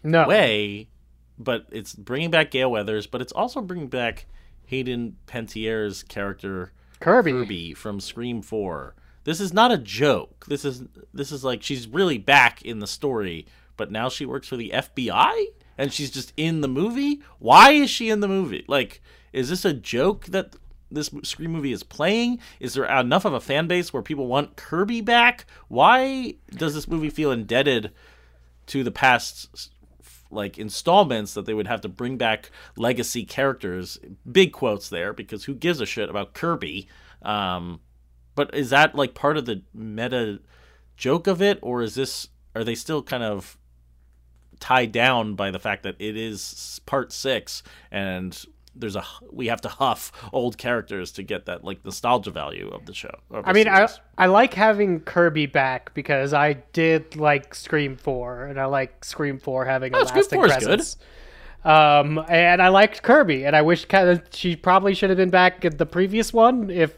No. 0.03 0.27
way, 0.27 0.89
but 1.37 1.67
it's 1.71 1.93
bringing 1.93 2.31
back 2.31 2.51
Gale 2.51 2.71
Weathers, 2.71 3.05
but 3.07 3.21
it's 3.21 3.31
also 3.33 3.61
bringing 3.61 3.87
back 3.89 4.25
Hayden 4.65 5.17
Panettiere's 5.27 6.03
character 6.03 6.71
Kirby. 6.99 7.31
Kirby 7.31 7.73
from 7.73 7.99
Scream 7.99 8.41
4. 8.41 8.95
This 9.23 9.39
is 9.39 9.53
not 9.53 9.71
a 9.71 9.77
joke. 9.77 10.45
This 10.47 10.65
is 10.65 10.83
this 11.13 11.31
is 11.31 11.43
like 11.43 11.61
she's 11.63 11.87
really 11.87 12.17
back 12.17 12.61
in 12.63 12.79
the 12.79 12.87
story, 12.87 13.45
but 13.77 13.91
now 13.91 14.09
she 14.09 14.25
works 14.25 14.47
for 14.47 14.57
the 14.57 14.71
FBI 14.73 15.47
and 15.77 15.91
she's 15.91 16.11
just 16.11 16.33
in 16.37 16.61
the 16.61 16.67
movie. 16.67 17.21
Why 17.39 17.71
is 17.71 17.89
she 17.89 18.09
in 18.09 18.19
the 18.19 18.27
movie? 18.27 18.65
Like 18.67 19.01
is 19.31 19.49
this 19.49 19.65
a 19.65 19.73
joke 19.73 20.25
that 20.27 20.55
this 20.91 21.09
Scream 21.23 21.51
movie 21.51 21.71
is 21.71 21.83
playing? 21.83 22.39
Is 22.59 22.75
there 22.75 22.85
enough 22.85 23.25
of 23.25 23.33
a 23.33 23.41
fan 23.41 23.67
base 23.67 23.91
where 23.91 24.03
people 24.03 24.27
want 24.27 24.55
Kirby 24.55 25.01
back? 25.01 25.47
Why 25.67 26.35
does 26.51 26.75
this 26.75 26.87
movie 26.87 27.09
feel 27.09 27.31
indebted 27.31 27.91
to 28.67 28.83
the 28.83 28.91
past 28.91 29.71
like 30.31 30.57
installments 30.57 31.33
that 31.33 31.45
they 31.45 31.53
would 31.53 31.67
have 31.67 31.81
to 31.81 31.89
bring 31.89 32.17
back 32.17 32.49
legacy 32.75 33.23
characters 33.23 33.99
big 34.31 34.51
quotes 34.51 34.89
there 34.89 35.13
because 35.13 35.43
who 35.45 35.53
gives 35.53 35.79
a 35.79 35.85
shit 35.85 36.09
about 36.09 36.33
kirby 36.33 36.87
um 37.21 37.79
but 38.33 38.53
is 38.55 38.71
that 38.71 38.95
like 38.95 39.13
part 39.13 39.37
of 39.37 39.45
the 39.45 39.61
meta 39.75 40.39
joke 40.97 41.27
of 41.27 41.39
it 41.39 41.59
or 41.61 41.83
is 41.83 41.93
this 41.93 42.29
are 42.55 42.63
they 42.63 42.73
still 42.73 43.03
kind 43.03 43.21
of 43.21 43.59
tied 44.63 44.93
down 44.93 45.35
by 45.35 45.51
the 45.51 45.59
fact 45.59 45.83
that 45.83 45.93
it 45.99 46.15
is 46.15 46.79
part 46.85 47.11
six 47.11 47.63
and 47.91 48.45
there's 48.73 48.95
a 48.95 49.03
we 49.29 49.47
have 49.47 49.59
to 49.59 49.67
huff 49.67 50.09
old 50.31 50.57
characters 50.57 51.11
to 51.11 51.21
get 51.21 51.45
that 51.47 51.65
like 51.65 51.83
nostalgia 51.83 52.31
value 52.31 52.69
of 52.69 52.85
the 52.85 52.93
show 52.93 53.13
of 53.29 53.43
the 53.43 53.49
I 53.49 53.53
mean, 53.53 53.67
I, 53.67 53.85
series? 53.85 53.99
I 54.17 54.25
like 54.27 54.53
having 54.53 55.01
Kirby 55.01 55.47
back 55.47 55.93
because 55.93 56.33
I 56.33 56.53
did 56.71 57.17
like 57.17 57.53
Scream 57.53 57.97
4, 57.97 58.45
and 58.45 58.57
I 58.59 58.65
like 58.65 59.03
Scream 59.03 59.37
4 59.37 59.65
having 59.65 59.93
a 59.93 59.97
Oh, 59.97 60.03
Scream 60.05 60.15
lasting 60.21 60.39
4 60.39 60.45
is 60.45 60.51
good. 60.53 60.63
presence. 60.65 60.97
Um, 61.65 62.23
and 62.29 62.61
I 62.61 62.69
liked 62.69 63.03
Kirby, 63.03 63.45
and 63.45 63.55
I 63.55 63.61
wish 63.61 63.85
kind 63.85 64.09
of 64.09 64.21
she 64.31 64.55
probably 64.55 64.93
should 64.95 65.09
have 65.09 65.17
been 65.17 65.29
back 65.29 65.63
in 65.65 65.75
the 65.77 65.85
previous 65.85 66.31
one 66.33 66.69
if 66.69 66.95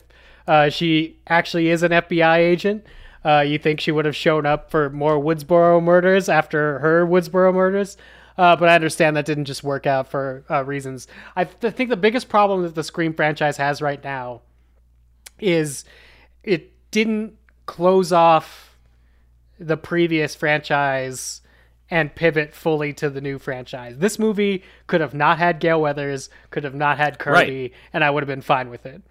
uh, 0.48 0.70
she 0.70 1.18
actually 1.28 1.70
is 1.70 1.84
an 1.84 1.92
FBI 1.92 2.38
agent. 2.38 2.86
Uh, 3.26 3.42
you 3.42 3.58
think 3.58 3.80
she 3.80 3.92
would 3.92 4.06
have 4.06 4.16
shown 4.16 4.46
up 4.46 4.70
for 4.70 4.90
more 4.92 5.20
Woodsboro 5.20 5.82
murders 5.82 6.30
after 6.30 6.80
her 6.80 7.06
Woodsboro 7.06 7.54
murders? 7.54 7.98
Uh, 8.38 8.56
but 8.56 8.70
I 8.70 8.76
understand 8.76 9.16
that 9.18 9.26
didn't 9.26 9.46
just 9.46 9.64
work 9.64 9.88
out 9.88 10.08
for 10.10 10.44
uh, 10.50 10.64
reasons. 10.64 11.08
I 11.36 11.46
th- 11.46 11.74
think 11.74 11.90
the 11.90 11.98
biggest 11.98 12.30
problem 12.30 12.64
that 12.64 12.76
the 12.76 12.84
Scream 12.84 13.14
franchise 13.14 13.58
has 13.58 13.82
right 13.82 14.04
now 14.04 14.42
is 15.40 15.86
it 16.44 16.72
didn't 16.92 17.34
close 17.66 18.12
off 18.12 18.78
the 19.60 19.78
previous 19.78 20.36
franchise 20.36 21.42
and 21.90 22.14
pivot 22.14 22.54
fully 22.54 22.92
to 22.94 23.10
the 23.10 23.22
new 23.22 23.40
franchise. 23.40 23.98
This 24.00 24.20
movie 24.20 24.64
could 24.88 25.02
have 25.02 25.14
not 25.14 25.38
had 25.38 25.60
Gale 25.60 25.80
Weathers, 25.82 26.30
could 26.50 26.64
have 26.64 26.76
not 26.76 26.98
had 26.98 27.20
Kirby, 27.20 27.62
Right. 27.62 27.72
and 27.94 28.04
I 28.04 28.10
would 28.10 28.22
have 28.24 28.28
been 28.28 28.42
fine 28.42 28.70
with 28.70 28.86
it. 28.86 29.02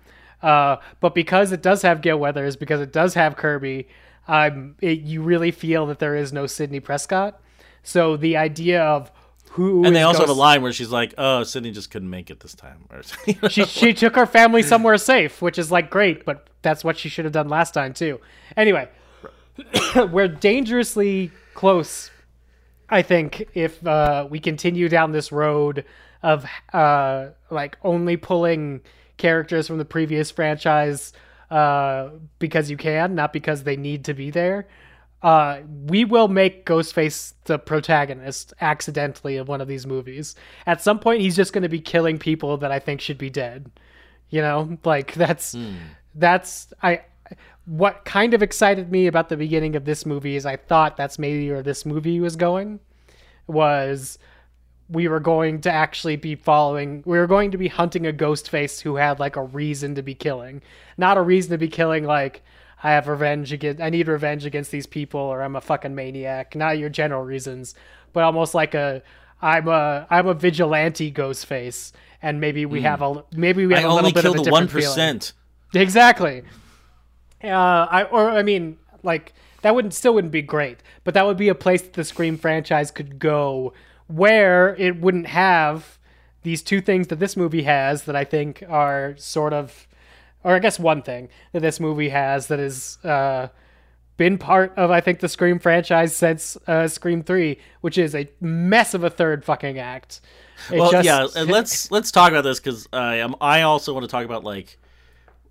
Uh, 0.42 0.76
but 1.00 1.14
because 1.14 1.52
it 1.52 1.62
does 1.62 1.82
have 1.82 2.02
Gale 2.02 2.18
Weathers, 2.18 2.56
because 2.56 2.80
it 2.80 2.92
does 2.92 3.14
have 3.14 3.36
Kirby, 3.36 3.88
um, 4.28 4.76
it, 4.80 5.00
you 5.00 5.22
really 5.22 5.50
feel 5.50 5.86
that 5.86 5.98
there 5.98 6.16
is 6.16 6.32
no 6.32 6.46
Sidney 6.46 6.80
Prescott. 6.80 7.40
So 7.82 8.16
the 8.16 8.36
idea 8.36 8.82
of 8.82 9.12
who 9.50 9.84
and 9.84 9.94
they 9.94 10.02
also 10.02 10.20
have 10.20 10.28
a 10.28 10.32
line 10.32 10.62
where 10.62 10.72
she's 10.72 10.90
like 10.90 11.14
oh 11.16 11.44
sidney 11.44 11.70
just 11.70 11.88
couldn't 11.88 12.10
make 12.10 12.28
it 12.28 12.40
this 12.40 12.54
time 12.54 12.86
or 12.90 13.02
she 13.48 13.64
she 13.64 13.94
took 13.94 14.16
her 14.16 14.26
family 14.26 14.62
somewhere 14.62 14.98
safe, 14.98 15.40
which 15.40 15.58
is 15.58 15.70
like 15.70 15.90
great, 15.90 16.24
but 16.24 16.48
that's 16.62 16.82
what 16.82 16.98
she 16.98 17.08
should 17.08 17.24
have 17.24 17.32
done 17.32 17.48
last 17.48 17.72
time 17.72 17.94
too. 17.94 18.20
Anyway, 18.56 18.88
we're 20.10 20.28
dangerously 20.28 21.30
close. 21.54 22.10
I 22.88 23.02
think 23.02 23.48
if 23.54 23.84
uh, 23.86 24.26
we 24.28 24.40
continue 24.40 24.88
down 24.88 25.12
this 25.12 25.30
road 25.30 25.84
of 26.22 26.44
uh, 26.72 27.28
like 27.50 27.76
only 27.84 28.16
pulling 28.16 28.80
characters 29.18 29.68
from 29.68 29.78
the 29.78 29.84
previous 29.84 30.30
franchise 30.30 31.12
uh, 31.50 32.10
because 32.38 32.70
you 32.70 32.76
can, 32.76 33.14
not 33.14 33.32
because 33.32 33.62
they 33.62 33.76
need 33.76 34.04
to 34.04 34.14
be 34.14 34.30
there. 34.30 34.66
Uh, 35.22 35.62
we 35.86 36.04
will 36.04 36.28
make 36.28 36.66
Ghostface 36.66 37.32
the 37.44 37.58
protagonist 37.58 38.52
accidentally 38.60 39.38
of 39.38 39.48
one 39.48 39.62
of 39.62 39.68
these 39.68 39.86
movies. 39.86 40.34
At 40.66 40.82
some 40.82 40.98
point, 40.98 41.22
he's 41.22 41.34
just 41.34 41.54
going 41.54 41.62
to 41.62 41.68
be 41.68 41.80
killing 41.80 42.18
people 42.18 42.58
that 42.58 42.70
I 42.70 42.78
think 42.78 43.00
should 43.00 43.16
be 43.16 43.30
dead. 43.30 43.70
You 44.28 44.42
know, 44.42 44.78
like 44.84 45.14
that's 45.14 45.56
that's 46.14 46.72
I 46.82 47.02
what 47.66 48.04
kind 48.04 48.34
of 48.34 48.42
excited 48.42 48.90
me 48.90 49.06
about 49.06 49.30
the 49.30 49.36
beginning 49.36 49.76
of 49.76 49.84
this 49.86 50.04
movie 50.04 50.36
is 50.36 50.44
I 50.44 50.56
thought 50.56 50.96
that's 50.96 51.18
maybe 51.18 51.50
where 51.50 51.62
this 51.62 51.86
movie 51.86 52.20
was 52.20 52.36
going 52.36 52.80
was 53.46 54.18
we 54.88 55.08
were 55.08 55.20
going 55.20 55.60
to 55.60 55.70
actually 55.70 56.16
be 56.16 56.34
following 56.34 57.02
we 57.06 57.18
were 57.18 57.26
going 57.26 57.50
to 57.50 57.58
be 57.58 57.68
hunting 57.68 58.06
a 58.06 58.12
ghost 58.12 58.50
face 58.50 58.80
who 58.80 58.96
had 58.96 59.18
like 59.18 59.36
a 59.36 59.42
reason 59.42 59.94
to 59.94 60.02
be 60.02 60.14
killing 60.14 60.62
not 60.96 61.16
a 61.16 61.22
reason 61.22 61.50
to 61.50 61.58
be 61.58 61.68
killing 61.68 62.04
like 62.04 62.42
i 62.82 62.90
have 62.90 63.08
revenge 63.08 63.52
against 63.52 63.80
i 63.80 63.88
need 63.88 64.06
revenge 64.08 64.44
against 64.44 64.70
these 64.70 64.86
people 64.86 65.20
or 65.20 65.42
i'm 65.42 65.56
a 65.56 65.60
fucking 65.60 65.94
maniac 65.94 66.54
not 66.54 66.78
your 66.78 66.90
general 66.90 67.22
reasons 67.22 67.74
but 68.12 68.24
almost 68.24 68.54
like 68.54 68.74
a 68.74 69.02
i'm 69.40 69.68
a 69.68 70.06
i'm 70.10 70.26
a 70.26 70.34
vigilante 70.34 71.10
ghost 71.10 71.46
face 71.46 71.92
and 72.24 72.40
maybe 72.40 72.64
we 72.64 72.80
have 72.80 73.02
a 73.02 73.22
maybe 73.36 73.66
we. 73.66 73.74
Have 73.74 73.84
a 73.84 73.94
little 73.94 74.10
bit 74.10 74.24
of 74.24 74.34
a 74.34 74.38
different 74.38 74.50
one 74.50 74.68
feeling. 74.68 75.20
Exactly. 75.74 76.42
Uh, 77.42 77.48
I 77.48 78.04
or 78.04 78.30
I 78.30 78.42
mean, 78.42 78.78
like 79.02 79.34
that 79.60 79.74
wouldn't 79.74 79.92
still 79.92 80.14
wouldn't 80.14 80.32
be 80.32 80.40
great, 80.40 80.78
but 81.04 81.12
that 81.14 81.26
would 81.26 81.36
be 81.36 81.50
a 81.50 81.54
place 81.54 81.82
that 81.82 81.92
the 81.92 82.02
Scream 82.02 82.38
franchise 82.38 82.90
could 82.90 83.18
go 83.18 83.74
where 84.06 84.74
it 84.76 85.00
wouldn't 85.00 85.26
have 85.28 85.98
these 86.42 86.62
two 86.62 86.80
things 86.80 87.08
that 87.08 87.18
this 87.18 87.36
movie 87.36 87.62
has 87.62 88.04
that 88.04 88.14
I 88.14 88.24
think 88.24 88.62
are 88.68 89.14
sort 89.16 89.52
of, 89.52 89.86
or 90.42 90.54
I 90.54 90.58
guess 90.58 90.78
one 90.78 91.02
thing 91.02 91.28
that 91.52 91.60
this 91.60 91.80
movie 91.80 92.10
has 92.10 92.48
that 92.48 92.58
has 92.58 92.98
uh, 93.02 93.48
been 94.16 94.36
part 94.38 94.72
of 94.76 94.90
I 94.90 95.00
think 95.00 95.20
the 95.20 95.28
Scream 95.28 95.58
franchise 95.58 96.14
since 96.14 96.56
uh, 96.66 96.86
Scream 96.86 97.22
Three, 97.22 97.58
which 97.80 97.96
is 97.98 98.14
a 98.14 98.28
mess 98.40 98.92
of 98.94 99.04
a 99.04 99.10
third 99.10 99.44
fucking 99.44 99.78
act. 99.78 100.20
It 100.70 100.78
Well, 100.78 100.90
just- 100.92 101.06
yeah, 101.06 101.26
and 101.34 101.50
let's 101.50 101.90
let's 101.90 102.10
talk 102.10 102.30
about 102.30 102.44
this 102.44 102.60
because 102.60 102.86
I 102.92 103.16
am. 103.16 103.34
I 103.40 103.62
also 103.62 103.94
want 103.94 104.04
to 104.04 104.10
talk 104.10 104.24
about 104.24 104.44
like 104.44 104.78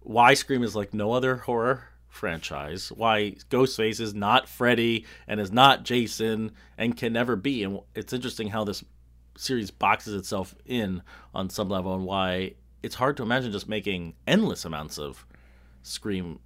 why 0.02 0.36
Scream 0.36 0.64
is 0.64 0.76
like 0.76 0.94
no 0.94 1.12
other 1.12 1.38
horror 1.38 1.86
franchise. 2.14 2.92
Why 2.92 3.36
Ghostface 3.50 4.00
is 4.00 4.14
not 4.14 4.48
Freddy 4.48 5.06
and 5.28 5.40
is 5.40 5.52
not 5.52 5.84
Jason 5.84 6.52
and 6.78 6.96
can 6.96 7.12
never 7.12 7.36
be. 7.36 7.64
And 7.64 7.80
it's 7.96 8.14
interesting 8.14 8.50
how 8.50 8.64
this 8.64 8.84
series 9.36 9.72
boxes 9.72 10.14
itself 10.14 10.54
in 10.66 11.02
on 11.34 11.50
some 11.50 11.70
level, 11.70 11.96
and 11.96 12.06
why 12.06 12.54
it's 12.84 12.96
hard 12.96 13.18
to 13.18 13.24
imagine 13.24 13.52
just 13.52 13.68
making 13.68 14.14
endless 14.28 14.64
amounts 14.64 15.00
of 15.00 15.26
Scream 15.82 16.40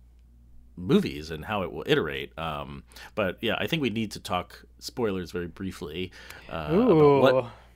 movies 0.77 1.29
and 1.31 1.45
how 1.45 1.63
it 1.63 1.71
will 1.71 1.83
iterate. 1.85 2.37
Um, 2.39 2.83
but 3.13 3.37
yeah, 3.41 3.55
I 3.59 3.67
think 3.67 3.81
we 3.81 3.89
need 3.89 4.11
to 4.11 4.19
talk 4.19 4.63
spoilers 4.79 5.31
very 5.31 5.47
briefly. 5.47 6.11
Uh, 6.49 6.69
about 6.71 7.21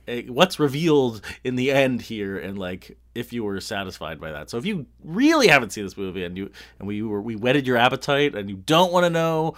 what 0.06 0.28
what's 0.28 0.58
revealed 0.58 1.20
in 1.44 1.56
the 1.56 1.70
end 1.70 2.02
here, 2.02 2.38
and 2.38 2.58
like 2.58 2.96
if 3.14 3.32
you 3.32 3.44
were 3.44 3.60
satisfied 3.60 4.20
by 4.20 4.32
that. 4.32 4.50
So 4.50 4.58
if 4.58 4.66
you 4.66 4.86
really 5.02 5.48
haven't 5.48 5.70
seen 5.70 5.84
this 5.84 5.96
movie 5.96 6.24
and 6.24 6.36
you 6.36 6.50
and 6.78 6.88
we 6.88 7.02
were 7.02 7.20
we 7.20 7.36
whetted 7.36 7.66
your 7.66 7.76
appetite 7.76 8.34
and 8.34 8.48
you 8.48 8.56
don't 8.56 8.92
want 8.92 9.04
to 9.04 9.10
know 9.10 9.54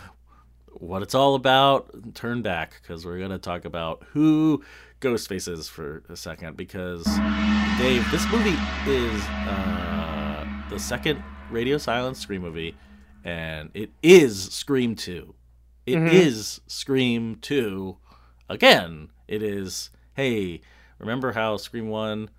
what 0.72 1.02
it's 1.02 1.14
all 1.14 1.34
about, 1.34 2.14
turn 2.14 2.42
back 2.42 2.80
because 2.82 3.04
we're 3.04 3.18
gonna 3.18 3.38
talk 3.38 3.64
about 3.64 4.04
who 4.10 4.62
Ghostface 5.00 5.48
is 5.48 5.68
for 5.68 6.02
a 6.08 6.16
second. 6.16 6.56
Because 6.56 7.04
Dave, 7.78 8.10
this 8.10 8.26
movie 8.30 8.56
is 8.86 9.22
uh, 9.28 10.46
the 10.70 10.78
second 10.78 11.22
Radio 11.50 11.78
Silence 11.78 12.18
Scream 12.18 12.42
movie, 12.42 12.74
and 13.24 13.70
it 13.74 13.90
is 14.02 14.44
Scream 14.44 14.94
Two. 14.96 15.34
It 15.86 15.98
is 15.98 16.60
Scream 16.66 17.36
Two. 17.36 17.98
Again, 18.48 19.10
it 19.28 19.42
is. 19.42 19.90
Hey, 20.14 20.60
remember 20.98 21.32
how 21.32 21.56
Scream 21.56 21.88
One 21.88 22.30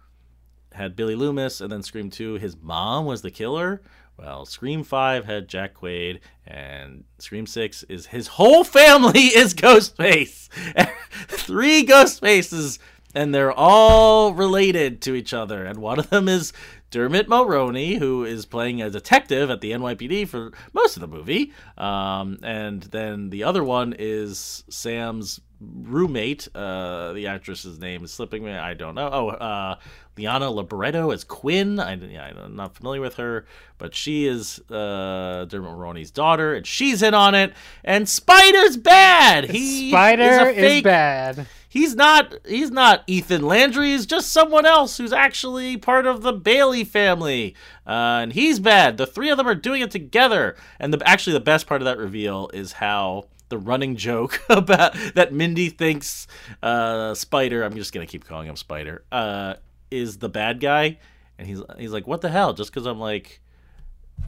had 0.75 0.95
Billy 0.95 1.15
Loomis, 1.15 1.61
and 1.61 1.71
then 1.71 1.83
Scream 1.83 2.09
2, 2.09 2.35
his 2.35 2.55
mom 2.61 3.05
was 3.05 3.21
the 3.21 3.31
killer. 3.31 3.81
Well, 4.17 4.45
Scream 4.45 4.83
5 4.83 5.25
had 5.25 5.49
Jack 5.49 5.73
Quaid, 5.73 6.19
and 6.47 7.03
Scream 7.19 7.45
6 7.45 7.83
is 7.83 8.07
his 8.07 8.27
whole 8.27 8.63
family 8.63 9.19
is 9.35 9.53
Ghostface. 9.53 10.49
Three 11.27 11.83
Ghost 11.83 12.21
Faces, 12.21 12.79
and 13.13 13.33
they're 13.33 13.51
all 13.51 14.33
related 14.33 15.01
to 15.03 15.15
each 15.15 15.33
other. 15.33 15.65
And 15.65 15.79
one 15.79 15.99
of 15.99 16.09
them 16.09 16.29
is 16.29 16.53
Dermot 16.91 17.27
Mulroney, 17.27 17.97
who 17.97 18.23
is 18.23 18.45
playing 18.45 18.81
a 18.81 18.89
detective 18.89 19.49
at 19.49 19.59
the 19.59 19.71
NYPD 19.71 20.29
for 20.29 20.53
most 20.71 20.95
of 20.95 21.01
the 21.01 21.07
movie. 21.07 21.51
Um, 21.77 22.39
and 22.41 22.83
then 22.83 23.31
the 23.31 23.43
other 23.43 23.65
one 23.65 23.93
is 23.97 24.63
Sam's 24.69 25.41
roommate. 25.83 26.47
Uh, 26.53 27.13
the 27.13 27.27
actress's 27.27 27.79
name 27.79 28.03
is 28.03 28.11
slipping 28.11 28.43
me. 28.43 28.51
I 28.51 28.73
don't 28.73 28.95
know. 28.95 29.09
Oh, 29.11 29.29
uh, 29.29 29.75
Liana 30.17 30.45
Liberato 30.47 31.13
as 31.13 31.23
Quinn. 31.23 31.79
I, 31.79 31.95
yeah, 31.95 32.31
I'm 32.43 32.55
not 32.55 32.75
familiar 32.75 33.01
with 33.01 33.15
her, 33.15 33.45
but 33.77 33.93
she 33.93 34.25
is 34.25 34.59
uh, 34.71 35.45
Dermot 35.49 35.71
Mulroney's 35.71 36.11
daughter, 36.11 36.53
and 36.53 36.65
she's 36.65 37.01
in 37.01 37.13
on 37.13 37.35
it. 37.35 37.53
And 37.83 38.07
Spider's 38.07 38.77
bad. 38.77 39.49
He 39.49 39.89
Spider 39.89 40.49
is, 40.49 40.57
is 40.57 40.83
bad. 40.83 41.47
he's 41.67 41.95
not 41.95 42.33
he's 42.45 42.71
not 42.71 43.03
Ethan 43.07 43.45
Landry. 43.45 43.87
He's 43.91 44.05
just 44.05 44.31
someone 44.31 44.65
else 44.65 44.97
who's 44.97 45.13
actually 45.13 45.75
part 45.77 46.05
of 46.07 46.21
the 46.21 46.33
Bailey 46.33 46.85
family, 46.85 47.55
uh, 47.85 48.23
and 48.23 48.33
he's 48.33 48.59
bad. 48.59 48.97
The 48.97 49.05
three 49.05 49.29
of 49.29 49.37
them 49.37 49.47
are 49.47 49.55
doing 49.55 49.81
it 49.81 49.91
together. 49.91 50.55
And 50.79 50.93
the 50.93 51.07
actually 51.07 51.33
the 51.33 51.41
best 51.41 51.67
part 51.67 51.81
of 51.81 51.85
that 51.85 51.97
reveal 51.97 52.49
is 52.53 52.73
how 52.73 53.25
the 53.49 53.57
running 53.57 53.95
joke 53.95 54.41
about 54.49 54.95
that 55.15 55.33
Mindy 55.33 55.69
thinks 55.69 56.27
uh, 56.61 57.13
Spider. 57.13 57.63
I'm 57.63 57.75
just 57.75 57.93
gonna 57.93 58.07
keep 58.07 58.25
calling 58.25 58.47
him 58.47 58.55
Spider. 58.55 59.03
Uh, 59.11 59.55
is 59.91 60.17
the 60.17 60.29
bad 60.29 60.59
guy, 60.59 60.97
and 61.37 61.47
he's 61.47 61.61
he's 61.77 61.91
like, 61.91 62.07
what 62.07 62.21
the 62.21 62.29
hell? 62.29 62.53
Just 62.53 62.71
because 62.71 62.85
I'm 62.85 62.99
like 62.99 63.41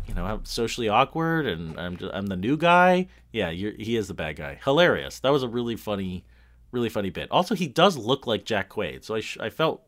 you 0.08 0.14
know, 0.14 0.26
I'm 0.26 0.46
socially 0.46 0.90
awkward 0.90 1.46
and 1.46 1.78
I'm 1.80 1.98
just, 1.98 2.14
I'm 2.14 2.28
the 2.28 2.36
new 2.36 2.58
guy. 2.58 3.08
Yeah, 3.32 3.50
you're, 3.50 3.74
he 3.74 3.96
is 3.96 4.08
the 4.08 4.14
bad 4.14 4.38
guy. 4.38 4.60
Hilarious. 4.64 5.20
That 5.20 5.32
was 5.32 5.44
a 5.44 5.48
really 5.50 5.76
funny, 5.76 6.26
really 6.72 6.90
funny 6.90 7.10
bit. 7.10 7.30
Also, 7.32 7.56
he 7.56 7.68
does 7.68 7.98
look 7.98 8.26
like 8.26 8.46
Jack 8.46 8.70
Quaid, 8.70 9.04
so 9.04 9.16
I 9.16 9.20
sh- 9.20 9.38
I 9.40 9.50
felt 9.50 9.88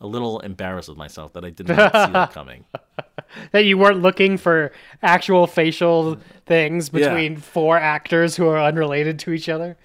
a 0.00 0.06
little 0.06 0.40
embarrassed 0.40 0.88
with 0.88 0.98
myself 0.98 1.34
that 1.34 1.44
I 1.44 1.50
did 1.50 1.68
not 1.68 1.92
see 1.92 2.12
that 2.12 2.32
coming. 2.32 2.64
that 3.52 3.64
you 3.64 3.78
weren't 3.78 4.00
looking 4.00 4.36
for 4.36 4.72
actual 5.02 5.46
facial 5.46 6.18
things 6.46 6.88
between 6.88 7.36
four 7.36 7.76
actors 7.76 8.36
who 8.36 8.48
are 8.48 8.60
unrelated 8.60 9.18
to 9.20 9.32
each 9.32 9.48
other. 9.48 9.76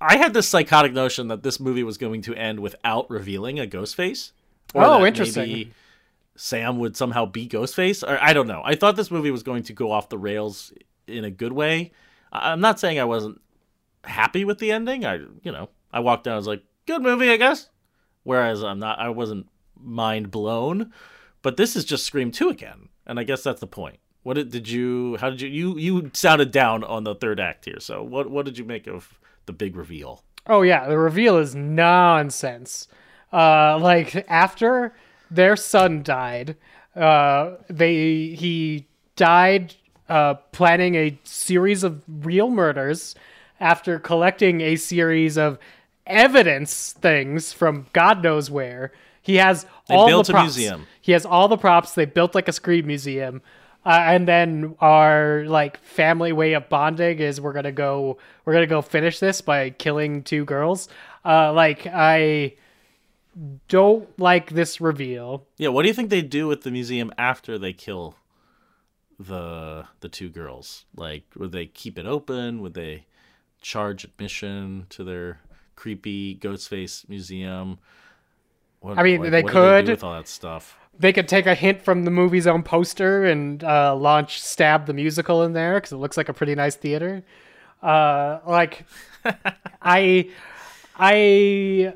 I 0.00 0.16
had 0.16 0.34
this 0.34 0.48
psychotic 0.48 0.92
notion 0.92 1.28
that 1.28 1.42
this 1.42 1.60
movie 1.60 1.84
was 1.84 1.96
going 1.96 2.22
to 2.22 2.34
end 2.34 2.60
without 2.60 3.08
revealing 3.08 3.60
a 3.60 3.66
ghost 3.66 3.94
face. 3.94 4.32
Oh, 4.74 5.04
interesting. 5.04 5.48
maybe 5.48 5.72
Sam 6.34 6.78
would 6.78 6.96
somehow 6.96 7.26
be 7.26 7.48
Ghostface, 7.48 8.02
or 8.06 8.18
I 8.20 8.32
don't 8.32 8.46
know. 8.46 8.62
I 8.64 8.74
thought 8.74 8.96
this 8.96 9.10
movie 9.10 9.30
was 9.30 9.42
going 9.42 9.64
to 9.64 9.72
go 9.72 9.92
off 9.92 10.08
the 10.08 10.18
rails 10.18 10.72
in 11.06 11.24
a 11.24 11.30
good 11.30 11.52
way. 11.52 11.92
I'm 12.32 12.60
not 12.60 12.80
saying 12.80 12.98
I 12.98 13.04
wasn't 13.04 13.40
happy 14.04 14.44
with 14.44 14.58
the 14.58 14.72
ending. 14.72 15.04
I, 15.04 15.16
you 15.42 15.52
know, 15.52 15.68
I 15.92 16.00
walked 16.00 16.26
out. 16.26 16.34
I 16.34 16.36
was 16.36 16.46
like, 16.46 16.62
good 16.86 17.02
movie, 17.02 17.30
I 17.30 17.36
guess. 17.36 17.68
Whereas 18.22 18.64
I'm 18.64 18.78
not. 18.78 18.98
I 18.98 19.10
wasn't 19.10 19.48
mind 19.78 20.30
blown. 20.30 20.92
But 21.42 21.56
this 21.56 21.76
is 21.76 21.84
just 21.84 22.04
Scream 22.04 22.30
Two 22.30 22.48
again, 22.48 22.88
and 23.06 23.18
I 23.18 23.24
guess 23.24 23.42
that's 23.42 23.60
the 23.60 23.66
point. 23.66 23.98
What 24.22 24.34
did, 24.34 24.50
did 24.50 24.68
you? 24.68 25.16
How 25.20 25.30
did 25.30 25.40
you? 25.40 25.48
You 25.48 25.78
you 25.78 26.10
sounded 26.14 26.52
down 26.52 26.84
on 26.84 27.04
the 27.04 27.14
third 27.14 27.40
act 27.40 27.64
here. 27.64 27.80
So 27.80 28.02
what 28.02 28.30
what 28.30 28.44
did 28.44 28.58
you 28.58 28.64
make 28.64 28.86
of 28.86 29.18
the 29.46 29.52
big 29.52 29.76
reveal? 29.76 30.22
Oh 30.46 30.62
yeah, 30.62 30.88
the 30.88 30.98
reveal 30.98 31.38
is 31.38 31.54
nonsense. 31.54 32.88
Uh, 33.32 33.78
like 33.78 34.24
after 34.28 34.94
their 35.30 35.56
son 35.56 36.02
died, 36.02 36.56
uh, 36.94 37.56
they 37.68 38.34
he 38.34 38.86
died 39.16 39.74
uh, 40.08 40.34
planning 40.52 40.94
a 40.94 41.18
series 41.24 41.82
of 41.82 42.02
real 42.06 42.50
murders 42.50 43.14
after 43.58 43.98
collecting 43.98 44.60
a 44.60 44.76
series 44.76 45.38
of 45.38 45.58
evidence 46.06 46.92
things 46.92 47.52
from 47.52 47.86
God 47.92 48.22
knows 48.22 48.50
where. 48.50 48.92
He 49.22 49.36
has 49.36 49.66
all 49.88 50.06
built 50.08 50.26
the 50.26 50.32
a 50.32 50.34
props. 50.34 50.56
museum. 50.56 50.86
He 51.00 51.12
has 51.12 51.24
all 51.24 51.48
the 51.48 51.56
props. 51.56 51.94
They 51.94 52.04
built 52.04 52.34
like 52.34 52.48
a 52.48 52.52
scream 52.52 52.86
museum. 52.86 53.40
Uh, 53.84 53.98
and 54.00 54.28
then 54.28 54.76
our 54.80 55.44
like 55.46 55.78
family 55.82 56.32
way 56.32 56.52
of 56.52 56.68
bonding 56.68 57.18
is 57.18 57.40
we're 57.40 57.52
gonna 57.52 57.72
go 57.72 58.18
we're 58.44 58.52
gonna 58.52 58.66
go 58.66 58.80
finish 58.82 59.18
this 59.18 59.40
by 59.40 59.70
killing 59.70 60.22
two 60.22 60.44
girls. 60.44 60.88
Uh, 61.24 61.52
like 61.52 61.86
I 61.86 62.54
don't 63.68 64.06
like 64.18 64.50
this 64.50 64.80
reveal. 64.80 65.46
Yeah, 65.56 65.68
what 65.68 65.82
do 65.82 65.88
you 65.88 65.94
think 65.94 66.10
they 66.10 66.22
do 66.22 66.46
with 66.46 66.62
the 66.62 66.70
museum 66.70 67.12
after 67.18 67.58
they 67.58 67.72
kill 67.72 68.14
the 69.18 69.86
the 70.00 70.08
two 70.08 70.28
girls? 70.28 70.84
Like, 70.96 71.24
would 71.36 71.52
they 71.52 71.66
keep 71.66 71.98
it 71.98 72.06
open? 72.06 72.60
Would 72.60 72.74
they 72.74 73.06
charge 73.60 74.04
admission 74.04 74.86
to 74.90 75.02
their 75.04 75.40
creepy 75.76 76.34
ghost 76.34 76.68
face 76.68 77.04
museum? 77.08 77.78
What, 78.82 78.98
I 78.98 79.04
mean, 79.04 79.22
like, 79.22 79.30
they 79.30 79.42
could. 79.42 79.86
do 79.86 79.92
with 79.92 80.04
all 80.04 80.14
that 80.14 80.28
stuff. 80.28 80.76
They 80.98 81.12
could 81.12 81.28
take 81.28 81.46
a 81.46 81.54
hint 81.54 81.82
from 81.82 82.04
the 82.04 82.10
movie's 82.10 82.46
own 82.46 82.62
poster 82.62 83.24
and 83.24 83.62
uh, 83.64 83.94
launch 83.96 84.42
Stab 84.42 84.86
the 84.86 84.92
musical 84.92 85.42
in 85.44 85.52
there 85.52 85.76
because 85.76 85.92
it 85.92 85.96
looks 85.96 86.16
like 86.16 86.28
a 86.28 86.34
pretty 86.34 86.54
nice 86.54 86.74
theater. 86.76 87.22
Uh, 87.82 88.40
like, 88.46 88.84
I, 89.82 90.28
I, 90.96 91.94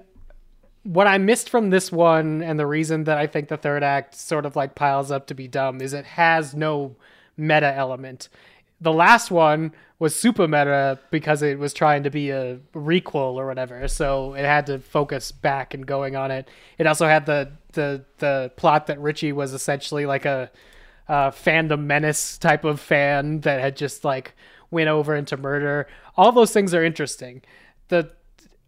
what 0.85 1.07
I 1.07 1.19
missed 1.19 1.51
from 1.51 1.71
this 1.71 1.91
one, 1.91 2.43
and 2.43 2.59
the 2.59 2.67
reason 2.67 3.05
that 3.05 3.19
I 3.19 3.27
think 3.27 3.49
the 3.49 3.57
third 3.57 3.83
act 3.83 4.15
sort 4.15 4.47
of 4.47 4.57
like 4.57 4.75
piles 4.77 5.11
up 5.11 5.27
to 5.27 5.35
be 5.35 5.49
dumb 5.49 5.81
is 5.81 5.93
it 5.93 6.07
has 6.07 6.55
no 6.55 6.97
meta 7.37 7.75
element. 7.75 8.29
The 8.81 8.93
last 8.93 9.31
one 9.31 9.73
was 9.99 10.15
super 10.15 10.47
meta 10.47 10.99
because 11.11 11.43
it 11.43 11.59
was 11.59 11.73
trying 11.73 12.03
to 12.03 12.11
be 12.11 12.31
a 12.31 12.59
requel 12.75 13.35
or 13.35 13.47
whatever, 13.47 13.89
so 13.89 14.35
it 14.35 14.45
had 14.45 14.67
to 14.67 14.79
focus 14.79 15.33
back 15.33 15.73
and 15.73 15.87
going 15.87 16.17
on 16.17 16.31
it. 16.31 16.49
It 16.79 16.87
also 16.87 17.07
had 17.07 17.27
the 17.27 17.53
the 17.73 18.05
the 18.19 18.53
plot 18.57 18.87
that 18.89 19.01
Richie 19.01 19.33
was 19.33 19.53
essentially 19.55 20.05
like 20.05 20.27
a, 20.27 20.51
a 21.09 21.31
fandom 21.31 21.85
menace 21.85 22.37
type 22.37 22.65
of 22.65 22.81
fan 22.81 23.41
that 23.41 23.61
had 23.61 23.77
just 23.77 24.05
like 24.05 24.35
went 24.71 24.89
over 24.89 25.15
into 25.15 25.37
murder. 25.37 25.87
All 26.17 26.33
those 26.33 26.53
things 26.53 26.75
are 26.75 26.85
interesting. 26.85 27.43
The 27.89 28.11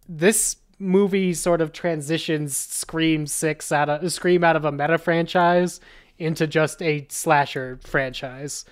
this 0.09 0.56
movie 0.78 1.35
sort 1.35 1.60
of 1.60 1.72
transitions 1.72 2.56
Scream 2.56 3.26
Six 3.26 3.70
out 3.72 3.89
of 3.89 4.12
Scream 4.12 4.44
out 4.44 4.56
of 4.56 4.64
a 4.64 4.72
meta 4.72 4.97
franchise 4.97 5.80
into 6.18 6.47
just 6.47 6.80
a 6.82 7.06
slasher 7.10 7.78
franchise, 7.85 8.64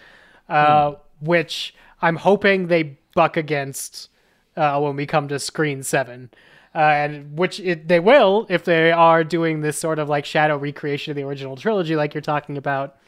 uh, 0.49 0.95
which 1.21 1.75
I'm 2.03 2.17
hoping 2.17 2.67
they 2.67 2.99
buck 3.15 3.37
against 3.37 4.11
uh, 4.57 4.79
when 4.81 4.97
we 4.97 5.07
come 5.07 5.29
to 5.29 5.39
Scream 5.39 5.83
Seven. 5.83 6.31
Uh, 6.75 6.79
and 6.79 7.39
which 7.39 7.59
it, 7.61 7.89
they 7.89 7.99
will 8.01 8.47
if 8.51 8.65
they 8.67 8.93
are 8.93 9.25
doing 9.25 9.63
this 9.63 9.79
sort 9.79 9.99
of 9.99 10.11
like 10.11 10.27
shadow 10.27 10.59
recreation 10.59 11.11
of 11.11 11.17
the 11.17 11.23
original 11.23 11.57
trilogy, 11.57 11.97
like 11.97 12.13
you're 12.13 12.21
talking 12.21 12.59
about. 12.59 12.99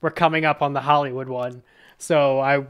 We're 0.00 0.10
coming 0.10 0.44
up 0.44 0.62
on 0.62 0.72
the 0.72 0.80
Hollywood 0.80 1.28
one, 1.28 1.62
so 1.98 2.40
I 2.40 2.64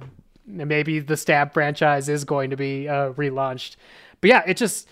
maybe 0.46 0.98
the 0.98 1.16
Stab 1.16 1.52
franchise 1.52 2.08
is 2.08 2.24
going 2.24 2.50
to 2.50 2.56
be 2.56 2.88
uh, 2.88 3.12
relaunched. 3.12 3.76
But 4.20 4.30
yeah, 4.30 4.42
it 4.46 4.56
just 4.56 4.88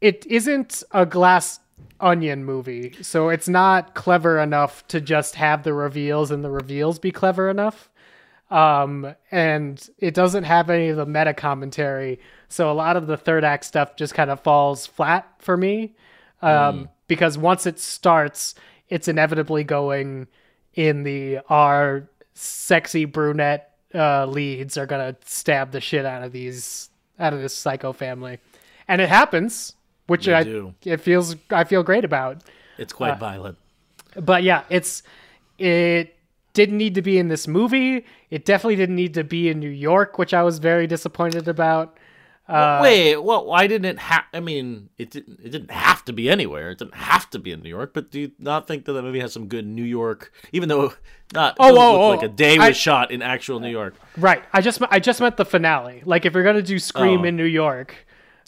it 0.00 0.24
isn't 0.26 0.82
a 0.92 1.04
glass 1.04 1.60
onion 2.00 2.44
movie, 2.44 2.94
so 3.02 3.28
it's 3.28 3.48
not 3.48 3.94
clever 3.94 4.38
enough 4.38 4.86
to 4.88 5.00
just 5.00 5.34
have 5.34 5.62
the 5.62 5.74
reveals 5.74 6.30
and 6.30 6.44
the 6.44 6.50
reveals 6.50 6.98
be 6.98 7.10
clever 7.10 7.50
enough. 7.50 7.90
Um, 8.52 9.14
and 9.30 9.88
it 9.98 10.12
doesn't 10.12 10.44
have 10.44 10.68
any 10.68 10.88
of 10.90 10.98
the 10.98 11.06
meta 11.06 11.32
commentary, 11.32 12.20
so 12.48 12.70
a 12.70 12.74
lot 12.74 12.96
of 12.98 13.06
the 13.06 13.16
third 13.16 13.44
act 13.44 13.64
stuff 13.64 13.96
just 13.96 14.12
kind 14.14 14.30
of 14.30 14.40
falls 14.40 14.86
flat 14.86 15.26
for 15.38 15.56
me. 15.56 15.94
Um, 16.42 16.90
because 17.08 17.38
once 17.38 17.66
it 17.66 17.78
starts, 17.78 18.54
it's 18.88 19.08
inevitably 19.08 19.64
going 19.64 20.26
in 20.74 21.02
the 21.02 21.38
our 21.48 22.08
sexy 22.34 23.04
brunette 23.06 23.70
uh, 23.94 24.26
leads 24.26 24.76
are 24.76 24.86
gonna 24.86 25.16
stab 25.24 25.70
the 25.70 25.80
shit 25.80 26.04
out 26.04 26.22
of 26.22 26.32
these 26.32 26.90
out 27.18 27.32
of 27.32 27.40
this 27.40 27.54
psycho 27.54 27.92
family, 27.92 28.38
and 28.88 29.00
it 29.00 29.08
happens, 29.08 29.74
which 30.08 30.26
They 30.26 30.34
I 30.34 30.42
do. 30.42 30.74
it 30.84 31.00
feels 31.00 31.36
I 31.50 31.64
feel 31.64 31.82
great 31.82 32.04
about. 32.04 32.42
It's 32.76 32.92
quite 32.92 33.18
violent. 33.18 33.56
But 34.16 34.42
yeah, 34.42 34.64
it's 34.68 35.02
it 35.58 36.16
didn't 36.54 36.76
need 36.78 36.94
to 36.96 37.02
be 37.02 37.18
in 37.18 37.28
this 37.28 37.48
movie. 37.48 38.04
It 38.30 38.44
definitely 38.44 38.76
didn't 38.76 38.96
need 38.96 39.14
to 39.14 39.24
be 39.24 39.48
in 39.48 39.58
New 39.58 39.70
York, 39.70 40.18
which 40.18 40.34
I 40.34 40.42
was 40.42 40.58
very 40.58 40.86
disappointed 40.86 41.48
about. 41.48 41.98
Uh, 42.48 42.80
Wait, 42.82 43.16
well, 43.16 43.46
why 43.46 43.66
didn't 43.68 43.84
it 43.86 43.98
have? 44.00 44.24
I 44.34 44.40
mean, 44.40 44.88
it 44.98 45.10
didn't. 45.10 45.38
It 45.42 45.50
didn't 45.50 45.70
have 45.70 46.04
to 46.06 46.12
be 46.12 46.28
anywhere. 46.28 46.70
It 46.70 46.78
didn't 46.78 46.96
have 46.96 47.30
to 47.30 47.38
be 47.38 47.52
in 47.52 47.62
New 47.62 47.68
York. 47.68 47.94
But 47.94 48.10
do 48.10 48.20
you 48.20 48.32
not 48.38 48.66
think 48.66 48.84
that 48.84 48.92
the 48.92 49.00
movie 49.02 49.20
has 49.20 49.32
some 49.32 49.46
good 49.46 49.64
New 49.64 49.84
York? 49.84 50.32
Even 50.52 50.68
though 50.68 50.92
not 51.32 51.56
Oh, 51.60 51.74
oh, 51.78 52.02
oh, 52.02 52.08
like 52.10 52.22
a 52.24 52.28
day 52.28 52.58
was 52.58 52.66
I- 52.66 52.72
shot 52.72 53.10
in 53.12 53.22
actual 53.22 53.60
New 53.60 53.70
York. 53.70 53.94
Right. 54.16 54.42
I 54.52 54.60
just 54.60 54.82
I 54.90 54.98
just 54.98 55.20
meant 55.20 55.36
the 55.36 55.44
finale. 55.44 56.02
Like 56.04 56.26
if 56.26 56.34
you're 56.34 56.42
gonna 56.42 56.62
do 56.62 56.78
Scream 56.80 57.20
Oh. 57.20 57.24
in 57.24 57.36
New 57.36 57.44
York, 57.44 57.94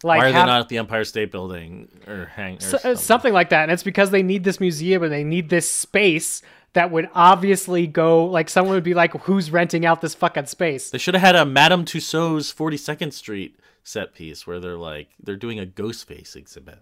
like 0.03 0.19
Why 0.19 0.29
are 0.29 0.33
have- 0.33 0.47
they 0.47 0.53
not 0.53 0.61
at 0.63 0.69
the 0.69 0.79
Empire 0.79 1.05
State 1.05 1.31
Building 1.31 1.89
or 2.09 2.27
hang? 2.35 2.57
Or 2.57 2.61
So- 2.61 2.77
uh, 2.77 2.81
something? 2.81 2.97
something 2.97 3.33
like 3.33 3.51
that. 3.51 3.63
And 3.63 3.73
it's 3.73 3.85
because 3.85 4.11
they 4.11 4.25
need 4.25 4.43
this 4.43 4.59
museum 4.59 5.05
and 5.05 5.13
they 5.13 5.25
need 5.25 5.51
this 5.51 5.71
space 5.71 6.43
that 6.75 6.91
would 6.91 7.09
obviously 7.15 7.87
go 7.87 8.27
like 8.27 8.51
someone 8.51 8.75
would 8.75 8.85
be 8.85 8.95
like, 8.95 9.13
"Who's 9.23 9.51
renting 9.51 9.87
out 9.87 10.01
this 10.01 10.15
fucking 10.15 10.47
space?" 10.47 10.91
They 10.91 10.99
should 10.99 11.15
have 11.15 11.23
had 11.23 11.37
a 11.37 11.45
Madame 11.45 11.85
Tussauds 11.85 12.53
42nd 12.55 13.13
Street 13.13 13.59
set 13.83 14.15
piece 14.15 14.47
where 14.47 14.61
they're 14.61 14.77
like 14.77 15.09
they're 15.23 15.37
doing 15.37 15.59
a 15.59 15.67
Ghostface 15.67 16.37
exhibit. 16.37 16.81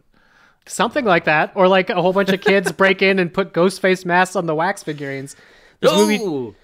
Something 0.66 1.04
like 1.04 1.24
that, 1.24 1.52
or 1.54 1.68
like 1.68 1.90
a 1.90 2.00
whole 2.00 2.12
bunch 2.12 2.30
of 2.30 2.40
kids 2.40 2.72
break 2.82 3.02
in 3.02 3.18
and 3.18 3.32
put 3.32 3.52
ghost 3.52 3.80
face 3.80 4.04
masks 4.04 4.36
on 4.36 4.46
the 4.46 4.54
wax 4.54 4.82
figurines. 4.82 5.36
This 5.80 5.92
movie, 5.92 6.54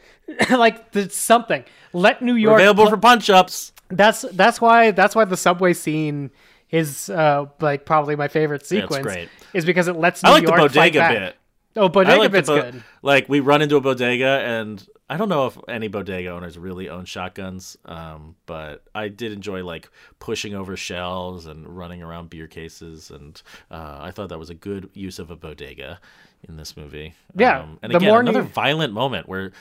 like 0.51 0.93
the, 0.93 1.11
something. 1.11 1.65
Let 1.93 2.23
New 2.23 2.35
York. 2.35 2.61
available 2.61 2.85
pl- 2.85 2.91
for 2.91 2.97
punch 2.97 3.29
ups. 3.29 3.73
that's 3.89 4.23
that's 4.33 4.61
why 4.61 4.93
that's 4.93 5.15
why 5.15 5.25
the 5.25 5.37
subway 5.37 5.73
scene 5.75 6.31
is 6.71 7.11
uh 7.11 7.47
like 7.61 7.85
probably 7.85 8.17
my 8.17 8.29
favorite 8.29 8.65
sequence. 8.65 9.03
great. 9.03 9.29
Is 9.53 9.65
because 9.65 9.89
it 9.89 9.97
lets 9.97 10.23
New 10.23 10.31
I 10.31 10.33
like 10.33 10.45
the 10.45 10.49
York 10.49 10.61
fight 10.61 10.93
bodega 10.95 11.09
bit. 11.09 11.37
Oh, 11.77 11.89
bodega 11.89 12.17
I 12.17 12.19
like 12.19 12.33
bit's 12.33 12.49
bo- 12.49 12.63
good. 12.63 12.83
Like 13.03 13.29
we 13.29 13.41
run 13.41 13.63
into 13.63 13.77
a 13.77 13.81
bodega, 13.81 14.43
and 14.45 14.85
I 15.09 15.17
don't 15.17 15.29
know 15.29 15.47
if 15.47 15.57
any 15.69 15.89
bodega 15.89 16.31
owners 16.31 16.59
really 16.59 16.89
own 16.89 17.05
shotguns, 17.05 17.77
um, 17.85 18.37
but 18.47 18.85
I 18.95 19.09
did 19.09 19.33
enjoy 19.33 19.63
like 19.65 19.89
pushing 20.19 20.55
over 20.55 20.77
shelves 20.77 21.47
and 21.47 21.67
running 21.69 22.03
around 22.03 22.31
beer 22.31 22.47
cases, 22.47 23.11
and 23.11 23.41
uh, 23.71 23.99
I 24.01 24.11
thought 24.11 24.31
that 24.31 24.39
was 24.39 24.51
a 24.51 24.55
good 24.55 24.91
use 24.95 25.19
of 25.19 25.31
a 25.31 25.37
bodega 25.37 26.01
in 26.49 26.57
this 26.57 26.77
movie. 26.77 27.15
Yeah, 27.37 27.61
um, 27.61 27.79
and 27.83 27.95
again, 27.95 28.15
another 28.15 28.43
New- 28.43 28.49
violent 28.49 28.93
moment 28.93 29.29
where 29.29 29.53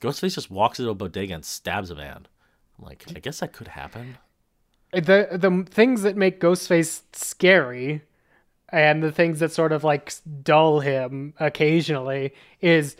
Ghostface 0.00 0.34
just 0.34 0.50
walks 0.50 0.78
into 0.78 0.90
a 0.90 0.94
bodega 0.94 1.34
and 1.34 1.44
stabs 1.44 1.90
a 1.90 1.94
man. 1.94 2.26
I'm 2.78 2.84
like, 2.86 3.04
I 3.14 3.18
guess 3.18 3.40
that 3.40 3.52
could 3.52 3.68
happen. 3.68 4.16
the 4.92 5.28
the 5.32 5.66
things 5.70 6.02
that 6.02 6.16
make 6.16 6.40
Ghostface 6.40 7.02
scary 7.12 8.02
and 8.72 9.02
the 9.02 9.12
things 9.12 9.40
that 9.40 9.52
sort 9.52 9.72
of 9.72 9.84
like 9.84 10.12
dull 10.42 10.80
him 10.80 11.34
occasionally 11.38 12.32
is 12.60 12.96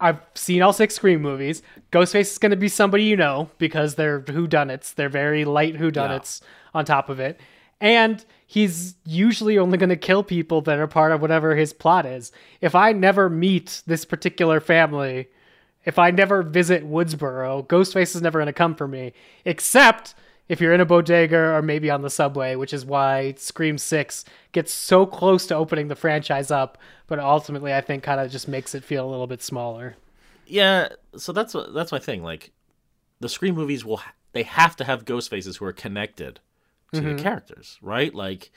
I've 0.00 0.20
seen 0.34 0.62
all 0.62 0.72
six 0.72 0.94
Scream 0.94 1.20
movies. 1.22 1.62
Ghostface 1.90 2.32
is 2.32 2.38
going 2.38 2.50
to 2.50 2.56
be 2.56 2.68
somebody 2.68 3.04
you 3.04 3.16
know 3.16 3.50
because 3.58 3.96
they're 3.96 4.20
whodunits. 4.20 4.94
They're 4.94 5.08
very 5.08 5.44
light 5.44 5.76
whodunits 5.76 6.40
on 6.74 6.84
top 6.84 7.08
of 7.08 7.18
it. 7.18 7.40
And 7.80 8.24
he's 8.46 8.94
usually 9.04 9.58
only 9.58 9.78
going 9.78 9.88
to 9.88 9.96
kill 9.96 10.22
people 10.22 10.60
that 10.62 10.78
are 10.78 10.86
part 10.86 11.12
of 11.12 11.20
whatever 11.20 11.54
his 11.54 11.72
plot 11.72 12.06
is. 12.06 12.32
If 12.60 12.74
I 12.74 12.92
never 12.92 13.28
meet 13.28 13.82
this 13.86 14.04
particular 14.04 14.60
family, 14.60 15.28
if 15.84 15.98
I 15.98 16.10
never 16.10 16.42
visit 16.42 16.88
Woodsboro, 16.88 17.66
Ghostface 17.66 18.14
is 18.14 18.22
never 18.22 18.38
going 18.38 18.46
to 18.46 18.52
come 18.52 18.74
for 18.74 18.88
me, 18.88 19.12
except 19.44 20.14
if 20.48 20.60
you're 20.60 20.72
in 20.72 20.80
a 20.80 20.86
bodega 20.86 21.36
or 21.36 21.62
maybe 21.62 21.90
on 21.90 22.02
the 22.02 22.10
subway, 22.10 22.54
which 22.56 22.72
is 22.72 22.84
why 22.86 23.34
Scream 23.36 23.78
6 23.78 24.24
gets 24.52 24.72
so 24.72 25.04
close 25.06 25.46
to 25.46 25.54
opening 25.54 25.88
the 25.88 25.96
franchise 25.96 26.50
up, 26.50 26.78
but 27.06 27.18
ultimately 27.18 27.74
I 27.74 27.80
think 27.80 28.02
kind 28.02 28.20
of 28.20 28.30
just 28.30 28.48
makes 28.48 28.74
it 28.74 28.84
feel 28.84 29.06
a 29.06 29.10
little 29.10 29.26
bit 29.26 29.42
smaller. 29.42 29.96
Yeah, 30.46 30.88
so 31.16 31.32
that's 31.32 31.52
what 31.52 31.74
that's 31.74 31.92
my 31.92 31.98
thing. 31.98 32.22
Like, 32.22 32.52
the 33.20 33.28
Scream 33.28 33.54
movies 33.54 33.84
will 33.84 34.00
they 34.32 34.44
have 34.44 34.76
to 34.76 34.84
have 34.84 35.04
ghost 35.04 35.28
faces 35.30 35.56
who 35.58 35.64
are 35.66 35.72
connected 35.72 36.40
to 36.92 37.00
Mm-hmm. 37.00 37.16
the 37.16 37.22
characters, 37.22 37.78
right? 37.82 38.14
Like, 38.14 38.50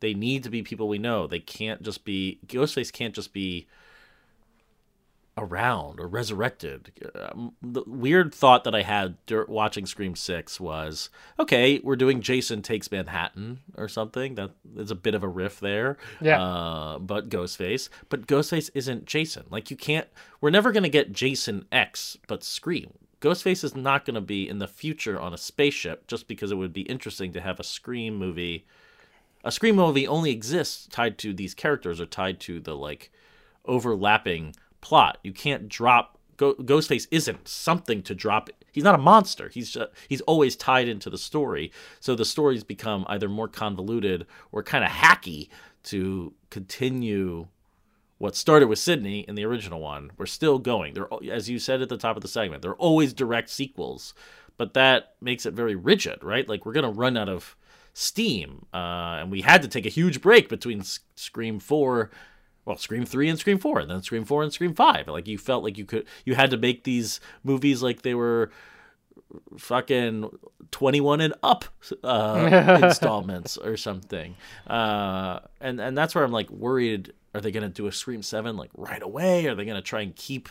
they 0.00 0.12
need 0.12 0.42
to 0.42 0.50
be 0.50 0.62
people 0.62 0.88
we 0.88 0.98
know. 0.98 1.28
They 1.28 1.38
can't 1.38 1.82
just 1.82 2.04
be 2.04 2.40
Ghostface. 2.46 2.92
Can't 2.92 3.14
just 3.14 3.32
be 3.32 3.68
around 5.38 6.00
or 6.00 6.08
resurrected. 6.08 6.92
Um, 7.14 7.54
the 7.60 7.82
weird 7.86 8.34
thought 8.34 8.64
that 8.64 8.74
I 8.74 8.82
had 8.82 9.16
watching 9.48 9.84
Scream 9.86 10.16
Six 10.16 10.58
was, 10.58 11.10
okay, 11.38 11.80
we're 11.84 11.96
doing 11.96 12.22
Jason 12.22 12.62
takes 12.62 12.90
Manhattan 12.90 13.60
or 13.76 13.88
something. 13.88 14.34
That 14.36 14.52
is 14.76 14.90
a 14.90 14.94
bit 14.94 15.14
of 15.14 15.22
a 15.22 15.28
riff 15.28 15.60
there. 15.60 15.98
Yeah. 16.20 16.42
Uh, 16.42 16.98
but 16.98 17.28
Ghostface, 17.28 17.88
but 18.08 18.26
Ghostface 18.26 18.70
isn't 18.74 19.04
Jason. 19.04 19.44
Like 19.50 19.70
you 19.70 19.76
can't. 19.76 20.08
We're 20.40 20.50
never 20.50 20.72
gonna 20.72 20.88
get 20.88 21.12
Jason 21.12 21.66
X, 21.70 22.16
but 22.26 22.42
Scream. 22.42 22.92
Ghostface 23.20 23.64
is 23.64 23.74
not 23.74 24.04
going 24.04 24.14
to 24.14 24.20
be 24.20 24.46
in 24.46 24.58
the 24.58 24.68
future 24.68 25.18
on 25.18 25.32
a 25.32 25.38
spaceship 25.38 26.06
just 26.06 26.28
because 26.28 26.50
it 26.52 26.56
would 26.56 26.74
be 26.74 26.82
interesting 26.82 27.32
to 27.32 27.40
have 27.40 27.58
a 27.58 27.64
Scream 27.64 28.16
movie. 28.16 28.66
A 29.42 29.50
Scream 29.50 29.76
movie 29.76 30.06
only 30.06 30.30
exists 30.30 30.86
tied 30.86 31.16
to 31.18 31.32
these 31.32 31.54
characters 31.54 32.00
or 32.00 32.06
tied 32.06 32.40
to 32.40 32.60
the 32.60 32.76
like 32.76 33.10
overlapping 33.64 34.54
plot. 34.86 35.18
You 35.24 35.32
can't 35.32 35.68
drop 35.68 36.16
Go- 36.36 36.54
Ghostface 36.54 37.08
isn't 37.10 37.48
something 37.48 38.02
to 38.02 38.14
drop. 38.14 38.50
He's 38.70 38.84
not 38.84 38.94
a 38.94 38.98
monster. 38.98 39.48
He's 39.48 39.70
just, 39.70 39.90
he's 40.08 40.20
always 40.22 40.54
tied 40.54 40.88
into 40.88 41.10
the 41.10 41.18
story. 41.18 41.72
So 41.98 42.14
the 42.14 42.24
stories 42.24 42.62
become 42.62 43.04
either 43.08 43.28
more 43.28 43.48
convoluted 43.48 44.26
or 44.52 44.62
kind 44.62 44.84
of 44.84 44.90
hacky 44.90 45.48
to 45.84 46.34
continue 46.50 47.48
what 48.18 48.36
started 48.36 48.68
with 48.68 48.78
Sidney 48.78 49.20
in 49.20 49.34
the 49.34 49.44
original 49.44 49.80
one. 49.80 50.12
We're 50.16 50.26
still 50.26 50.58
going. 50.58 50.94
They're 50.94 51.08
as 51.30 51.50
you 51.50 51.58
said 51.58 51.82
at 51.82 51.88
the 51.88 51.98
top 51.98 52.16
of 52.16 52.22
the 52.22 52.28
segment. 52.28 52.62
They're 52.62 52.74
always 52.74 53.12
direct 53.12 53.50
sequels, 53.50 54.14
but 54.56 54.74
that 54.74 55.14
makes 55.20 55.46
it 55.46 55.54
very 55.54 55.74
rigid, 55.74 56.22
right? 56.22 56.48
Like 56.48 56.64
we're 56.64 56.72
gonna 56.72 56.90
run 56.90 57.16
out 57.16 57.28
of 57.28 57.56
steam, 57.92 58.66
uh, 58.72 59.20
and 59.20 59.30
we 59.30 59.42
had 59.42 59.62
to 59.62 59.68
take 59.68 59.86
a 59.86 59.90
huge 59.90 60.20
break 60.20 60.48
between 60.48 60.80
S- 60.80 61.00
Scream 61.14 61.58
Four 61.58 62.10
well, 62.66 62.76
Scream 62.76 63.06
three 63.06 63.28
and 63.28 63.38
Scream 63.38 63.58
four, 63.58 63.78
and 63.78 63.90
then 63.90 64.02
Scream 64.02 64.24
four 64.24 64.42
and 64.42 64.52
Scream 64.52 64.74
five. 64.74 65.08
Like 65.08 65.26
you 65.26 65.38
felt 65.38 65.64
like 65.64 65.78
you 65.78 65.86
could, 65.86 66.06
you 66.26 66.34
had 66.34 66.50
to 66.50 66.58
make 66.58 66.84
these 66.84 67.20
movies 67.42 67.82
like 67.82 68.02
they 68.02 68.14
were 68.14 68.50
fucking 69.58 70.30
twenty 70.70 71.00
one 71.00 71.22
and 71.22 71.32
up 71.42 71.64
uh, 72.04 72.80
installments 72.82 73.56
or 73.56 73.78
something. 73.78 74.36
Uh, 74.66 75.40
and 75.60 75.80
and 75.80 75.96
that's 75.96 76.14
where 76.14 76.24
I'm 76.24 76.32
like 76.32 76.50
worried. 76.50 77.14
Are 77.34 77.40
they 77.40 77.50
gonna 77.50 77.70
do 77.70 77.86
a 77.86 77.92
Scream 77.92 78.22
seven 78.22 78.58
like 78.58 78.70
right 78.76 79.02
away? 79.02 79.46
Are 79.46 79.54
they 79.54 79.64
gonna 79.64 79.80
try 79.80 80.02
and 80.02 80.14
keep 80.14 80.50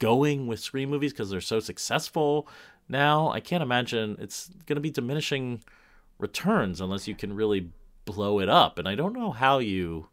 going 0.00 0.48
with 0.48 0.58
Scream 0.58 0.90
movies 0.90 1.12
because 1.12 1.30
they're 1.30 1.40
so 1.40 1.60
successful 1.60 2.48
now. 2.88 3.30
I 3.30 3.38
can't 3.38 3.62
imagine 3.62 4.16
it's 4.18 4.50
going 4.66 4.76
to 4.76 4.80
be 4.80 4.90
diminishing 4.90 5.62
returns 6.18 6.80
unless 6.80 7.06
you 7.06 7.14
can 7.14 7.32
really 7.32 7.70
blow 8.04 8.40
it 8.40 8.48
up. 8.48 8.78
And 8.78 8.88
I 8.88 8.96
don't 8.96 9.12
know 9.12 9.30
how 9.30 9.58
you. 9.58 10.08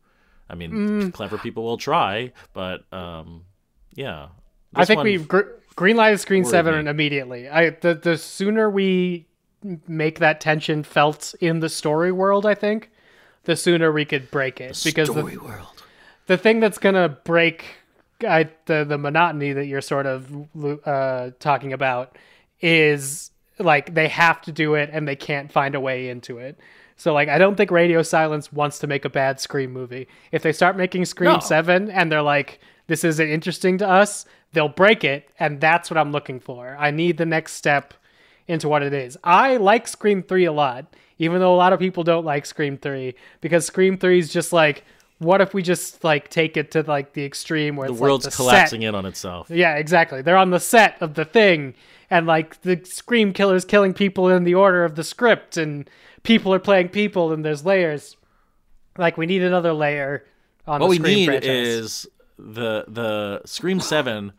I 0.50 0.56
mean, 0.56 0.72
Mm. 0.72 1.14
clever 1.14 1.38
people 1.38 1.64
will 1.64 1.78
try, 1.78 2.32
but 2.54 2.82
um, 2.94 3.44
yeah. 3.94 4.28
I 4.76 4.86
think 4.86 4.98
one- 4.98 5.06
we 5.06 5.18
gr- 5.18 5.42
greenlighted 5.76 6.20
Scream 6.20 6.44
Seven 6.46 6.86
me. 6.86 6.90
immediately. 6.90 7.50
I 7.50 7.72
the 7.72 7.94
the 7.96 8.18
sooner 8.18 8.70
we 8.70 9.26
make 9.88 10.20
that 10.20 10.40
tension 10.40 10.84
felt 10.84 11.34
in 11.42 11.60
the 11.60 11.70
story 11.70 12.12
world, 12.12 12.46
I 12.46 12.54
think, 12.54 12.90
the 13.44 13.56
sooner 13.56 13.92
we 13.92 14.06
could 14.06 14.30
break 14.32 14.62
it. 14.62 14.80
because 14.86 15.08
the, 15.08 15.14
story 15.14 15.38
world. 15.38 15.68
the 16.28 16.38
thing 16.38 16.60
that's 16.60 16.78
gonna 16.78 17.10
break 17.10 17.66
I, 18.28 18.50
the 18.66 18.84
the 18.84 18.98
monotony 18.98 19.54
that 19.54 19.66
you're 19.68 19.82
sort 19.82 20.06
of 20.06 20.32
uh, 20.88 21.32
talking 21.40 21.74
about 21.74 22.18
is 22.62 23.32
like 23.60 23.94
they 23.94 24.08
have 24.08 24.42
to 24.44 24.52
do 24.52 24.76
it 24.76 24.90
and 24.94 25.08
they 25.08 25.16
can't 25.16 25.52
find 25.52 25.76
a 25.76 25.80
way 25.80 26.10
into 26.10 26.38
it. 26.40 26.58
So 26.98 27.14
like 27.14 27.30
I 27.30 27.38
don't 27.38 27.56
think 27.56 27.72
Radio 27.72 28.02
Silence 28.02 28.52
wants 28.52 28.80
to 28.80 28.88
make 28.88 29.06
a 29.06 29.10
bad 29.10 29.40
Scream 29.40 29.72
movie. 29.72 30.08
If 30.32 30.42
they 30.44 30.52
start 30.52 30.76
making 30.76 31.06
Scream 31.06 31.32
No. 31.34 31.40
7 31.40 31.90
and 31.92 32.12
they're 32.12 32.22
like 32.22 32.60
this 32.88 33.04
isn't 33.04 33.30
interesting 33.30 33.78
to 33.80 33.88
us, 33.88 34.26
they'll 34.54 34.68
break 34.70 35.04
it 35.04 35.30
and 35.40 35.62
that's 35.62 35.90
what 35.92 35.98
I'm 35.98 36.12
looking 36.12 36.40
for. 36.40 36.76
I 36.80 36.92
need 36.92 37.18
the 37.18 37.26
next 37.26 37.54
step 37.54 37.94
into 38.48 38.68
what 38.70 38.82
it 38.82 38.94
is. 38.94 39.18
I 39.24 39.58
like 39.58 39.88
Scream 39.88 40.24
3 40.24 40.46
a 40.46 40.52
lot, 40.54 40.86
even 41.20 41.40
though 41.40 41.54
a 41.54 41.58
lot 41.58 41.74
of 41.74 41.80
people 41.80 42.04
don't 42.04 42.26
like 42.26 42.46
Scream 42.46 42.78
3 42.78 43.14
because 43.42 43.66
Scream 43.66 43.98
3 43.98 44.20
is 44.20 44.30
just 44.34 44.52
like 44.54 44.84
what 45.20 45.42
if 45.42 45.54
we 45.54 45.62
just 45.64 46.04
like 46.04 46.30
take 46.30 46.58
it 46.58 46.72
to 46.72 46.84
like 46.84 47.14
the 47.14 47.26
extreme 47.26 47.76
where 47.76 47.88
The 47.88 47.94
it's 47.94 48.02
world's 48.02 48.26
like 48.26 48.32
the 48.34 48.38
collapsing 48.38 48.82
set. 48.82 48.88
in 48.88 48.96
on 48.96 49.06
itself. 49.06 49.50
Yeah, 49.50 49.76
exactly. 49.76 50.22
They're 50.22 50.38
on 50.38 50.52
the 50.52 50.60
set 50.60 50.96
of 51.02 51.16
the 51.16 51.26
thing, 51.26 51.74
and 52.12 52.28
like 52.28 52.62
the 52.62 52.80
scream 52.86 53.34
killer's 53.34 53.66
killing 53.66 53.94
people 53.96 54.30
in 54.30 54.44
the 54.44 54.54
order 54.54 54.84
of 54.86 54.94
the 54.96 55.04
script, 55.04 55.58
and 55.58 55.90
people 56.24 56.54
are 56.54 56.60
playing 56.60 56.90
people, 56.90 57.32
and 57.32 57.44
there's 57.44 57.66
layers. 57.66 58.18
Like 58.98 59.18
we 59.18 59.26
need 59.26 59.44
another 59.44 59.74
layer 59.74 60.26
on 60.66 60.82
what 60.82 60.88
the 60.88 60.90
we 60.90 61.00
need 61.00 61.26
franchise. 61.26 61.50
is 61.50 62.08
the 62.38 62.86
the 62.88 63.42
Scream 63.46 63.80
Seven. 63.80 64.34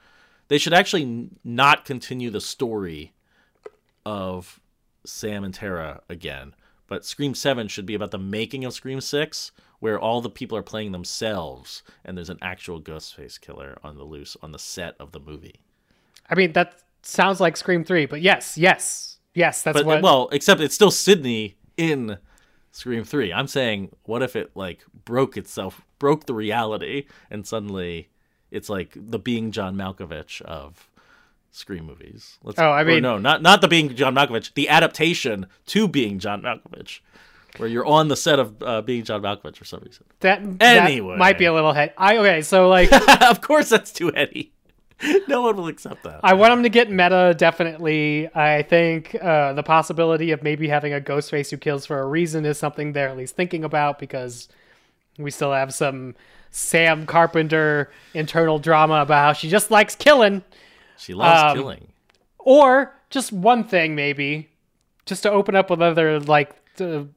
They 0.49 0.59
should 0.59 0.73
actually 0.73 1.29
not 1.45 1.85
continue 1.85 2.31
the 2.31 2.41
story 2.41 3.13
of 4.07 4.61
Sam 5.05 5.45
and 5.45 5.53
Tara 5.55 6.01
again, 6.09 6.55
but 6.87 7.05
Scream 7.05 7.35
Seven 7.35 7.69
should 7.69 7.87
be 7.87 7.95
about 7.95 8.11
the 8.11 8.19
making 8.19 8.65
of 8.65 8.73
Scream 8.73 9.01
Six, 9.01 9.53
where 9.79 9.99
all 9.99 10.21
the 10.21 10.31
people 10.31 10.57
are 10.57 10.63
playing 10.63 10.93
themselves, 10.93 11.83
and 12.05 12.17
there's 12.17 12.31
an 12.31 12.39
actual 12.43 12.81
Ghostface 12.81 13.41
killer 13.41 13.79
on 13.85 13.97
the 13.97 14.05
loose 14.05 14.37
on 14.43 14.53
the 14.53 14.59
set 14.59 14.95
of 14.99 15.13
the 15.13 15.21
movie. 15.21 15.61
I 16.31 16.35
mean, 16.35 16.53
that 16.55 16.83
sounds 17.03 17.41
like 17.41 17.57
Scream 17.57 17.85
Three, 17.85 18.07
but 18.07 18.23
yes, 18.23 18.57
yes, 18.59 19.19
yes. 19.35 19.63
That's 19.63 19.77
But 19.79 19.87
what. 19.87 20.03
well, 20.03 20.29
except 20.33 20.61
it's 20.61 20.75
still 20.75 20.91
Sidney 20.91 21.57
in 21.79 22.19
Scream 22.73 23.05
Three. 23.05 23.33
I'm 23.33 23.47
saying, 23.47 23.91
what 24.03 24.23
if 24.23 24.37
it 24.37 24.51
like 24.55 24.85
broke 25.07 25.39
itself, 25.39 25.81
broke 25.99 26.27
the 26.27 26.35
reality, 26.35 27.07
and 27.31 27.47
suddenly 27.47 28.11
it's 28.51 28.69
like 28.69 28.93
the 28.95 29.19
being 29.19 29.51
John 29.53 29.75
Malkovich 29.77 30.43
of 30.43 30.91
Scream 31.51 31.87
movies. 31.87 32.39
Let's, 32.45 32.59
Oh, 32.59 32.71
I 32.71 32.85
mean- 32.85 33.03
no, 33.03 33.17
not 33.19 33.41
not 33.43 33.63
the 33.63 33.69
being 33.69 33.95
John 33.95 34.15
Malkovich, 34.15 34.53
the 34.55 34.69
adaptation 34.69 35.47
to 35.67 35.89
being 35.89 36.19
John 36.19 36.43
Malkovich, 36.43 37.01
where 37.57 37.69
you're 37.69 37.87
on 37.87 38.09
the 38.09 38.17
set 38.17 38.39
of 38.39 38.63
uh, 38.63 38.83
being 38.83 39.03
John 39.05 39.23
Malkovich 39.23 39.57
for 39.57 39.65
some 39.65 39.81
reason. 39.81 40.05
that, 40.21 40.41
Anyway. 40.61 41.13
that 41.15 41.19
might 41.19 41.39
be 41.39 41.47
a 41.47 41.53
little 41.55 41.73
head. 41.73 41.95
I 41.97 42.19
okay, 42.19 42.43
so 42.43 42.69
like 42.69 42.93
of 43.23 43.41
course, 43.41 43.71
that's 43.71 43.93
too 43.93 44.13
heady. 44.15 44.53
no 45.29 45.43
one 45.43 45.57
will 45.57 45.69
accept 45.69 46.03
that. 46.05 46.20
I 46.23 46.35
want 46.35 46.53
him 46.53 46.62
to 46.65 46.69
get 46.69 46.91
meta, 46.91 47.35
definitely. 47.37 48.29
I 48.35 48.62
think 48.62 49.15
uh, 49.20 49.53
the 49.53 49.62
possibility 49.62 50.33
of 50.33 50.43
maybe 50.43 50.69
having 50.69 50.93
a 50.93 51.01
Ghostface 51.01 51.51
who 51.51 51.57
kills 51.57 51.87
for 51.87 52.01
a 52.01 52.07
reason 52.07 52.45
is 52.45 52.59
something 52.59 52.93
they're 52.93 53.09
at 53.09 53.16
least 53.16 53.37
thinking 53.37 53.65
about 53.65 53.99
because 53.99 54.49
we 55.19 55.31
still 55.31 55.53
have 55.53 55.73
some 55.73 56.15
Sam 56.51 57.07
Carpenter 57.07 57.91
internal 58.15 58.59
drama 58.59 59.03
about 59.03 59.25
how 59.25 59.33
she 59.33 59.49
just 59.49 59.70
likes 59.70 59.95
killing. 59.95 60.43
she 60.97 61.15
loves 61.15 61.53
um, 61.53 61.57
killing. 61.59 61.89
Or 62.39 62.95
just 63.11 63.33
one 63.33 63.65
thing, 63.65 63.95
maybe, 63.95 64.49
just 65.07 65.23
to 65.25 65.31
open 65.31 65.55
up 65.55 65.70
another 65.70 66.19
like 66.20 66.55
the 66.77 67.09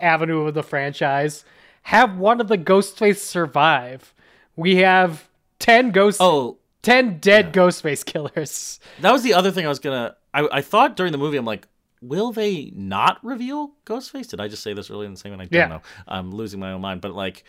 avenue 0.00 0.46
of 0.46 0.54
the 0.54 0.62
franchise. 0.62 1.44
Have 1.82 2.18
one 2.18 2.40
of 2.40 2.48
the 2.48 2.58
Ghostface 2.58 3.18
survive. 3.18 4.12
We 4.56 4.76
have 4.76 5.28
ten 5.58 5.90
ghost, 5.90 6.18
Oh, 6.20 6.58
ten 6.82 7.18
dead 7.18 7.52
Ghostface 7.52 8.04
killers. 8.04 8.80
That 9.00 9.12
was 9.12 9.22
the 9.22 9.34
other 9.34 9.50
thing 9.50 9.66
I 9.66 9.68
was 9.68 9.78
gonna. 9.78 10.16
I, 10.34 10.48
I 10.52 10.60
thought 10.62 10.96
during 10.96 11.12
the 11.12 11.18
movie, 11.18 11.36
I'm 11.36 11.44
like, 11.44 11.66
will 12.00 12.32
they 12.32 12.72
not 12.74 13.18
reveal 13.24 13.72
Ghostface? 13.86 14.28
Did 14.28 14.40
I 14.40 14.48
just 14.48 14.62
say 14.62 14.72
this 14.74 14.90
earlier 14.90 15.06
in 15.06 15.12
the 15.14 15.18
same? 15.18 15.32
segment? 15.32 15.42
I 15.42 15.44
don't 15.58 15.70
Yeah. 15.70 15.76
know. 15.76 15.82
I'm 16.06 16.30
losing 16.32 16.60
my 16.60 16.72
own 16.72 16.80
mind. 16.80 17.00
But 17.00 17.12
like, 17.14 17.44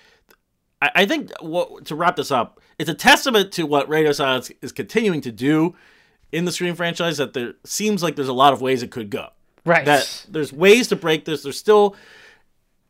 I, 0.82 0.92
I 0.96 1.06
think 1.06 1.32
what 1.42 1.86
to 1.86 1.96
wrap 1.96 2.16
this 2.16 2.32
up, 2.32 2.60
it's 2.78 2.90
a 2.90 2.94
testament 2.94 3.52
to 3.54 3.64
what 3.66 3.88
Radio 3.90 4.12
Silence 4.12 4.52
is 4.62 4.72
continuing 4.72 5.22
to 5.22 5.32
do 5.32 5.76
in 6.32 6.46
the 6.46 6.52
Scream 6.52 6.76
franchise. 6.76 7.18
That 7.18 7.34
there 7.34 7.54
seems 7.66 8.02
like 8.02 8.16
there's 8.16 8.28
a 8.28 8.34
lot 8.34 8.54
of 8.54 8.62
ways 8.62 8.82
it 8.84 8.92
could 8.92 9.10
go. 9.10 9.28
Right. 9.66 9.86
That 9.86 10.26
there's 10.30 10.54
ways 10.54 10.88
to 10.88 10.96
break 10.96 11.26
this. 11.26 11.44
There's 11.44 11.60
still 11.60 11.96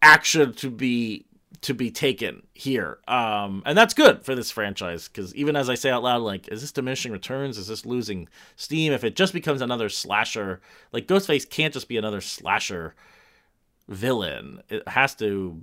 action 0.01 0.53
to 0.53 0.69
be 0.69 1.25
to 1.61 1.73
be 1.73 1.91
taken 1.91 2.43
here. 2.53 2.99
Um 3.07 3.63
and 3.65 3.77
that's 3.77 3.93
good 3.93 4.23
for 4.23 4.35
this 4.35 4.51
franchise 4.51 5.07
because 5.07 5.33
even 5.35 5.55
as 5.55 5.69
i 5.69 5.75
say 5.75 5.89
out 5.89 6.03
loud 6.03 6.21
like 6.21 6.47
is 6.49 6.61
this 6.61 6.71
diminishing 6.71 7.11
returns? 7.11 7.57
Is 7.57 7.67
this 7.67 7.85
losing 7.85 8.27
steam? 8.55 8.93
If 8.93 9.03
it 9.03 9.15
just 9.15 9.33
becomes 9.33 9.61
another 9.61 9.89
slasher 9.89 10.61
like 10.91 11.07
ghostface 11.07 11.49
can't 11.49 11.73
just 11.73 11.87
be 11.87 11.97
another 11.97 12.21
slasher 12.21 12.95
villain. 13.87 14.61
It 14.69 14.87
has 14.87 15.15
to 15.15 15.61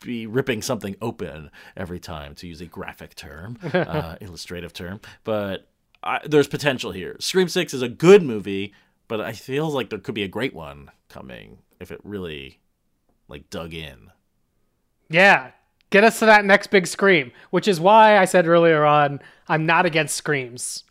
be 0.00 0.26
ripping 0.26 0.62
something 0.62 0.94
open 1.02 1.50
every 1.76 1.98
time 1.98 2.34
to 2.36 2.46
use 2.46 2.60
a 2.60 2.66
graphic 2.66 3.14
term 3.14 3.58
uh, 3.72 4.16
illustrative 4.20 4.72
term. 4.72 5.00
But 5.24 5.68
I, 6.02 6.20
there's 6.24 6.46
potential 6.46 6.92
here. 6.92 7.16
Scream 7.18 7.48
6 7.48 7.74
is 7.74 7.82
a 7.82 7.88
good 7.88 8.22
movie 8.22 8.72
but 9.08 9.20
i 9.20 9.32
feel 9.32 9.68
like 9.68 9.90
there 9.90 9.98
could 9.98 10.14
be 10.14 10.22
a 10.22 10.28
great 10.28 10.54
one 10.54 10.90
coming 11.08 11.58
if 11.80 11.90
it 11.90 12.00
really 12.04 12.60
like 13.26 13.50
dug 13.50 13.74
in 13.74 14.10
Yeah. 15.08 15.52
Get 15.90 16.04
us 16.04 16.18
to 16.18 16.26
that 16.26 16.44
next 16.44 16.68
big 16.68 16.86
scream, 16.86 17.32
which 17.50 17.66
is 17.66 17.80
why 17.80 18.18
I 18.18 18.26
said 18.26 18.46
earlier 18.46 18.84
on 18.84 19.20
I'm 19.48 19.64
not 19.64 19.86
against 19.86 20.16
screams. 20.16 20.84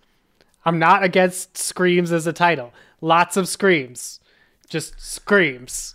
I'm 0.65 0.79
not 0.79 1.03
against 1.03 1.57
screams 1.57 2.11
as 2.11 2.27
a 2.27 2.33
title. 2.33 2.73
Lots 2.99 3.37
of 3.37 3.47
screams. 3.47 4.19
Just 4.67 4.99
screams. 4.99 5.93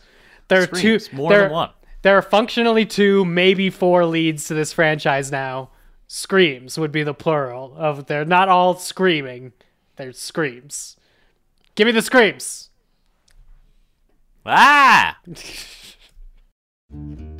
There 0.48 0.62
are 0.62 0.66
two 0.66 1.00
more 1.12 1.30
there, 1.30 1.42
than 1.42 1.52
one. 1.52 1.70
There 2.02 2.16
are 2.16 2.22
functionally 2.22 2.86
two, 2.86 3.24
maybe 3.24 3.70
four 3.70 4.06
leads 4.06 4.46
to 4.46 4.54
this 4.54 4.72
franchise 4.72 5.32
now. 5.32 5.70
Screams 6.06 6.78
would 6.78 6.92
be 6.92 7.02
the 7.02 7.14
plural 7.14 7.74
of 7.76 8.06
they're 8.06 8.24
not 8.24 8.48
all 8.48 8.76
screaming. 8.76 9.52
They're 9.96 10.12
screams. 10.12 10.96
Give 11.74 11.86
me 11.86 11.92
the 11.92 12.02
screams. 12.02 12.70
ah 14.46 15.18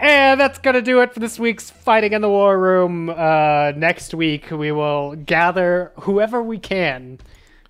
And 0.00 0.40
that's 0.40 0.58
going 0.58 0.74
to 0.74 0.82
do 0.82 1.00
it 1.00 1.12
for 1.12 1.20
this 1.20 1.38
week's 1.38 1.70
Fighting 1.70 2.14
in 2.14 2.22
the 2.22 2.28
War 2.28 2.58
Room. 2.58 3.10
Uh, 3.10 3.72
next 3.76 4.14
week, 4.14 4.50
we 4.50 4.72
will 4.72 5.14
gather 5.14 5.92
whoever 6.00 6.42
we 6.42 6.58
can 6.58 7.18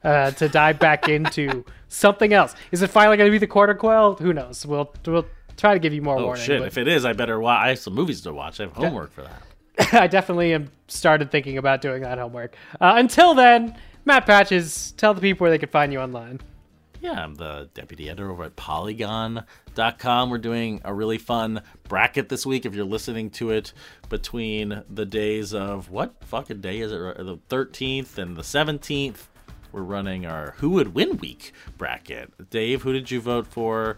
uh, 0.05 0.31
to 0.33 0.49
dive 0.49 0.79
back 0.79 1.09
into 1.17 1.65
something 1.89 2.33
else. 2.33 2.55
Is 2.71 2.83
it 2.83 2.91
finally 2.91 3.17
going 3.17 3.29
to 3.29 3.33
be 3.33 3.39
the 3.39 3.49
Quarter 3.49 3.75
Quell? 3.75 4.15
Who 4.15 4.33
knows? 4.33 4.65
We'll, 4.65 4.95
we'll 5.07 5.27
try 5.57 5.75
to 5.75 5.81
give 5.81 5.93
you 5.93 6.03
more 6.03 6.19
oh 6.19 6.25
warning. 6.25 6.43
shit 6.43 6.59
but 6.59 6.69
if 6.69 6.79
it 6.79 6.89
is 6.89 7.05
i 7.05 7.13
better 7.13 7.39
watch 7.39 7.63
i 7.63 7.69
have 7.69 7.79
some 7.79 7.93
movies 7.95 8.23
to 8.23 8.33
watch 8.33 8.61
i 8.61 8.63
have 8.63 8.73
homework 8.73 9.13
for 9.13 9.21
that 9.21 9.43
I 9.93 10.07
definitely 10.07 10.53
am 10.55 10.71
started 10.89 11.31
thinking 11.31 11.59
about 11.59 11.81
doing 11.81 12.03
that 12.03 12.19
homework. 12.19 12.55
Uh, 12.81 12.95
until 12.97 13.35
then, 13.35 13.77
Matt 14.05 14.27
Patches, 14.27 14.93
tell 14.93 15.15
the 15.15 15.21
people 15.21 15.45
where 15.45 15.51
they 15.51 15.59
can 15.59 15.69
find 15.69 15.93
you 15.93 16.01
online. 16.01 16.41
Yeah, 17.01 17.25
I'm 17.25 17.35
the 17.37 17.71
deputy 17.73 18.11
editor 18.11 18.31
over 18.31 18.45
at 18.45 18.57
Polygon.com. 18.57 20.31
We're 20.31 20.37
doing 20.39 20.83
a 20.85 20.93
really 20.93 21.17
fun 21.17 21.63
bracket 21.89 22.29
this 22.29 22.45
week. 22.45 22.67
If 22.67 22.75
you're 22.75 22.85
listening 22.85 23.31
to 23.31 23.51
it 23.51 23.73
between 24.11 24.83
the 24.91 25.07
days 25.07 25.55
of 25.55 25.89
what 25.91 26.13
fucking 26.25 26.61
day 26.61 26.81
is 26.81 26.93
it? 26.93 26.99
The 26.99 27.39
13th 27.49 28.19
and 28.19 28.37
the 28.37 28.43
17th, 28.43 29.29
we're 29.73 29.81
running 29.83 30.27
our 30.27 30.55
Who 30.59 30.71
Would 30.71 30.95
Win 30.95 31.17
Week 31.19 31.53
bracket. 31.79 32.51
Dave, 32.51 32.83
who 32.83 32.93
did 32.93 33.11
you 33.11 33.21
vote 33.23 33.47
for 33.47 33.97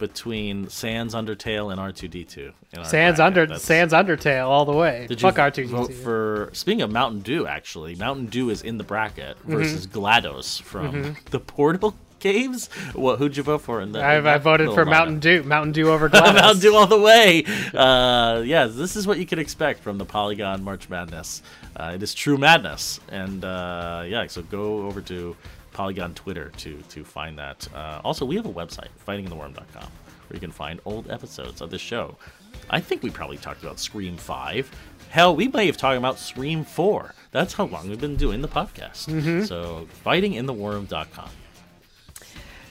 between 0.00 0.68
Sans 0.68 1.14
Undertale 1.14 1.70
and 1.70 1.78
R2D2. 1.80 2.36
in 2.38 2.84
Sans 2.84 2.90
bracket. 2.90 3.20
under 3.20 3.46
That's- 3.46 3.62
Sans 3.62 3.92
Undertale 3.92 4.48
all 4.48 4.64
the 4.64 4.72
way. 4.72 5.06
Did 5.08 5.20
Fuck 5.20 5.38
R 5.38 5.52
two 5.52 5.66
D 5.66 5.70
two. 5.70 5.92
for? 5.92 6.50
Speaking 6.54 6.82
of 6.82 6.90
Mountain 6.90 7.20
Dew, 7.20 7.46
actually, 7.46 7.94
Mountain 7.94 8.26
Dew 8.26 8.50
is 8.50 8.62
in 8.62 8.78
the 8.78 8.84
bracket 8.84 9.36
Mm-hmm. 9.38 9.52
versus 9.52 9.86
GLaDOS 9.86 10.60
from 10.62 11.16
the 11.30 11.38
Portal 11.38 11.94
Caves. 12.22 12.68
What? 12.94 13.18
Who'd 13.18 13.36
you 13.36 13.42
vote 13.42 13.62
for? 13.62 13.80
In 13.80 13.90
in 13.90 13.96
I, 13.96 14.34
I 14.34 14.38
voted 14.38 14.72
for 14.72 14.84
Mountain? 14.84 15.18
Dew. 15.18 15.42
Mountain 15.42 15.72
Dew 15.72 15.90
over 15.90 16.08
Gladys. 16.10 16.40
Mountain 16.40 16.60
Dew 16.60 16.74
all 16.76 16.86
the 16.86 17.00
way. 17.00 17.44
Uh, 17.74 18.42
yeah, 18.46 18.66
this 18.66 18.94
is 18.96 19.06
what 19.06 19.18
you 19.18 19.26
can 19.26 19.38
expect 19.38 19.80
from 19.80 19.98
the 19.98 20.04
Polygon 20.04 20.62
March 20.62 20.88
Madness. 20.88 21.42
Uh, 21.76 21.92
it 21.94 22.02
is 22.02 22.14
true 22.14 22.38
madness, 22.38 23.00
and 23.08 23.44
uh, 23.44 24.04
yeah, 24.06 24.26
so 24.28 24.42
go 24.42 24.86
over 24.86 25.00
to 25.02 25.36
Polygon 25.72 26.14
Twitter 26.14 26.50
to 26.58 26.80
to 26.90 27.04
find 27.04 27.38
that. 27.38 27.66
Uh, 27.74 28.00
also, 28.04 28.24
we 28.24 28.36
have 28.36 28.46
a 28.46 28.52
website, 28.52 28.88
fightinginthewarroom.com, 29.06 29.82
where 29.82 30.34
you 30.34 30.40
can 30.40 30.52
find 30.52 30.80
old 30.84 31.10
episodes 31.10 31.60
of 31.60 31.70
this 31.70 31.80
show. 31.80 32.16
I 32.70 32.80
think 32.80 33.02
we 33.02 33.10
probably 33.10 33.38
talked 33.38 33.62
about 33.62 33.80
Scream 33.80 34.16
Five. 34.16 34.70
Hell, 35.10 35.34
we 35.36 35.48
may 35.48 35.66
have 35.66 35.76
talked 35.76 35.98
about 35.98 36.18
Scream 36.18 36.64
Four. 36.64 37.14
That's 37.32 37.54
how 37.54 37.64
long 37.64 37.88
we've 37.88 38.00
been 38.00 38.16
doing 38.16 38.42
the 38.42 38.48
podcast. 38.48 39.08
Mm-hmm. 39.08 39.44
So, 39.44 39.88
fightinginthewarroom.com. 40.06 41.30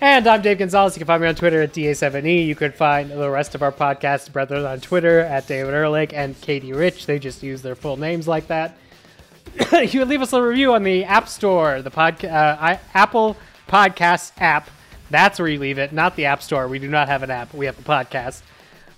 And 0.04 0.26
I'm 0.26 0.42
Dave 0.42 0.58
Gonzalez. 0.58 0.96
You 0.96 1.00
can 1.02 1.06
find 1.06 1.22
me 1.22 1.28
on 1.28 1.36
Twitter 1.36 1.62
at 1.62 1.74
DA7E. 1.74 2.48
You 2.48 2.56
can 2.56 2.72
find 2.72 3.12
the 3.12 3.30
rest 3.30 3.54
of 3.54 3.62
our 3.62 3.72
podcast 3.72 4.34
brethren 4.34 4.66
on 4.66 4.80
Twitter 4.82 5.20
at 5.20 5.46
David 5.46 5.76
Ehrlich 5.76 6.12
and 6.12 6.36
Katey 6.42 6.76
Rich. 6.76 7.06
They 7.06 7.20
just 7.20 7.44
use 7.44 7.62
their 7.62 7.76
full 7.76 7.98
names 7.98 8.28
like 8.28 8.48
that. 8.48 8.76
you 9.72 9.88
can 9.88 10.10
leave 10.10 10.24
us 10.24 10.34
a 10.34 10.42
review 10.42 10.74
on 10.74 10.82
the 10.82 11.04
App 11.04 11.28
Store, 11.28 11.84
the 11.84 11.92
podca- 11.92 12.32
uh, 12.34 12.58
I- 12.60 12.80
Apple 12.96 13.38
Podcast 13.68 14.32
app. 14.40 14.72
That's 15.12 15.38
where 15.38 15.48
you 15.48 15.60
leave 15.60 15.78
it, 15.78 15.94
not 15.94 16.16
the 16.16 16.26
App 16.26 16.42
Store. 16.42 16.68
We 16.68 16.80
do 16.80 16.88
not 16.88 17.08
have 17.08 17.22
an 17.22 17.30
app. 17.30 17.54
We 17.54 17.68
have 17.68 17.78
a 17.78 17.84
podcast. 17.84 18.42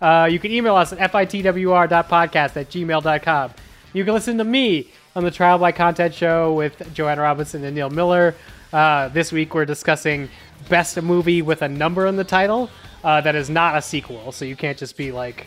Uh, 0.02 0.30
you 0.32 0.40
can 0.40 0.52
email 0.52 0.76
us 0.78 0.94
at 0.94 1.12
fitwr.podcast 1.12 2.56
at 2.56 2.70
gmail.com. 2.70 3.52
You 3.92 4.06
can 4.06 4.14
listen 4.14 4.38
to 4.38 4.46
me 4.46 4.90
on 5.18 5.26
the 5.26 5.32
Trial 5.32 5.58
by 5.58 5.74
Content 5.74 6.14
show 6.14 6.54
with 6.54 6.94
Joanna 6.94 7.24
Robinson 7.24 7.66
and 7.66 7.76
Neil 7.76 7.90
Miller. 7.90 8.36
Uh, 8.72 9.10
this 9.10 9.32
week 9.34 9.54
we're 9.54 9.66
discussing 9.66 10.30
best 10.74 11.00
movie 11.04 11.44
with 11.44 11.62
a 11.62 11.70
number 11.70 12.08
in 12.08 12.16
the 12.16 12.24
title 12.24 12.68
uh, 13.04 13.22
that 13.22 13.36
is 13.36 13.48
not 13.48 13.78
a 13.78 13.82
sequel. 13.82 14.32
So 14.32 14.44
you 14.44 14.56
can't 14.56 14.76
just 14.76 14.98
be 14.98 15.12
like 15.12 15.46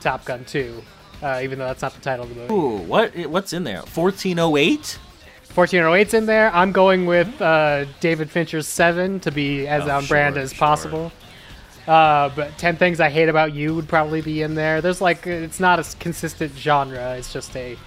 Top 0.00 0.24
Gun 0.24 0.44
2, 0.44 0.82
uh, 1.22 1.40
even 1.44 1.60
though 1.60 1.66
that's 1.66 1.82
not 1.82 1.94
the 1.94 2.00
title 2.00 2.24
of 2.24 2.30
the 2.30 2.34
movie. 2.34 2.52
Ooh, 2.52 2.78
what? 2.84 3.14
What's 3.28 3.52
in 3.52 3.62
there? 3.62 3.82
1408? 3.82 4.98
1408's 5.54 6.14
in 6.14 6.26
there. 6.26 6.52
I'm 6.52 6.72
going 6.72 7.06
with 7.06 7.40
uh, 7.40 7.84
David 8.00 8.28
Fincher's 8.28 8.66
Seven 8.66 9.20
to 9.20 9.30
be 9.30 9.68
as 9.68 9.84
Oh, 9.86 9.90
on 9.98 10.06
brand 10.06 10.34
sure, 10.34 10.42
as 10.42 10.50
sure. 10.52 10.58
possible. 10.58 11.12
Uh, 11.86 12.28
but 12.34 12.58
Ten 12.58 12.74
Things 12.74 12.98
I 12.98 13.08
Hate 13.08 13.28
About 13.28 13.54
You 13.54 13.72
would 13.76 13.86
probably 13.86 14.20
be 14.20 14.42
in 14.42 14.56
there. 14.56 14.80
There's 14.80 15.00
like 15.00 15.28
it's 15.28 15.60
not 15.60 15.78
a 15.78 15.96
consistent 16.00 16.52
genre. 16.56 17.14
It's 17.16 17.32
just 17.32 17.54
a 17.56 17.78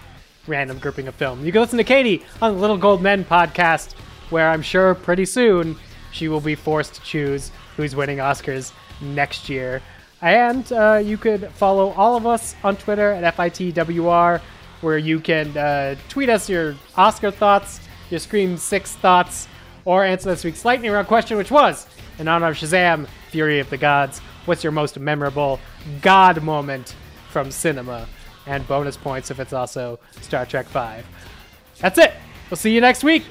random 0.47 0.79
grouping 0.79 1.09
of 1.09 1.15
film. 1.15 1.45
You 1.45 1.51
can 1.51 1.59
listen 1.59 1.77
to 1.77 1.83
Katey 1.83 2.23
on 2.41 2.53
the 2.55 2.61
Little 2.61 2.77
Gold 2.77 3.01
Men 3.01 3.25
podcast, 3.25 3.95
where 4.29 4.49
I'm 4.49 4.61
sure 4.61 4.95
pretty 4.95 5.25
soon 5.25 5.75
she 6.11 6.27
will 6.27 6.41
be 6.41 6.55
forced 6.55 6.95
to 6.95 7.01
choose 7.01 7.51
who's 7.77 7.95
winning 7.95 8.17
Oscars 8.17 8.71
next 9.01 9.49
year. 9.49 9.81
And 10.21 10.69
uh, 10.71 11.01
you 11.03 11.17
could 11.17 11.49
follow 11.51 11.91
all 11.91 12.17
of 12.17 12.27
us 12.27 12.55
on 12.63 12.75
Twitter 12.75 13.11
at 13.11 13.35
FITWR, 13.35 14.41
where 14.81 14.97
you 14.97 15.19
can 15.19 15.55
uh, 15.57 15.95
tweet 16.09 16.29
us 16.29 16.49
your 16.49 16.75
Oscar 16.97 17.31
thoughts, 17.31 17.79
your 18.09 18.19
Scream 18.19 18.57
6 18.57 18.95
thoughts, 18.97 19.47
or 19.85 20.03
answer 20.03 20.29
this 20.29 20.43
week's 20.43 20.65
lightning 20.65 20.91
round 20.91 21.07
question, 21.07 21.37
which 21.37 21.51
was 21.51 21.87
in 22.17 22.27
honor 22.27 22.47
of 22.47 22.57
Shazam, 22.57 23.07
Fury 23.31 23.59
of 23.59 23.69
the 23.69 23.77
Gods. 23.77 24.19
What's 24.45 24.63
your 24.63 24.71
most 24.71 24.99
memorable 24.99 25.59
God 26.01 26.43
moment 26.43 26.95
from 27.29 27.51
cinema? 27.51 28.07
And 28.45 28.67
bonus 28.67 28.97
points 28.97 29.31
if 29.31 29.39
it's 29.39 29.53
also 29.53 29.99
Star 30.21 30.45
Trek 30.45 30.65
5. 30.67 31.05
That's 31.79 31.97
it. 31.97 32.13
We'll 32.49 32.57
see 32.57 32.73
you 32.73 32.81
next 32.81 33.03
week. 33.03 33.23